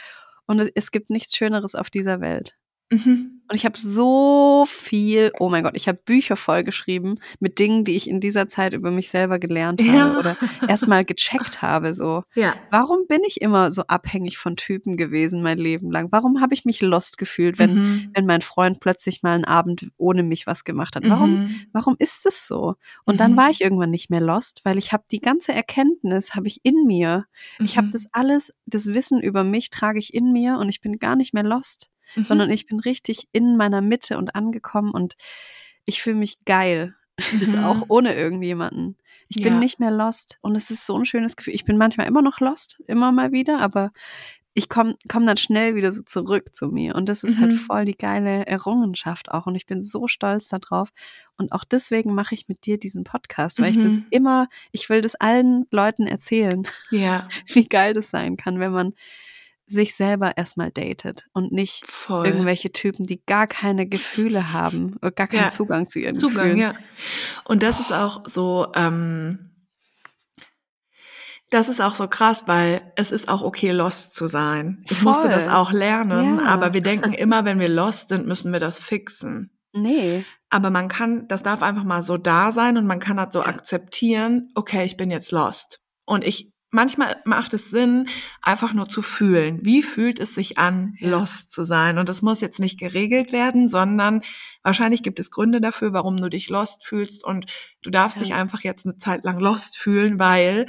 Und 0.48 0.60
es, 0.60 0.72
es 0.76 0.92
gibt 0.92 1.10
nichts 1.10 1.36
Schöneres 1.36 1.76
auf 1.76 1.90
dieser 1.90 2.22
Welt. 2.22 2.56
Mhm. 2.92 3.34
Und 3.50 3.56
ich 3.56 3.64
habe 3.66 3.78
so 3.80 4.66
viel, 4.68 5.32
oh 5.40 5.48
mein 5.48 5.64
Gott, 5.64 5.72
ich 5.78 5.88
habe 5.88 5.98
Bücher 6.04 6.36
vollgeschrieben 6.36 7.18
mit 7.40 7.60
Dingen, 7.60 7.86
die 7.86 7.96
ich 7.96 8.10
in 8.10 8.20
dieser 8.20 8.48
Zeit 8.50 8.74
über 8.74 8.92
mich 8.92 9.10
selber 9.10 9.40
gelernt 9.40 9.82
habe 9.82 9.90
Ja. 9.94 10.18
oder 10.18 10.36
erstmal 10.68 11.06
gecheckt 11.06 11.62
habe. 11.62 11.94
So, 11.94 12.24
Ja. 12.36 12.56
warum 12.72 13.08
bin 13.08 13.22
ich 13.26 13.40
immer 13.40 13.72
so 13.72 13.84
abhängig 13.84 14.38
von 14.38 14.58
Typen 14.58 14.98
gewesen 14.98 15.42
mein 15.42 15.60
Leben 15.60 15.90
lang? 15.92 16.10
Warum 16.12 16.42
habe 16.42 16.54
ich 16.54 16.66
mich 16.66 16.82
lost 16.82 17.18
gefühlt, 17.18 17.58
wenn, 17.58 17.76
Mhm. 17.76 18.12
wenn 18.14 18.26
mein 18.26 18.42
Freund 18.42 18.82
plötzlich 18.82 19.24
mal 19.24 19.36
einen 19.36 19.46
Abend 19.46 19.92
ohne 19.96 20.24
mich 20.24 20.46
was 20.46 20.66
gemacht 20.66 20.98
hat? 20.98 21.08
Warum, 21.08 21.36
Mhm. 21.36 21.62
warum 21.72 21.96
ist 22.00 22.26
es 22.26 22.48
so? 22.48 22.76
Und 23.06 23.22
dann 23.22 23.32
Mhm. 23.32 23.38
war 23.38 23.50
ich 23.50 23.62
irgendwann 23.62 23.92
nicht 23.92 24.10
mehr 24.10 24.22
lost, 24.22 24.60
weil 24.66 24.78
ich 24.78 24.92
habe 24.92 25.04
die 25.10 25.22
ganze 25.22 25.54
Erkenntnis, 25.54 26.36
habe 26.36 26.48
ich 26.48 26.60
in 26.64 26.86
mir. 26.86 27.26
Ich 27.60 27.78
habe 27.78 27.88
Mhm. 27.88 27.92
das 27.92 28.08
alles, 28.12 28.54
das 28.66 28.88
Wissen 28.88 29.22
über 29.22 29.46
mich 29.46 29.70
trage 29.70 30.00
ich 30.00 30.14
in 30.14 30.34
mir 30.34 30.58
und 30.58 30.68
ich 30.68 30.82
bin 30.82 31.00
gar 31.00 31.16
nicht 31.16 31.34
mehr 31.34 31.44
lost 31.44 31.90
Mhm. 32.16 32.24
sondern 32.26 32.50
ich 32.52 32.66
bin 32.66 32.80
richtig 32.80 33.28
in 33.32 33.58
meiner 33.58 33.82
Mitte 33.82 34.18
und 34.18 34.36
angekommen 34.36 34.92
und 34.92 35.16
ich 35.86 36.02
fühle 36.02 36.18
mich 36.18 36.44
geil, 36.46 36.96
Mhm. 37.32 37.64
auch 37.64 37.84
ohne 37.90 38.16
irgendjemanden. 38.16 38.98
Ich 39.30 39.38
bin 39.42 39.54
Ja. 39.54 39.60
nicht 39.60 39.80
mehr 39.80 39.92
lost 39.92 40.38
und 40.42 40.56
es 40.56 40.70
ist 40.72 40.86
so 40.86 40.98
ein 40.98 41.06
schönes 41.06 41.36
Gefühl. 41.36 41.54
Ich 41.56 41.66
bin 41.66 41.78
manchmal 41.78 42.08
immer 42.08 42.22
noch 42.22 42.40
lost, 42.40 42.82
immer 42.88 43.12
mal 43.12 43.32
wieder, 43.32 43.60
aber 43.60 43.92
ich 44.54 44.70
komme 44.70 44.96
komm 45.08 45.26
dann 45.28 45.38
schnell 45.38 45.76
wieder 45.76 45.92
so 45.92 46.02
zurück 46.02 46.56
zu 46.56 46.70
mir 46.70 46.96
und 46.96 47.08
das 47.10 47.24
ist 47.24 47.40
halt 47.40 47.52
Mhm. 47.52 47.58
voll 47.58 47.86
die 47.86 47.98
geile 47.98 48.48
Errungenschaft 48.48 49.30
auch 49.30 49.46
und 49.46 49.54
ich 49.56 49.66
bin 49.68 49.84
so 49.84 50.08
stolz 50.08 50.48
darauf 50.48 50.90
und 51.38 51.52
auch 51.52 51.64
deswegen 51.64 52.16
mache 52.16 52.34
ich 52.34 52.48
mit 52.48 52.66
dir 52.66 52.80
diesen 52.80 53.04
Podcast, 53.04 53.60
weil 53.60 53.72
ich 53.72 53.80
das 53.80 53.98
Mhm. 53.98 54.06
immer, 54.10 54.48
ich 54.72 54.90
will 54.90 55.02
das 55.02 55.14
allen 55.16 55.66
Leuten 55.72 56.08
erzählen, 56.08 56.64
Ja. 56.90 57.28
wie 57.48 57.68
geil 57.68 57.94
das 57.94 58.10
sein 58.10 58.36
kann, 58.38 58.60
wenn 58.60 58.72
man 58.72 58.94
sich 59.68 59.96
selber 59.96 60.38
erstmal 60.38 60.72
datet 60.72 61.26
und 61.34 61.52
nicht 61.52 61.86
Voll. 61.86 62.26
irgendwelche 62.26 62.72
Typen, 62.72 63.06
die 63.06 63.22
gar 63.26 63.48
keine 63.48 63.86
Gefühle 63.88 64.54
haben 64.54 64.96
oder 65.02 65.12
gar 65.12 65.28
keinen 65.28 65.44
Ja. 65.44 65.50
Zugang 65.50 65.90
zu 65.90 66.00
ihren 66.00 66.20
Zugang, 66.20 66.56
Gefühlen. 66.56 66.58
ja. 66.58 66.74
Und 67.44 67.64
das 67.64 67.80
ist 67.80 67.92
auch 67.92 68.26
so, 68.26 68.68
ähm, 68.76 69.52
das 71.50 71.70
ist 71.70 71.82
auch 71.82 71.96
so 71.96 72.08
krass, 72.08 72.44
weil 72.48 72.92
es 72.98 73.12
ist 73.12 73.30
auch 73.30 73.42
okay, 73.42 73.72
lost 73.72 74.14
zu 74.14 74.28
sein. 74.28 74.84
Ich 74.90 75.02
musste 75.02 75.24
Voll. 75.24 75.32
das 75.32 75.48
auch 75.48 75.72
lernen, 75.72 76.40
Ja. 76.40 76.46
aber 76.46 76.74
wir 76.74 76.82
denken 76.82 77.14
immer, 77.14 77.46
wenn 77.46 77.60
wir 77.60 77.70
lost 77.70 78.10
sind, 78.10 78.28
müssen 78.28 78.52
wir 78.52 78.60
das 78.60 78.80
fixen. 78.80 79.52
Nee. 79.74 80.26
Aber 80.50 80.70
man 80.70 80.88
kann, 80.90 81.28
das 81.28 81.44
darf 81.44 81.62
einfach 81.62 81.84
mal 81.84 82.04
so 82.04 82.18
da 82.18 82.52
sein 82.52 82.78
und 82.78 82.86
man 82.88 83.00
kann 83.00 83.18
das 83.18 83.32
so 83.34 83.44
akzeptieren, 83.44 84.50
okay, 84.56 84.86
ich 84.86 84.98
bin 84.98 85.12
jetzt 85.12 85.32
lost. 85.32 85.80
Und 86.06 86.24
ich, 86.26 86.52
manchmal 86.72 87.16
macht 87.26 87.54
es 87.54 87.70
Sinn, 87.70 88.08
einfach 88.42 88.74
nur 88.74 88.90
zu 88.90 89.02
fühlen. 89.02 89.60
Wie 89.64 89.82
fühlt 89.84 90.20
es 90.20 90.36
sich 90.36 90.58
an, 90.58 90.96
lost 91.00 91.52
zu 91.52 91.64
sein? 91.64 91.98
Und 91.98 92.10
das 92.10 92.22
muss 92.22 92.42
jetzt 92.42 92.60
nicht 92.60 92.80
geregelt 92.80 93.32
werden, 93.32 93.70
sondern 93.70 94.22
wahrscheinlich 94.64 95.04
gibt 95.04 95.20
es 95.20 95.32
Gründe 95.32 95.62
dafür, 95.62 95.94
warum 95.94 96.18
du 96.18 96.30
dich 96.30 96.50
lost 96.50 96.86
fühlst 96.86 97.24
und 97.24 97.46
du 97.84 97.90
darfst 97.90 98.18
Ja. 98.18 98.24
dich 98.24 98.34
einfach 98.34 98.62
jetzt 98.62 98.86
eine 98.86 98.98
Zeit 98.98 99.24
lang 99.24 99.40
lost 99.40 99.78
fühlen, 99.78 100.20
weil 100.20 100.68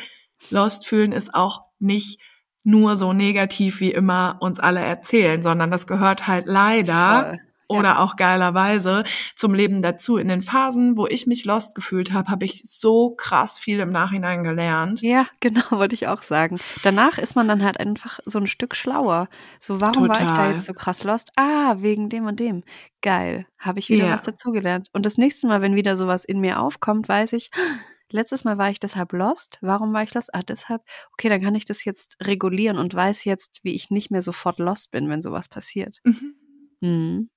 lost 0.51 0.86
fühlen 0.86 1.12
ist 1.12 1.34
auch 1.34 1.62
nicht 1.78 2.20
nur 2.64 2.96
so 2.96 3.12
negativ, 3.12 3.80
wie 3.80 3.92
immer 3.92 4.36
uns 4.40 4.61
alle 4.61 4.80
erzählen, 4.80 5.42
sondern 5.42 5.70
das 5.70 5.86
gehört 5.86 6.26
halt 6.26 6.46
leider 6.46 7.24
Voll. 7.30 7.47
Oder 7.68 8.00
auch 8.00 8.16
geilerweise 8.16 9.04
zum 9.36 9.54
Leben 9.54 9.82
dazu. 9.82 10.16
In 10.16 10.28
den 10.28 10.42
Phasen, 10.42 10.96
wo 10.96 11.06
ich 11.06 11.26
mich 11.26 11.44
lost 11.44 11.74
gefühlt 11.74 12.12
habe, 12.12 12.30
habe 12.30 12.44
ich 12.46 12.62
so 12.64 13.14
krass 13.14 13.58
viel 13.58 13.78
im 13.80 13.90
Nachhinein 13.92 14.42
gelernt. 14.42 15.00
Ja, 15.02 15.26
genau, 15.40 15.62
wollte 15.70 15.94
ich 15.94 16.06
auch 16.08 16.22
sagen. 16.22 16.58
Danach 16.82 17.18
ist 17.18 17.36
man 17.36 17.46
dann 17.46 17.62
halt 17.62 17.78
einfach 17.78 18.18
so 18.24 18.38
ein 18.38 18.46
Stück 18.46 18.74
schlauer. 18.74 19.28
So, 19.60 19.80
warum 19.80 20.08
war 20.08 20.16
ich 20.20 20.28
da 20.28 20.34
Total. 20.34 20.52
jetzt 20.54 20.66
so 20.66 20.72
krass 20.72 21.04
lost? 21.04 21.30
Ah, 21.36 21.76
wegen 21.78 22.08
dem 22.08 22.26
und 22.26 22.40
dem. 22.40 22.64
Geil. 23.02 23.46
Habe 23.58 23.78
ich 23.78 23.88
wieder 23.90 24.06
Ja. 24.06 24.14
was 24.14 24.22
dazugelernt. 24.22 24.88
Und 24.92 25.04
das 25.06 25.18
nächste 25.18 25.46
Mal, 25.46 25.62
wenn 25.62 25.74
wieder 25.76 25.96
sowas 25.96 26.24
in 26.24 26.40
mir 26.40 26.60
aufkommt, 26.60 27.08
weiß 27.08 27.34
ich, 27.34 27.50
letztes 28.10 28.44
Mal 28.44 28.56
war 28.56 28.70
ich 28.70 28.80
deshalb 28.80 29.12
lost. 29.12 29.58
Warum 29.60 29.92
war 29.92 30.02
ich 30.02 30.14
lost? 30.14 30.34
Ah, 30.34 30.42
deshalb. 30.42 30.80
Okay, 31.12 31.28
dann 31.28 31.42
kann 31.42 31.54
ich 31.54 31.66
das 31.66 31.84
jetzt 31.84 32.16
regulieren 32.22 32.78
und 32.78 32.94
weiß 32.94 33.24
jetzt, 33.24 33.60
wie 33.62 33.74
ich 33.74 33.90
nicht 33.90 34.10
mehr 34.10 34.22
sofort 34.22 34.58
lost 34.58 34.90
bin, 34.90 35.08
wenn 35.10 35.20
sowas 35.20 35.48
passiert. 35.48 35.98
Mhm. 36.04 36.34
Mhm. 36.80 37.30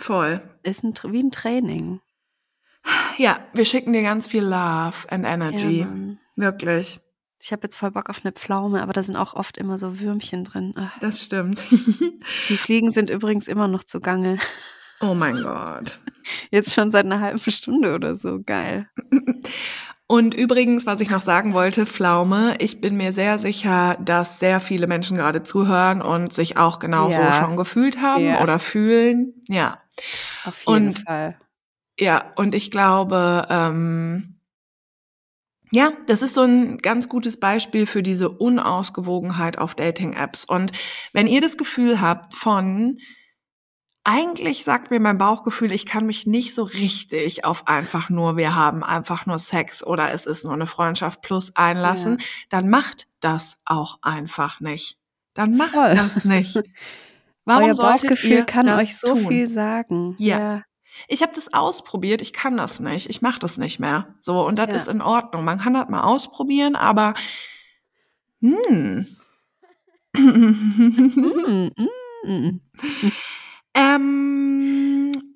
Voll. 0.00 0.40
Ist 0.62 0.82
ein, 0.82 0.94
wie 1.12 1.22
ein 1.22 1.30
Training. 1.30 2.00
Ja, 3.18 3.38
wir 3.52 3.64
schicken 3.64 3.92
dir 3.92 4.02
ganz 4.02 4.26
viel 4.26 4.42
Love 4.42 5.10
and 5.10 5.26
Energy. 5.26 5.80
Ja. 5.80 5.88
Wirklich. 6.36 7.00
ich 7.38 7.52
habe 7.52 7.62
jetzt 7.64 7.76
voll 7.76 7.90
Bock 7.90 8.08
auf 8.08 8.20
eine 8.24 8.32
Pflaume, 8.32 8.82
aber 8.82 8.92
da 8.94 9.02
sind 9.02 9.16
auch 9.16 9.34
oft 9.34 9.58
immer 9.58 9.76
so 9.78 10.00
Würmchen 10.00 10.44
drin. 10.44 10.72
Ach. 10.76 10.98
Das 11.00 11.22
stimmt. 11.22 11.60
Die 12.48 12.56
Fliegen 12.56 12.90
sind 12.90 13.10
übrigens 13.10 13.46
immer 13.48 13.68
noch 13.68 13.84
zugange. 13.84 14.38
oh 15.00 15.12
mein 15.14 15.36
Gott. 15.42 15.98
Jetzt 16.50 16.72
schon 16.72 16.90
seit 16.90 17.04
einer 17.04 17.20
halben 17.20 17.38
Stunde 17.38 17.94
oder 17.94 18.16
so. 18.16 18.40
Geil. 18.42 18.88
Und 20.06 20.34
übrigens, 20.34 20.86
was 20.86 21.00
ich 21.00 21.08
noch 21.10 21.20
sagen 21.20 21.52
wollte, 21.54 21.86
Pflaume, 21.86 22.56
ich 22.58 22.80
bin 22.80 22.96
mir 22.96 23.12
sehr 23.12 23.38
sicher, 23.38 23.96
dass 24.04 24.40
sehr 24.40 24.58
viele 24.58 24.86
Menschen 24.88 25.16
gerade 25.16 25.42
zuhören 25.42 26.02
und 26.02 26.32
sich 26.32 26.56
auch 26.56 26.78
genauso 26.80 27.20
Ja. 27.20 27.32
schon 27.44 27.56
gefühlt 27.56 28.00
haben 28.00 28.24
Ja. 28.24 28.42
oder 28.42 28.58
fühlen. 28.58 29.34
Ja. 29.46 29.78
Auf 30.44 30.60
jeden 30.66 30.88
Und- 30.88 30.98
Fall. 31.00 31.38
Ja, 31.98 32.32
und 32.36 32.54
ich 32.54 32.70
glaube, 32.70 33.46
ähm, 33.50 34.40
ja, 35.70 35.92
das 36.06 36.22
ist 36.22 36.34
so 36.34 36.42
ein 36.42 36.78
ganz 36.78 37.08
gutes 37.08 37.38
Beispiel 37.38 37.86
für 37.86 38.02
diese 38.02 38.28
Unausgewogenheit 38.30 39.58
auf 39.58 39.74
Dating-Apps. 39.74 40.44
Und 40.46 40.72
wenn 41.12 41.26
ihr 41.26 41.40
das 41.42 41.58
Gefühl 41.58 42.00
habt 42.00 42.34
von, 42.34 42.98
eigentlich 44.02 44.64
sagt 44.64 44.90
mir 44.90 44.98
mein 44.98 45.18
Bauchgefühl, 45.18 45.72
ich 45.72 45.84
kann 45.86 46.06
mich 46.06 46.26
nicht 46.26 46.54
so 46.54 46.62
richtig 46.64 47.44
auf 47.44 47.68
einfach 47.68 48.08
nur, 48.08 48.36
wir 48.38 48.54
haben 48.54 48.82
einfach 48.82 49.26
nur 49.26 49.38
Sex 49.38 49.84
oder 49.84 50.10
es 50.12 50.24
ist 50.26 50.44
nur 50.44 50.54
eine 50.54 50.66
Freundschaft 50.66 51.20
plus 51.20 51.54
einlassen, 51.54 52.18
dann 52.48 52.70
macht 52.70 53.06
das 53.20 53.58
auch 53.66 53.98
einfach 54.02 54.60
nicht. 54.60 54.96
Dann 55.34 55.56
macht 55.56 55.72
Voll. 55.72 55.94
das 55.94 56.24
nicht. 56.24 56.58
Warum 57.44 57.64
Euer 57.70 57.74
Bauchgefühl 57.74 58.30
ihr 58.30 58.44
kann 58.44 58.66
das 58.66 58.80
euch 58.82 58.96
so 58.96 59.08
tun? 59.14 59.26
viel 59.28 59.48
sagen. 59.48 60.14
Ja. 60.18 60.62
Ich 61.08 61.22
habe 61.22 61.32
das 61.34 61.52
ausprobiert, 61.54 62.20
ich 62.20 62.32
kann 62.32 62.56
das 62.56 62.80
nicht, 62.80 63.08
ich 63.08 63.22
mache 63.22 63.38
das 63.38 63.56
nicht 63.58 63.78
mehr. 63.80 64.14
So, 64.20 64.44
und 64.46 64.58
das 64.58 64.68
Ja. 64.68 64.76
ist 64.76 64.88
in 64.88 65.00
Ordnung. 65.00 65.44
Man 65.44 65.58
kann 65.58 65.74
das 65.74 65.88
mal 65.88 66.02
ausprobieren, 66.02 66.76
aber 66.76 67.14
hm. 68.42 69.06
Mm, 70.16 71.70
mm, 71.76 71.86
mm. 72.24 72.60
ähm, 73.74 74.59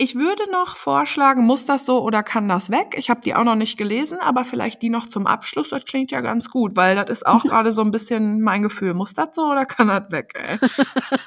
ich 0.05 0.14
würde 0.16 0.50
noch 0.50 0.76
vorschlagen, 0.76 1.46
muss 1.46 1.64
das 1.64 1.86
so 1.86 2.02
oder 2.02 2.22
kann 2.22 2.46
das 2.46 2.70
weg? 2.70 2.94
Ich 2.98 3.09
habe 3.09 3.22
die 3.22 3.34
auch 3.34 3.42
noch 3.42 3.55
nicht 3.55 3.78
gelesen, 3.78 4.18
aber 4.20 4.44
vielleicht 4.44 4.82
die 4.82 4.90
noch 4.90 5.09
zum 5.09 5.26
Abschluss. 5.26 5.70
Das 5.70 5.86
klingt 5.86 6.11
ja 6.11 6.20
ganz 6.20 6.50
gut, 6.50 6.76
weil 6.76 6.94
das 6.94 7.09
ist 7.09 7.26
auch 7.26 7.42
gerade 7.42 7.72
so 7.72 7.80
ein 7.80 7.90
bisschen 7.90 8.42
mein 8.42 8.62
Gefühl. 8.62 8.92
Muss 8.92 9.14
das 9.14 9.28
so 9.32 9.50
oder 9.50 9.64
kann 9.64 9.88
das 9.88 10.11
weg? 10.11 10.34
Ey? 10.36 10.59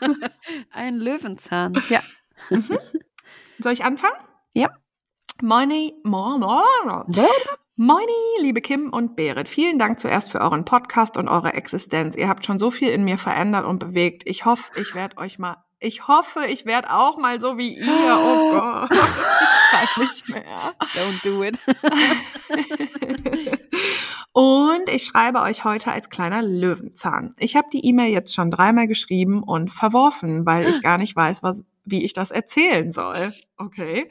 Ein 0.72 0.98
Löwenzahn. 0.98 1.82
Ja. 1.90 2.02
Soll 3.58 3.74
ich 3.74 3.84
anfangen? 3.84 4.16
Ja. 4.54 4.70
Moini, 5.42 5.96
mo, 6.04 6.38
mo, 6.38 6.62
mo. 6.86 7.04
Moini, 7.78 8.42
liebe 8.42 8.62
Kim 8.62 8.94
und 8.94 9.16
Berit. 9.16 9.50
Vielen 9.50 9.80
Dank 9.80 10.00
zuerst 10.00 10.32
für 10.32 10.42
euren 10.42 10.66
Podcast 10.66 11.18
und 11.18 11.28
eure 11.28 11.54
Existenz. 11.54 12.16
Ihr 12.16 12.28
habt 12.28 12.46
schon 12.46 12.60
so 12.60 12.70
viel 12.70 12.90
in 12.90 13.04
mir 13.04 13.18
verändert 13.18 13.66
und 13.66 13.80
bewegt. 13.80 14.22
Ich 14.26 14.46
hoffe, 14.46 14.72
ich 14.80 14.94
werde 14.94 15.18
euch 15.18 15.40
mal, 15.40 15.58
ich 15.80 16.08
hoffe, 16.08 16.46
ich 16.48 16.66
werde 16.66 16.92
auch 16.92 17.18
mal 17.18 17.40
so 17.40 17.58
wie 17.58 17.78
ihr. 17.78 18.18
Oh 18.20 18.52
Gott. 18.52 18.90
Ich 18.92 19.72
kann 19.72 20.06
nicht 20.06 20.30
mehr. 20.30 20.74
Don't 20.96 21.24
do 21.24 21.44
it. 21.44 21.60
Und 24.34 24.90
ich 24.90 25.06
schreibe 25.06 25.42
euch 25.42 25.64
heute 25.64 25.92
als 25.92 26.10
kleiner 26.10 26.42
Löwenzahn. 26.42 27.34
Ich 27.40 27.56
habe 27.56 27.68
die 27.72 27.86
E-Mail 27.86 28.12
jetzt 28.12 28.34
schon 28.34 28.52
dreimal 28.52 28.88
geschrieben 28.88 29.42
und 29.44 29.74
verworfen, 29.74 30.46
weil 30.46 30.68
ich 30.68 30.82
gar 30.84 30.98
nicht 31.00 31.16
weiß, 31.16 31.42
was, 31.42 31.64
wie 31.86 32.06
ich 32.06 32.14
das 32.14 32.30
erzählen 32.32 32.92
soll. 32.92 33.34
Okay. 33.58 34.08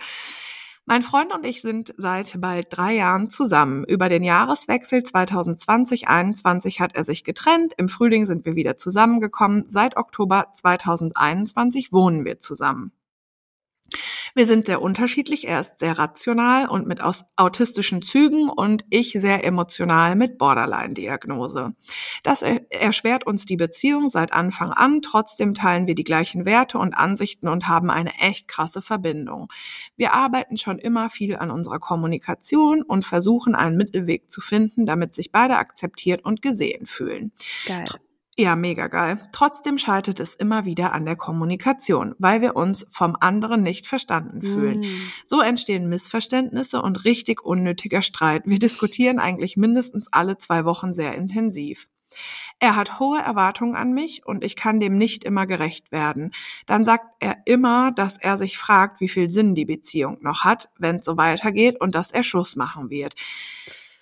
Mein 0.89 1.03
Freund 1.03 1.35
und 1.35 1.45
ich 1.45 1.63
sind 1.63 1.93
seit 1.97 2.41
bald 2.41 2.69
drei 2.71 2.95
Jahren 2.95 3.29
zusammen. 3.29 3.85
Über 3.89 4.09
den 4.09 4.23
Jahreswechsel 4.23 5.01
2020-21 5.01 6.79
hat 6.79 6.95
er 6.95 7.03
sich 7.03 7.25
getrennt. 7.25 7.73
Im 7.77 7.89
Frühling 7.89 8.25
sind 8.25 8.45
wir 8.45 8.55
wieder 8.55 8.77
zusammengekommen. 8.77 9.65
Seit 9.67 9.97
Oktober 9.97 10.47
2021 10.53 11.93
wohnen 11.93 12.25
wir 12.25 12.39
zusammen. 12.39 12.93
Wir 14.35 14.47
sind 14.47 14.67
sehr 14.67 14.83
unterschiedlich. 14.83 15.47
Er 15.49 15.61
ist 15.61 15.79
sehr 15.79 15.99
rational 15.99 16.69
und 16.69 16.87
mit 16.87 17.01
autistischen 17.37 18.03
Zügen 18.03 18.49
und 18.49 18.85
ich 18.91 19.13
sehr 19.13 19.45
emotional 19.45 20.17
mit 20.17 20.39
Borderline-Diagnose. 20.39 21.75
Das 22.23 22.43
er 22.43 22.61
erschwert 22.71 23.27
uns 23.27 23.45
die 23.45 23.57
Beziehung 23.57 24.09
seit 24.09 24.33
Anfang 24.33 24.73
an. 24.73 25.03
Trotzdem 25.03 25.55
teilen 25.55 25.87
wir 25.87 25.95
die 25.95 26.05
gleichen 26.05 26.45
Werte 26.45 26.79
und 26.79 26.95
Ansichten 26.95 27.49
und 27.49 27.69
haben 27.69 27.91
eine 27.91 28.13
echt 28.21 28.49
krasse 28.49 28.83
Verbindung. 28.83 29.49
Wir 29.97 30.13
arbeiten 30.13 30.57
schon 30.59 30.79
immer 30.79 31.09
viel 31.09 31.37
an 31.37 31.51
unserer 31.51 31.79
Kommunikation 31.79 32.83
und 32.83 33.05
versuchen 33.05 33.55
einen 33.55 33.77
Mittelweg 33.77 34.31
zu 34.31 34.41
finden, 34.41 34.87
damit 34.87 35.15
sich 35.15 35.33
beide 35.33 35.57
akzeptiert 35.57 36.25
und 36.25 36.43
gesehen 36.43 36.87
fühlen. 36.87 37.33
Geil. 37.67 37.87
Ja, 38.39 38.55
mega 38.55 38.89
geil. 38.89 39.19
Trotzdem 39.33 39.79
scheitert 39.79 40.21
es 40.21 40.35
immer 40.35 40.67
wieder 40.67 40.93
an 40.93 41.07
der 41.07 41.17
Kommunikation, 41.17 42.15
weil 42.19 42.43
wir 42.43 42.55
uns 42.55 42.87
vom 42.91 43.17
anderen 43.19 43.63
nicht 43.63 43.87
verstanden 43.87 44.43
fühlen. 44.43 44.81
Mm. 44.81 45.11
So 45.25 45.41
entstehen 45.41 45.89
Missverständnisse 45.89 46.83
und 46.83 47.07
richtig 47.07 47.43
unnötiger 47.43 48.03
Streit. 48.03 48.43
Wir 48.45 48.59
diskutieren 48.59 49.19
eigentlich 49.21 49.57
mindestens 49.57 50.13
alle 50.13 50.37
zwei 50.37 50.67
Wochen 50.67 50.93
sehr 50.93 51.15
intensiv. 51.15 51.89
Er 52.59 52.77
hat 52.77 53.01
hohe 53.01 53.21
Erwartungen 53.21 53.75
an 53.75 53.93
mich 53.93 54.27
und 54.27 54.45
ich 54.45 54.55
kann 54.55 54.81
dem 54.81 54.99
nicht 54.99 55.25
immer 55.25 55.47
gerecht 55.47 55.91
werden. 55.91 56.33
Dann 56.67 56.85
sagt 56.85 57.07
er 57.21 57.39
immer, 57.47 57.91
dass 57.91 58.19
er 58.19 58.37
sich 58.37 58.59
fragt, 58.59 59.01
wie 59.01 59.09
viel 59.09 59.31
Sinn 59.31 59.55
die 59.55 59.65
Beziehung 59.65 60.19
noch 60.21 60.45
hat, 60.45 60.69
wenn 60.79 60.97
es 60.97 61.07
so 61.07 61.17
weitergeht 61.17 61.81
und 61.81 61.95
dass 61.95 62.11
er 62.11 62.23
Schluss 62.23 62.55
machen 62.55 62.91
wird. 62.91 63.15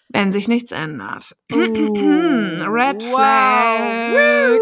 Wenn 0.08 0.32
sich 0.32 0.48
nichts 0.48 0.72
ändert. 0.72 1.32
Oh. 1.52 1.56
Red 1.56 3.02
Wow. 3.02 3.10
Flag. 3.10 4.60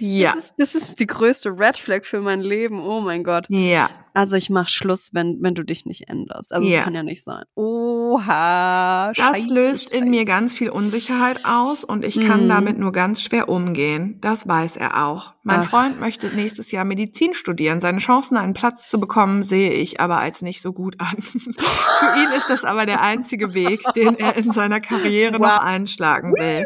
Ja. 0.00 0.32
Das 0.34 0.44
ist, 0.44 0.54
das 0.58 0.74
ist 0.74 1.00
die 1.00 1.06
größte 1.06 1.50
Red 1.58 1.76
Flag 1.76 2.04
für 2.04 2.20
mein 2.20 2.40
Leben. 2.40 2.80
Oh 2.80 3.00
mein 3.00 3.24
Gott. 3.24 3.46
Ja. 3.48 3.90
Also 4.14 4.34
ich 4.36 4.50
mach 4.50 4.68
Schluss, 4.68 5.10
wenn, 5.12 5.38
wenn 5.42 5.54
du 5.54 5.62
dich 5.62 5.86
nicht 5.86 6.08
änderst. 6.08 6.52
Also 6.52 6.66
Ja. 6.66 6.76
das 6.76 6.84
kann 6.84 6.94
ja 6.94 7.02
nicht 7.04 7.22
sein. 7.22 7.44
Oha. 7.54 9.08
Das 9.08 9.16
Scheiße, 9.16 9.54
löst 9.54 9.92
in 9.92 10.00
Scheiße. 10.00 10.10
mir 10.10 10.24
ganz 10.24 10.54
viel 10.54 10.70
Unsicherheit 10.70 11.44
aus 11.44 11.84
und 11.84 12.04
ich 12.04 12.18
kann 12.20 12.44
Mhm. 12.44 12.48
damit 12.48 12.78
nur 12.78 12.92
ganz 12.92 13.22
schwer 13.22 13.48
umgehen. 13.48 14.18
Das 14.20 14.48
weiß 14.48 14.76
er 14.76 15.04
auch. 15.04 15.34
Mein 15.44 15.60
Ach. 15.60 15.70
Freund 15.70 16.00
möchte 16.00 16.28
nächstes 16.28 16.70
Jahr 16.72 16.84
Medizin 16.84 17.34
studieren. 17.34 17.80
Seine 17.80 17.98
Chancen, 17.98 18.36
einen 18.36 18.54
Platz 18.54 18.88
zu 18.88 18.98
bekommen, 18.98 19.42
sehe 19.42 19.72
ich 19.72 20.00
aber 20.00 20.18
als 20.18 20.42
nicht 20.42 20.62
so 20.62 20.72
gut 20.72 20.96
an. 20.98 21.16
Für 21.22 22.20
ihn 22.20 22.30
ist 22.36 22.48
das 22.48 22.64
aber 22.64 22.86
der 22.86 23.02
einzige 23.02 23.54
Weg, 23.54 23.82
den 23.94 24.18
er 24.18 24.36
in 24.36 24.50
seiner 24.52 24.80
Karriere 24.80 25.38
noch 25.38 25.58
Wow. 25.58 25.64
einschlagen 25.64 26.32
will. 26.34 26.64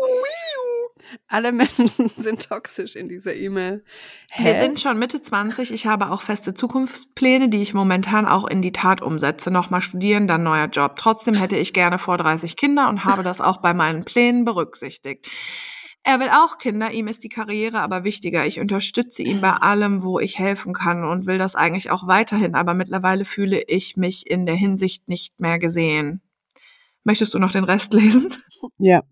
Alle 1.32 1.52
Menschen 1.52 2.08
sind 2.16 2.48
toxisch 2.48 2.96
in 2.96 3.08
dieser 3.08 3.34
E-Mail. 3.34 3.84
Wir 4.36 4.60
sind 4.60 4.80
schon 4.80 4.98
Mitte 4.98 5.22
20. 5.22 5.72
Ich 5.72 5.86
habe 5.86 6.10
auch 6.10 6.22
feste 6.22 6.54
Zukunftspläne, 6.54 7.48
die 7.48 7.62
ich 7.62 7.74
momentan 7.74 8.26
auch 8.26 8.46
in 8.46 8.62
die 8.62 8.72
Tat 8.72 9.02
umsetze. 9.02 9.50
Nochmal 9.50 9.82
studieren, 9.82 10.26
dann 10.26 10.42
neuer 10.42 10.66
Job. 10.66 10.96
Trotzdem 10.96 11.34
hätte 11.34 11.56
ich 11.56 11.72
gerne 11.72 11.98
vor 11.98 12.18
30 12.18 12.56
Kinder 12.56 12.88
und 12.88 13.04
habe 13.04 13.22
das 13.22 13.40
auch 13.40 13.58
bei 13.58 13.74
meinen 13.74 14.04
Plänen 14.04 14.44
berücksichtigt. 14.44 15.28
Er 16.04 16.18
will 16.18 16.28
auch 16.30 16.58
Kinder, 16.58 16.90
ihm 16.90 17.06
ist 17.06 17.22
die 17.22 17.28
Karriere 17.28 17.80
aber 17.80 18.02
wichtiger. 18.02 18.44
Ich 18.44 18.58
unterstütze 18.58 19.22
ihn 19.22 19.40
bei 19.40 19.52
allem, 19.52 20.02
wo 20.02 20.18
ich 20.18 20.38
helfen 20.38 20.74
kann 20.74 21.04
und 21.04 21.26
will 21.26 21.38
das 21.38 21.54
eigentlich 21.54 21.90
auch 21.90 22.08
weiterhin, 22.08 22.56
aber 22.56 22.74
mittlerweile 22.74 23.24
fühle 23.24 23.62
ich 23.68 23.96
mich 23.96 24.28
in 24.28 24.44
der 24.44 24.56
Hinsicht 24.56 25.08
nicht 25.08 25.40
mehr 25.40 25.60
gesehen. 25.60 26.20
Möchtest 27.04 27.34
du 27.34 27.38
noch 27.38 27.52
den 27.52 27.64
Rest 27.64 27.94
lesen? 27.94 28.34
Ja. 28.78 29.02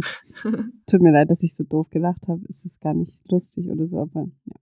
Tut 0.86 1.00
mir 1.00 1.12
leid, 1.12 1.30
dass 1.30 1.42
ich 1.42 1.54
so 1.54 1.64
doof 1.64 1.88
gelacht 1.90 2.26
habe. 2.28 2.42
Es 2.48 2.64
ist 2.64 2.80
gar 2.80 2.94
nicht 2.94 3.20
lustig 3.30 3.68
oder 3.70 3.86
so, 3.86 3.98
aber 3.98 4.28
ja. 4.44 4.56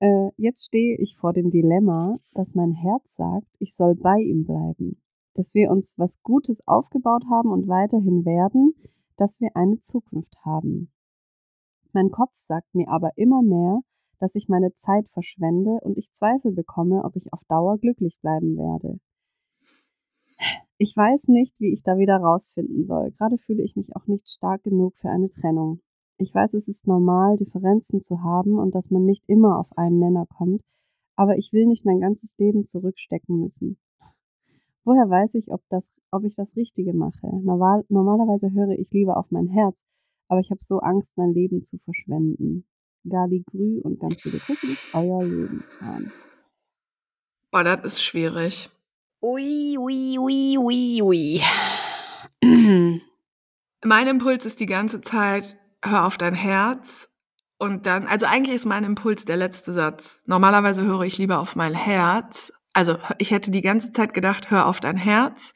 Äh, 0.00 0.30
jetzt 0.36 0.66
stehe 0.66 0.96
ich 0.98 1.16
vor 1.16 1.32
dem 1.32 1.50
Dilemma, 1.50 2.18
dass 2.32 2.54
mein 2.54 2.72
Herz 2.72 3.14
sagt, 3.16 3.48
ich 3.58 3.74
soll 3.74 3.94
bei 3.94 4.18
ihm 4.18 4.44
bleiben. 4.44 5.00
Dass 5.34 5.54
wir 5.54 5.70
uns 5.70 5.94
was 5.96 6.20
Gutes 6.22 6.58
aufgebaut 6.66 7.24
haben 7.30 7.50
und 7.50 7.68
weiterhin 7.68 8.24
werden, 8.24 8.74
dass 9.16 9.40
wir 9.40 9.50
eine 9.54 9.80
Zukunft 9.80 10.34
haben. 10.44 10.90
Mein 11.92 12.10
Kopf 12.10 12.32
sagt 12.36 12.74
mir 12.74 12.88
aber 12.88 13.10
immer 13.16 13.42
mehr, 13.42 13.80
dass 14.18 14.34
ich 14.34 14.48
meine 14.48 14.74
Zeit 14.76 15.08
verschwende 15.08 15.78
und 15.82 15.96
ich 15.98 16.10
Zweifel 16.18 16.52
bekomme, 16.52 17.04
ob 17.04 17.16
ich 17.16 17.32
auf 17.32 17.40
Dauer 17.48 17.78
glücklich 17.78 18.18
bleiben 18.20 18.56
werde. 18.56 19.00
Ich 20.78 20.96
weiß 20.96 21.28
nicht, 21.28 21.54
wie 21.58 21.72
ich 21.72 21.82
da 21.82 21.98
wieder 21.98 22.16
rausfinden 22.16 22.84
soll. 22.84 23.10
Gerade 23.12 23.36
fühle 23.38 23.62
ich 23.62 23.76
mich 23.76 23.94
auch 23.94 24.06
nicht 24.06 24.28
stark 24.28 24.62
genug 24.62 24.96
für 24.96 25.10
eine 25.10 25.28
Trennung. 25.28 25.80
Ich 26.16 26.34
weiß, 26.34 26.54
es 26.54 26.68
ist 26.68 26.86
normal, 26.86 27.36
Differenzen 27.36 28.00
zu 28.02 28.22
haben 28.22 28.58
und 28.58 28.74
dass 28.74 28.90
man 28.90 29.04
nicht 29.04 29.24
immer 29.26 29.58
auf 29.58 29.68
einen 29.76 29.98
Nenner 29.98 30.26
kommt, 30.26 30.62
aber 31.16 31.36
ich 31.36 31.52
will 31.52 31.66
nicht 31.66 31.84
mein 31.84 32.00
ganzes 32.00 32.36
Leben 32.38 32.66
zurückstecken 32.66 33.40
müssen. 33.40 33.78
Woher 34.84 35.08
weiß 35.08 35.34
ich, 35.34 35.50
ob, 35.50 35.62
das, 35.68 35.86
ob 36.10 36.24
ich 36.24 36.34
das 36.34 36.54
Richtige 36.56 36.94
mache? 36.94 37.26
Normal, 37.42 37.84
normalerweise 37.88 38.50
höre 38.52 38.78
ich 38.78 38.90
lieber 38.90 39.16
auf 39.16 39.30
mein 39.30 39.48
Herz, 39.48 39.76
aber 40.28 40.40
ich 40.40 40.50
habe 40.50 40.60
so 40.62 40.78
Angst, 40.78 41.12
mein 41.16 41.32
Leben 41.32 41.66
zu 41.66 41.78
verschwenden. 41.78 42.64
Gali 43.08 43.42
Grü 43.50 43.80
und 43.80 43.98
ganz 43.98 44.20
viele 44.20 44.38
Küssen, 44.38 44.76
euer 44.92 45.22
Lebenshahn. 45.22 46.10
Boah, 47.50 47.64
das 47.64 47.84
ist 47.84 48.02
schwierig. 48.02 48.70
Ui, 49.22 49.76
ui, 49.76 50.18
ui, 50.18 50.56
ui, 50.56 51.02
ui. 51.02 51.42
mein 53.84 54.08
Impuls 54.08 54.46
ist 54.46 54.60
die 54.60 54.66
ganze 54.66 55.02
Zeit, 55.02 55.58
hör 55.84 56.06
auf 56.06 56.16
dein 56.16 56.34
Herz. 56.34 57.10
Und 57.58 57.84
dann, 57.84 58.06
also 58.06 58.24
eigentlich 58.24 58.56
ist 58.56 58.64
mein 58.64 58.82
Impuls 58.82 59.26
der 59.26 59.36
letzte 59.36 59.74
Satz. 59.74 60.22
Normalerweise 60.24 60.84
höre 60.84 61.02
ich 61.02 61.18
lieber 61.18 61.38
auf 61.38 61.54
mein 61.54 61.74
Herz, 61.74 62.50
also 62.72 62.96
ich 63.18 63.30
hätte 63.30 63.50
die 63.50 63.60
ganze 63.60 63.92
Zeit 63.92 64.14
gedacht, 64.14 64.50
hör 64.50 64.64
auf 64.64 64.80
dein 64.80 64.96
Herz. 64.96 65.52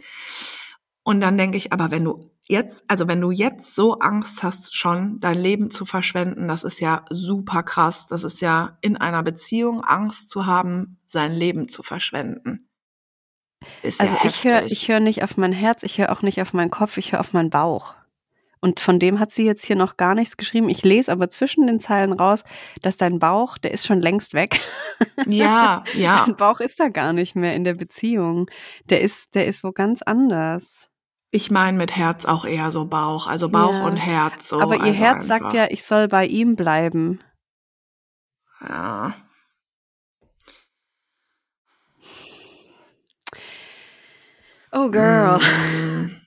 Und 1.02 1.22
dann 1.22 1.38
denke 1.38 1.56
ich, 1.56 1.72
aber 1.72 1.90
wenn 1.90 2.04
du 2.04 2.30
jetzt, 2.46 2.84
also 2.86 3.08
wenn 3.08 3.22
du 3.22 3.30
jetzt 3.30 3.74
so 3.74 3.98
Angst 3.98 4.42
hast, 4.42 4.76
schon 4.76 5.20
dein 5.20 5.38
Leben 5.38 5.70
zu 5.70 5.86
verschwenden, 5.86 6.48
das 6.48 6.64
ist 6.64 6.80
ja 6.80 7.06
super 7.08 7.62
krass. 7.62 8.08
Das 8.08 8.24
ist 8.24 8.42
ja 8.42 8.76
in 8.82 8.98
einer 8.98 9.22
Beziehung 9.22 9.80
Angst 9.80 10.28
zu 10.28 10.44
haben, 10.44 10.98
sein 11.06 11.32
Leben 11.32 11.68
zu 11.68 11.82
verschwenden. 11.82 12.68
Ist 13.82 14.00
also 14.00 14.14
ja 14.14 14.20
ich 14.24 14.44
höre 14.44 14.66
ich 14.66 14.88
hör 14.88 15.00
nicht 15.00 15.22
auf 15.22 15.36
mein 15.36 15.52
Herz, 15.52 15.82
ich 15.82 15.98
höre 15.98 16.12
auch 16.12 16.22
nicht 16.22 16.40
auf 16.40 16.52
meinen 16.52 16.70
Kopf, 16.70 16.96
ich 16.96 17.12
höre 17.12 17.20
auf 17.20 17.32
meinen 17.32 17.50
Bauch. 17.50 17.94
Und 18.64 18.80
von 18.80 18.98
dem 18.98 19.20
hat 19.20 19.30
sie 19.30 19.44
jetzt 19.44 19.62
hier 19.66 19.76
noch 19.76 19.98
gar 19.98 20.14
nichts 20.14 20.38
geschrieben. 20.38 20.70
Ich 20.70 20.82
lese 20.84 21.12
aber 21.12 21.28
zwischen 21.28 21.66
den 21.66 21.80
Zeilen 21.80 22.14
raus, 22.14 22.44
dass 22.80 22.96
dein 22.96 23.18
Bauch, 23.18 23.58
der 23.58 23.72
ist 23.72 23.86
schon 23.86 24.00
längst 24.00 24.32
weg. 24.32 24.58
Ja, 25.26 25.82
ja. 25.94 26.24
Dein 26.24 26.36
Bauch 26.36 26.60
ist 26.60 26.78
da 26.78 26.88
gar 26.88 27.12
nicht 27.12 27.34
mehr 27.34 27.54
in 27.56 27.64
der 27.64 27.74
Beziehung. 27.74 28.48
Der 28.88 29.00
ist, 29.00 29.34
der 29.34 29.46
ist 29.46 29.64
wo 29.64 29.72
ganz 29.72 30.02
anders. 30.02 30.88
Ich 31.32 31.50
meine 31.50 31.76
mit 31.76 31.96
Herz 31.96 32.24
auch 32.24 32.44
eher 32.44 32.70
so 32.70 32.86
Bauch, 32.86 33.26
also 33.26 33.48
Bauch 33.48 33.72
ja. 33.72 33.86
und 33.86 33.96
Herz. 33.96 34.50
So. 34.50 34.60
Aber 34.60 34.76
ihr 34.76 34.82
also 34.82 34.94
Herz 35.02 35.28
einfach. 35.28 35.50
sagt 35.50 35.52
ja, 35.52 35.66
ich 35.68 35.82
soll 35.82 36.06
bei 36.06 36.26
ihm 36.26 36.54
bleiben. 36.54 37.20
Ja. 38.60 39.14
Oh 44.74 44.90
girl. 44.90 45.38
Mm. 45.38 46.10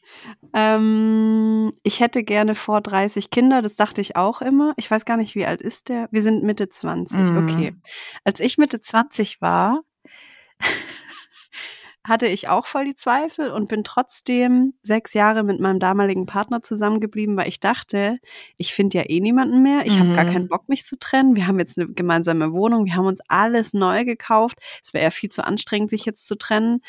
Ähm, 0.53 1.73
ich 1.83 1.99
hätte 1.99 2.23
gerne 2.23 2.55
vor 2.55 2.81
30 2.81 3.29
Kinder, 3.29 3.61
das 3.61 3.75
dachte 3.75 4.01
ich 4.01 4.15
auch 4.15 4.41
immer. 4.41 4.73
Ich 4.77 4.89
weiß 4.89 5.05
gar 5.05 5.17
nicht, 5.17 5.35
wie 5.35 5.45
alt 5.45 5.61
ist 5.61 5.89
der? 5.89 6.07
Wir 6.11 6.21
sind 6.21 6.43
Mitte 6.43 6.69
20, 6.69 7.17
mhm. 7.19 7.37
okay. 7.37 7.75
Als 8.23 8.39
ich 8.39 8.57
Mitte 8.57 8.81
20 8.81 9.41
war, 9.41 9.81
hatte 12.07 12.27
ich 12.27 12.47
auch 12.47 12.65
voll 12.65 12.85
die 12.85 12.95
Zweifel 12.95 13.51
und 13.51 13.67
bin 13.67 13.83
trotzdem 13.83 14.73
sechs 14.81 15.13
Jahre 15.13 15.43
mit 15.43 15.59
meinem 15.59 15.79
damaligen 15.79 16.25
Partner 16.25 16.63
zusammengeblieben, 16.63 17.35
weil 17.35 17.49
ich 17.49 17.59
dachte, 17.59 18.17
ich 18.55 18.73
finde 18.73 18.99
ja 18.99 19.03
eh 19.09 19.19
niemanden 19.19 19.61
mehr. 19.61 19.85
Ich 19.85 19.95
mhm. 19.95 19.99
habe 19.99 20.15
gar 20.15 20.25
keinen 20.25 20.47
Bock, 20.47 20.69
mich 20.69 20.85
zu 20.85 20.97
trennen. 20.97 21.35
Wir 21.35 21.47
haben 21.47 21.59
jetzt 21.59 21.77
eine 21.77 21.91
gemeinsame 21.91 22.53
Wohnung. 22.53 22.85
Wir 22.85 22.95
haben 22.95 23.05
uns 23.05 23.19
alles 23.27 23.73
neu 23.73 24.05
gekauft. 24.05 24.57
Es 24.81 24.93
wäre 24.93 25.03
ja 25.03 25.11
viel 25.11 25.29
zu 25.29 25.45
anstrengend, 25.45 25.89
sich 25.89 26.05
jetzt 26.05 26.25
zu 26.25 26.37
trennen. 26.37 26.79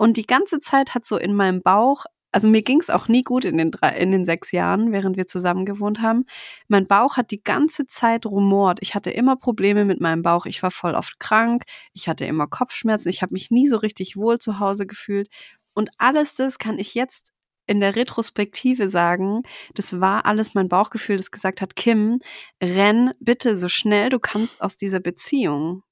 Und 0.00 0.16
die 0.16 0.26
ganze 0.26 0.60
Zeit 0.60 0.94
hat 0.94 1.04
so 1.04 1.18
in 1.18 1.34
meinem 1.34 1.60
Bauch 1.60 2.06
also 2.32 2.48
mir 2.48 2.62
ging 2.62 2.78
es 2.78 2.90
auch 2.90 3.08
nie 3.08 3.24
gut 3.24 3.44
in 3.44 3.58
den, 3.58 3.66
drei, 3.66 3.96
in 3.96 4.12
den 4.12 4.24
sechs 4.24 4.52
Jahren, 4.52 4.92
während 4.92 5.16
wir 5.16 5.26
zusammen 5.26 5.64
gewohnt 5.64 6.00
haben. 6.00 6.26
Mein 6.68 6.86
Bauch 6.86 7.16
hat 7.16 7.32
die 7.32 7.42
ganze 7.42 7.86
Zeit 7.86 8.24
rumort. 8.24 8.78
Ich 8.82 8.94
hatte 8.94 9.10
immer 9.10 9.34
Probleme 9.34 9.84
mit 9.84 10.00
meinem 10.00 10.22
Bauch. 10.22 10.46
Ich 10.46 10.62
war 10.62 10.70
voll 10.70 10.94
oft 10.94 11.18
krank. 11.18 11.64
Ich 11.92 12.08
hatte 12.08 12.24
immer 12.26 12.46
Kopfschmerzen. 12.46 13.08
Ich 13.08 13.22
habe 13.22 13.32
mich 13.32 13.50
nie 13.50 13.66
so 13.66 13.78
richtig 13.78 14.16
wohl 14.16 14.38
zu 14.38 14.60
Hause 14.60 14.86
gefühlt. 14.86 15.28
Und 15.74 15.90
alles 15.98 16.36
das 16.36 16.58
kann 16.58 16.78
ich 16.78 16.94
jetzt 16.94 17.32
in 17.66 17.80
der 17.80 17.96
Retrospektive 17.96 18.90
sagen, 18.90 19.42
das 19.74 20.00
war 20.00 20.24
alles 20.24 20.54
mein 20.54 20.68
Bauchgefühl, 20.68 21.16
das 21.16 21.32
gesagt 21.32 21.60
hat, 21.60 21.74
Kim, 21.74 22.20
renn 22.62 23.10
bitte 23.18 23.56
so 23.56 23.66
schnell 23.68 24.08
du 24.08 24.20
kannst 24.20 24.62
aus 24.62 24.76
dieser 24.76 25.00
Beziehung. 25.00 25.82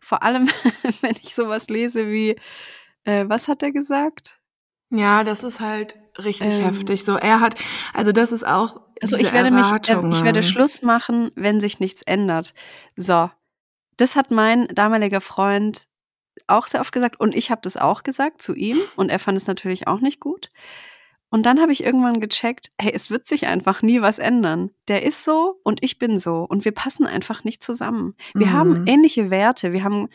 Vor 0.00 0.22
allem, 0.22 0.46
wenn 1.00 1.16
ich 1.22 1.34
sowas 1.34 1.68
lese 1.68 2.10
wie, 2.10 2.36
äh, 3.06 3.28
was 3.28 3.48
hat 3.48 3.62
er 3.62 3.72
gesagt? 3.72 4.38
Ja, 4.90 5.24
das 5.24 5.42
ist 5.42 5.60
halt 5.60 5.96
richtig 6.18 6.58
ähm, 6.58 6.64
heftig. 6.64 7.04
So, 7.04 7.16
er 7.16 7.40
hat, 7.40 7.56
also 7.92 8.12
das 8.12 8.32
ist 8.32 8.46
auch. 8.46 8.82
Also 9.02 9.16
ich 9.16 9.32
werde 9.32 9.50
mich, 9.50 9.66
äh, 9.66 10.08
ich 10.10 10.24
werde 10.24 10.42
Schluss 10.42 10.82
machen, 10.82 11.30
wenn 11.34 11.60
sich 11.60 11.80
nichts 11.80 12.02
ändert. 12.02 12.54
So, 12.96 13.30
das 13.96 14.16
hat 14.16 14.30
mein 14.30 14.68
damaliger 14.68 15.20
Freund 15.20 15.88
auch 16.46 16.66
sehr 16.66 16.80
oft 16.80 16.92
gesagt 16.92 17.18
und 17.18 17.34
ich 17.34 17.50
habe 17.50 17.62
das 17.62 17.76
auch 17.76 18.02
gesagt 18.02 18.42
zu 18.42 18.54
ihm 18.54 18.76
und 18.96 19.08
er 19.08 19.18
fand 19.18 19.38
es 19.38 19.46
natürlich 19.46 19.86
auch 19.86 20.00
nicht 20.00 20.20
gut. 20.20 20.50
Und 21.28 21.44
dann 21.44 21.60
habe 21.60 21.72
ich 21.72 21.82
irgendwann 21.82 22.20
gecheckt, 22.20 22.70
hey, 22.80 22.92
es 22.94 23.10
wird 23.10 23.26
sich 23.26 23.46
einfach 23.46 23.82
nie 23.82 24.00
was 24.00 24.18
ändern. 24.18 24.70
Der 24.88 25.02
ist 25.02 25.24
so 25.24 25.60
und 25.64 25.82
ich 25.82 25.98
bin 25.98 26.18
so 26.18 26.46
und 26.48 26.64
wir 26.64 26.72
passen 26.72 27.06
einfach 27.06 27.42
nicht 27.42 27.64
zusammen. 27.64 28.14
Wir 28.32 28.46
mhm. 28.46 28.52
haben 28.52 28.86
ähnliche 28.86 29.30
Werte, 29.30 29.72
wir 29.72 29.82
haben 29.82 30.08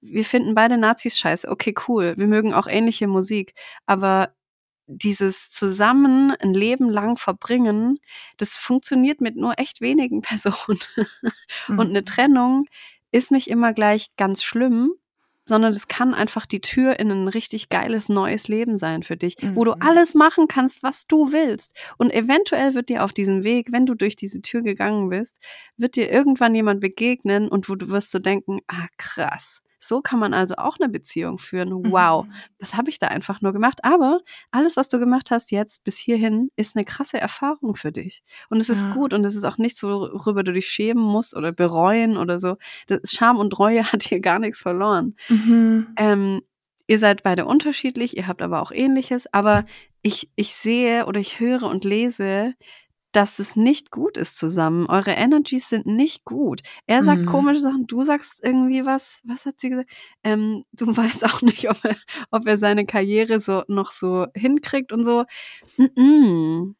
wir 0.00 0.24
finden 0.24 0.54
beide 0.54 0.78
Nazis 0.78 1.18
scheiße. 1.18 1.48
Okay, 1.48 1.74
cool. 1.88 2.14
Wir 2.16 2.26
mögen 2.26 2.54
auch 2.54 2.66
ähnliche 2.66 3.08
Musik, 3.08 3.54
aber 3.86 4.34
dieses 4.86 5.50
zusammen 5.50 6.32
ein 6.40 6.54
Leben 6.54 6.88
lang 6.88 7.18
verbringen, 7.18 7.98
das 8.38 8.56
funktioniert 8.56 9.20
mit 9.20 9.36
nur 9.36 9.58
echt 9.58 9.80
wenigen 9.80 10.22
Personen. 10.22 10.80
Mhm. 11.68 11.78
Und 11.78 11.88
eine. 11.90 12.04
Trennung 12.04 12.66
ist 13.10 13.30
nicht 13.30 13.48
immer 13.48 13.72
gleich 13.72 14.08
ganz 14.16 14.42
schlimm, 14.42 14.92
sondern 15.48 15.72
es 15.72 15.88
kann 15.88 16.14
einfach 16.14 16.46
die 16.46 16.60
Tür 16.60 16.98
in 17.00 17.10
ein 17.10 17.28
richtig 17.28 17.70
geiles 17.70 18.08
neues 18.08 18.48
Leben 18.48 18.76
sein 18.76 19.02
für 19.02 19.16
dich, 19.16 19.36
mhm. 19.40 19.56
wo 19.56 19.64
du 19.64 19.72
mhm. 19.72 19.82
alles 19.82 20.14
machen 20.14 20.46
kannst, 20.46 20.82
was 20.82 21.06
du 21.06 21.32
willst. 21.32 21.74
Und 21.96 22.12
eventuell 22.12 22.74
wird 22.74 22.90
dir 22.90 23.02
auf 23.02 23.12
diesem 23.12 23.44
Weg, 23.44 23.72
wenn 23.72 23.86
du 23.86 23.94
durch 23.94 24.14
diese 24.14 24.42
Tür 24.42 24.62
gegangen 24.62 25.08
bist, 25.08 25.38
wird 25.76 25.96
dir 25.96 26.12
irgendwann 26.12 26.54
jemand 26.54 26.80
begegnen 26.80 27.48
und 27.48 27.68
wo 27.68 27.74
du 27.74 27.88
wirst 27.88 28.10
so 28.10 28.18
denken, 28.18 28.60
ah 28.68 28.86
krass, 28.98 29.62
so 29.78 30.00
kann 30.00 30.18
man 30.18 30.34
also 30.34 30.54
auch 30.56 30.78
eine 30.78 30.88
Beziehung 30.88 31.38
führen. 31.38 31.70
Wow, 31.90 32.26
mhm. 32.26 32.32
was 32.58 32.74
habe 32.74 32.90
ich 32.90 32.98
da 32.98 33.08
einfach 33.08 33.40
nur 33.40 33.52
gemacht? 33.52 33.80
Aber 33.82 34.20
alles, 34.50 34.76
was 34.76 34.88
du 34.88 34.98
gemacht 34.98 35.30
hast 35.30 35.50
jetzt 35.50 35.84
bis 35.84 35.96
hierhin, 35.96 36.50
ist 36.56 36.76
eine 36.76 36.84
krasse 36.84 37.18
Erfahrung 37.18 37.74
für 37.74 37.92
dich. 37.92 38.22
Und 38.50 38.60
es 38.60 38.68
ist 38.68 38.84
ja. 38.84 38.92
gut 38.92 39.14
und 39.14 39.24
es 39.24 39.36
ist 39.36 39.44
auch 39.44 39.58
nichts, 39.58 39.82
worüber 39.82 40.42
du 40.42 40.52
dich 40.52 40.68
schämen 40.68 41.02
musst 41.02 41.36
oder 41.36 41.52
bereuen 41.52 42.16
oder 42.16 42.38
so. 42.38 42.56
Das 42.86 43.00
Scham 43.10 43.38
und 43.38 43.58
Reue 43.58 43.84
hat 43.92 44.02
hier 44.02 44.20
gar 44.20 44.38
nichts 44.38 44.60
verloren. 44.60 45.16
Mhm. 45.28 45.88
Ähm, 45.96 46.42
ihr 46.86 46.98
seid 46.98 47.22
beide 47.22 47.44
unterschiedlich, 47.44 48.16
ihr 48.16 48.26
habt 48.26 48.42
aber 48.42 48.62
auch 48.62 48.72
ähnliches, 48.72 49.32
aber 49.32 49.64
ich, 50.02 50.30
ich 50.36 50.54
sehe 50.54 51.06
oder 51.06 51.20
ich 51.20 51.40
höre 51.40 51.64
und 51.64 51.84
lese, 51.84 52.54
dass 53.12 53.38
es 53.38 53.56
nicht 53.56 53.90
gut 53.90 54.16
ist 54.16 54.38
zusammen. 54.38 54.86
Eure 54.88 55.12
Energies 55.12 55.68
sind 55.68 55.86
nicht 55.86 56.24
gut. 56.24 56.60
Er 56.86 57.02
sagt 57.02 57.22
mhm. 57.22 57.26
komische 57.26 57.60
Sachen, 57.60 57.86
du 57.86 58.02
sagst 58.02 58.40
irgendwie 58.44 58.84
was. 58.86 59.20
Was 59.24 59.46
hat 59.46 59.58
sie 59.58 59.70
gesagt? 59.70 59.90
Ähm, 60.24 60.64
du 60.72 60.86
weißt 60.96 61.24
auch 61.24 61.42
nicht, 61.42 61.70
ob 61.70 61.84
er, 61.84 61.96
ob 62.30 62.46
er 62.46 62.56
seine 62.58 62.86
Karriere 62.86 63.40
so 63.40 63.62
noch 63.68 63.92
so 63.92 64.26
hinkriegt 64.34 64.92
und 64.92 65.04
so. 65.04 65.24
Mm 65.78 65.84
-mm. 65.96 66.74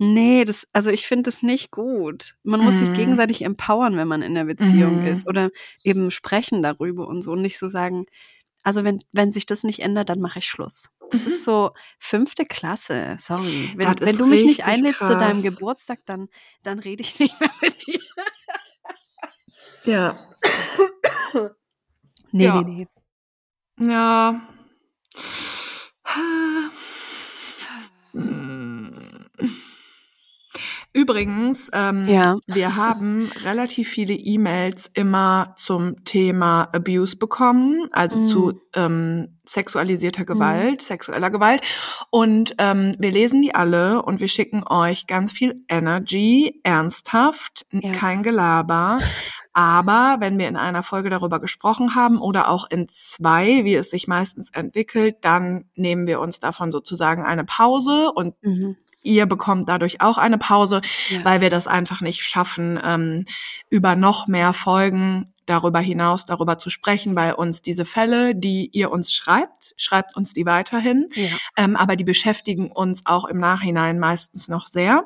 Nee, 0.00 0.44
das, 0.44 0.66
also 0.72 0.90
ich 0.90 1.06
finde 1.08 1.24
das 1.24 1.42
nicht 1.42 1.72
gut. 1.72 2.36
Man 2.44 2.60
muss 2.60 2.78
sich 2.78 2.90
Mhm. 2.90 2.94
gegenseitig 2.94 3.42
empowern, 3.42 3.96
wenn 3.96 4.06
man 4.08 4.22
in 4.22 4.34
der 4.34 4.44
Beziehung 4.44 5.00
Mhm. 5.00 5.06
ist. 5.08 5.26
Oder 5.26 5.50
eben 5.82 6.10
sprechen 6.12 6.62
darüber 6.62 7.08
und 7.08 7.22
so. 7.22 7.32
Und 7.32 7.42
nicht 7.42 7.58
so 7.58 7.66
sagen, 7.68 8.06
also 8.68 8.84
wenn, 8.84 9.02
wenn 9.12 9.32
sich 9.32 9.46
das 9.46 9.64
nicht 9.64 9.78
ändert, 9.78 10.10
dann 10.10 10.20
mache 10.20 10.40
ich 10.40 10.44
Schluss. 10.44 10.90
Das 11.10 11.26
ist 11.26 11.42
so 11.42 11.70
fünfte 11.98 12.44
Klasse, 12.44 13.16
sorry. 13.18 13.72
Wenn, 13.76 13.98
wenn 14.00 14.18
du 14.18 14.26
mich 14.26 14.44
nicht 14.44 14.66
einlädst 14.66 14.98
zu 14.98 15.16
deinem 15.16 15.40
krass. 15.42 15.54
Geburtstag, 15.54 16.00
dann, 16.04 16.28
dann 16.62 16.78
rede 16.78 17.00
ich 17.00 17.18
nicht 17.18 17.40
mehr 17.40 17.50
mit 17.62 17.86
dir. 17.86 18.00
Ja. 19.86 20.18
Nee, 22.30 22.44
Ja. 22.44 22.60
nee, 22.60 22.86
nee. 23.78 23.90
Ja. 23.90 24.46
Übrigens, 30.98 31.70
ähm, 31.72 32.02
Ja. 32.06 32.38
wir 32.48 32.74
haben 32.74 33.30
relativ 33.44 33.88
viele 33.88 34.14
E-Mails 34.14 34.90
immer 34.94 35.54
zum 35.56 36.04
Thema 36.04 36.62
Abuse 36.72 37.16
bekommen, 37.16 37.88
also 37.92 38.18
Mhm. 38.18 38.24
zu 38.26 38.60
ähm, 38.74 39.38
sexualisierter 39.44 40.24
Gewalt, 40.24 40.82
sexueller 40.82 41.30
Gewalt. 41.30 41.62
Und 42.10 42.54
ähm, 42.58 42.96
wir 42.98 43.12
lesen 43.12 43.42
die 43.42 43.54
alle 43.54 44.02
und 44.02 44.18
wir 44.18 44.26
schicken 44.26 44.64
euch 44.68 45.06
ganz 45.06 45.30
viel 45.30 45.62
Energy, 45.68 46.60
ernsthaft, 46.64 47.64
Ja. 47.70 47.92
kein 47.92 48.24
Gelaber. 48.24 48.98
Aber 49.52 50.16
wenn 50.18 50.36
wir 50.38 50.48
in 50.48 50.56
einer 50.56 50.82
Folge 50.82 51.10
darüber 51.10 51.38
gesprochen 51.40 51.94
haben 51.94 52.18
oder 52.20 52.48
auch 52.48 52.68
in 52.70 52.88
zwei, 52.88 53.64
wie 53.64 53.74
es 53.76 53.90
sich 53.90 54.08
meistens 54.08 54.50
entwickelt, 54.50 55.16
dann 55.20 55.64
nehmen 55.76 56.06
wir 56.08 56.18
uns 56.20 56.40
davon 56.40 56.72
sozusagen 56.72 57.22
eine 57.24 57.44
Pause 57.44 58.10
und 58.12 58.34
Mhm. 58.42 58.76
Ihr 59.02 59.26
bekommt 59.26 59.68
dadurch 59.68 60.00
auch 60.00 60.18
eine 60.18 60.38
Pause, 60.38 60.80
Ja. 61.10 61.24
weil 61.24 61.40
wir 61.40 61.50
das 61.50 61.66
einfach 61.66 62.00
nicht 62.00 62.22
schaffen, 62.22 62.80
ähm, 62.84 63.24
über 63.70 63.96
noch 63.96 64.26
mehr 64.26 64.52
Folgen 64.52 65.32
darüber 65.46 65.80
hinaus 65.80 66.26
darüber 66.26 66.58
zu 66.58 66.68
sprechen, 66.68 67.16
weil 67.16 67.32
uns 67.32 67.62
diese 67.62 67.84
Fälle, 67.86 68.34
die 68.34 68.68
ihr 68.72 68.90
uns 68.90 69.12
schreibt, 69.12 69.72
schreibt 69.78 70.14
uns 70.14 70.34
die 70.34 70.44
weiterhin, 70.44 71.08
ja. 71.14 71.28
ähm, 71.56 71.74
aber 71.76 71.96
die 71.96 72.04
beschäftigen 72.04 72.70
uns 72.70 73.06
auch 73.06 73.24
im 73.24 73.38
Nachhinein 73.38 73.98
meistens 73.98 74.48
noch 74.48 74.66
sehr. 74.66 75.04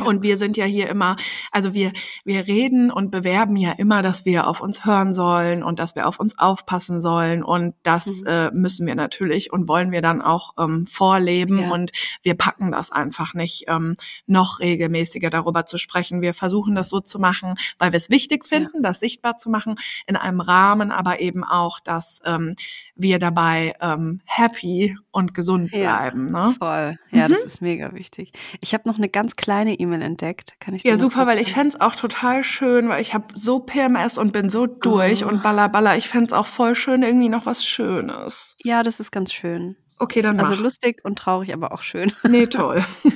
Ja. 0.00 0.06
Und 0.06 0.22
wir 0.22 0.36
sind 0.36 0.56
ja 0.56 0.64
hier 0.64 0.88
immer, 0.88 1.16
also 1.52 1.74
wir, 1.74 1.92
wir 2.24 2.46
reden 2.48 2.90
und 2.90 3.10
bewerben 3.10 3.56
ja 3.56 3.72
immer, 3.72 4.02
dass 4.02 4.24
wir 4.24 4.46
auf 4.46 4.60
uns 4.60 4.84
hören 4.84 5.12
sollen 5.12 5.62
und 5.62 5.78
dass 5.78 5.94
wir 5.94 6.06
auf 6.08 6.18
uns 6.20 6.38
aufpassen 6.38 7.00
sollen. 7.00 7.42
Und 7.42 7.74
das 7.82 8.06
Mhm. 8.22 8.26
äh, 8.26 8.50
müssen 8.52 8.86
wir 8.86 8.94
natürlich 8.94 9.52
und 9.52 9.68
wollen 9.68 9.90
wir 9.90 10.02
dann 10.02 10.22
auch 10.22 10.54
ähm, 10.58 10.86
vorleben. 10.86 11.58
Ja. 11.60 11.70
Und 11.70 11.92
wir 12.22 12.34
packen 12.34 12.72
das 12.72 12.90
einfach 12.92 13.34
nicht, 13.34 13.64
ähm, 13.68 13.96
noch 14.26 14.60
regelmäßiger 14.60 15.30
darüber 15.30 15.66
zu 15.66 15.76
sprechen. 15.78 16.20
Wir 16.22 16.34
versuchen 16.34 16.74
das 16.74 16.88
so 16.88 17.00
zu 17.00 17.18
machen, 17.18 17.54
weil 17.78 17.92
wir 17.92 17.96
es 17.96 18.10
wichtig 18.10 18.44
finden, 18.44 18.82
das 18.82 19.00
sichtbar 19.00 19.36
zu 19.36 19.50
machen, 19.50 19.76
in 20.06 20.16
einem 20.16 20.40
Rahmen, 20.40 20.90
aber 20.90 21.20
eben 21.20 21.44
auch, 21.44 21.80
dass 21.80 22.20
ähm, 22.24 22.54
wir 22.94 23.18
dabei 23.18 23.74
ähm, 23.80 24.20
happy 24.26 24.96
und 25.10 25.34
gesund 25.34 25.72
Ja. 25.72 25.96
bleiben. 25.98 26.30
Ne? 26.30 26.54
Voll. 26.58 26.98
Ja, 27.10 27.28
Mhm. 27.28 27.32
das 27.32 27.44
ist 27.44 27.60
mega 27.62 27.92
wichtig. 27.94 28.32
Ich 28.60 28.74
habe 28.74 28.88
noch 28.88 28.96
eine 28.98 29.08
ganz 29.08 29.36
kleine 29.36 29.74
E-Mail 29.74 29.89
entdeckt. 30.00 30.54
Kann 30.60 30.74
ich 30.74 30.84
Ja, 30.84 30.96
super, 30.96 31.26
weil 31.26 31.38
ich 31.38 31.48
sagen? 31.48 31.60
fänd's 31.70 31.80
auch 31.80 31.94
total 31.96 32.42
schön, 32.44 32.88
weil 32.88 33.02
ich 33.02 33.12
habe 33.14 33.26
so 33.34 33.58
PMS 33.60 34.16
und 34.18 34.32
bin 34.32 34.48
so 34.50 34.66
durch 34.66 35.24
Oh. 35.24 35.28
und 35.28 35.42
baller, 35.42 35.68
baller. 35.68 35.96
Ich 35.96 36.08
fänd's 36.08 36.32
auch 36.32 36.46
voll 36.46 36.74
schön, 36.74 37.02
irgendwie 37.02 37.28
noch 37.28 37.46
was 37.46 37.64
Schönes. 37.66 38.56
Ja, 38.62 38.82
das 38.82 39.00
ist 39.00 39.10
ganz 39.10 39.32
schön. 39.32 39.76
Okay, 39.98 40.22
dann 40.22 40.40
Also 40.40 40.52
mach. 40.54 40.60
lustig 40.62 41.00
und 41.04 41.18
traurig, 41.18 41.52
aber 41.52 41.72
auch 41.72 41.82
schön. 41.82 42.10
nee, 42.28 42.46
toll. 42.46 42.82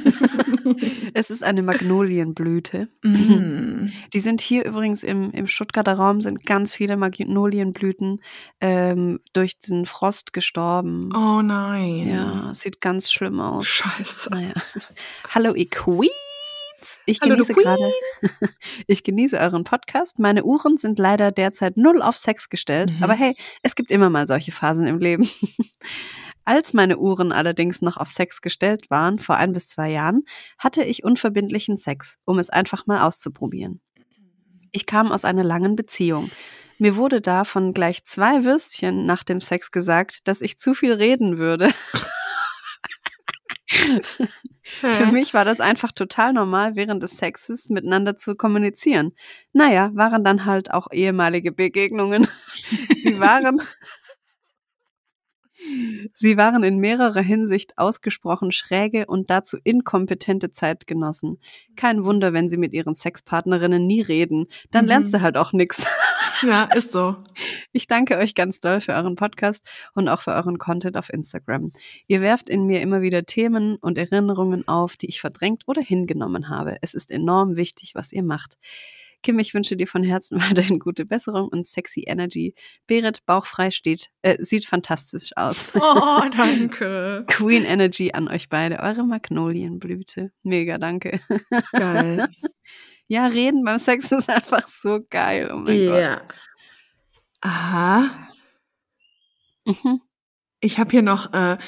Es 1.14 1.30
ist 1.30 1.42
eine 1.44 1.62
Magnolienblüte. 1.62 2.88
Mhm. 3.02 3.92
Die 4.12 4.20
sind 4.20 4.40
hier 4.40 4.64
übrigens 4.64 5.02
im, 5.02 5.30
im 5.30 5.46
Stuttgarter 5.46 5.94
Raum, 5.94 6.20
sind 6.20 6.44
ganz 6.46 6.74
viele 6.74 6.96
Magnolienblüten 6.96 8.20
ähm, 8.60 9.20
durch 9.32 9.60
den 9.60 9.86
Frost 9.86 10.32
gestorben. 10.32 11.10
Oh 11.14 11.42
nein. 11.42 12.09
Ja, 12.09 12.51
sieht 12.55 12.80
ganz 12.80 13.12
schlimm 13.12 13.40
aus. 13.40 13.66
Scheiße. 13.66 14.30
Naja. 14.30 14.55
Hallo, 15.34 15.55
ihr 15.55 15.68
Queens. 16.85 17.01
Ich 17.06 17.20
Hallo, 17.20 17.35
genieße 17.36 17.55
gerade, 17.55 17.93
ich 18.86 19.02
genieße 19.05 19.39
euren 19.39 19.65
Podcast. 19.65 20.19
Meine 20.19 20.44
Uhren 20.44 20.77
sind 20.77 20.98
leider 20.98 21.32
derzeit 21.32 21.77
null 21.77 22.02
auf 22.02 22.16
Sex 22.16 22.48
gestellt, 22.48 22.93
Mhm. 22.97 23.02
aber 23.02 23.15
hey, 23.15 23.35
es 23.62 23.74
gibt 23.74 23.90
immer 23.90 24.11
mal 24.11 24.27
solche 24.27 24.52
Phasen 24.52 24.86
im 24.86 24.98
Leben. 24.98 25.28
Als 26.44 26.74
meine 26.74 26.98
Uhren 26.98 27.32
allerdings 27.32 27.81
noch 27.81 27.97
auf 27.97 28.09
Sex 28.11 28.43
gestellt 28.43 28.90
waren, 28.90 29.16
vor 29.16 29.36
ein 29.36 29.52
bis 29.52 29.69
zwei 29.69 29.90
Jahren, 29.90 30.24
hatte 30.59 30.85
ich 30.85 31.02
unverbindlichen 31.02 31.78
Sex, 31.78 32.16
um 32.27 32.39
es 32.39 32.51
einfach 32.51 32.86
mal 32.86 33.01
auszuprobieren. 33.06 33.81
Ich 34.70 34.85
kam 34.85 35.11
aus 35.11 35.24
einer 35.24 35.44
langen 35.44 35.74
Beziehung. 35.74 36.31
Mir 36.78 36.97
wurde 36.97 37.20
da 37.23 37.44
von 37.44 37.73
gleich 37.73 38.05
zwei 38.05 38.44
Würstchen 38.44 39.06
nach 39.06 39.24
dem 39.24 39.40
Sex 39.40 39.70
gesagt, 39.70 40.20
dass 40.24 40.43
ich 40.43 40.59
zu 40.59 40.74
viel 40.74 40.93
reden 40.93 41.39
würde. 41.39 41.70
Für 44.62 45.06
mich 45.12 45.35
war 45.35 45.44
das 45.44 45.61
einfach 45.61 45.93
total 45.93 46.32
normal, 46.32 46.74
während 46.74 47.02
des 47.02 47.19
Sexes 47.19 47.69
miteinander 47.69 48.16
zu 48.16 48.35
kommunizieren. 48.35 49.12
Naja, 49.52 49.90
waren 49.94 50.24
dann 50.24 50.47
halt 50.47 50.70
auch 50.73 50.89
ehemalige 50.93 51.52
Begegnungen. 51.52 52.27
Sie 53.02 53.19
waren, 53.20 53.61
sie 56.15 56.36
waren 56.36 56.62
in 56.65 56.78
mehrerer 56.78 57.20
Hinsicht 57.20 57.77
ausgesprochen 57.78 58.51
schräge 58.52 59.06
und 59.06 59.31
dazu 59.31 59.59
inkompetente 59.62 60.51
Zeitgenossen. 60.51 61.39
Kein 61.77 62.05
Wunder, 62.05 62.32
wenn 62.32 62.48
sie 62.48 62.56
mit 62.56 62.73
ihren 62.73 62.94
Sexpartnerinnen 62.94 63.86
nie 63.86 64.01
reden. 64.01 64.47
Dann 64.70 64.85
Mhm. 64.86 64.89
lernst 64.89 65.15
du 65.15 65.20
halt 65.20 65.36
auch 65.36 65.52
nix. 65.52 65.85
Ja, 66.47 66.65
ist 66.75 66.93
so. 66.93 67.16
Ich 67.73 67.87
danke 67.87 68.19
euch 68.19 68.35
ganz 68.35 68.61
doll 68.61 68.81
für 68.81 68.93
euren 68.93 69.15
Podcast 69.15 69.66
und 69.95 70.09
auch 70.09 70.21
für 70.21 70.33
euren 70.33 70.59
Content 70.59 70.97
auf 70.97 71.12
Instagram. 71.12 71.73
Ihr 72.07 72.21
werft 72.21 72.51
in 72.51 72.66
mir 72.66 72.81
immer 72.81 73.03
wieder 73.03 73.25
Themen 73.25 73.77
und 73.77 73.97
Erinnerungen 73.99 74.66
auf, 74.69 74.97
die 74.97 75.09
ich 75.09 75.21
verdrängt 75.21 75.62
oder 75.66 75.81
hingenommen 75.81 76.49
habe. 76.49 76.77
Es 76.83 76.95
ist 76.95 77.11
enorm 77.11 77.57
wichtig, 77.57 77.93
was 77.95 78.12
ihr 78.12 78.23
macht. 78.23 78.57
Kim, 79.23 79.39
ich 79.39 79.55
wünsche 79.55 79.75
dir 79.75 79.87
von 79.87 80.05
Herzen 80.05 80.39
weiterhin 80.51 80.79
gute 80.79 81.07
Besserung 81.07 81.49
und 81.49 81.66
sexy 81.66 82.05
Energy. 82.07 82.55
Berit 82.87 83.25
bauchfrei 83.25 83.71
steht, 83.71 84.11
äh, 84.21 84.37
sieht 84.39 84.66
fantastisch 84.66 85.31
aus. 85.37 85.73
Oh, 85.75 86.21
danke. 86.37 87.25
Queen 87.27 87.65
Energy 87.65 88.12
an 88.12 88.29
euch 88.29 88.51
beide, 88.51 88.81
eure 88.81 89.05
Magnolienblüte. 89.05 90.31
Mega, 90.43 90.77
danke. 90.79 91.21
Geil. 91.73 92.29
Ja, 93.09 93.26
reden 93.26 93.64
beim 93.64 93.78
Sex 93.78 94.10
ist 94.12 94.28
einfach 94.31 94.66
so 94.66 95.01
geil. 95.10 95.51
Oh 95.52 95.56
mein 95.56 95.78
Ja. 95.82 96.20
Aha. 97.40 98.10
Gott. 99.64 99.76
Mhm. 99.85 100.01
Ich 100.60 100.78
habe 100.78 100.90
hier 100.90 101.02
noch 101.02 101.32
äh, 101.35 101.59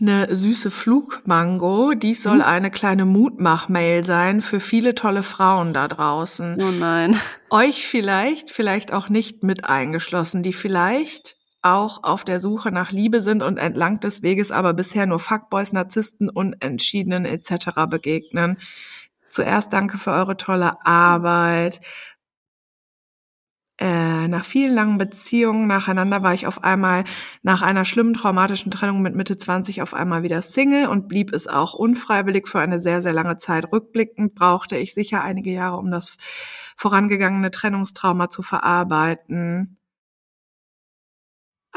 eine 0.00 0.34
süße 0.34 0.70
Flugmango. 0.70 1.94
Dies 1.94 2.22
soll 2.22 2.36
Mhm. 2.36 2.42
eine 2.42 2.70
kleine 2.70 3.06
Mutmach-Mail 3.06 4.04
sein 4.04 4.42
für 4.42 4.60
viele 4.60 4.94
tolle 4.94 5.22
Frauen 5.22 5.72
da 5.72 5.88
draußen. 5.88 6.60
Oh 6.60 6.70
nein. 6.70 7.18
Euch 7.50 7.86
vielleicht, 7.88 8.50
vielleicht 8.50 8.92
auch 8.92 9.08
nicht 9.08 9.42
mit 9.42 9.64
eingeschlossen, 9.64 10.42
die 10.42 10.52
vielleicht 10.52 11.36
auch 11.62 12.04
auf 12.04 12.24
der 12.24 12.38
Suche 12.40 12.70
nach 12.70 12.92
Liebe 12.92 13.22
sind 13.22 13.42
und 13.42 13.56
entlang 13.56 13.98
des 14.00 14.22
Weges 14.22 14.50
aber 14.52 14.74
bisher 14.74 15.06
nur 15.06 15.18
Fuckboys, 15.18 15.72
Narzissten, 15.72 16.28
Unentschiedenen 16.28 17.24
etc. 17.24 17.86
begegnen. 17.88 18.58
Zuerst 19.36 19.74
danke 19.74 19.98
für 19.98 20.12
eure 20.12 20.38
tolle 20.38 20.86
Arbeit. 20.86 21.80
Äh, 23.78 24.28
nach 24.28 24.46
vielen 24.46 24.74
langen 24.74 24.96
Beziehungen 24.96 25.66
nacheinander 25.66 26.22
war 26.22 26.32
ich 26.32 26.46
auf 26.46 26.64
einmal 26.64 27.04
nach 27.42 27.60
einer 27.60 27.84
schlimmen 27.84 28.14
traumatischen 28.14 28.70
Trennung 28.70 29.02
mit 29.02 29.14
Mitte 29.14 29.36
20 29.36 29.82
auf 29.82 29.92
einmal 29.92 30.22
wieder 30.22 30.40
Single 30.40 30.88
und 30.88 31.06
blieb 31.08 31.34
es 31.34 31.46
auch 31.46 31.74
unfreiwillig 31.74 32.48
für 32.48 32.60
eine 32.60 32.78
sehr, 32.78 33.02
sehr 33.02 33.12
lange 33.12 33.36
Zeit. 33.36 33.70
Rückblickend 33.70 34.34
brauchte 34.34 34.78
ich 34.78 34.94
sicher 34.94 35.22
einige 35.22 35.50
Jahre, 35.50 35.76
um 35.76 35.90
das 35.90 36.16
vorangegangene 36.74 37.50
Trennungstrauma 37.50 38.30
zu 38.30 38.40
verarbeiten. 38.40 39.76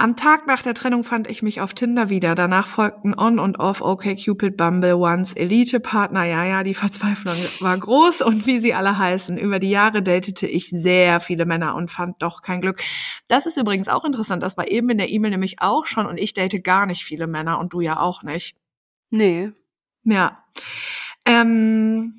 Am 0.02 0.16
Tag 0.16 0.48
nach 0.48 0.62
der 0.62 0.74
Trennung 0.74 1.04
fand 1.04 1.30
ich 1.30 1.42
mich 1.42 1.60
auf 1.60 1.74
Tinder 1.74 2.10
wieder. 2.10 2.34
Danach 2.34 2.68
folgten 2.68 3.14
On 3.20 3.38
und 3.38 3.60
Off, 3.60 3.82
OkCupid, 3.82 4.56
Bumble, 4.56 4.96
Once, 4.96 5.34
Elite-Partner. 5.34 6.24
Ja, 6.24 6.46
ja, 6.46 6.64
die 6.64 6.74
Verzweiflung 6.74 7.36
war 7.60 7.78
groß 7.78 8.22
und 8.22 8.48
wie 8.48 8.62
sie 8.62 8.74
alle 8.74 8.98
heißen. 8.98 9.38
Über 9.38 9.60
die 9.60 9.70
Jahre 9.70 10.02
datete 10.02 10.48
ich 10.48 10.70
sehr 10.70 11.20
viele 11.20 11.46
Männer 11.46 11.76
und 11.76 11.92
fand 11.92 12.22
doch 12.22 12.42
kein 12.42 12.62
Glück. 12.62 12.82
Das 13.28 13.46
ist 13.46 13.58
übrigens 13.58 13.90
auch 13.90 14.06
interessant. 14.06 14.42
Das 14.42 14.56
war 14.56 14.70
eben 14.70 14.90
in 14.90 15.00
der 15.00 15.10
E-Mail 15.10 15.32
nämlich 15.32 15.62
auch 15.62 15.86
schon 15.86 16.06
und 16.06 16.18
ich 16.18 16.34
date 16.34 16.64
gar 16.64 16.86
nicht 16.86 17.04
viele 17.04 17.28
Männer 17.28 17.60
und 17.60 17.74
du 17.74 17.82
ja 17.82 18.00
auch 18.00 18.24
nicht. 18.24 18.56
Nee. 19.10 19.52
Ja. 20.06 20.46
Ähm, 21.26 22.14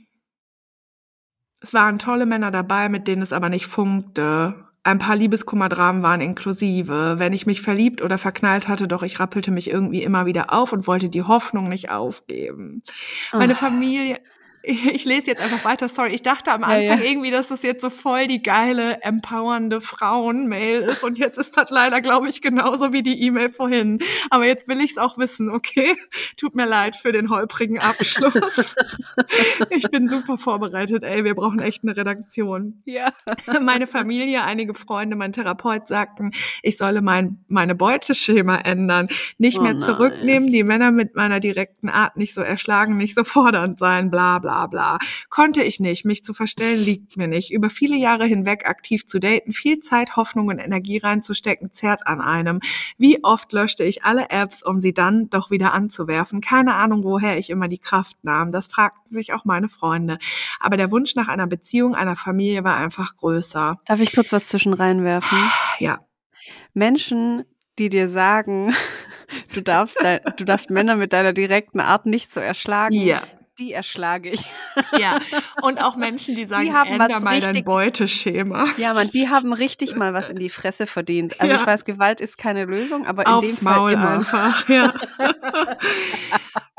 es 1.63 1.73
waren 1.73 1.99
tolle 1.99 2.27
Männer 2.27 2.51
dabei, 2.51 2.91
mit 2.91 3.09
denen 3.09 3.23
es 3.23 3.33
aber 3.33 3.49
nicht 3.49 3.65
funkte. 3.65 4.70
Ein 4.83 4.99
paar 4.99 5.15
Liebeskummerdramen 5.15 6.03
waren 6.03 6.23
inklusive. 6.23 7.19
Wenn 7.19 7.35
ich 7.35 7.45
mich 7.45 7.61
verliebt 7.61 8.03
oder 8.03 8.17
verknallt 8.17 8.67
hatte, 8.67 8.89
doch 8.89 9.03
ich 9.03 9.21
rappelte 9.21 9.51
mich 9.51 9.71
irgendwie 9.71 10.03
immer 10.03 10.25
wieder 10.25 10.55
auf 10.55 10.73
und 10.73 10.87
wollte 10.87 11.11
die 11.11 11.23
Hoffnung 11.23 11.69
nicht 11.69 11.91
aufgeben. 11.91 12.83
Meine 13.33 13.53
Ach. 13.53 13.59
Familie, 13.59 14.19
ich, 14.63 14.87
ich 14.95 15.05
lese 15.05 15.27
jetzt 15.29 15.43
einfach 15.43 15.65
weiter. 15.65 15.89
Sorry, 15.89 16.13
ich 16.15 16.23
dachte 16.23 16.53
am 16.53 16.63
Ja, 16.63 16.67
Anfang 16.69 16.99
ja. 16.99 17.05
irgendwie, 17.05 17.31
dass 17.31 17.49
das 17.49 17.63
jetzt 17.63 17.83
so 17.83 17.91
voll 17.91 18.27
die 18.27 18.43
geile, 18.43 19.03
empowernde 19.03 19.81
Frauen-Mail 19.81 20.81
ist. 20.83 21.03
Und 21.05 21.19
jetzt 21.19 21.39
ist 21.39 21.57
das 21.57 21.71
leider, 21.71 22.01
glaube 22.01 22.29
ich, 22.29 22.43
genauso 22.43 22.93
wie 22.93 23.03
die 23.03 23.23
E-Mail 23.23 23.51
vorhin. 23.51 24.01
Aber 24.31 24.45
jetzt 24.47 24.69
will 24.69 24.81
ich 24.81 24.93
es 24.93 24.99
auch 24.99 25.19
wissen, 25.19 25.51
okay? 25.51 25.95
Tut 26.37 26.55
mir 26.55 26.67
leid 26.67 26.97
für 26.97 27.13
den 27.13 27.31
holprigen 27.31 27.79
Abschluss. 27.79 28.75
ich 29.71 29.91
bin 29.91 30.09
super 30.09 30.39
vorbereitet, 30.39 31.03
ey. 31.05 31.25
Wir 31.25 31.35
brauchen 31.35 31.61
echt 31.61 31.83
eine 31.83 31.97
Redaktion. 31.97 32.83
Ja. 32.85 33.13
Meine 33.61 33.87
Familie, 33.87 34.43
einige 34.45 34.75
Freunde, 34.75 35.17
mein 35.17 35.33
Therapeut 35.33 35.89
sagten, 35.89 36.33
ich 36.63 36.77
solle 36.77 37.03
mein 37.03 37.45
meine 37.49 37.75
Beuteschema 37.75 38.57
ändern, 38.57 39.09
nicht 39.39 39.59
Oh 39.59 39.63
mehr 39.63 39.73
nein. 39.75 39.81
zurücknehmen, 39.81 40.51
die 40.51 40.65
Männer 40.65 40.91
mit 40.91 41.15
meiner 41.17 41.41
direkten 41.41 41.89
Art 41.89 42.17
nicht 42.17 42.35
so 42.35 42.41
erschlagen, 42.41 42.97
nicht 42.97 43.15
so 43.15 43.25
fordernd 43.25 43.79
sein, 43.79 44.11
bla 44.11 44.39
bla 44.39 44.50
bla. 44.67 44.99
Konnte 45.29 45.63
ich 45.63 45.81
nicht, 45.81 46.05
mich 46.05 46.25
zu 46.25 46.35
verstellen 46.35 46.81
liegt 46.81 47.17
mir 47.17 47.27
nicht. 47.27 47.53
Über 47.53 47.71
viele 47.71 47.97
Jahre 47.97 48.27
hinweg 48.27 48.69
aktiv 48.69 49.07
zu 49.07 49.19
daten, 49.19 49.53
viel 49.53 49.81
Zeit, 49.81 50.17
Hoffnung 50.17 50.49
und 50.49 50.59
Energie 50.59 50.99
reinzustecken, 50.99 51.71
zerrt 51.71 52.07
an 52.07 52.21
einem. 52.21 52.61
Wie 52.99 53.23
oft 53.25 53.53
löschte 53.53 53.85
ich 53.85 54.05
alle 54.05 54.31
Apps, 54.31 54.63
um 54.63 54.81
sie 54.81 54.93
dann 54.93 55.31
doch 55.31 55.51
wieder 55.51 55.73
anzuwerfen? 55.73 56.41
Keine 56.41 56.75
Ahnung, 56.75 57.05
woher 57.05 57.39
ich 57.39 57.51
immer 57.51 57.69
die 57.69 57.79
Kraft 57.79 58.17
nahm. 58.23 58.53
Das 58.53 58.67
fragten 58.67 59.13
sich 59.13 59.33
auch 59.33 59.45
meine 59.45 59.69
Freunde. 59.69 60.19
Aber 60.59 60.77
der 60.77 60.91
Wunsch 60.91 61.15
nach 61.15 61.29
einer 61.29 61.47
Beziehung, 61.47 61.95
einer 61.95 62.17
Familie 62.17 62.65
war 62.65 62.77
einfach 62.77 63.17
größer. 63.17 63.81
Darf 63.85 64.01
ich 64.01 64.13
kurz 64.13 64.33
was 64.33 64.47
zwischen 64.47 64.75
reinwerfen? 64.75 65.39
Ja, 65.79 66.01
Menschen, 66.75 67.45
die 67.79 67.89
dir 67.89 68.09
sagen, 68.09 68.75
du 69.55 69.63
darfst, 69.63 69.99
dein, 70.03 70.21
du 70.37 70.45
darfst 70.45 70.71
Männer 70.71 70.97
mit 70.97 71.13
deiner 71.13 71.33
direkten 71.33 71.81
Art 71.81 72.07
nicht 72.07 72.33
so 72.33 72.41
erschlagen, 72.41 72.95
ja, 72.95 73.23
die 73.61 73.73
erschlage 73.73 74.31
ich. 74.31 74.47
ja. 74.99 75.19
Und 75.63 75.81
auch 75.81 75.95
Menschen, 75.95 76.35
die 76.35 76.45
sagen, 76.45 76.73
haben 76.75 76.89
änder 76.91 77.09
was 77.11 77.23
mal 77.23 77.39
dein 77.41 77.51
richtig- 77.51 77.65
Beuteschema. 77.67 78.67
Ja, 78.79 78.95
man, 78.95 79.11
die 79.11 79.29
haben 79.29 79.53
richtig 79.53 79.95
mal 79.95 80.15
was 80.15 80.31
in 80.31 80.39
die 80.39 80.49
Fresse 80.51 80.87
verdient. 80.87 81.41
Also 81.41 81.55
Ja. 81.55 81.61
ich 81.61 81.67
weiß, 81.67 81.85
Gewalt 81.85 82.21
ist 82.21 82.39
keine 82.39 82.65
Lösung, 82.65 83.07
aber 83.07 83.23
in 83.27 83.33
Aufs 83.33 83.57
dem 83.57 83.65
Fall 83.67 83.77
Maul 83.77 83.93
immer. 83.93 84.11
einfach, 84.11 84.69
ja. 84.69 84.95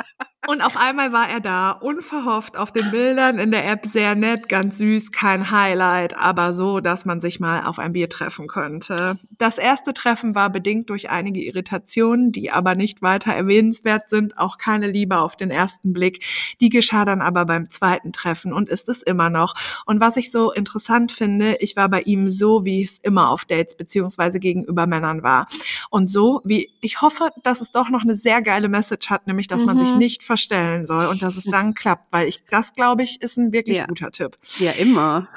Und 0.47 0.61
auf 0.61 0.75
einmal 0.75 1.13
war 1.13 1.29
er 1.29 1.39
da, 1.39 1.69
unverhofft 1.69 2.57
auf 2.57 2.71
den 2.71 2.89
Bildern 2.89 3.37
in 3.37 3.51
der 3.51 3.69
App, 3.69 3.85
sehr 3.85 4.15
nett, 4.15 4.49
ganz 4.49 4.79
süß, 4.79 5.11
kein 5.11 5.51
Highlight, 5.51 6.17
aber 6.17 6.53
so, 6.53 6.79
dass 6.79 7.05
man 7.05 7.21
sich 7.21 7.39
mal 7.39 7.63
auf 7.67 7.77
ein 7.77 7.93
Bier 7.93 8.09
treffen 8.09 8.47
könnte. 8.47 9.19
Das 9.37 9.59
erste 9.59 9.93
Treffen 9.93 10.33
war 10.33 10.49
bedingt 10.49 10.89
durch 10.89 11.11
einige 11.11 11.41
Irritationen, 11.43 12.31
die 12.31 12.49
aber 12.49 12.73
nicht 12.73 13.03
weiter 13.03 13.31
erwähnenswert 13.31 14.09
sind, 14.09 14.35
auch 14.39 14.57
keine 14.57 14.87
Liebe 14.87 15.19
auf 15.19 15.35
den 15.37 15.51
ersten 15.51 15.93
Blick. 15.93 16.25
Die 16.59 16.69
geschah 16.69 17.05
dann 17.05 17.21
aber 17.21 17.45
beim 17.45 17.69
zweiten 17.69 18.11
Treffen 18.11 18.51
und 18.51 18.67
ist 18.67 18.89
es 18.89 19.03
immer 19.03 19.29
noch. 19.29 19.53
Und 19.85 19.99
was 19.99 20.17
ich 20.17 20.31
so 20.31 20.51
interessant 20.51 21.11
finde, 21.11 21.57
ich 21.59 21.75
war 21.75 21.87
bei 21.87 22.01
ihm 22.01 22.29
so, 22.29 22.65
wie 22.65 22.81
es 22.81 22.97
immer 23.03 23.29
auf 23.29 23.45
Dates 23.45 23.75
beziehungsweise 23.77 24.39
gegenüber 24.39 24.87
Männern 24.87 25.21
war. 25.21 25.45
Und 25.91 26.09
so, 26.09 26.41
wie 26.45 26.71
ich 26.81 27.01
hoffe, 27.03 27.29
dass 27.43 27.61
es 27.61 27.69
doch 27.69 27.89
noch 27.89 28.01
eine 28.01 28.15
sehr 28.15 28.41
geile 28.41 28.69
Message 28.69 29.11
hat, 29.11 29.27
nämlich, 29.27 29.47
dass 29.47 29.65
man 29.65 29.77
Mhm. 29.77 29.85
sich 29.85 29.95
nicht 29.95 30.23
verstellen 30.31 30.85
soll 30.85 31.07
und 31.07 31.21
dass 31.21 31.35
es 31.35 31.43
dann 31.43 31.73
klappt, 31.73 32.07
weil 32.11 32.25
ich, 32.29 32.41
das 32.49 32.73
glaube 32.73 33.03
ich, 33.03 33.21
ist 33.21 33.37
ein 33.37 33.51
wirklich 33.51 33.77
Ja. 33.77 33.85
guter 33.85 34.11
Tipp. 34.11 34.37
Ja, 34.59 34.71
immer. 34.71 35.27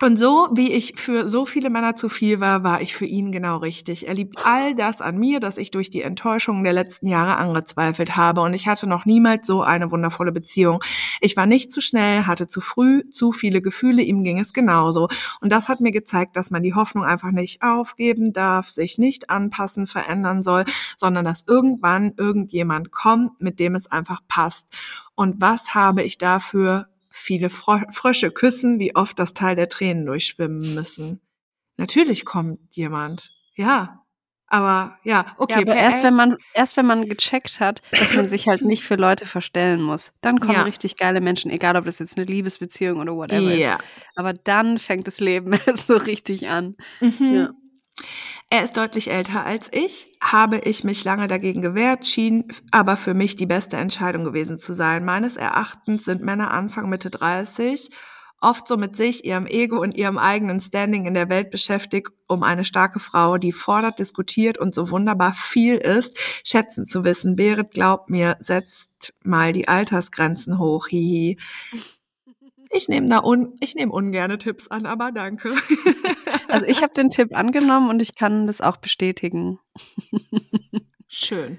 Und 0.00 0.16
so, 0.16 0.48
wie 0.52 0.72
ich 0.72 0.94
für 0.96 1.28
so 1.28 1.44
viele 1.44 1.70
Männer 1.70 1.96
zu 1.96 2.08
viel 2.08 2.38
war, 2.38 2.62
war 2.62 2.80
ich 2.80 2.94
für 2.94 3.04
ihn 3.04 3.32
genau 3.32 3.56
richtig. 3.56 4.06
Er 4.06 4.14
liebt 4.14 4.46
all 4.46 4.76
das 4.76 5.00
an 5.00 5.18
mir, 5.18 5.40
das 5.40 5.58
ich 5.58 5.72
durch 5.72 5.90
die 5.90 6.02
Enttäuschungen 6.02 6.62
der 6.62 6.72
letzten 6.72 7.08
Jahre 7.08 7.36
angezweifelt 7.36 8.16
habe. 8.16 8.42
Und 8.42 8.54
ich 8.54 8.68
hatte 8.68 8.86
noch 8.86 9.06
niemals 9.06 9.44
so 9.44 9.62
eine 9.62 9.90
wundervolle 9.90 10.30
Beziehung. 10.30 10.78
Ich 11.20 11.36
war 11.36 11.46
nicht 11.46 11.72
zu 11.72 11.80
schnell, 11.80 12.26
hatte 12.26 12.46
zu 12.46 12.60
früh 12.60 13.08
zu 13.10 13.32
viele 13.32 13.60
Gefühle, 13.60 14.02
ihm 14.02 14.22
ging 14.22 14.38
es 14.38 14.52
genauso. 14.52 15.08
Und 15.40 15.50
das 15.50 15.68
hat 15.68 15.80
mir 15.80 15.92
gezeigt, 15.92 16.36
dass 16.36 16.52
man 16.52 16.62
die 16.62 16.74
Hoffnung 16.74 17.02
einfach 17.04 17.32
nicht 17.32 17.62
aufgeben 17.62 18.32
darf, 18.32 18.70
sich 18.70 18.98
nicht 18.98 19.30
anpassen, 19.30 19.88
verändern 19.88 20.42
soll, 20.42 20.64
sondern 20.96 21.24
dass 21.24 21.44
irgendwann 21.48 22.12
irgendjemand 22.16 22.92
kommt, 22.92 23.40
mit 23.40 23.58
dem 23.58 23.74
es 23.74 23.90
einfach 23.90 24.20
passt. 24.28 24.68
Und 25.16 25.40
was 25.40 25.74
habe 25.74 26.04
ich 26.04 26.18
dafür 26.18 26.86
viele 27.18 27.50
Fro 27.50 27.80
Frösche 27.92 28.30
küssen, 28.30 28.78
wie 28.78 28.94
oft 28.94 29.18
das 29.18 29.34
Teil 29.34 29.56
der 29.56 29.68
Tränen 29.68 30.06
durchschwimmen 30.06 30.74
müssen. 30.74 31.20
Natürlich 31.76 32.24
kommt 32.24 32.58
jemand, 32.74 33.30
ja. 33.54 34.04
Aber 34.50 34.98
ja, 35.04 35.26
okay. 35.36 35.56
ja, 35.56 35.58
aber 35.60 35.76
erst 35.76 36.02
wenn 36.02 36.14
man 36.14 36.38
erst 36.54 36.78
wenn 36.78 36.86
man 36.86 37.06
gecheckt 37.06 37.60
hat, 37.60 37.82
dass 37.90 38.14
man 38.14 38.28
sich 38.28 38.48
halt 38.48 38.62
nicht 38.62 38.82
für 38.82 38.94
Leute 38.94 39.26
verstellen 39.26 39.82
muss, 39.82 40.12
dann 40.22 40.40
kommen 40.40 40.54
Ja. 40.54 40.62
richtig 40.62 40.96
geile 40.96 41.20
Menschen, 41.20 41.50
egal 41.50 41.76
ob 41.76 41.84
das 41.84 41.98
jetzt 41.98 42.16
eine 42.16 42.24
Liebesbeziehung 42.24 42.98
oder 42.98 43.14
whatever 43.14 43.52
ist. 43.52 43.58
Ja. 43.58 43.78
Aber 44.16 44.32
dann 44.32 44.78
fängt 44.78 45.06
das 45.06 45.20
Leben 45.20 45.52
erst 45.66 45.86
so 45.88 45.98
richtig 45.98 46.48
an. 46.48 46.76
Mhm. 47.00 47.34
Ja. 47.34 47.50
Er 48.50 48.64
ist 48.64 48.78
deutlich 48.78 49.10
älter 49.10 49.44
als 49.44 49.68
ich, 49.72 50.08
habe 50.22 50.58
ich 50.58 50.82
mich 50.82 51.04
lange 51.04 51.28
dagegen 51.28 51.60
gewehrt, 51.60 52.06
schien 52.06 52.44
aber 52.70 52.96
für 52.96 53.12
mich 53.12 53.36
die 53.36 53.46
beste 53.46 53.76
Entscheidung 53.76 54.24
gewesen 54.24 54.58
zu 54.58 54.72
sein. 54.72 55.04
Meines 55.04 55.36
Erachtens 55.36 56.06
sind 56.06 56.22
Männer 56.22 56.50
Anfang 56.50 56.88
Mitte 56.88 57.10
30 57.10 57.90
oft 58.40 58.68
so 58.68 58.76
mit 58.76 58.96
sich, 58.96 59.24
ihrem 59.24 59.46
Ego 59.46 59.80
und 59.80 59.96
ihrem 59.96 60.18
eigenen 60.18 60.60
Standing 60.60 61.06
in 61.06 61.14
der 61.14 61.28
Welt 61.28 61.50
beschäftigt, 61.50 62.12
um 62.26 62.42
eine 62.42 62.64
starke 62.64 63.00
Frau, 63.00 63.36
die 63.36 63.52
fordert, 63.52 63.98
diskutiert 63.98 64.58
und 64.58 64.74
so 64.74 64.90
wunderbar 64.90 65.34
viel 65.34 65.76
ist, 65.76 66.18
schätzen 66.44 66.86
zu 66.86 67.04
wissen. 67.04 67.36
Berit, 67.36 67.72
glaubt 67.72 68.10
mir, 68.10 68.36
setzt 68.40 69.12
mal 69.24 69.52
die 69.52 69.68
Altersgrenzen 69.68 70.58
hoch, 70.58 70.88
hihi. 70.88 71.38
Ich 72.70 72.86
nehme 72.86 73.08
da 73.08 73.20
un 73.24 73.54
ich 73.60 73.74
nehme 73.76 73.90
ungerne 73.90 74.36
Tipps 74.36 74.68
an, 74.68 74.84
aber 74.84 75.10
danke. 75.10 75.54
Also 76.48 76.66
ich 76.66 76.82
habe 76.82 76.92
den 76.94 77.10
Tipp 77.10 77.34
angenommen 77.36 77.88
und 77.88 78.02
ich 78.02 78.14
kann 78.14 78.46
das 78.46 78.60
auch 78.60 78.76
bestätigen. 78.78 79.58
Schön. 81.10 81.58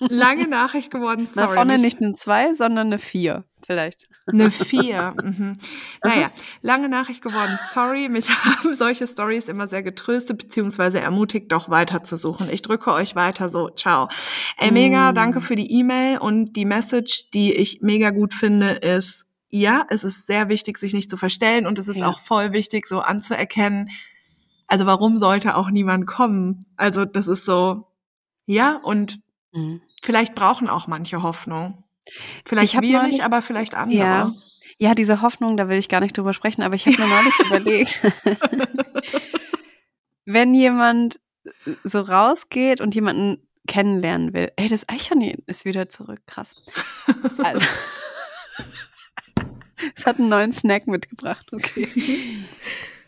Lange 0.00 0.46
Nachricht 0.48 0.90
geworden, 0.92 1.26
sorry. 1.26 1.54
vorne 1.54 1.72
mich- 1.74 1.82
nicht 1.82 2.00
eine 2.02 2.14
2, 2.14 2.54
sondern 2.54 2.86
eine 2.88 2.98
4 2.98 3.44
vielleicht. 3.66 4.06
Eine 4.26 4.50
vier. 4.50 5.14
Mhm. 5.22 5.54
Naja, 6.02 6.30
lange 6.62 6.88
Nachricht 6.88 7.22
geworden. 7.22 7.58
Sorry, 7.72 8.08
mich 8.08 8.28
haben 8.44 8.74
solche 8.74 9.06
Stories 9.06 9.48
immer 9.48 9.68
sehr 9.68 9.82
getröstet 9.82 10.38
beziehungsweise 10.38 11.00
ermutigt, 11.00 11.50
doch 11.50 11.68
weiterzusuchen. 11.68 12.48
Ich 12.50 12.62
drücke 12.62 12.92
euch 12.92 13.16
weiter 13.16 13.48
so. 13.48 13.68
Ciao. 13.70 14.08
Ey, 14.58 14.70
mega, 14.70 15.12
Mm. 15.12 15.14
danke 15.14 15.40
für 15.40 15.56
die 15.56 15.70
E-Mail 15.72 16.18
und 16.18 16.52
die 16.54 16.64
Message, 16.66 17.30
die 17.34 17.52
ich 17.54 17.80
mega 17.80 18.10
gut 18.10 18.34
finde, 18.34 18.70
ist, 18.70 19.26
ja, 19.56 19.86
es 19.88 20.02
ist 20.02 20.26
sehr 20.26 20.48
wichtig, 20.48 20.78
sich 20.78 20.92
nicht 20.94 21.08
zu 21.08 21.16
verstellen 21.16 21.64
und 21.66 21.78
es 21.78 21.86
ist 21.86 21.98
Ja. 21.98 22.08
auch 22.08 22.18
voll 22.18 22.52
wichtig, 22.52 22.86
so 22.88 22.98
anzuerkennen, 23.00 23.88
also 24.66 24.84
warum 24.84 25.16
sollte 25.18 25.54
auch 25.56 25.70
niemand 25.70 26.06
kommen? 26.08 26.66
Also 26.76 27.04
das 27.04 27.28
ist 27.28 27.44
so, 27.44 27.86
ja, 28.46 28.80
und 28.82 29.20
Mhm. 29.52 29.80
vielleicht 30.02 30.34
brauchen 30.34 30.68
auch 30.68 30.88
manche 30.88 31.22
Hoffnung. 31.22 31.84
Vielleicht 32.44 32.80
wir 32.82 33.02
nicht, 33.04 33.22
aber 33.24 33.42
vielleicht 33.42 33.76
andere. 33.76 33.96
Ja. 33.98 34.34
Ja, 34.78 34.94
diese 34.96 35.22
Hoffnung, 35.22 35.56
da 35.56 35.68
will 35.68 35.78
ich 35.78 35.88
gar 35.88 36.00
nicht 36.00 36.18
drüber 36.18 36.34
sprechen, 36.34 36.62
aber 36.62 36.74
ich 36.74 36.86
habe 36.86 37.00
mir 37.00 37.06
neulich 37.06 37.38
überlegt, 37.46 38.00
wenn 40.26 40.52
jemand 40.54 41.20
so 41.84 42.00
rausgeht 42.00 42.80
und 42.80 42.94
jemanden 42.94 43.46
kennenlernen 43.68 44.32
will. 44.34 44.50
Ey, 44.56 44.68
das 44.68 44.88
Eichhörnchen 44.88 45.42
ist 45.46 45.64
wieder 45.64 45.88
zurück, 45.88 46.20
krass. 46.26 46.54
Also, 47.38 47.64
es 49.96 50.06
hat 50.06 50.18
einen 50.18 50.28
neuen 50.28 50.52
Snack 50.52 50.86
mitgebracht, 50.86 51.50
okay. 51.52 51.88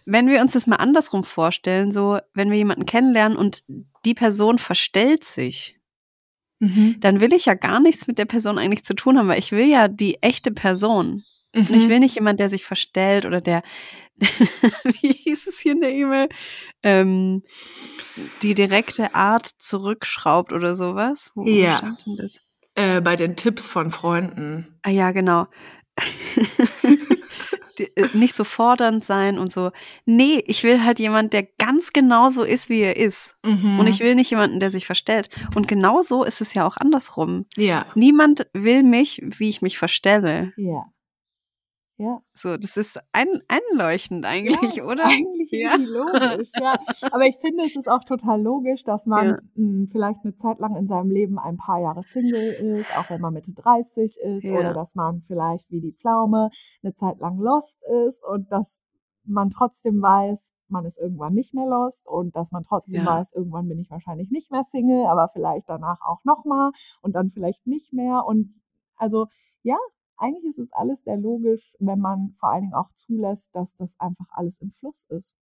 Wenn 0.04 0.28
wir 0.28 0.40
uns 0.40 0.52
das 0.52 0.66
mal 0.66 0.76
andersrum 0.76 1.24
vorstellen, 1.24 1.90
so, 1.90 2.18
wenn 2.34 2.50
wir 2.50 2.56
jemanden 2.58 2.86
kennenlernen 2.86 3.36
und 3.36 3.64
die 4.04 4.14
Person 4.14 4.58
verstellt 4.58 5.24
sich, 5.24 5.74
Mhm. 6.58 6.96
dann 7.00 7.20
will 7.20 7.34
ich 7.34 7.44
ja 7.44 7.52
gar 7.54 7.80
nichts 7.80 8.06
mit 8.06 8.16
der 8.18 8.24
Person 8.24 8.56
eigentlich 8.56 8.82
zu 8.84 8.94
tun 8.94 9.18
haben, 9.18 9.28
weil 9.28 9.38
ich 9.38 9.52
will 9.52 9.66
ja 9.66 9.88
die 9.88 10.22
echte 10.22 10.50
Person. 10.52 11.22
Und 11.54 11.70
ich 11.70 11.84
Mhm. 11.84 11.88
will 11.88 12.00
nicht 12.00 12.14
jemand, 12.14 12.40
der 12.40 12.48
sich 12.48 12.64
verstellt 12.64 13.26
oder 13.26 13.40
der, 13.42 13.62
wie 15.00 15.12
hieß 15.12 15.46
es 15.48 15.58
hier 15.58 15.72
in 15.72 15.80
der 15.82 15.92
E-Mail, 15.92 16.28
ähm, 16.82 17.42
die 18.42 18.54
direkte 18.54 19.14
Art 19.14 19.50
zurückschraubt 19.58 20.52
oder 20.52 20.74
sowas. 20.74 21.30
Wo, 21.34 21.46
Ja. 21.46 21.76
stand 21.78 22.06
denn 22.06 22.16
das? 22.16 22.38
Äh, 22.74 23.00
bei 23.00 23.16
den 23.16 23.36
Tipps 23.36 23.66
von 23.66 23.90
Freunden. 23.90 24.78
Ah 24.82 24.90
ja, 24.90 25.12
genau. 25.12 25.46
Äh, 27.78 28.08
nicht 28.14 28.34
so 28.34 28.44
fordernd 28.44 29.04
sein 29.04 29.38
und 29.38 29.52
so. 29.52 29.70
Nee, 30.04 30.42
ich 30.46 30.64
will 30.64 30.84
halt 30.84 30.98
jemand, 30.98 31.32
der 31.32 31.44
ganz 31.58 31.92
genau 31.92 32.30
so 32.30 32.42
ist, 32.42 32.68
wie 32.68 32.80
er 32.80 32.96
ist. 32.96 33.34
Mhm. 33.42 33.78
Und 33.78 33.86
ich 33.86 34.00
will 34.00 34.14
nicht 34.14 34.30
jemanden, 34.30 34.60
der 34.60 34.70
sich 34.70 34.86
verstellt. 34.86 35.28
Und 35.54 35.68
genau 35.68 36.02
so 36.02 36.24
ist 36.24 36.40
es 36.40 36.54
ja 36.54 36.66
auch 36.66 36.76
andersrum. 36.76 37.46
Ja. 37.56 37.86
Niemand 37.94 38.46
will 38.52 38.82
mich, 38.82 39.22
wie 39.24 39.48
ich 39.48 39.62
mich 39.62 39.78
verstelle. 39.78 40.52
Ja. 40.56 40.84
Ja. 41.98 42.20
So, 42.34 42.58
das 42.58 42.76
ist 42.76 42.98
ein, 43.12 43.40
einleuchtend 43.48 44.26
eigentlich, 44.26 44.74
ja, 44.76 44.84
oder? 44.84 45.06
Eigentlich 45.06 45.50
Ja. 45.52 45.76
logisch, 45.76 46.52
ja. 46.56 46.74
Aber 47.10 47.24
ich 47.26 47.36
finde, 47.36 47.64
es 47.64 47.74
ist 47.74 47.88
auch 47.88 48.04
total 48.04 48.42
logisch, 48.42 48.84
dass 48.84 49.06
man 49.06 49.28
Ja. 49.28 49.38
mh, 49.54 49.86
vielleicht 49.90 50.20
eine 50.24 50.36
Zeit 50.36 50.58
lang 50.58 50.76
in 50.76 50.86
seinem 50.86 51.10
Leben 51.10 51.38
ein 51.38 51.56
paar 51.56 51.80
Jahre 51.80 52.02
Single 52.02 52.52
ist, 52.78 52.92
auch 52.94 53.08
wenn 53.08 53.20
man 53.22 53.32
Mitte 53.32 53.54
30 53.54 54.16
ist, 54.22 54.44
Ja. 54.44 54.52
oder 54.58 54.74
dass 54.74 54.94
man 54.94 55.22
vielleicht 55.22 55.70
wie 55.70 55.80
die 55.80 55.92
Pflaume 55.92 56.50
eine 56.82 56.94
Zeit 56.94 57.18
lang 57.20 57.38
lost 57.38 57.82
ist 58.06 58.22
und 58.24 58.52
dass 58.52 58.82
man 59.24 59.48
trotzdem 59.48 60.02
weiß, 60.02 60.50
man 60.68 60.84
ist 60.84 60.98
irgendwann 60.98 61.32
nicht 61.32 61.54
mehr 61.54 61.66
lost 61.66 62.06
und 62.06 62.36
dass 62.36 62.52
man 62.52 62.62
trotzdem 62.62 63.04
Ja. 63.04 63.16
weiß, 63.18 63.32
irgendwann 63.32 63.68
bin 63.68 63.78
ich 63.78 63.90
wahrscheinlich 63.90 64.30
nicht 64.30 64.50
mehr 64.50 64.64
Single, 64.64 65.06
aber 65.06 65.28
vielleicht 65.32 65.68
danach 65.70 66.00
auch 66.06 66.22
nochmal 66.24 66.72
und 67.00 67.14
dann 67.14 67.30
vielleicht 67.30 67.66
nicht 67.66 67.94
mehr. 67.94 68.24
Und 68.26 68.54
also 68.96 69.28
ja, 69.62 69.76
eigentlich 70.18 70.50
ist 70.50 70.58
es 70.58 70.72
alles 70.72 71.04
sehr 71.04 71.16
logisch, 71.16 71.76
wenn 71.78 71.98
man 72.00 72.34
vor 72.38 72.50
allen 72.50 72.62
Dingen 72.62 72.74
auch 72.74 72.90
zulässt, 72.94 73.54
dass 73.54 73.74
das 73.76 73.98
einfach 74.00 74.26
alles 74.30 74.58
im 74.60 74.70
Fluss 74.70 75.04
ist 75.10 75.36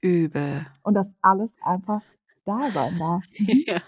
Übel. 0.00 0.66
und 0.82 0.94
dass 0.94 1.14
alles 1.22 1.56
einfach 1.62 2.02
da 2.44 2.70
sein 2.72 2.98
darf. 2.98 3.24
Mhm. 3.38 3.64
Ja. 3.66 3.80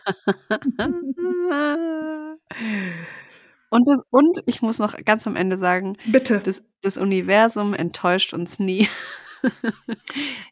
Und, 3.69 3.89
das, 3.89 4.03
und 4.11 4.43
ich 4.47 4.63
muss 4.63 4.79
noch 4.79 4.95
ganz 5.05 5.27
am 5.27 5.37
Ende 5.37 5.59
sagen, 5.59 5.97
Bitte. 6.07 6.39
das, 6.39 6.63
das 6.83 6.97
Universum 6.97 7.75
enttäuscht 7.75 8.33
uns 8.33 8.59
nie. 8.59 8.89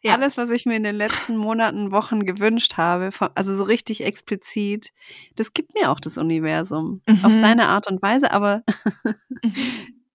Ja. 0.03 0.13
Alles, 0.13 0.37
was 0.37 0.49
ich 0.49 0.65
mir 0.65 0.75
in 0.75 0.83
den 0.83 0.95
letzten 0.95 1.35
Monaten, 1.37 1.91
Wochen 1.91 2.25
gewünscht 2.25 2.77
habe, 2.77 3.09
also 3.35 3.55
so 3.55 3.63
richtig 3.63 4.03
explizit, 4.03 4.91
das 5.35 5.53
gibt 5.53 5.73
mir 5.73 5.91
auch 5.91 5.99
das 5.99 6.17
Universum. 6.17 7.01
Auf 7.23 7.33
Mhm. 7.33 7.39
seine 7.39 7.67
Art 7.67 7.87
und 7.87 8.01
Weise, 8.01 8.31
aber 8.31 8.63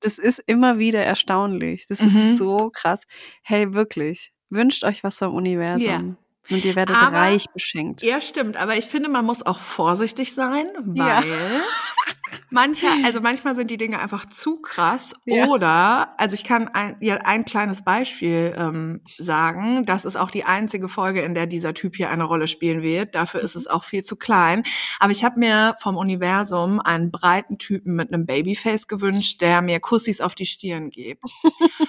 das 0.01 0.19
ist 0.19 0.43
immer 0.47 0.78
wieder 0.78 1.02
erstaunlich. 1.05 1.86
Das 1.89 2.01
Mhm. 2.01 2.07
ist 2.07 2.39
so 2.39 2.70
krass. 2.73 3.02
Hey, 3.43 3.73
wirklich, 3.74 4.32
wünscht 4.48 4.85
euch 4.85 5.02
was 5.05 5.19
vom 5.19 5.35
Universum. 5.35 6.16
Und 6.51 6.64
ihr 6.64 6.74
werdet 6.77 6.97
Aber- 6.97 7.16
reich 7.16 7.47
beschenkt. 7.52 8.02
Ja, 8.02 8.20
stimmt. 8.20 8.56
Aber 8.56 8.77
ich 8.77 8.86
finde, 8.86 9.09
man 9.09 9.24
muss 9.24 9.44
auch 9.44 9.60
vorsichtig 9.60 10.35
sein, 10.35 10.66
Ja. 10.94 11.22
weil 11.22 11.60
mancher, 12.51 12.89
also 13.05 13.20
manchmal 13.20 13.55
sind 13.55 13.70
die 13.70 13.77
Dinge 13.77 14.01
einfach 14.01 14.27
zu 14.27 14.60
krass. 14.60 15.14
Ja. 15.24 15.47
Oder, 15.47 16.14
also 16.18 16.35
ich 16.35 16.44
kann 16.44 16.68
ein, 16.68 16.97
ja, 17.01 17.16
ein 17.18 17.44
kleines 17.44 17.82
Beispiel 17.82 18.55
ähm, 18.56 19.01
sagen. 19.18 19.85
Das 19.86 20.05
ist 20.05 20.16
auch 20.16 20.31
die 20.31 20.44
einzige 20.44 20.89
Folge, 20.89 21.22
in 21.22 21.35
der 21.35 21.47
dieser 21.47 21.74
Typ 21.74 21.97
hier 21.97 22.10
eine 22.10 22.24
Rolle 22.24 22.48
spielen 22.48 22.82
wird. 22.82 23.14
Dafür 23.14 23.40
ist 23.40 23.55
es 23.56 23.66
auch 23.66 23.85
viel 23.85 24.02
zu 24.05 24.16
klein. 24.16 24.64
Aber 24.98 25.12
ich 25.12 25.24
habe 25.24 25.39
mir 25.39 25.74
vom 25.81 25.97
Universum 25.97 26.81
einen 26.81 27.10
breiten 27.10 27.59
Typen 27.59 27.94
mit 27.94 28.12
einem 28.12 28.27
Babyface 28.27 28.89
gewünscht, 28.89 29.40
der 29.40 29.62
mir 29.62 29.81
Kussis 29.81 30.20
auf 30.20 30.35
die 30.35 30.47
Stirn 30.47 30.90
gibt. 30.90 31.24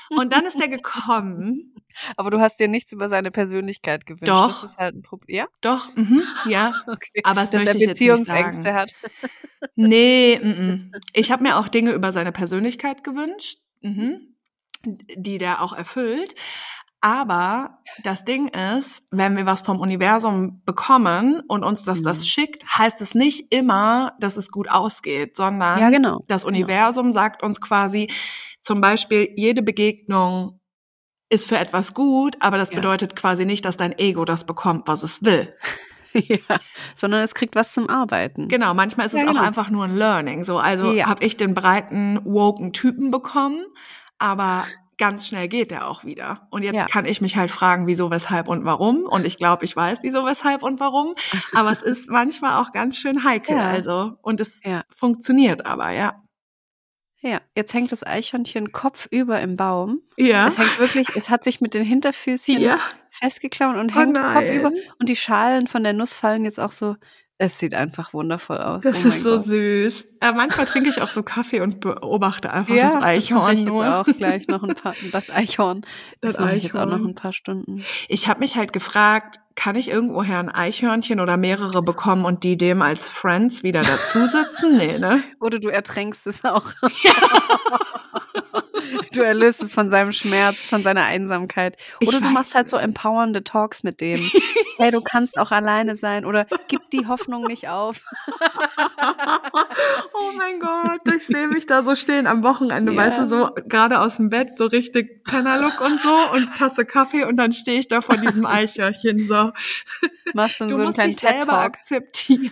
Und 0.09 0.33
dann 0.33 0.45
ist 0.45 0.59
der 0.59 0.67
gekommen. 0.69 1.70
Aber 2.18 2.30
du 2.31 2.39
hast 2.39 2.59
dir 2.59 2.68
nichts 2.68 2.91
über 2.91 3.09
seine 3.09 3.31
Persönlichkeit 3.31 4.05
gewünscht. 4.05 4.27
Doch. 4.30 4.47
Das 4.47 4.63
ist 4.63 4.77
halt 4.77 4.95
ein 4.95 5.01
Problem. 5.01 5.38
Ja? 5.38 5.45
Doch, 5.61 5.95
mhm, 5.95 6.23
ja. 6.45 6.73
Okay. 6.88 7.22
Aber 7.23 7.41
das 7.41 7.51
Dass 7.51 7.61
er 7.61 7.65
möchte 7.65 7.77
nicht 7.77 7.88
Beziehungsängste 7.89 8.73
hat. 8.73 8.93
Nee, 9.76 10.39
mm, 10.41 10.47
mm. 10.47 10.91
ich 11.13 11.31
habe 11.31 11.43
mir 11.43 11.57
auch 11.57 11.68
Dinge 11.68 11.91
über 11.91 12.11
seine 12.11 12.31
Persönlichkeit 12.31 13.03
gewünscht, 13.03 13.59
mhm. 13.81 14.35
die 14.85 15.38
der 15.38 15.61
auch 15.61 15.73
erfüllt. 15.73 16.35
Aber 17.03 17.80
das 18.03 18.26
Ding 18.26 18.49
ist, 18.49 19.01
wenn 19.09 19.35
wir 19.35 19.47
was 19.47 19.61
vom 19.61 19.80
Universum 19.80 20.61
bekommen 20.65 21.41
und 21.47 21.63
uns 21.63 21.84
das, 21.84 22.03
das 22.03 22.19
Mhm. 22.19 22.26
schickt, 22.26 22.65
heißt 22.77 23.01
es 23.01 23.15
nicht 23.15 23.51
immer, 23.53 24.13
dass 24.19 24.38
es 24.38 24.49
gut 24.51 24.69
ausgeht, 24.69 25.35
sondern 25.35 25.80
Ja, 25.80 25.89
genau. 25.89 26.23
das 26.27 26.43
Genau. 26.43 26.55
Universum 26.55 27.11
sagt 27.11 27.41
uns 27.43 27.59
quasi 27.59 28.07
zum 28.61 28.81
Beispiel, 28.81 29.34
jede 29.35 29.63
Begegnung 29.63 30.60
ist 31.31 31.47
für 31.47 31.57
etwas 31.57 31.93
gut, 31.93 32.35
aber 32.39 32.57
das 32.57 32.69
Ja. 32.69 32.75
bedeutet 32.75 33.15
quasi 33.15 33.45
nicht, 33.45 33.65
dass 33.65 33.77
dein 33.77 33.97
Ego 33.97 34.25
das 34.25 34.45
bekommt, 34.45 34.87
was 34.87 35.01
es 35.03 35.23
will. 35.23 35.53
ja. 36.13 36.37
Sondern 36.95 37.21
es 37.21 37.33
kriegt 37.33 37.55
was 37.55 37.71
zum 37.73 37.89
Arbeiten. 37.89 38.47
Genau, 38.49 38.73
manchmal 38.73 39.05
ist 39.07 39.13
Ja, 39.13 39.21
es 39.21 39.27
auch 39.27 39.33
genau. 39.33 39.43
einfach 39.45 39.69
nur 39.69 39.85
ein 39.85 39.95
Learning. 39.97 40.43
So, 40.43 40.59
also 40.59 40.91
Ja. 40.93 41.07
habe 41.07 41.23
ich 41.23 41.37
den 41.37 41.53
breiten, 41.53 42.19
woken 42.25 42.73
Typen 42.73 43.11
bekommen, 43.11 43.63
aber 44.19 44.65
ganz 44.97 45.27
schnell 45.27 45.47
geht 45.47 45.71
der 45.71 45.87
auch 45.87 46.03
wieder. 46.03 46.47
Und 46.51 46.61
jetzt 46.63 46.75
Ja. 46.75 46.85
kann 46.85 47.05
ich 47.05 47.21
mich 47.21 47.35
halt 47.35 47.49
fragen, 47.49 47.87
wieso, 47.87 48.11
weshalb 48.11 48.47
und 48.47 48.65
warum. 48.65 49.03
Und 49.05 49.25
ich 49.25 49.37
glaube, 49.37 49.65
ich 49.65 49.75
weiß, 49.75 49.99
wieso, 50.03 50.25
weshalb 50.25 50.61
und 50.61 50.79
warum. 50.79 51.15
Aber 51.55 51.71
es 51.71 51.81
ist 51.81 52.07
manchmal 52.09 52.61
auch 52.61 52.71
ganz 52.71 52.97
schön 52.97 53.23
heikel. 53.23 53.57
Also, 53.57 54.13
und 54.21 54.39
es 54.39 54.61
funktioniert 54.95 55.65
aber, 55.65 55.89
ja. 55.91 56.20
Ja, 57.22 57.39
jetzt 57.56 57.73
hängt 57.73 57.91
das 57.91 58.03
Eichhörnchen 58.06 58.72
kopfüber 58.72 59.39
im 59.41 59.56
Baum. 59.56 60.02
Ja. 60.18 60.48
Es 60.48 60.57
hängt 60.57 60.80
wirklich, 60.80 61.07
es 61.15 61.30
hat 61.30 61.43
sich 61.43 61.61
mit 61.61 61.73
den 61.76 61.84
Hinterfüßchen 61.85 62.60
ja. 62.60 62.77
festgeklaut 63.11 63.76
und 63.77 63.95
Oh 63.95 63.99
hängt 63.99 64.14
nein. 64.14 64.34
kopfüber. 64.34 64.72
Und 64.99 65.07
die 65.10 65.15
Schalen 65.15 65.68
von 65.68 65.84
der 65.84 65.93
Nuss 65.93 66.14
fallen 66.15 66.45
jetzt 66.45 66.60
auch 66.60 66.72
so. 66.72 66.95
Es 67.38 67.57
sieht 67.57 67.73
einfach 67.73 68.14
wundervoll 68.14 68.57
aus. 68.60 68.84
Das 68.84 69.03
oh 69.03 69.07
ist 69.07 69.23
so 69.23 69.31
Gott. 69.38 69.45
süß. 69.45 70.06
Äh, 70.22 70.31
manchmal 70.34 70.68
trinke 70.68 70.89
ich 70.89 71.02
auch 71.02 71.10
so 71.10 71.23
Kaffee 71.23 71.61
und 71.61 71.80
beobachte 71.80 72.52
einfach 72.53 72.73
Ja, 72.73 72.84
das 72.84 72.93
das 72.93 73.02
mache 73.02 73.10
Eichhorn 73.10 73.53
ich 73.53 73.60
jetzt 73.61 73.68
nur. 73.68 73.98
auch 73.99 74.06
gleich 74.06 74.48
noch 74.48 74.61
ein 74.64 74.76
paar, 74.76 74.93
das 75.11 75.30
Eichhorn. 75.31 75.81
Das, 76.22 76.35
Das 76.35 76.45
mache 76.45 76.56
ich 76.56 76.64
jetzt 76.65 76.77
auch 76.77 76.85
noch 76.85 76.99
ein 77.03 77.15
paar 77.15 77.34
Stunden. 77.34 77.84
Ich 78.10 78.27
habe 78.27 78.39
mich 78.41 78.57
halt 78.57 78.73
gefragt, 78.73 79.39
kann 79.55 79.75
ich 79.75 79.89
irgendwoher 79.89 80.39
ein 80.39 80.49
Eichhörnchen 80.49 81.19
oder 81.19 81.37
mehrere 81.37 81.81
bekommen 81.81 82.25
und 82.25 82.43
die 82.43 82.57
dem 82.57 82.81
als 82.81 83.07
Friends 83.07 83.63
wieder 83.63 83.81
dazusitzen? 83.81 84.77
Nee, 84.77 84.97
ne? 84.97 85.23
Oder 85.39 85.59
du 85.59 85.69
ertränkst 85.69 86.27
es 86.27 86.43
auch. 86.43 86.73
du 89.13 89.21
erlöst 89.21 89.61
es 89.61 89.73
von 89.73 89.89
seinem 89.89 90.11
Schmerz, 90.11 90.57
von 90.57 90.83
seiner 90.83 91.03
Einsamkeit. 91.03 91.77
Ich 91.99 92.07
Oder 92.07 92.19
du 92.19 92.25
weiß 92.25 92.33
machst 92.33 92.55
halt 92.55 92.69
so 92.69 92.77
empowernde 92.77 93.43
Talks 93.43 93.83
mit 93.83 94.01
dem. 94.01 94.19
hey, 94.77 94.91
du 94.91 95.01
kannst 95.01 95.37
auch 95.37 95.51
alleine 95.51 95.95
sein. 95.95 96.25
Oder 96.25 96.47
gib 96.67 96.89
die 96.91 97.07
Hoffnung 97.07 97.43
nicht 97.43 97.69
auf. 97.69 98.03
oh 100.13 100.31
mein 100.37 100.59
Gott, 100.59 101.01
ich 101.15 101.25
sehe 101.25 101.47
mich 101.47 101.65
da 101.65 101.83
so 101.83 101.95
stehen 101.95 102.27
am 102.27 102.43
Wochenende, 102.43 102.91
Ja. 102.91 102.97
weißt 102.99 103.19
du, 103.19 103.25
so 103.25 103.49
gerade 103.67 103.99
aus 103.99 104.17
dem 104.17 104.29
Bett, 104.29 104.57
so 104.57 104.65
richtig 104.65 105.23
Pennerlook 105.23 105.81
und 105.81 106.01
so 106.01 106.15
und 106.33 106.55
Tasse 106.55 106.85
Kaffee 106.85 107.25
und 107.25 107.37
dann 107.37 107.53
stehe 107.53 107.79
ich 107.79 107.87
da 107.87 108.01
vor 108.01 108.17
diesem 108.17 108.45
Eichhörnchen 108.45 109.23
so. 109.25 109.51
Machst 110.33 110.61
dann 110.61 110.67
Du 110.69 110.75
so 110.75 110.79
einen 110.79 110.85
musst 110.85 110.95
kleinen 110.95 111.11
dich 111.11 111.19
selber 111.19 111.53
akzeptieren. 111.59 112.51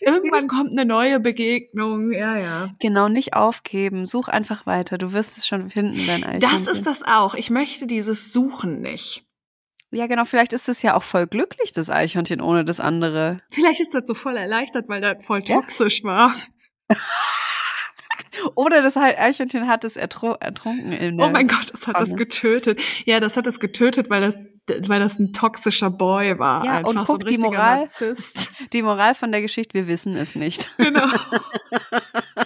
Irgendwann 0.00 0.48
kommt 0.48 0.72
eine 0.72 0.84
neue 0.84 1.20
Begegnung, 1.20 2.12
ja, 2.12 2.36
ja. 2.36 2.68
Genau, 2.80 3.08
nicht 3.08 3.34
aufgeben. 3.34 3.95
Such 4.04 4.28
einfach 4.28 4.66
weiter. 4.66 4.98
Du 4.98 5.14
wirst 5.14 5.38
es 5.38 5.46
schon 5.46 5.70
finden, 5.70 6.06
dein 6.06 6.24
Eichhörnchen. 6.24 6.50
Das 6.66 6.66
ist 6.66 6.84
das 6.86 7.02
auch. 7.02 7.34
Ich 7.34 7.48
möchte 7.48 7.86
dieses 7.86 8.32
Suchen 8.34 8.82
nicht. 8.82 9.24
Ja, 9.92 10.06
genau. 10.08 10.24
Vielleicht 10.26 10.52
ist 10.52 10.68
es 10.68 10.82
ja 10.82 10.94
auch 10.94 11.04
voll 11.04 11.26
glücklich, 11.28 11.72
das 11.72 11.88
Eichhörnchen, 11.88 12.40
ohne 12.42 12.64
das 12.64 12.80
andere. 12.80 13.40
Vielleicht 13.50 13.80
ist 13.80 13.94
das 13.94 14.02
so 14.06 14.14
voll 14.14 14.36
erleichtert, 14.36 14.88
weil 14.88 15.00
das 15.00 15.24
voll 15.24 15.42
Ja. 15.46 15.54
toxisch 15.60 16.02
war. 16.04 16.34
Oder 18.54 18.82
das 18.82 18.96
Eichhörnchen 18.96 19.66
hat 19.66 19.84
es 19.84 19.96
ertru 19.96 20.32
ertrunken 20.40 20.92
in 20.92 21.16
der 21.16 21.26
Oh 21.26 21.30
mein 21.30 21.48
Gott, 21.48 21.72
das 21.72 21.86
hat 21.86 21.98
das 22.00 22.08
Pfanne. 22.10 22.18
getötet. 22.18 22.80
Ja, 23.06 23.18
das 23.20 23.36
hat 23.36 23.46
es 23.46 23.60
getötet, 23.60 24.10
weil 24.10 24.20
das, 24.20 24.36
weil 24.88 25.00
das 25.00 25.18
ein 25.18 25.32
toxischer 25.32 25.88
Boy 25.90 26.38
war. 26.38 26.64
Ja, 26.64 26.78
und 26.80 26.88
Einfach 26.98 27.06
so 27.06 27.12
ein 27.14 27.18
guck, 27.18 27.20
die 27.20 27.26
richtiger 27.34 27.48
Moral- 27.50 27.80
Narzisst. 27.80 28.50
Die 28.72 28.82
Moral 28.82 29.14
von 29.14 29.32
der 29.32 29.40
Geschichte, 29.40 29.72
wir 29.74 29.86
wissen 29.88 30.16
es 30.16 30.34
nicht. 30.34 30.70
Genau. 30.76 31.06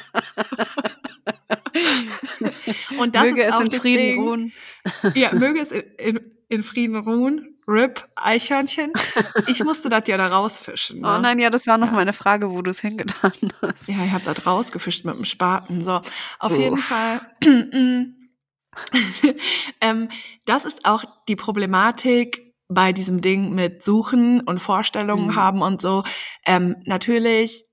Und 2.99 3.15
das 3.15 3.23
Möge 3.25 3.43
ist 3.43 3.49
es 3.49 3.55
auch 3.55 3.61
in 3.61 3.69
das 3.69 3.81
Frieden 3.81 4.23
ruhen. 4.23 4.53
Ja, 5.15 5.35
möge 5.35 5.61
es 5.61 5.71
in, 5.73 5.83
in, 5.99 6.21
in 6.49 6.63
Frieden 6.63 6.97
ruhen. 6.97 7.47
Rip, 7.69 8.05
Eichhörnchen. 8.17 8.93
Ich 9.47 9.63
musste 9.63 9.89
das 9.89 10.03
ja 10.09 10.17
da 10.17 10.27
rausfischen. 10.29 11.01
Ne? 11.03 11.07
Oh 11.09 11.21
nein, 11.21 11.39
ja, 11.39 11.51
das 11.51 11.69
war 11.69 11.79
noch 11.79 11.89
Ja. 11.89 11.93
meine 11.93 12.13
Frage, 12.13 12.51
wo 12.51 12.63
du 12.63 12.71
es 12.71 12.81
hingetan 12.81 13.33
hast. 13.63 13.87
Ja, 13.89 14.05
ich 14.05 14.11
habe 14.11 14.25
das 14.25 14.45
rausgefischt 14.45 15.05
mit 15.05 15.15
dem 15.15 15.25
Spaten. 15.25 15.85
So, 15.85 16.01
auf 16.41 16.53
Oh. 16.53 16.57
jeden 16.57 16.77
Fall. 16.79 17.21
ähm, 19.81 20.09
das 20.47 20.65
ist 20.65 20.85
auch 20.87 21.05
die 21.29 21.37
Problematik 21.37 22.55
bei 22.69 22.93
diesem 22.93 23.21
Ding 23.21 23.55
mit 23.55 23.83
Suchen 23.83 24.41
und 24.41 24.59
Vorstellungen 24.61 25.27
Mhm. 25.29 25.35
haben 25.37 25.63
und 25.63 25.81
so. 25.81 26.05
Ähm, 26.47 26.77
natürlich 26.87 27.65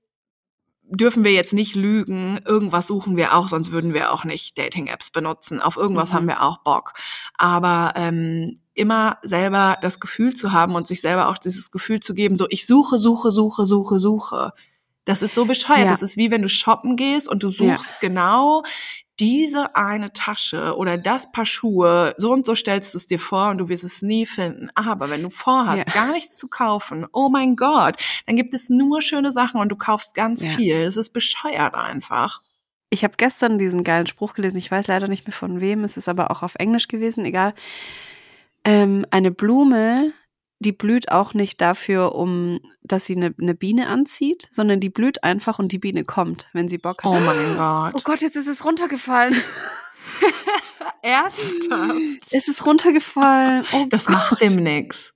dürfen 0.90 1.24
wir 1.24 1.32
jetzt 1.32 1.52
nicht 1.52 1.74
lügen. 1.74 2.40
Irgendwas 2.44 2.86
suchen 2.86 3.16
wir 3.16 3.34
auch, 3.34 3.48
sonst 3.48 3.70
würden 3.72 3.94
wir 3.94 4.12
auch 4.12 4.24
nicht 4.24 4.58
Dating-Apps 4.58 5.10
benutzen. 5.10 5.60
Auf 5.60 5.76
irgendwas 5.76 6.10
Mhm. 6.10 6.14
haben 6.14 6.28
wir 6.28 6.42
auch 6.42 6.58
Bock. 6.58 6.94
Aber 7.36 7.92
ähm, 7.96 8.60
immer 8.74 9.18
selber 9.22 9.76
das 9.82 10.00
Gefühl 10.00 10.34
zu 10.34 10.52
haben 10.52 10.74
und 10.74 10.86
sich 10.86 11.00
selber 11.00 11.28
auch 11.28 11.38
dieses 11.38 11.70
Gefühl 11.70 12.00
zu 12.00 12.14
geben, 12.14 12.36
so 12.36 12.46
ich 12.48 12.66
suche, 12.66 12.98
suche, 12.98 13.30
suche, 13.30 13.66
suche, 13.66 13.98
suche. 13.98 14.52
Das 15.08 15.22
ist 15.22 15.34
so 15.34 15.46
bescheuert. 15.46 15.80
Ja. 15.80 15.86
Das 15.86 16.02
ist 16.02 16.18
wie 16.18 16.30
wenn 16.30 16.42
du 16.42 16.50
shoppen 16.50 16.96
gehst 16.96 17.30
und 17.30 17.42
du 17.42 17.48
suchst 17.48 17.86
ja. 17.86 17.96
genau 18.00 18.62
diese 19.18 19.74
eine 19.74 20.12
Tasche 20.12 20.76
oder 20.76 20.98
das 20.98 21.32
Paar 21.32 21.46
Schuhe, 21.46 22.14
so 22.18 22.30
und 22.30 22.44
so 22.44 22.54
stellst 22.54 22.92
du 22.92 22.98
es 22.98 23.06
dir 23.06 23.18
vor 23.18 23.48
und 23.48 23.58
du 23.58 23.70
wirst 23.70 23.84
es 23.84 24.02
nie 24.02 24.26
finden. 24.26 24.68
Aber 24.74 25.08
wenn 25.08 25.22
du 25.22 25.30
vorhast, 25.30 25.86
ja. 25.86 25.92
gar 25.94 26.12
nichts 26.12 26.36
zu 26.36 26.48
kaufen, 26.48 27.06
oh 27.12 27.30
mein 27.30 27.56
Gott, 27.56 27.96
dann 28.26 28.36
gibt 28.36 28.52
es 28.52 28.68
nur 28.68 29.00
schöne 29.00 29.32
Sachen 29.32 29.60
und 29.60 29.70
du 29.70 29.76
kaufst 29.76 30.14
ganz 30.14 30.44
ja. 30.44 30.50
viel. 30.50 30.76
Es 30.76 30.98
ist 30.98 31.14
bescheuert 31.14 31.74
einfach. 31.74 32.42
Ich 32.90 33.02
habe 33.02 33.14
gestern 33.16 33.58
diesen 33.58 33.84
geilen 33.84 34.06
Spruch 34.06 34.34
gelesen. 34.34 34.58
Ich 34.58 34.70
weiß 34.70 34.88
leider 34.88 35.08
nicht 35.08 35.26
mehr 35.26 35.34
von 35.34 35.62
wem. 35.62 35.84
Es 35.84 35.96
ist 35.96 36.08
aber 36.08 36.30
auch 36.30 36.42
auf 36.42 36.54
Englisch 36.56 36.86
gewesen. 36.86 37.24
Egal. 37.24 37.54
Ähm, 38.64 39.06
eine 39.10 39.30
Blume 39.30 40.12
die 40.60 40.72
blüht 40.72 41.10
auch 41.10 41.34
nicht 41.34 41.60
dafür, 41.60 42.14
um, 42.14 42.60
dass 42.82 43.06
sie 43.06 43.16
eine, 43.16 43.34
eine 43.40 43.54
Biene 43.54 43.88
anzieht, 43.88 44.48
sondern 44.50 44.80
die 44.80 44.90
blüht 44.90 45.22
einfach 45.22 45.58
und 45.58 45.70
die 45.70 45.78
Biene 45.78 46.04
kommt, 46.04 46.48
wenn 46.52 46.68
sie 46.68 46.78
Bock 46.78 47.04
hat. 47.04 47.10
Oh 47.10 47.20
mein 47.20 47.56
Gott. 47.56 47.94
Oh 47.94 48.00
Gott, 48.02 48.20
jetzt 48.20 48.36
ist 48.36 48.48
es 48.48 48.64
runtergefallen. 48.64 49.34
Ernsthaft? 51.02 52.32
Es 52.32 52.48
ist 52.48 52.66
runtergefallen. 52.66 53.64
Oh 53.72 53.86
das 53.88 54.06
Gott. 54.06 54.14
macht 54.14 54.40
dem 54.40 54.56
nix. 54.56 55.12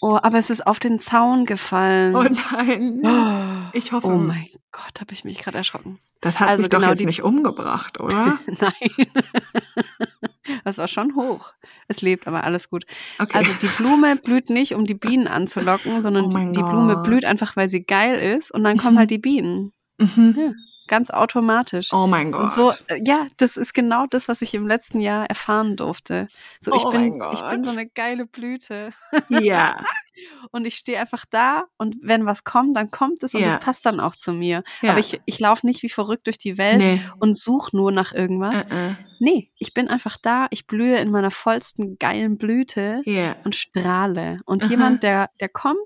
Oh, 0.00 0.18
aber 0.22 0.38
es 0.38 0.50
ist 0.50 0.66
auf 0.66 0.78
den 0.78 0.98
Zaun 0.98 1.46
gefallen. 1.46 2.14
Oh 2.16 2.26
nein. 2.52 3.02
Ich 3.72 3.92
hoffe. 3.92 4.06
Oh 4.06 4.16
mein 4.16 4.48
Gott, 4.72 5.00
habe 5.00 5.12
ich 5.12 5.24
mich 5.24 5.38
gerade 5.38 5.58
erschrocken. 5.58 5.98
Das 6.20 6.40
hat 6.40 6.48
also 6.48 6.62
mich 6.62 6.70
doch 6.70 6.78
genau 6.78 6.90
jetzt 6.90 7.04
nicht 7.04 7.22
umgebracht, 7.22 8.00
oder? 8.00 8.38
nein. 8.46 8.72
Das 10.64 10.78
war 10.78 10.88
schon 10.88 11.14
hoch. 11.16 11.52
Es 11.88 12.02
lebt, 12.02 12.26
aber 12.26 12.44
alles 12.44 12.70
gut. 12.70 12.84
Okay. 13.18 13.38
Also 13.38 13.52
die 13.60 13.66
Blume 13.66 14.16
blüht 14.16 14.50
nicht, 14.50 14.74
um 14.74 14.86
die 14.86 14.94
Bienen 14.94 15.28
anzulocken, 15.28 16.02
sondern 16.02 16.26
oh 16.26 16.28
die, 16.28 16.52
die, 16.52 16.62
Blume 16.62 16.96
blüht 17.02 17.24
einfach, 17.24 17.56
weil 17.56 17.68
sie 17.68 17.84
geil 17.84 18.18
ist 18.18 18.50
und 18.50 18.64
dann 18.64 18.76
kommen 18.76 18.94
mhm. 18.94 18.98
halt 18.98 19.10
die 19.10 19.18
Bienen. 19.18 19.72
Mhm. 19.98 20.34
Ja 20.36 20.52
ganz 20.86 21.10
automatisch. 21.10 21.92
Oh 21.92 22.06
mein 22.06 22.32
Gott. 22.32 22.42
Und 22.42 22.52
so, 22.52 22.72
äh, 22.88 23.00
ja, 23.04 23.26
das 23.36 23.56
ist 23.56 23.74
genau 23.74 24.06
das, 24.08 24.28
was 24.28 24.42
ich 24.42 24.54
im 24.54 24.66
letzten 24.66 25.00
Jahr 25.00 25.26
erfahren 25.26 25.76
durfte. 25.76 26.28
So, 26.60 26.72
oh 26.72 26.76
ich, 26.76 26.84
bin, 26.90 27.22
ich 27.32 27.42
bin 27.42 27.64
so 27.64 27.70
eine 27.70 27.86
geile 27.86 28.26
Blüte. 28.26 28.90
Ja. 29.28 29.76
und 30.50 30.64
ich 30.64 30.76
stehe 30.76 30.98
einfach 30.98 31.24
da 31.30 31.64
und 31.76 31.96
wenn 32.02 32.26
was 32.26 32.44
kommt, 32.44 32.76
dann 32.76 32.90
kommt 32.90 33.22
es 33.22 33.34
und 33.34 33.40
ja. 33.40 33.48
das 33.48 33.60
passt 33.60 33.84
dann 33.86 34.00
auch 34.00 34.16
zu 34.16 34.32
mir. 34.32 34.62
Ja. 34.82 34.90
Aber 34.90 35.00
ich, 35.00 35.20
ich 35.24 35.38
laufe 35.38 35.66
nicht 35.66 35.82
wie 35.82 35.88
verrückt 35.88 36.26
durch 36.26 36.38
die 36.38 36.58
Welt 36.58 36.78
nee. 36.78 37.00
und 37.18 37.36
suche 37.36 37.76
nur 37.76 37.92
nach 37.92 38.12
irgendwas. 38.12 38.54
Uh 38.54 38.74
-uh. 38.74 38.96
Nee, 39.18 39.48
ich 39.58 39.74
bin 39.74 39.88
einfach 39.88 40.16
da, 40.20 40.46
ich 40.50 40.66
blühe 40.66 40.98
in 40.98 41.10
meiner 41.10 41.30
vollsten 41.30 41.98
geilen 41.98 42.38
Blüte 42.38 43.02
yeah. 43.06 43.36
und 43.44 43.54
strahle. 43.54 44.40
Und 44.46 44.62
uh 44.62 44.66
-huh. 44.66 44.70
jemand, 44.70 45.02
der, 45.02 45.30
der 45.40 45.48
kommt 45.48 45.78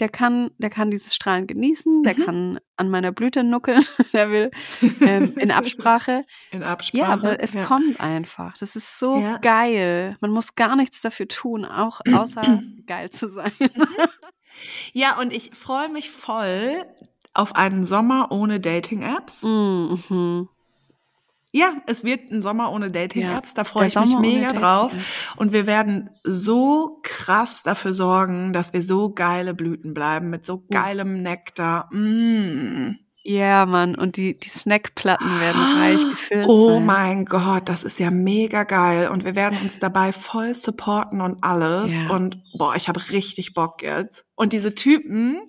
der 0.00 0.08
kann, 0.08 0.50
der 0.58 0.70
kann 0.70 0.90
dieses 0.90 1.14
Strahlen 1.14 1.46
genießen, 1.46 2.02
der 2.02 2.16
mhm. 2.16 2.24
kann 2.24 2.60
an 2.76 2.90
meiner 2.90 3.12
Blüte 3.12 3.44
nuckeln, 3.44 3.84
der 4.12 4.30
will 4.30 4.50
ähm, 5.00 5.36
in 5.36 5.50
Absprache. 5.52 6.24
In 6.50 6.62
Absprache. 6.62 6.98
Ja, 6.98 7.08
aber 7.08 7.42
es 7.42 7.54
ja. 7.54 7.64
kommt 7.64 8.00
einfach. 8.00 8.56
Das 8.58 8.76
ist 8.76 8.98
so 8.98 9.20
ja. 9.20 9.38
geil. 9.38 10.16
Man 10.20 10.30
muss 10.30 10.54
gar 10.54 10.76
nichts 10.76 11.00
dafür 11.00 11.28
tun, 11.28 11.64
auch 11.64 12.00
außer 12.12 12.62
geil 12.86 13.10
zu 13.10 13.28
sein. 13.28 13.52
Mhm. 13.58 13.86
ja, 14.92 15.18
und 15.18 15.32
ich 15.32 15.50
freue 15.54 15.88
mich 15.88 16.10
voll 16.10 16.84
auf 17.32 17.56
einen 17.56 17.84
Sommer 17.84 18.30
ohne 18.30 18.60
Dating-Apps. 18.60 19.42
Mm, 19.42 19.94
mhm. 20.08 20.48
Ja, 21.54 21.74
es 21.86 22.02
wird 22.02 22.32
ein 22.32 22.42
Sommer 22.42 22.72
ohne 22.72 22.90
Dating-Apps. 22.90 23.50
Ja, 23.52 23.54
da 23.54 23.62
freue 23.62 23.86
ich 23.86 23.92
Sommer 23.92 24.18
mich 24.18 24.40
mega 24.40 24.48
drauf. 24.48 24.92
Und 25.36 25.52
wir 25.52 25.68
werden 25.68 26.10
so 26.24 26.96
krass 27.04 27.62
dafür 27.62 27.94
sorgen, 27.94 28.52
dass 28.52 28.72
wir 28.72 28.82
so 28.82 29.10
geile 29.10 29.54
Blüten 29.54 29.94
bleiben 29.94 30.30
mit 30.30 30.44
so 30.44 30.64
geilem 30.68 31.22
Nektar. 31.22 31.88
Mmh. 31.92 32.96
Ja, 33.22 33.66
Mann, 33.66 33.94
und 33.94 34.16
die, 34.16 34.36
die 34.36 34.48
Snackplatten 34.48 35.40
werden 35.40 35.62
reich 35.62 36.02
gefüllt. 36.02 36.46
Oh 36.48 36.74
sein. 36.74 36.86
mein 36.86 37.24
Gott, 37.24 37.68
das 37.68 37.84
ist 37.84 38.00
ja 38.00 38.10
mega 38.10 38.64
geil. 38.64 39.08
Und 39.08 39.24
wir 39.24 39.36
werden 39.36 39.60
uns 39.62 39.78
dabei 39.78 40.12
voll 40.12 40.54
supporten 40.54 41.20
und 41.20 41.44
alles. 41.44 42.02
Ja. 42.02 42.10
Und 42.10 42.36
boah, 42.58 42.74
ich 42.74 42.88
habe 42.88 43.00
richtig 43.12 43.54
Bock 43.54 43.80
jetzt. 43.80 44.26
Und 44.34 44.52
diese 44.52 44.74
Typen, 44.74 45.40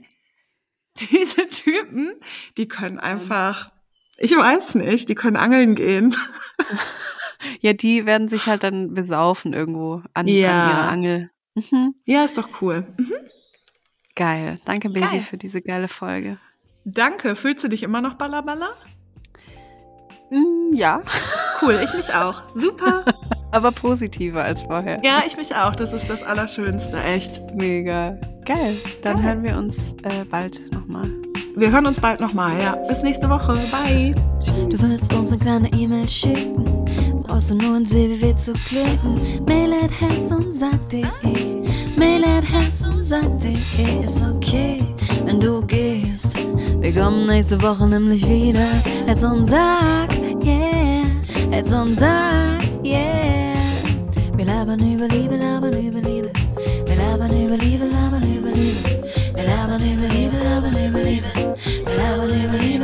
diese 1.00 1.48
Typen, 1.48 2.14
die 2.58 2.68
können 2.68 3.00
einfach 3.00 3.72
ich 4.18 4.36
weiß 4.36 4.76
nicht, 4.76 5.10
die 5.10 5.16
können 5.16 5.38
angeln 5.38 5.76
gehen. 5.76 6.16
Ja, 7.62 7.74
die 7.74 8.06
werden 8.06 8.28
sich 8.28 8.48
halt 8.48 8.64
dann 8.64 8.94
besaufen 8.94 9.54
irgendwo 9.54 10.02
an, 10.14 10.28
ja. 10.28 10.64
an 10.64 10.70
ihrer 10.70 10.90
Angel. 10.90 11.30
Mhm. 11.56 11.96
Ja, 12.06 12.24
ist 12.24 12.38
doch 12.38 12.62
cool. 12.62 12.88
Mhm. 12.98 13.14
Geil. 14.16 14.60
Danke, 14.66 14.90
Baby, 14.90 15.06
Geil. 15.06 15.20
für 15.20 15.38
diese 15.38 15.62
geile 15.62 15.88
Folge. 15.88 16.38
Danke. 16.86 17.36
Fühlst 17.36 17.64
du 17.64 17.68
dich 17.68 17.84
immer 17.84 18.02
noch 18.02 18.16
ballerballer? 18.16 18.70
Mm, 20.32 20.74
ja. 20.74 21.02
Cool, 21.62 21.80
ich 21.84 21.94
mich 21.94 22.14
auch. 22.14 22.44
Super. 22.56 23.06
Aber 23.52 23.72
positiver 23.72 24.44
als 24.44 24.64
vorher. 24.64 25.00
Ja, 25.04 25.24
ich 25.26 25.38
mich 25.38 25.56
auch. 25.56 25.76
Das 25.76 25.94
ist 25.94 26.10
das 26.10 26.24
Allerschönste, 26.24 27.02
echt. 27.04 27.42
Mega. 27.56 28.18
Geil. 28.46 28.76
Dann 29.02 29.18
Geil. 29.18 29.26
hören 29.26 29.44
wir 29.44 29.58
uns 29.58 29.94
äh, 30.04 30.26
bald 30.30 30.74
nochmal. 30.74 31.25
Wir 31.58 31.72
hören 31.72 31.86
uns 31.86 32.02
bald 32.02 32.20
nochmal. 32.20 32.62
Ja. 32.62 32.76
Bis 32.88 33.02
nächste 33.02 33.30
Woche. 33.30 33.54
Bye. 33.72 34.14
Du 34.70 34.78
willst 34.82 35.14
uns 35.14 35.32
eine 35.32 35.40
kleine 35.40 35.72
E-Mail 35.72 36.08
schicken. 36.08 36.66
Brauchst 37.24 37.50
du 37.50 37.56
nur 37.56 37.78
ins 37.78 37.94
www 37.94 38.36
zu 38.36 38.52
klicken. 38.54 39.16
Mail 39.48 39.74
at 39.74 39.92
herz 40.02 40.32
und 40.32 40.54
sag.de. 40.54 41.02
Eh. 41.02 41.64
Mail 41.98 42.26
at 42.26 42.44
herz 42.44 42.84
und 42.84 43.06
sag.de. 43.06 43.54
Eh, 43.54 44.06
ist 44.06 44.22
okay, 44.22 44.80
wenn 45.24 45.40
du 45.40 45.62
gehst. 45.66 46.36
Wir 46.82 46.94
kommen 46.94 47.26
nächste 47.26 47.62
Woche 47.62 47.88
nämlich 47.88 48.28
wieder. 48.28 48.68
Herz 49.06 49.24
und 49.24 49.46
sag, 49.46 50.12
yeah. 50.44 51.04
Herz 51.52 51.72
und 51.72 51.98
sag, 51.98 52.60
yeah. 52.84 53.54
Wir 54.36 54.46
labern 54.46 54.80
über 54.80 55.08
Liebe, 55.08 55.38
labern 55.38 55.72
über 55.72 56.02
Liebe. 56.02 56.32
Wir 56.86 56.96
labern 56.96 57.32
über 57.32 57.58
Liebe, 57.58 57.86
labern 57.86 58.24
über 58.24 58.50
Liebe. 58.50 59.06
Wir 59.34 59.44
labern 59.44 59.82
über 59.82 60.08
Liebe. 60.08 60.15
whatever 62.26 62.75